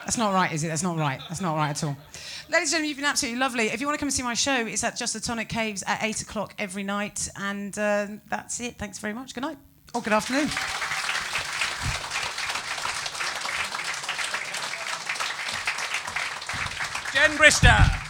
That's 0.00 0.16
not 0.16 0.32
right, 0.32 0.50
is 0.52 0.64
it? 0.64 0.68
That's 0.68 0.82
not 0.82 0.96
right. 0.96 1.20
That's 1.28 1.40
not 1.40 1.56
right 1.56 1.70
at 1.70 1.84
all. 1.84 1.96
Ladies 2.48 2.68
and 2.68 2.70
gentlemen, 2.70 2.88
you've 2.88 2.96
been 2.96 3.06
absolutely 3.06 3.38
lovely. 3.38 3.66
If 3.66 3.80
you 3.80 3.86
want 3.86 3.96
to 3.96 4.00
come 4.00 4.08
and 4.08 4.14
see 4.14 4.22
my 4.22 4.34
show, 4.34 4.66
it's 4.66 4.82
at 4.82 4.96
Just 4.96 5.12
the 5.12 5.20
Tonic 5.20 5.48
Caves 5.48 5.84
at 5.86 6.02
8 6.02 6.22
o'clock 6.22 6.54
every 6.58 6.82
night. 6.82 7.28
And 7.36 7.78
uh, 7.78 8.06
that's 8.28 8.58
it. 8.60 8.76
Thanks 8.76 8.98
very 8.98 9.12
much. 9.12 9.34
Good 9.34 9.42
night. 9.42 9.58
Or 9.94 10.00
good 10.00 10.12
afternoon. 10.12 10.48
Jen 17.12 17.36
Brister. 17.36 18.09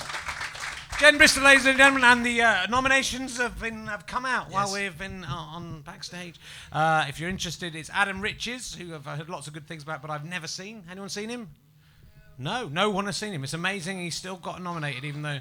Jen 1.01 1.19
Brister, 1.19 1.43
ladies 1.43 1.65
and 1.65 1.79
gentlemen, 1.79 2.05
and 2.05 2.27
the 2.27 2.43
uh, 2.43 2.67
nominations 2.67 3.39
have 3.39 3.59
been 3.59 3.87
have 3.87 4.05
come 4.05 4.27
out 4.27 4.51
while 4.51 4.71
we've 4.71 4.99
been 4.99 5.25
uh, 5.25 5.29
on 5.35 5.81
backstage. 5.81 6.39
Uh, 6.71 7.07
if 7.09 7.19
you're 7.19 7.31
interested, 7.31 7.75
it's 7.75 7.89
Adam 7.89 8.21
Riches, 8.21 8.75
who 8.75 8.95
I've 8.95 9.07
heard 9.07 9.31
lots 9.31 9.47
of 9.47 9.55
good 9.55 9.67
things 9.67 9.83
about, 9.83 10.03
but 10.03 10.11
I've 10.11 10.27
never 10.27 10.47
seen. 10.47 10.85
Anyone 10.91 11.09
seen 11.09 11.31
him? 11.31 11.49
No, 12.37 12.69
no 12.69 12.91
one 12.91 13.07
has 13.07 13.17
seen 13.17 13.33
him. 13.33 13.43
It's 13.45 13.55
amazing 13.55 13.99
he's 13.99 14.15
still 14.15 14.37
got 14.37 14.63
nominated, 14.63 15.07
even 15.07 15.23
though. 15.23 15.39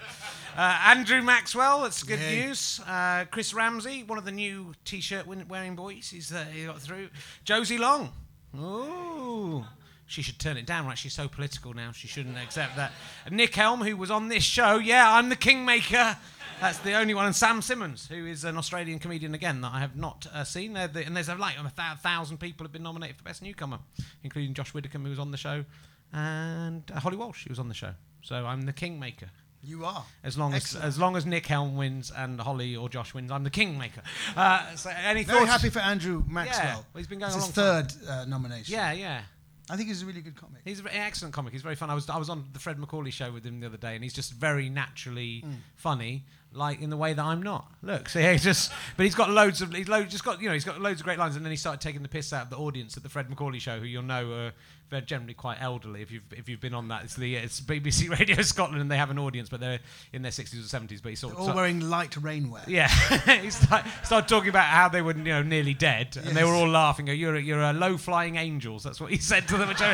Uh, 0.56 0.82
Andrew 0.86 1.22
Maxwell, 1.22 1.82
that's 1.82 2.04
good 2.04 2.20
Yay. 2.20 2.46
news. 2.46 2.80
Uh, 2.88 3.26
Chris 3.30 3.54
Ramsey, 3.54 4.04
one 4.04 4.18
of 4.18 4.24
the 4.24 4.32
new 4.32 4.74
t 4.86 5.02
shirt 5.02 5.28
wearing 5.28 5.76
boys, 5.76 6.10
he's 6.10 6.32
uh, 6.32 6.46
he 6.54 6.68
got 6.68 6.80
through. 6.80 7.10
Josie 7.44 7.78
Long, 7.78 8.14
ooh, 8.58 9.66
she 10.10 10.22
should 10.22 10.40
turn 10.40 10.58
it 10.58 10.66
down. 10.66 10.86
Right, 10.86 10.98
she's 10.98 11.14
so 11.14 11.28
political 11.28 11.74
now. 11.74 11.92
She 11.92 12.08
shouldn't 12.08 12.38
accept 12.38 12.76
that. 12.76 12.92
And 13.26 13.36
Nick 13.38 13.56
Helm, 13.56 13.82
who 13.82 13.96
was 13.96 14.12
on 14.12 14.28
this 14.28 14.44
show, 14.44 14.78
yeah, 14.78 15.14
I'm 15.14 15.30
the 15.30 15.36
Kingmaker. 15.36 16.18
That's 16.60 16.80
the 16.80 16.94
only 16.96 17.14
one. 17.14 17.26
And 17.26 17.36
Sam 17.36 17.62
Simmons, 17.62 18.08
who 18.10 18.26
is 18.26 18.44
an 18.44 18.58
Australian 18.58 19.00
comedian 19.00 19.34
again 19.34 19.62
that 19.62 19.72
I 19.72 19.80
have 19.80 19.96
not 19.96 20.28
uh, 20.34 20.44
seen. 20.44 20.74
The, 20.74 21.04
and 21.06 21.16
there's 21.16 21.30
uh, 21.30 21.38
like 21.40 21.56
a 21.58 21.72
thou- 21.76 21.96
thousand 21.96 22.40
people 22.40 22.66
have 22.66 22.74
been 22.74 22.84
nominated 22.84 23.16
for 23.16 23.24
Best 23.24 23.42
Newcomer, 23.42 23.80
including 24.24 24.54
Josh 24.54 24.74
Widdicombe, 24.74 25.06
who 25.06 25.10
was 25.12 25.20
on 25.20 25.32
the 25.32 25.38
show, 25.38 25.64
and 26.12 26.84
uh, 26.94 27.00
Holly 27.00 27.16
Walsh, 27.18 27.46
who 27.46 27.50
was 27.50 27.60
on 27.60 27.70
the 27.70 27.74
show. 27.74 27.92
So 28.22 28.46
I'm 28.46 28.64
the 28.64 28.74
Kingmaker. 28.74 29.30
You 29.62 29.84
are. 29.86 30.06
As 30.24 30.38
long 30.38 30.54
as, 30.54 30.64
Excellent. 30.64 30.86
as 30.86 30.98
long 31.00 31.16
as 31.18 31.26
Nick 31.26 31.46
Helm 31.46 31.76
wins 31.76 32.12
and 32.16 32.40
Holly 32.40 32.76
or 32.78 32.88
Josh 32.88 33.14
wins, 33.14 33.30
I'm 33.30 33.44
the 33.44 33.50
kingmaker. 33.50 34.02
Uh, 34.36 34.74
so 34.76 34.90
any 34.90 35.24
Very 35.24 35.40
thoughts? 35.40 35.52
happy 35.52 35.70
for 35.70 35.80
Andrew 35.80 36.24
Maxwell. 36.30 36.66
well, 36.76 36.86
he's 36.96 37.08
been 37.08 37.20
going 37.20 37.34
it's 37.34 37.44
a 37.44 37.46
his 37.46 37.52
third 37.56 37.94
uh, 38.08 38.24
nomination. 38.26 38.74
Yeah, 38.74 38.94
yeah. 38.94 39.22
I 39.70 39.76
think 39.78 39.88
he's 39.90 40.02
a 40.02 40.06
really 40.06 40.22
good 40.22 40.36
comic. 40.36 40.62
He's 40.66 40.80
an 40.80 40.88
excellent 40.92 41.34
comic. 41.34 41.54
He's 41.54 41.62
very 41.62 41.76
fun. 41.76 41.90
I 41.90 41.94
was 41.94 42.10
I 42.10 42.18
was 42.18 42.30
on 42.30 42.46
the 42.54 42.60
Fred 42.60 42.80
Macaulay 42.80 43.12
show 43.12 43.32
with 43.32 43.44
him 43.46 43.60
the 43.60 43.68
other 43.68 43.78
day, 43.78 43.96
and 43.96 44.04
he's 44.04 44.14
just 44.14 44.34
very 44.34 44.70
naturally 44.70 45.44
Mm. 45.46 45.56
funny, 45.76 46.26
like 46.54 46.82
in 46.82 46.90
the 46.90 46.98
way 46.98 47.14
that 47.14 47.24
I'm 47.24 47.42
not. 47.42 47.68
Look, 47.82 48.10
so 48.10 48.20
he's 48.20 48.44
just, 48.50 48.72
but 48.98 49.04
he's 49.06 49.16
got 49.16 49.30
loads 49.30 49.62
of 49.62 49.74
he's 49.74 49.88
loads, 49.88 50.12
just 50.12 50.24
got 50.26 50.42
you 50.42 50.48
know 50.48 50.54
he's 50.54 50.66
got 50.66 50.80
loads 50.82 51.00
of 51.02 51.06
great 51.06 51.20
lines, 51.20 51.36
and 51.36 51.46
then 51.46 51.52
he 51.52 51.58
started 51.58 51.82
taking 51.82 52.02
the 52.02 52.10
piss 52.10 52.34
out 52.34 52.44
of 52.44 52.50
the 52.50 52.58
audience 52.58 52.98
at 52.98 53.04
the 53.04 53.10
Fred 53.10 53.30
Macaulay 53.30 53.60
show, 53.60 53.80
who 53.80 53.86
you'll 53.86 54.04
know 54.04 54.32
are 54.32 54.52
they're 54.90 55.02
generally 55.02 55.36
quite 55.36 55.62
elderly 55.62 56.02
if 56.02 56.10
you've 56.12 56.24
if 56.32 56.50
you've 56.50 56.60
been 56.60 56.74
on 56.74 56.88
that. 56.88 57.04
It's 57.04 57.16
the 57.16 57.36
it's 57.36 57.62
BBC 57.62 58.10
Radio 58.20 58.42
Scotland, 58.42 58.82
and 58.82 58.90
they 58.92 58.98
have 58.98 59.12
an 59.12 59.20
audience, 59.20 59.48
but 59.48 59.60
they're 59.60 59.80
in 60.14 60.24
their 60.24 60.32
60s 60.32 60.54
or 60.56 60.80
70s. 60.80 61.02
But 61.02 61.10
he 61.10 61.16
sort 61.16 61.36
all 61.38 61.54
wearing 61.54 61.80
light 61.82 62.12
rainwear. 62.12 62.68
yeah, 62.68 62.88
he 63.42 63.52
started, 63.52 63.92
started 64.04 64.28
talking 64.28 64.50
about 64.50 64.66
how 64.66 64.90
they 64.90 65.02
were, 65.04 65.16
you 65.16 65.24
know, 65.26 65.44
nearly 65.44 65.76
dead, 65.76 66.18
and 66.18 66.36
they 66.36 66.44
were 66.44 66.54
all 66.54 66.68
laughing. 66.68 67.06
Go, 67.06 67.12
You're, 67.12 67.36
a- 67.36 67.42
you're 67.42 67.62
a 67.62 67.74
low-flying 67.74 68.38
angels. 68.38 68.84
That's 68.84 69.00
what 69.00 69.12
he 69.12 69.18
said 69.18 69.48
to 69.50 69.58
them, 69.58 69.68
which 69.70 69.82
I, 69.82 69.94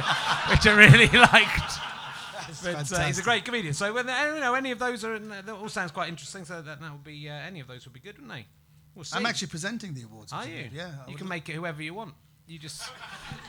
which 0.52 0.66
I 0.66 0.74
really 0.78 1.08
liked. 1.08 1.74
But, 2.64 2.92
uh, 2.92 3.00
he's 3.06 3.20
a 3.20 3.24
great 3.24 3.46
comedian. 3.46 3.74
So 3.74 3.94
when 3.94 4.08
you 4.08 4.40
know 4.40 4.54
any 4.54 4.72
of 4.72 4.80
those 4.80 5.04
are, 5.04 5.16
in, 5.16 5.30
that 5.30 5.50
all 5.50 5.70
sounds 5.70 5.92
quite 5.92 6.10
interesting. 6.10 6.46
So 6.46 6.62
that, 6.62 6.82
that 6.82 6.92
would 6.92 7.04
be 7.04 7.30
uh, 7.30 7.34
any 7.34 7.60
of 7.60 7.68
those 7.68 7.86
would 7.86 7.94
be 7.94 8.00
good, 8.00 8.16
wouldn't 8.16 8.32
they? 8.32 8.46
We'll 8.96 9.04
see. 9.04 9.18
I'm 9.18 9.26
actually 9.26 9.48
presenting 9.48 9.94
the 9.94 10.04
awards. 10.04 10.32
Are 10.32 10.46
you? 10.46 10.64
good. 10.64 10.74
Yeah. 10.74 10.92
I 11.06 11.12
You 11.12 11.18
can 11.18 11.28
make 11.28 11.50
it 11.50 11.54
whoever 11.54 11.82
you 11.82 11.94
want. 11.94 12.14
You 12.48 12.60
just 12.60 12.84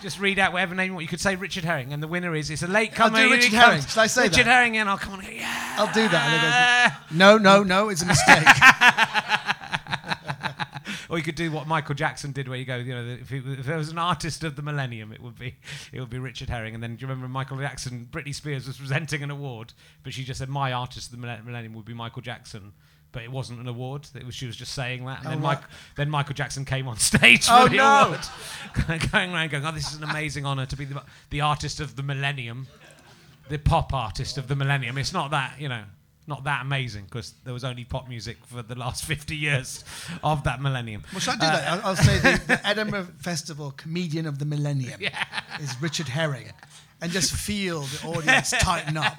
just 0.01 0.19
read 0.19 0.39
out 0.39 0.55
whatever 0.55 0.75
name 0.75 0.87
you 0.87 0.95
want. 0.95 1.03
You 1.03 1.09
could 1.09 1.21
say 1.21 1.37
Richard 1.37 1.65
Herring, 1.65 1.93
and 1.93 2.03
the 2.03 2.09
winner 2.09 2.35
is 2.35 2.49
it's 2.49 2.63
a 2.63 2.67
late 2.67 2.95
comer. 2.95 3.19
I'll 3.19 3.29
do 3.29 3.35
Richard. 3.35 3.53
Herring. 3.53 3.83
Shall 3.83 4.03
I 4.03 4.07
say 4.07 4.23
Richard 4.23 4.47
that? 4.47 4.53
Herring, 4.53 4.79
and 4.79 4.89
I'll 4.89 4.97
come 4.97 5.15
on. 5.15 5.23
Yeah. 5.23 5.77
I'll 5.77 5.93
do 5.93 6.09
that. 6.09 6.97
And 7.11 7.11
go, 7.11 7.17
no, 7.17 7.37
no, 7.37 7.63
no, 7.63 7.89
it's 7.91 8.01
a 8.01 8.07
mistake. 8.07 8.47
Or 11.09 11.19
you 11.19 11.25
could 11.25 11.35
do 11.35 11.51
what 11.53 11.67
Michael 11.67 11.95
Jackson 11.95 12.33
did, 12.33 12.49
where 12.49 12.59
you 12.59 12.65
go, 12.65 12.77
you 12.77 12.95
know, 12.95 13.05
if, 13.21 13.29
he, 13.31 13.39
if 13.39 13.65
there 13.67 13.77
was 13.79 13.91
an 13.91 13.99
artist 13.99 14.43
of 14.45 14.57
the 14.57 14.63
millennium, 14.63 15.13
it 15.13 15.21
would 15.23 15.39
be 15.39 15.55
it 15.93 16.01
would 16.01 16.11
be 16.11 16.19
Richard 16.19 16.49
Herring. 16.51 16.75
And 16.75 16.83
then 16.83 16.97
do 16.97 17.03
you 17.03 17.09
remember 17.09 17.29
Michael 17.29 17.59
Jackson? 17.59 18.09
Britney 18.11 18.35
Spears 18.35 18.67
was 18.67 18.79
presenting 18.79 19.23
an 19.23 19.31
award, 19.31 19.73
but 20.03 20.13
she 20.13 20.25
just 20.25 20.39
said 20.39 20.49
my 20.49 20.73
artist 20.73 21.13
of 21.13 21.21
the 21.21 21.27
millennium 21.45 21.75
would 21.75 21.85
be 21.85 21.95
Michael 21.95 22.23
Jackson. 22.23 22.73
But 23.13 23.23
it 23.23 23.31
wasn't 23.33 23.61
an 23.61 23.69
award. 23.69 24.07
It 24.15 24.27
was, 24.27 24.35
she 24.35 24.47
was 24.47 24.57
just 24.57 24.75
saying 24.75 25.07
that. 25.07 25.21
And 25.21 25.29
Oh, 25.29 25.31
then. 25.31 25.41
Mike, 25.41 25.61
then 25.97 26.11
Michael 26.11 26.35
Jackson 26.35 26.67
came 26.67 26.87
on 26.87 26.97
stage 26.99 27.47
for 27.47 27.53
Oh, 27.55 27.69
the 27.69 27.77
no. 27.77 28.07
award, 28.07 28.21
going 29.13 29.33
around 29.33 29.51
going, 29.53 29.65
"Oh, 29.65 29.73
this 29.73 29.91
is 29.91 29.97
an 29.97 30.05
amazing 30.05 30.45
honour 30.45 30.67
to 30.67 30.77
be 30.77 30.85
the, 30.85 31.03
the 31.31 31.41
artist 31.41 31.81
of 31.81 31.97
the 31.97 32.03
millennium, 32.03 32.67
the 33.49 33.59
pop 33.59 33.95
artist 33.95 34.37
of 34.37 34.49
the 34.49 34.57
millennium." 34.57 34.99
It's 34.99 35.15
not 35.15 35.31
that, 35.31 35.55
you 35.59 35.69
know, 35.69 35.85
not 36.27 36.45
that 36.45 36.63
amazing 36.63 37.05
because 37.05 37.35
there 37.45 37.55
was 37.55 37.65
only 37.65 37.85
pop 37.85 38.09
music 38.09 38.39
for 38.47 38.63
the 38.63 38.75
last 38.75 39.05
50 39.13 39.37
years 39.37 39.85
of 40.23 40.45
that 40.45 40.61
millennium. 40.61 41.05
Well, 41.13 41.21
should 41.21 41.35
I 41.35 41.35
do 41.35 41.41
that? 41.41 41.73
I'll, 41.73 41.91
I'll 41.91 41.97
say 41.97 42.19
the, 42.19 42.41
the 42.47 42.67
Edinburgh 42.67 43.09
Festival 43.19 43.71
comedian 43.73 44.27
of 44.27 44.39
the 44.39 44.45
millennium 44.45 45.01
is 45.61 45.81
Richard 45.81 46.09
Herring. 46.09 46.47
And 47.01 47.13
just 47.13 47.35
feel 47.35 47.83
the 47.83 48.07
audience 48.09 48.51
tighten 48.59 48.97
up 48.97 49.19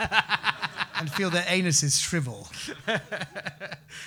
and 1.00 1.12
feel 1.12 1.30
their 1.30 1.44
anuses 1.44 2.02
shrivel. 2.02 2.48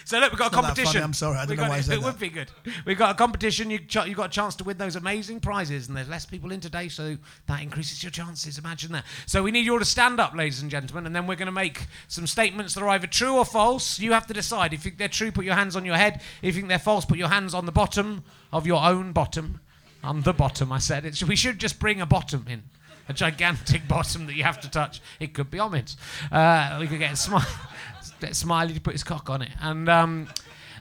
So 0.05 0.18
look, 0.18 0.33
we've 0.33 0.39
got 0.39 0.47
a 0.47 0.47
It's 0.47 0.57
that 0.57 0.62
competition. 0.62 1.03
I'm 1.03 1.12
sorry, 1.12 1.39
I 1.39 1.47
don't 1.47 1.57
know 1.57 1.68
why 1.68 1.77
I 1.77 1.79
it, 1.79 1.83
said 1.85 1.95
it 1.95 2.01
that. 2.01 2.07
would 2.07 2.18
be 2.18 2.29
good. 2.31 2.51
We've 2.85 2.99
got 2.99 3.12
a 3.12 3.14
competition. 3.14 3.71
You 3.71 3.79
ch- 3.79 4.07
you 4.07 4.14
got 4.14 4.27
a 4.27 4.33
chance 4.33 4.57
to 4.57 4.64
win 4.64 4.77
those 4.79 4.97
amazing 4.97 5.39
prizes, 5.41 5.87
and 5.89 5.97
there's 5.97 6.09
less 6.09 6.27
people 6.27 6.51
in 6.51 6.61
today, 6.61 6.89
so 6.89 7.16
that 7.47 7.62
increases 7.62 8.03
your 8.03 8.11
chances. 8.11 8.59
Imagine 8.59 8.93
that. 8.93 9.05
So 9.27 9.43
we 9.43 9.51
need 9.53 9.64
you 9.64 9.73
all 9.75 9.79
to 9.79 9.85
stand 9.85 10.18
up, 10.21 10.35
ladies 10.35 10.62
and 10.62 10.71
gentlemen, 10.71 11.07
and 11.07 11.14
then 11.14 11.27
we're 11.29 11.37
going 11.37 11.47
to 11.47 11.53
make 11.53 11.87
some 12.09 12.27
statements 12.27 12.75
that 12.75 12.83
are 12.83 12.89
either 12.89 13.07
true 13.07 13.37
or 13.37 13.45
false. 13.45 13.99
You 14.01 14.12
have 14.12 14.27
to 14.27 14.35
decide. 14.35 14.73
If 14.73 14.81
you 14.81 14.91
think 14.91 14.99
they're 14.99 15.09
true, 15.09 15.31
put 15.31 15.45
your 15.45 15.55
hands 15.55 15.77
on 15.77 15.85
your 15.85 15.97
head. 15.97 16.21
If 16.43 16.55
you 16.57 16.61
think 16.62 16.68
they're 16.68 16.79
false, 16.81 17.05
put 17.05 17.18
your 17.18 17.29
hands 17.29 17.55
on 17.55 17.66
the 17.66 17.73
bottom 17.73 18.25
of 18.53 18.66
your 18.66 18.83
own 18.83 19.12
bottom. 19.12 19.61
On 20.03 20.23
the 20.23 20.33
bottom, 20.33 20.73
I 20.73 20.79
said. 20.79 21.05
It, 21.05 21.23
we 21.23 21.37
should 21.37 21.59
just 21.59 21.79
bring 21.79 22.01
a 22.01 22.07
bottom 22.07 22.47
in. 22.49 22.62
A 23.11 23.13
gigantic 23.13 23.89
bottom 23.89 24.27
that 24.27 24.37
you 24.37 24.45
have 24.45 24.61
to 24.61 24.71
touch. 24.71 25.03
It 25.19 25.35
could 25.35 25.51
be 25.51 25.59
Omid. 25.59 25.97
Uh, 26.31 26.77
we 26.79 26.87
could 26.87 27.01
get 27.01 27.19
Smiley, 27.19 27.45
get 28.21 28.37
Smiley 28.37 28.73
to 28.75 28.81
put 28.81 28.93
his 28.93 29.03
cock 29.03 29.29
on 29.29 29.43
it. 29.43 29.51
And 29.61 29.89
um, 29.89 30.29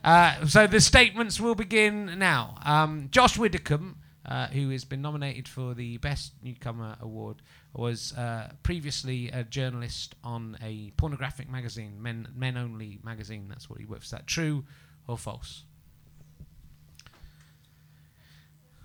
uh, 0.04 0.46
so 0.46 0.68
the 0.68 0.80
statements 0.80 1.40
will 1.40 1.56
begin 1.56 2.20
now. 2.20 2.60
Um, 2.64 3.08
Josh 3.10 3.36
Widdicombe, 3.36 3.98
uh, 4.28 4.46
who 4.48 4.70
has 4.70 4.86
been 4.86 5.02
nominated 5.02 5.48
for 5.48 5.74
the 5.74 5.98
Best 5.98 6.34
Newcomer 6.44 6.98
Award, 7.02 7.42
was 7.74 8.14
uh, 8.16 8.52
previously 8.62 9.30
a 9.30 9.44
journalist 9.44 10.14
on 10.24 10.56
a 10.62 10.92
pornographic 10.98 11.50
magazine, 11.50 12.00
Men, 12.00 12.28
Men 12.36 12.58
Only 12.58 13.00
magazine. 13.04 13.48
That's 13.50 13.72
what 13.72 13.80
he 13.80 13.86
works. 13.86 14.06
Is 14.06 14.12
that 14.12 14.28
true 14.28 14.66
or 15.08 15.18
false? 15.18 15.64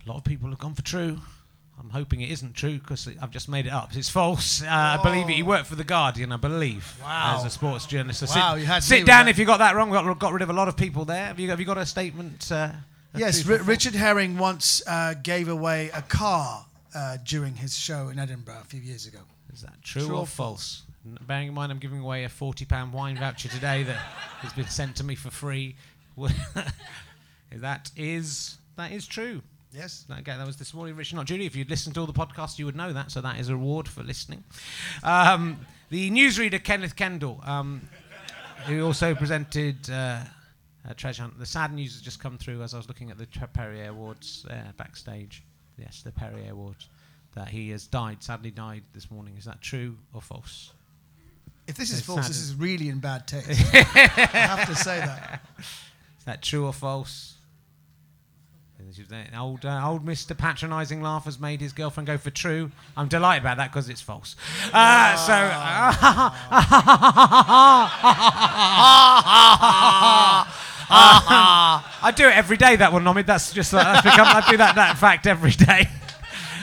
A 0.07 0.09
lot 0.09 0.17
of 0.17 0.25
people 0.25 0.49
have 0.49 0.59
gone 0.59 0.75
for 0.75 0.83
true. 0.83 1.19
I'm 1.79 1.91
hoping 1.91 2.21
it 2.21 2.31
isn't 2.31 2.55
true 2.55 2.79
because 2.79 3.09
I've 3.21 3.31
just 3.31 3.49
made 3.49 3.67
it 3.67 3.73
up. 3.73 3.95
It's 3.97 4.09
false. 4.09 4.63
Uh, 4.63 4.67
I 4.69 5.01
believe 5.03 5.29
it. 5.29 5.33
He 5.35 5.43
worked 5.43 5.67
for 5.67 5.75
the 5.75 5.85
Guardian, 5.85 6.33
I 6.33 6.37
believe, 6.37 6.97
Wow. 7.03 7.37
as 7.39 7.45
a 7.45 7.51
sports 7.51 7.85
journalist. 7.87 8.21
So 8.21 8.27
Wow, 8.27 8.55
sit, 8.55 8.61
you 8.61 8.67
had 8.67 8.83
sit 8.83 9.07
down 9.07 9.29
if 9.29 9.39
you 9.39 9.45
got 9.45 9.59
that 9.59 9.75
wrong. 9.77 9.91
Got, 9.91 10.19
got 10.19 10.33
rid 10.33 10.43
of 10.43 10.51
a 10.51 10.53
lot 10.55 10.69
of 10.69 10.77
people 10.77 11.05
there. 11.05 11.27
Have 11.27 11.39
you, 11.41 11.51
have 11.51 11.61
you 11.61 11.67
got 11.67 11.79
a 11.79 11.87
statement? 11.87 12.51
Uh, 12.51 12.71
Yes, 13.17 13.43
true 13.43 13.51
Ri- 13.51 13.55
or 13.55 13.59
false? 13.59 13.69
Richard 13.69 13.95
Herring 13.95 14.39
once 14.39 14.83
uh, 14.89 15.15
gave 15.23 15.49
away 15.49 15.91
a 15.95 16.03
car 16.03 16.67
uh, 16.97 17.19
during 17.25 17.55
his 17.55 17.77
show 17.77 18.09
in 18.09 18.19
Edinburgh 18.19 18.59
a 18.63 18.65
few 18.65 18.81
years 18.81 19.07
ago. 19.07 19.21
Is 19.53 19.63
that 19.63 19.81
true, 19.83 20.07
True 20.07 20.17
or 20.17 20.21
or 20.23 20.27
false? 20.27 20.83
N- 21.07 21.19
Bearing 21.25 21.47
in 21.49 21.55
mind, 21.55 21.71
I'm 21.71 21.79
giving 21.79 22.01
away 22.01 22.25
a 22.25 22.29
£40 22.29 22.91
wine 22.93 23.17
voucher 23.17 23.49
today 23.49 23.85
that 23.85 23.97
has 23.97 24.53
been 24.53 24.67
sent 24.67 24.97
to 24.97 25.05
me 25.05 25.15
for 25.15 25.31
free. 25.31 25.77
that 27.53 27.91
is 27.97 28.59
that 28.77 28.91
is 28.93 29.07
true. 29.07 29.43
Yes? 29.75 30.05
That, 30.09 30.21
again, 30.21 30.39
that 30.39 30.47
was 30.47 30.57
this 30.57 30.73
morning, 30.73 30.95
Richard, 30.95 31.17
not 31.17 31.27
Julie. 31.27 31.47
If 31.47 31.57
you'd 31.57 31.69
listened 31.71 31.95
to 31.97 32.01
all 32.01 32.07
the 32.07 32.13
podcasts, 32.13 32.59
you 32.59 32.65
would 32.67 32.77
know 32.77 32.93
that. 32.93 33.11
So 33.11 33.21
that 33.21 33.41
is 33.41 33.49
a 33.49 33.55
reward 33.55 33.89
for 33.89 34.03
listening. 34.03 34.45
Um, 35.03 35.59
the 35.91 36.11
newsreader 36.11 36.63
Kenneth 36.63 36.95
Kendall, 36.97 37.41
um, 37.45 37.89
who 38.67 38.85
also 38.85 39.15
presented 39.15 39.91
uh, 39.91 40.21
uh, 40.89 40.95
Treasure 40.97 41.23
Hunt. 41.23 41.39
The 41.39 41.47
sad 41.47 41.73
news 41.73 41.95
has 41.95 42.03
just 42.03 42.21
come 42.21 42.39
through 42.39 42.63
as 42.63 42.73
I 42.73 42.77
was 42.77 42.89
looking 42.89 43.11
at 43.11 43.19
the 43.19 43.27
Tre- 43.27 43.49
Perrier 43.53 43.89
Awards 43.89 44.47
uh, 44.49 44.55
backstage. 44.77 45.43
Yes, 45.77 46.03
the 46.03 46.13
Perrier 46.13 46.53
Awards. 46.53 46.89
That 47.35 47.49
he 47.49 47.71
has 47.71 47.89
died, 47.89 48.23
sadly 48.23 48.53
died 48.53 48.85
this 48.93 49.11
morning. 49.11 49.35
Is 49.37 49.45
that 49.47 49.61
true 49.61 49.97
or 50.13 50.23
false? 50.23 50.73
If 51.67 51.77
this 51.77 51.91
is 51.91 51.99
It's 51.99 52.07
false, 52.07 52.21
sad, 52.23 52.31
this 52.31 52.41
is 52.41 52.55
really 52.55 52.89
in 52.91 53.01
bad 53.01 53.27
taste. 53.27 53.49
I 53.75 53.79
have 54.33 54.69
to 54.69 54.77
say 54.77 54.99
that. 54.99 55.43
Is 55.59 56.25
that 56.27 56.43
true 56.43 56.67
or 56.67 56.73
false? 56.73 57.34
Old, 59.37 59.65
uh, 59.65 59.89
old 59.89 60.05
Mr. 60.05 60.37
Patronising 60.37 61.01
laugh 61.01 61.25
has 61.25 61.41
made 61.41 61.61
his 61.61 61.73
girlfriend 61.73 62.07
go 62.07 62.19
for 62.19 62.31
true. 62.31 62.71
I'm 62.97 63.09
delighted 63.09 63.43
about 63.43 63.57
that 63.57 63.73
because 63.73 63.89
it's 63.89 64.03
false. 64.03 64.37
Uh, 64.73 65.17
so, 65.17 65.33
I 70.91 72.13
do 72.15 72.29
it 72.29 72.37
every 72.37 72.57
day. 72.57 72.77
That 72.77 72.93
one, 72.93 73.05
Nomid. 73.05 73.27
That's 73.27 73.53
just 73.53 73.73
uh, 73.73 73.83
that's 73.83 74.03
become. 74.03 74.27
I 74.27 74.45
do 74.51 74.57
that 74.59 74.75
that 74.75 74.99
fact 74.99 75.27
every 75.27 75.53
day. 75.53 75.89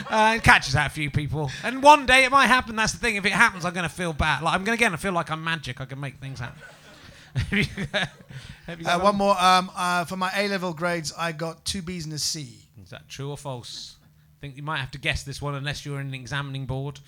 Uh, 0.08 0.34
it 0.36 0.44
catches 0.44 0.76
out 0.76 0.86
a 0.86 0.90
few 0.90 1.10
people, 1.10 1.50
and 1.64 1.82
one 1.82 2.06
day 2.06 2.24
it 2.24 2.30
might 2.30 2.46
happen. 2.46 2.76
That's 2.76 2.92
the 2.92 2.98
thing. 2.98 3.16
If 3.16 3.26
it 3.26 3.32
happens, 3.32 3.64
I'm 3.64 3.74
going 3.74 3.88
to 3.88 3.94
feel 3.94 4.12
bad. 4.12 4.42
Like 4.42 4.54
I'm 4.54 4.62
going 4.62 4.78
to 4.78 4.84
again. 4.84 4.94
I 4.94 4.96
feel 4.96 5.12
like 5.12 5.30
I'm 5.30 5.42
magic. 5.42 5.80
I 5.80 5.86
can 5.86 5.98
make 5.98 6.16
things 6.16 6.38
happen. 6.38 6.60
Have 7.34 8.78
you- 8.78 8.84
got 8.84 9.00
Uh, 9.00 9.04
one 9.04 9.16
more. 9.16 9.40
Um, 9.42 9.70
uh, 9.74 10.04
for 10.04 10.16
my 10.16 10.30
A 10.34 10.48
level 10.48 10.72
grades, 10.72 11.12
I 11.16 11.32
got 11.32 11.64
two 11.64 11.82
B's 11.82 12.04
and 12.04 12.14
a 12.14 12.18
C. 12.18 12.66
Is 12.82 12.90
that 12.90 13.08
true 13.08 13.30
or 13.30 13.36
false? 13.38 13.96
I 14.02 14.40
think 14.40 14.56
you 14.56 14.62
might 14.62 14.78
have 14.78 14.90
to 14.92 14.98
guess 14.98 15.22
this 15.22 15.40
one 15.40 15.54
unless 15.54 15.84
you're 15.86 16.00
in 16.00 16.08
an 16.08 16.14
examining 16.14 16.66
board. 16.66 17.00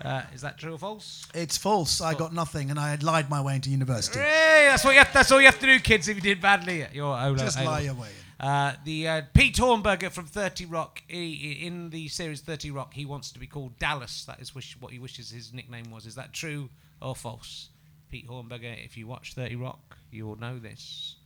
Uh, 0.00 0.22
is 0.34 0.40
that 0.40 0.58
true 0.58 0.74
or 0.74 0.78
false? 0.78 1.26
It's 1.34 1.56
false. 1.56 2.00
I 2.00 2.14
got 2.14 2.32
nothing, 2.32 2.70
and 2.70 2.80
I 2.80 2.90
had 2.90 3.02
lied 3.02 3.30
my 3.30 3.40
way 3.40 3.54
into 3.54 3.70
university. 3.70 4.18
Hey, 4.18 4.66
that's 4.68 4.84
what 4.84 4.92
you 4.92 4.98
have, 4.98 5.12
that's 5.12 5.30
all 5.30 5.38
you 5.40 5.46
have 5.46 5.60
to 5.60 5.66
do, 5.66 5.78
kids. 5.78 6.08
If 6.08 6.16
you 6.16 6.22
did 6.22 6.40
badly, 6.40 6.82
at 6.82 6.94
your 6.94 7.16
O 7.16 7.36
Just 7.36 7.62
lie 7.62 7.80
your 7.80 7.94
way 7.94 8.08
in. 8.08 8.46
Uh, 8.46 8.74
the 8.84 9.06
uh, 9.06 9.22
Pete 9.34 9.54
Hornberger 9.56 10.10
from 10.10 10.26
30 10.26 10.64
Rock, 10.66 11.02
he, 11.06 11.64
in 11.64 11.90
the 11.90 12.08
series 12.08 12.40
30 12.40 12.72
Rock, 12.72 12.94
he 12.94 13.04
wants 13.04 13.30
to 13.30 13.38
be 13.38 13.46
called 13.46 13.78
Dallas. 13.78 14.24
That 14.24 14.40
is 14.40 14.52
wish, 14.52 14.76
what 14.80 14.92
he 14.92 14.98
wishes 14.98 15.30
his 15.30 15.52
nickname 15.52 15.90
was. 15.92 16.06
Is 16.06 16.16
that 16.16 16.32
true 16.32 16.68
or 17.00 17.14
false? 17.14 17.68
Pete 18.12 18.28
Hornberger, 18.28 18.84
if 18.84 18.98
you 18.98 19.06
watch 19.06 19.32
30 19.32 19.56
Rock, 19.56 19.96
you 20.10 20.26
will 20.26 20.36
know 20.36 20.58
this. 20.58 21.16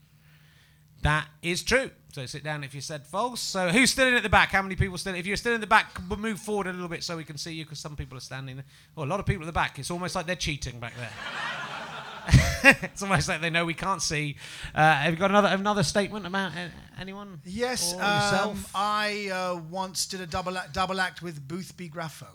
That 1.03 1.27
is 1.43 1.65
true. 1.65 1.91
So 2.13 2.27
sit 2.27 2.45
down 2.45 2.63
if 2.63 2.77
you 2.77 2.81
said 2.81 3.05
false. 3.05 3.41
So 3.41 3.71
who's 3.71 3.91
still 3.91 4.07
in 4.07 4.15
at 4.15 4.23
the 4.23 4.29
back? 4.29 4.51
How 4.51 4.63
many 4.63 4.77
people 4.77 4.97
still? 4.97 5.17
If 5.17 5.27
you're 5.27 5.37
still 5.37 5.53
in 5.53 5.61
the 5.61 5.67
back, 5.67 6.01
move 6.17 6.39
forward 6.39 6.69
a 6.69 6.73
little 6.73 6.89
bit 6.89 7.03
so 7.03 7.17
we 7.17 7.25
can 7.25 7.39
see 7.39 7.55
you, 7.55 7.65
because 7.65 7.81
some 7.81 7.97
people 7.97 8.17
are 8.17 8.21
standing 8.21 8.55
there. 8.55 8.65
Oh, 8.97 9.03
a 9.03 9.05
lot 9.05 9.19
of 9.19 9.27
people 9.27 9.43
at 9.43 9.47
the 9.47 9.53
back. 9.53 9.81
It's 9.81 9.91
almost 9.91 10.15
like 10.15 10.27
they're 10.27 10.37
cheating 10.37 10.79
back 10.79 10.93
there. 10.97 12.77
it's 12.83 13.03
almost 13.03 13.29
like 13.29 13.41
they 13.41 13.51
know 13.51 13.65
we 13.65 13.75
can't 13.75 14.01
see. 14.01 14.37
Uh, 14.73 14.95
have 14.95 15.13
you 15.13 15.19
got 15.19 15.31
another 15.31 15.49
another 15.49 15.83
statement 15.83 16.25
about 16.25 16.53
uh, 16.53 16.69
anyone? 17.01 17.41
Yes, 17.45 17.95
um, 17.95 17.99
yourself? 17.99 18.71
I 18.77 19.29
uh, 19.31 19.61
once 19.71 20.07
did 20.07 20.21
a 20.21 20.27
double 20.27 20.57
act, 20.57 20.73
double 20.73 21.01
act 21.01 21.21
with 21.21 21.47
Boothby 21.49 21.89
Graffoe. 21.89 22.27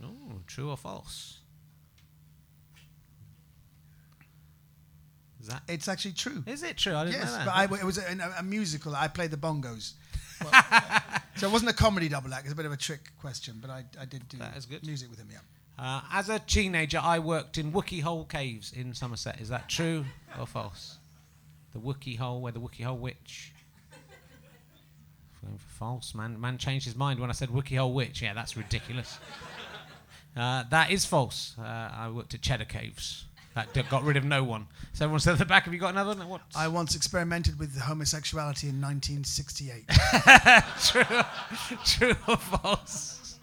No, 0.00 0.12
true 0.46 0.68
or 0.68 0.76
false? 0.76 1.38
Is 5.44 5.50
that? 5.50 5.62
It's 5.68 5.88
actually 5.88 6.12
true. 6.12 6.42
Is 6.46 6.62
it 6.62 6.78
true? 6.78 6.94
I 6.96 7.04
didn't 7.04 7.20
Yes, 7.20 7.32
know 7.32 7.36
that. 7.36 7.44
but 7.44 7.54
I, 7.54 7.64
it 7.82 7.84
was 7.84 7.98
a, 7.98 8.02
a, 8.02 8.34
a 8.38 8.42
musical. 8.42 8.96
I 8.96 9.08
played 9.08 9.30
the 9.30 9.36
bongos. 9.36 9.92
Well, 10.42 10.62
so 11.36 11.46
it 11.48 11.52
wasn't 11.52 11.70
a 11.70 11.74
comedy 11.74 12.08
double 12.08 12.32
act. 12.34 12.44
It's 12.44 12.52
a 12.52 12.56
bit 12.56 12.64
of 12.66 12.72
a 12.72 12.76
trick 12.76 13.10
question, 13.20 13.58
but 13.60 13.70
I, 13.70 13.84
I 14.00 14.04
did 14.04 14.28
do 14.28 14.38
That 14.38 14.56
is 14.56 14.66
good. 14.66 14.84
music 14.84 15.08
with 15.10 15.18
him. 15.18 15.28
Yeah. 15.30 15.38
Uh, 15.78 16.00
as 16.12 16.28
a 16.28 16.38
teenager, 16.38 17.00
I 17.02 17.18
worked 17.18 17.56
in 17.58 17.72
Wookey 17.72 18.02
Hole 18.02 18.24
Caves 18.24 18.72
in 18.72 18.94
Somerset. 18.94 19.40
Is 19.40 19.48
that 19.50 19.68
true 19.68 20.04
or 20.38 20.46
false? 20.46 20.96
The 21.72 21.78
Wookey 21.78 22.18
Hole, 22.18 22.40
where 22.40 22.52
the 22.52 22.60
Wookey 22.60 22.84
Hole 22.84 22.96
Witch. 22.96 23.52
False. 25.78 26.14
Man, 26.14 26.40
man 26.40 26.56
changed 26.58 26.86
his 26.86 26.96
mind 26.96 27.20
when 27.20 27.30
I 27.30 27.32
said 27.34 27.48
Wookey 27.50 27.76
Hole 27.78 27.92
Witch. 27.92 28.22
Yeah, 28.22 28.32
that's 28.34 28.56
ridiculous. 28.56 29.18
Uh, 30.36 30.64
that 30.70 30.90
is 30.90 31.04
false. 31.04 31.54
Uh, 31.58 31.62
I 31.62 32.08
worked 32.10 32.34
at 32.34 32.40
Cheddar 32.42 32.64
Caves. 32.64 33.26
That 33.54 33.88
got 33.88 34.02
rid 34.02 34.16
of 34.16 34.24
no 34.24 34.42
one. 34.42 34.66
So 34.94 35.04
everyone 35.04 35.20
said 35.20 35.34
at 35.34 35.38
the 35.38 35.44
back, 35.44 35.64
have 35.64 35.72
you 35.74 35.78
got 35.78 35.90
another? 35.92 36.14
one? 36.16 36.28
What? 36.28 36.40
I 36.56 36.66
once 36.68 36.96
experimented 36.96 37.58
with 37.58 37.78
homosexuality 37.78 38.68
in 38.68 38.80
1968. 38.80 39.84
true, 40.84 41.04
true 41.84 42.16
or 42.28 42.36
false? 42.36 43.38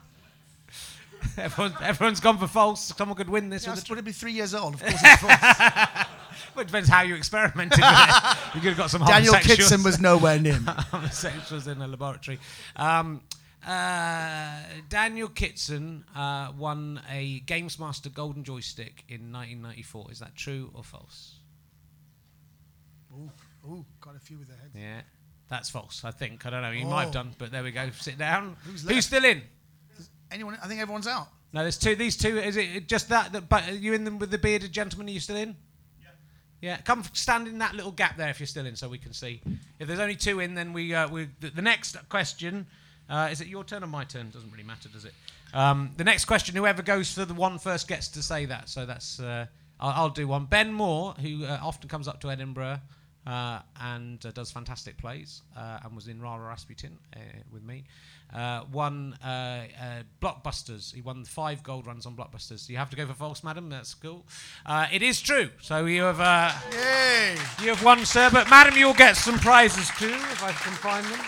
Everyone, 1.38 1.74
everyone's 1.82 2.20
gone 2.20 2.38
for 2.40 2.48
false. 2.48 2.94
Someone 2.98 3.16
could 3.16 3.30
win 3.30 3.50
this 3.50 3.64
Yeah, 3.64 3.70
I 3.70 3.72
with 3.74 3.78
was 3.78 3.84
a 3.84 3.88
true. 3.88 3.96
probably 3.98 4.12
three 4.12 4.32
years 4.34 4.54
old. 4.56 4.74
Of 4.74 4.80
course, 4.86 4.94
it's 5.02 5.22
false. 5.22 5.40
Well, 6.56 6.64
it 6.64 6.68
depends 6.68 6.90
how 6.90 7.04
you 7.04 7.16
experimented 7.16 7.80
with 7.80 7.88
it. 7.90 8.38
You 8.56 8.62
could 8.62 8.70
have 8.70 8.78
got 8.78 8.90
some 8.90 9.06
Daniel 9.06 9.36
Kitson 9.36 9.84
was 9.84 10.00
nowhere 10.02 10.40
near 10.40 10.60
me. 10.60 10.66
homosexuals 10.92 11.68
in 11.68 11.80
a 11.82 11.88
laboratory. 11.88 12.40
Um, 12.76 13.22
uh, 13.68 14.60
Daniel 14.90 15.28
Kitson 15.28 16.04
uh, 16.16 16.52
won 16.58 17.02
a 17.10 17.40
Games 17.42 17.78
Master 17.80 18.10
Golden 18.10 18.44
Joystick 18.44 19.04
in 19.08 19.32
1994. 19.32 20.12
Is 20.12 20.20
that 20.20 20.36
true 20.36 20.72
or 20.74 20.84
false? 20.84 21.36
Ooh, 23.14 23.30
ooh, 23.70 23.86
got 24.00 24.16
a 24.16 24.20
few 24.20 24.38
with 24.38 24.48
their 24.48 24.58
heads. 24.58 24.72
Yeah, 24.76 25.02
that's 25.50 25.70
false. 25.70 26.04
I 26.06 26.12
think. 26.12 26.46
I 26.46 26.50
don't 26.50 26.62
know. 26.62 26.72
You 26.72 26.86
might 26.86 27.02
have 27.06 27.10
Oh. 27.10 27.14
done, 27.14 27.36
but 27.38 27.52
there 27.52 27.64
we 27.64 27.72
go. 27.72 27.90
Sit 27.92 28.18
down. 28.18 28.56
Who's 28.64 28.88
Who's 28.88 29.06
still 29.06 29.26
in? 29.26 29.42
Anyone? 30.32 30.58
I 30.64 30.68
think 30.68 30.80
everyone's 30.80 31.08
out. 31.08 31.28
No, 31.54 31.62
there's 31.62 31.78
two. 31.78 31.96
These 31.96 32.16
two. 32.18 32.38
Is 32.38 32.56
it 32.56 32.88
just 32.88 33.10
that? 33.10 33.34
that 33.34 33.50
but 33.50 33.68
are 33.68 33.74
you 33.74 33.94
in 33.94 34.06
them 34.06 34.18
with 34.18 34.32
the 34.32 34.38
bearded 34.38 34.72
gentleman? 34.72 35.08
Are 35.10 35.12
you 35.12 35.20
still 35.20 35.36
in? 35.36 35.58
Yeah. 36.02 36.08
Yeah. 36.62 36.78
Come 36.78 37.04
stand 37.12 37.50
in 37.50 37.58
that 37.60 37.76
little 37.76 37.92
gap 37.92 38.16
there 38.16 38.30
if 38.30 38.40
you're 38.40 38.48
still 38.48 38.66
in, 38.66 38.78
so 38.78 38.88
we 38.88 38.98
can 38.98 39.12
see. 39.12 39.42
If 39.78 39.88
there's 39.90 40.00
only 40.00 40.16
two 40.16 40.40
in, 40.40 40.56
then 40.56 40.72
we 40.72 40.94
uh, 40.96 41.10
we 41.10 41.28
the, 41.42 41.50
the 41.50 41.62
next 41.62 41.98
question. 42.08 42.66
Uh, 43.12 43.28
is 43.30 43.42
it 43.42 43.48
your 43.48 43.64
turn 43.66 43.84
or 43.84 43.88
my 43.88 44.06
turn? 44.06 44.30
Doesn't 44.30 44.52
really 44.52 44.64
matter, 44.64 44.88
does 44.90 45.06
it? 45.06 45.14
Um, 45.54 45.92
the 45.98 46.06
next 46.06 46.26
question, 46.26 46.56
whoever 46.56 46.82
goes 46.82 47.12
for 47.14 47.26
the 47.26 47.34
one 47.34 47.60
first 47.60 47.88
gets 47.88 48.08
to 48.10 48.24
say 48.24 48.46
that. 48.46 48.70
So 48.70 48.86
that's 48.86 49.20
uh, 49.20 49.48
I'll, 49.82 50.04
I'll 50.04 50.10
do 50.10 50.28
one. 50.28 50.46
Ben 50.46 50.72
Moor, 50.72 51.14
who 51.22 51.44
uh, 51.46 51.60
often 51.62 51.90
comes 51.90 52.08
up 52.08 52.22
to 52.22 52.32
Edinburgh 52.32 52.80
uh, 53.28 53.60
and 53.82 54.26
uh, 54.26 54.32
does 54.32 54.50
fantastic 54.50 54.98
plays, 54.98 55.42
uh, 55.58 55.80
and 55.84 55.94
was 55.94 56.08
in 56.08 56.22
Rara 56.22 56.48
Rasputin 56.48 56.98
uh, 57.16 57.20
with 57.52 57.64
me. 57.64 57.84
Uh, 58.34 58.64
won 58.72 59.18
uh, 59.26 59.28
uh, 59.28 59.64
Blockbusters. 60.22 60.94
He 60.96 61.02
won 61.02 61.26
five 61.26 61.64
gold 61.64 61.86
runs 61.86 62.06
on 62.06 62.16
Blockbusters. 62.16 62.70
You 62.70 62.78
have 62.78 62.90
to 62.92 62.96
go 62.96 63.06
for 63.06 63.14
false, 63.14 63.44
madam. 63.44 63.70
That's 63.70 63.94
cool. 63.94 64.26
Uh, 64.66 64.88
it 64.90 65.02
is 65.02 65.20
true. 65.20 65.50
So 65.62 65.86
you 65.86 66.04
have 66.04 66.22
uh, 66.22 66.54
Yay! 66.72 67.36
you 67.62 67.70
have 67.70 67.84
won, 67.84 68.06
sir. 68.06 68.30
But 68.32 68.50
madam, 68.50 68.78
you'll 68.78 68.94
get 68.94 69.18
some 69.18 69.38
prizes 69.38 69.90
too 70.00 70.14
if 70.14 70.42
I 70.42 70.54
can 70.54 70.74
find 70.76 71.06
them. 71.08 71.20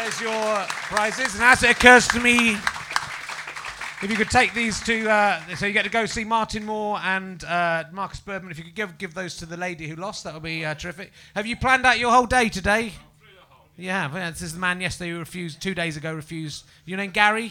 There's 0.00 0.20
your 0.20 0.64
prizes, 0.68 1.34
and 1.34 1.42
as 1.42 1.64
it 1.64 1.70
occurs 1.70 2.06
to 2.08 2.20
me, 2.20 2.52
if 4.00 4.06
you 4.08 4.16
could 4.16 4.30
take 4.30 4.54
these 4.54 4.78
to, 4.82 5.10
uh, 5.10 5.40
so 5.56 5.66
you 5.66 5.72
get 5.72 5.82
to 5.82 5.90
go 5.90 6.06
see 6.06 6.22
Martin 6.22 6.64
Moore 6.64 7.00
and 7.02 7.42
uh, 7.42 7.82
Marcus 7.90 8.20
Birdman. 8.20 8.52
If 8.52 8.58
you 8.58 8.64
could 8.64 8.76
give 8.76 8.96
give 8.96 9.14
those 9.14 9.36
to 9.38 9.46
the 9.46 9.56
lady 9.56 9.88
who 9.88 9.96
lost, 9.96 10.22
that 10.22 10.34
would 10.34 10.44
be 10.44 10.64
uh, 10.64 10.74
terrific. 10.74 11.10
Have 11.34 11.46
you 11.46 11.56
planned 11.56 11.84
out 11.84 11.98
your 11.98 12.12
whole 12.12 12.26
day 12.26 12.48
today? 12.48 12.92
Yeah, 13.76 14.12
well, 14.12 14.30
this 14.30 14.40
is 14.40 14.52
the 14.52 14.60
man 14.60 14.80
yesterday 14.80 15.10
who 15.10 15.18
refused 15.18 15.60
two 15.60 15.74
days 15.74 15.96
ago. 15.96 16.14
Refused. 16.14 16.64
Your 16.84 16.98
name 16.98 17.10
Gary? 17.10 17.50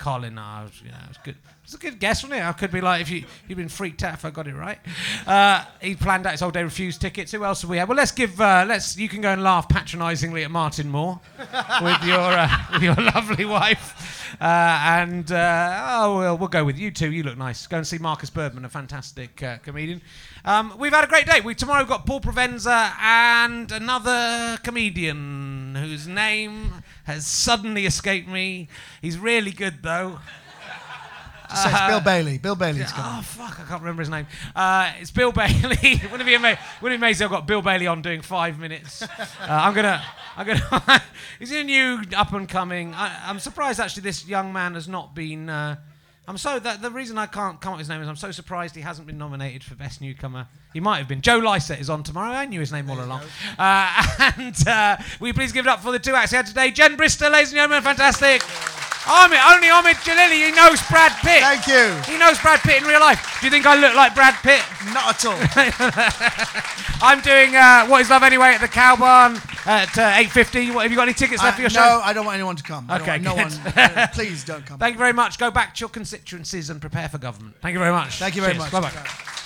Colin. 0.00 0.38
I 0.38 0.64
was, 0.64 0.72
you 0.82 0.90
know, 0.90 0.96
it 1.04 1.08
was 1.08 1.18
good. 1.22 1.36
It's 1.62 1.74
a 1.74 1.78
good 1.78 2.00
guess, 2.00 2.24
wasn't 2.24 2.40
it? 2.40 2.44
I 2.44 2.52
could 2.52 2.72
be 2.72 2.80
like, 2.80 3.00
if 3.02 3.10
you 3.10 3.24
you've 3.46 3.58
been 3.58 3.68
freaked 3.68 4.02
out 4.02 4.14
if 4.14 4.24
I 4.24 4.30
got 4.30 4.48
it 4.48 4.54
right. 4.54 4.78
Uh, 5.24 5.64
he 5.80 5.94
planned 5.94 6.26
out 6.26 6.32
his 6.32 6.40
whole 6.40 6.50
day, 6.50 6.64
refused 6.64 7.00
tickets. 7.00 7.30
Who 7.30 7.44
else 7.44 7.62
have 7.62 7.70
we 7.70 7.76
had? 7.76 7.88
Well, 7.88 7.96
let's 7.96 8.10
give. 8.10 8.40
Uh, 8.40 8.64
let's. 8.66 8.96
You 8.96 9.08
can 9.08 9.20
go 9.20 9.28
and 9.30 9.44
laugh 9.44 9.68
patronisingly 9.68 10.42
at 10.42 10.50
Martin 10.50 10.90
Moore 10.90 11.20
with 11.38 12.02
your 12.02 12.18
uh, 12.18 12.50
with 12.72 12.82
your 12.82 12.96
lovely 12.96 13.44
wife, 13.44 14.19
and 14.40 15.30
uh, 15.30 15.98
oh, 16.00 16.18
well, 16.18 16.38
we'll 16.38 16.48
go 16.48 16.64
with 16.64 16.78
you 16.78 16.90
two. 16.90 17.12
You 17.12 17.22
look 17.22 17.36
nice. 17.36 17.66
Go 17.66 17.76
and 17.76 17.86
see 17.86 17.98
Marcus 17.98 18.30
Birdman, 18.30 18.64
a 18.64 18.70
fantastic 18.70 19.42
uh, 19.42 19.58
comedian. 19.58 20.00
Um, 20.44 20.74
we've 20.78 20.92
had 20.92 21.04
a 21.04 21.06
great 21.06 21.26
day. 21.26 21.40
We 21.40 21.54
tomorrow 21.54 21.80
we've 21.80 21.88
got 21.88 22.06
Paul 22.06 22.20
Provenza 22.20 22.94
and 23.00 23.70
another 23.70 24.58
comedian 24.62 25.74
whose 25.74 26.08
name 26.08 26.82
has 27.04 27.26
suddenly 27.26 27.84
escaped 27.84 28.28
me. 28.28 28.68
He's 29.02 29.18
really 29.18 29.50
good 29.50 29.82
though. 29.82 30.20
Just 31.50 31.62
say 31.64 31.70
it's 31.70 31.86
Bill 31.88 32.00
Bailey. 32.00 32.38
Bill 32.38 32.54
Bailey's 32.54 32.92
coming. 32.92 33.12
Oh 33.18 33.22
fuck! 33.22 33.60
I 33.60 33.64
can't 33.64 33.82
remember 33.82 34.00
his 34.02 34.08
name. 34.10 34.26
Uh, 34.54 34.92
it's 35.00 35.10
Bill 35.10 35.32
Bailey. 35.32 36.00
wouldn't 36.04 36.22
it 36.22 36.26
be 36.26 36.34
amazing? 36.34 36.62
Wouldn't 36.80 36.94
it 36.96 37.00
be 37.00 37.06
amazing? 37.06 37.24
I've 37.26 37.30
got 37.30 37.46
Bill 37.46 37.62
Bailey 37.62 37.86
on 37.86 38.02
doing 38.02 38.22
five 38.22 38.58
minutes. 38.58 39.02
Uh, 39.40 39.46
I'm 39.48 39.74
gonna. 39.74 40.02
I'm 40.36 40.46
gonna. 40.46 41.02
he's 41.38 41.50
a 41.52 41.64
new 41.64 42.02
up 42.16 42.32
and 42.32 42.48
coming. 42.48 42.94
I, 42.94 43.22
I'm 43.24 43.38
surprised 43.38 43.80
actually. 43.80 44.02
This 44.02 44.26
young 44.26 44.52
man 44.52 44.74
has 44.74 44.86
not 44.86 45.14
been. 45.14 45.48
Uh, 45.48 45.76
I'm 46.28 46.36
so 46.38 46.58
that 46.60 46.80
the 46.82 46.90
reason 46.90 47.18
I 47.18 47.26
can't 47.26 47.60
come 47.60 47.72
up 47.72 47.78
with 47.78 47.86
his 47.86 47.88
name 47.88 48.02
is 48.02 48.08
I'm 48.08 48.16
so 48.16 48.30
surprised 48.30 48.76
he 48.76 48.82
hasn't 48.82 49.06
been 49.06 49.18
nominated 49.18 49.64
for 49.64 49.74
best 49.74 50.00
newcomer. 50.00 50.46
He 50.72 50.78
might 50.80 50.98
have 50.98 51.08
been. 51.08 51.22
Joe 51.22 51.38
Lycett 51.38 51.80
is 51.80 51.90
on 51.90 52.02
tomorrow. 52.02 52.32
I 52.32 52.44
knew 52.44 52.60
his 52.60 52.70
name 52.70 52.88
all 52.90 53.02
along. 53.02 53.22
Uh, 53.58 54.02
and 54.36 54.68
uh, 54.68 54.96
will 55.18 55.28
you 55.28 55.34
please 55.34 55.52
give 55.52 55.66
it 55.66 55.68
up 55.68 55.80
for 55.80 55.90
the 55.90 55.98
two 55.98 56.14
acts 56.14 56.30
he 56.30 56.36
had 56.36 56.46
today? 56.46 56.70
Jen 56.70 56.96
Brister, 56.96 57.30
ladies 57.32 57.48
and 57.50 57.56
gentlemen, 57.56 57.82
fantastic. 57.82 58.42
Omid, 59.10 59.42
only 59.54 59.68
Omid 59.68 59.98
Djalili. 60.06 60.46
He 60.46 60.52
knows 60.52 60.80
Brad 60.88 61.12
Pitt. 61.20 61.42
Thank 61.42 61.66
you. 61.66 62.00
He 62.12 62.16
knows 62.18 62.38
Brad 62.40 62.60
Pitt 62.60 62.80
in 62.82 62.88
real 62.88 63.00
life. 63.00 63.38
Do 63.40 63.46
you 63.46 63.50
think 63.50 63.66
I 63.66 63.74
look 63.74 63.94
like 63.96 64.14
Brad 64.14 64.34
Pitt? 64.42 64.62
Not 64.94 65.14
at 65.14 65.24
all. 65.26 65.38
I'm 67.02 67.20
doing 67.20 67.56
uh, 67.56 67.86
What 67.86 68.02
Is 68.02 68.10
Love 68.10 68.22
Anyway 68.22 68.48
at 68.48 68.60
the 68.60 68.68
Cow 68.68 68.94
Barn 68.96 69.36
at 69.66 69.96
uh, 69.98 70.12
8.50. 70.30 70.74
What, 70.74 70.82
have 70.82 70.90
you 70.92 70.96
got 70.96 71.04
any 71.08 71.14
tickets 71.14 71.42
left 71.42 71.54
Uh, 71.54 71.56
for 71.56 71.62
your 71.62 71.70
no, 71.70 71.74
show? 71.74 71.98
No, 71.98 72.00
I 72.04 72.12
don't 72.12 72.24
want 72.24 72.34
anyone 72.36 72.56
to 72.56 72.62
come. 72.62 72.86
I 72.88 72.98
don't 72.98 73.08
Okay, 73.08 73.18
no 73.18 73.34
one. 73.34 73.50
uh, 73.76 74.06
please 74.12 74.44
don't 74.44 74.64
come. 74.64 74.78
Thank 74.78 74.94
you 74.94 74.98
very 74.98 75.12
much. 75.12 75.38
Go 75.38 75.50
back 75.50 75.74
to 75.74 75.80
your 75.80 75.88
constituencies 75.90 76.70
and 76.70 76.80
prepare 76.80 77.08
for 77.08 77.18
government. 77.18 77.56
Thank 77.62 77.72
you 77.72 77.80
very 77.80 77.92
much. 77.92 78.18
Thank 78.18 78.36
you 78.36 78.42
very 78.42 78.54
Cheers. 78.54 78.72
much. 78.72 78.82
Bye-bye. 78.82 79.39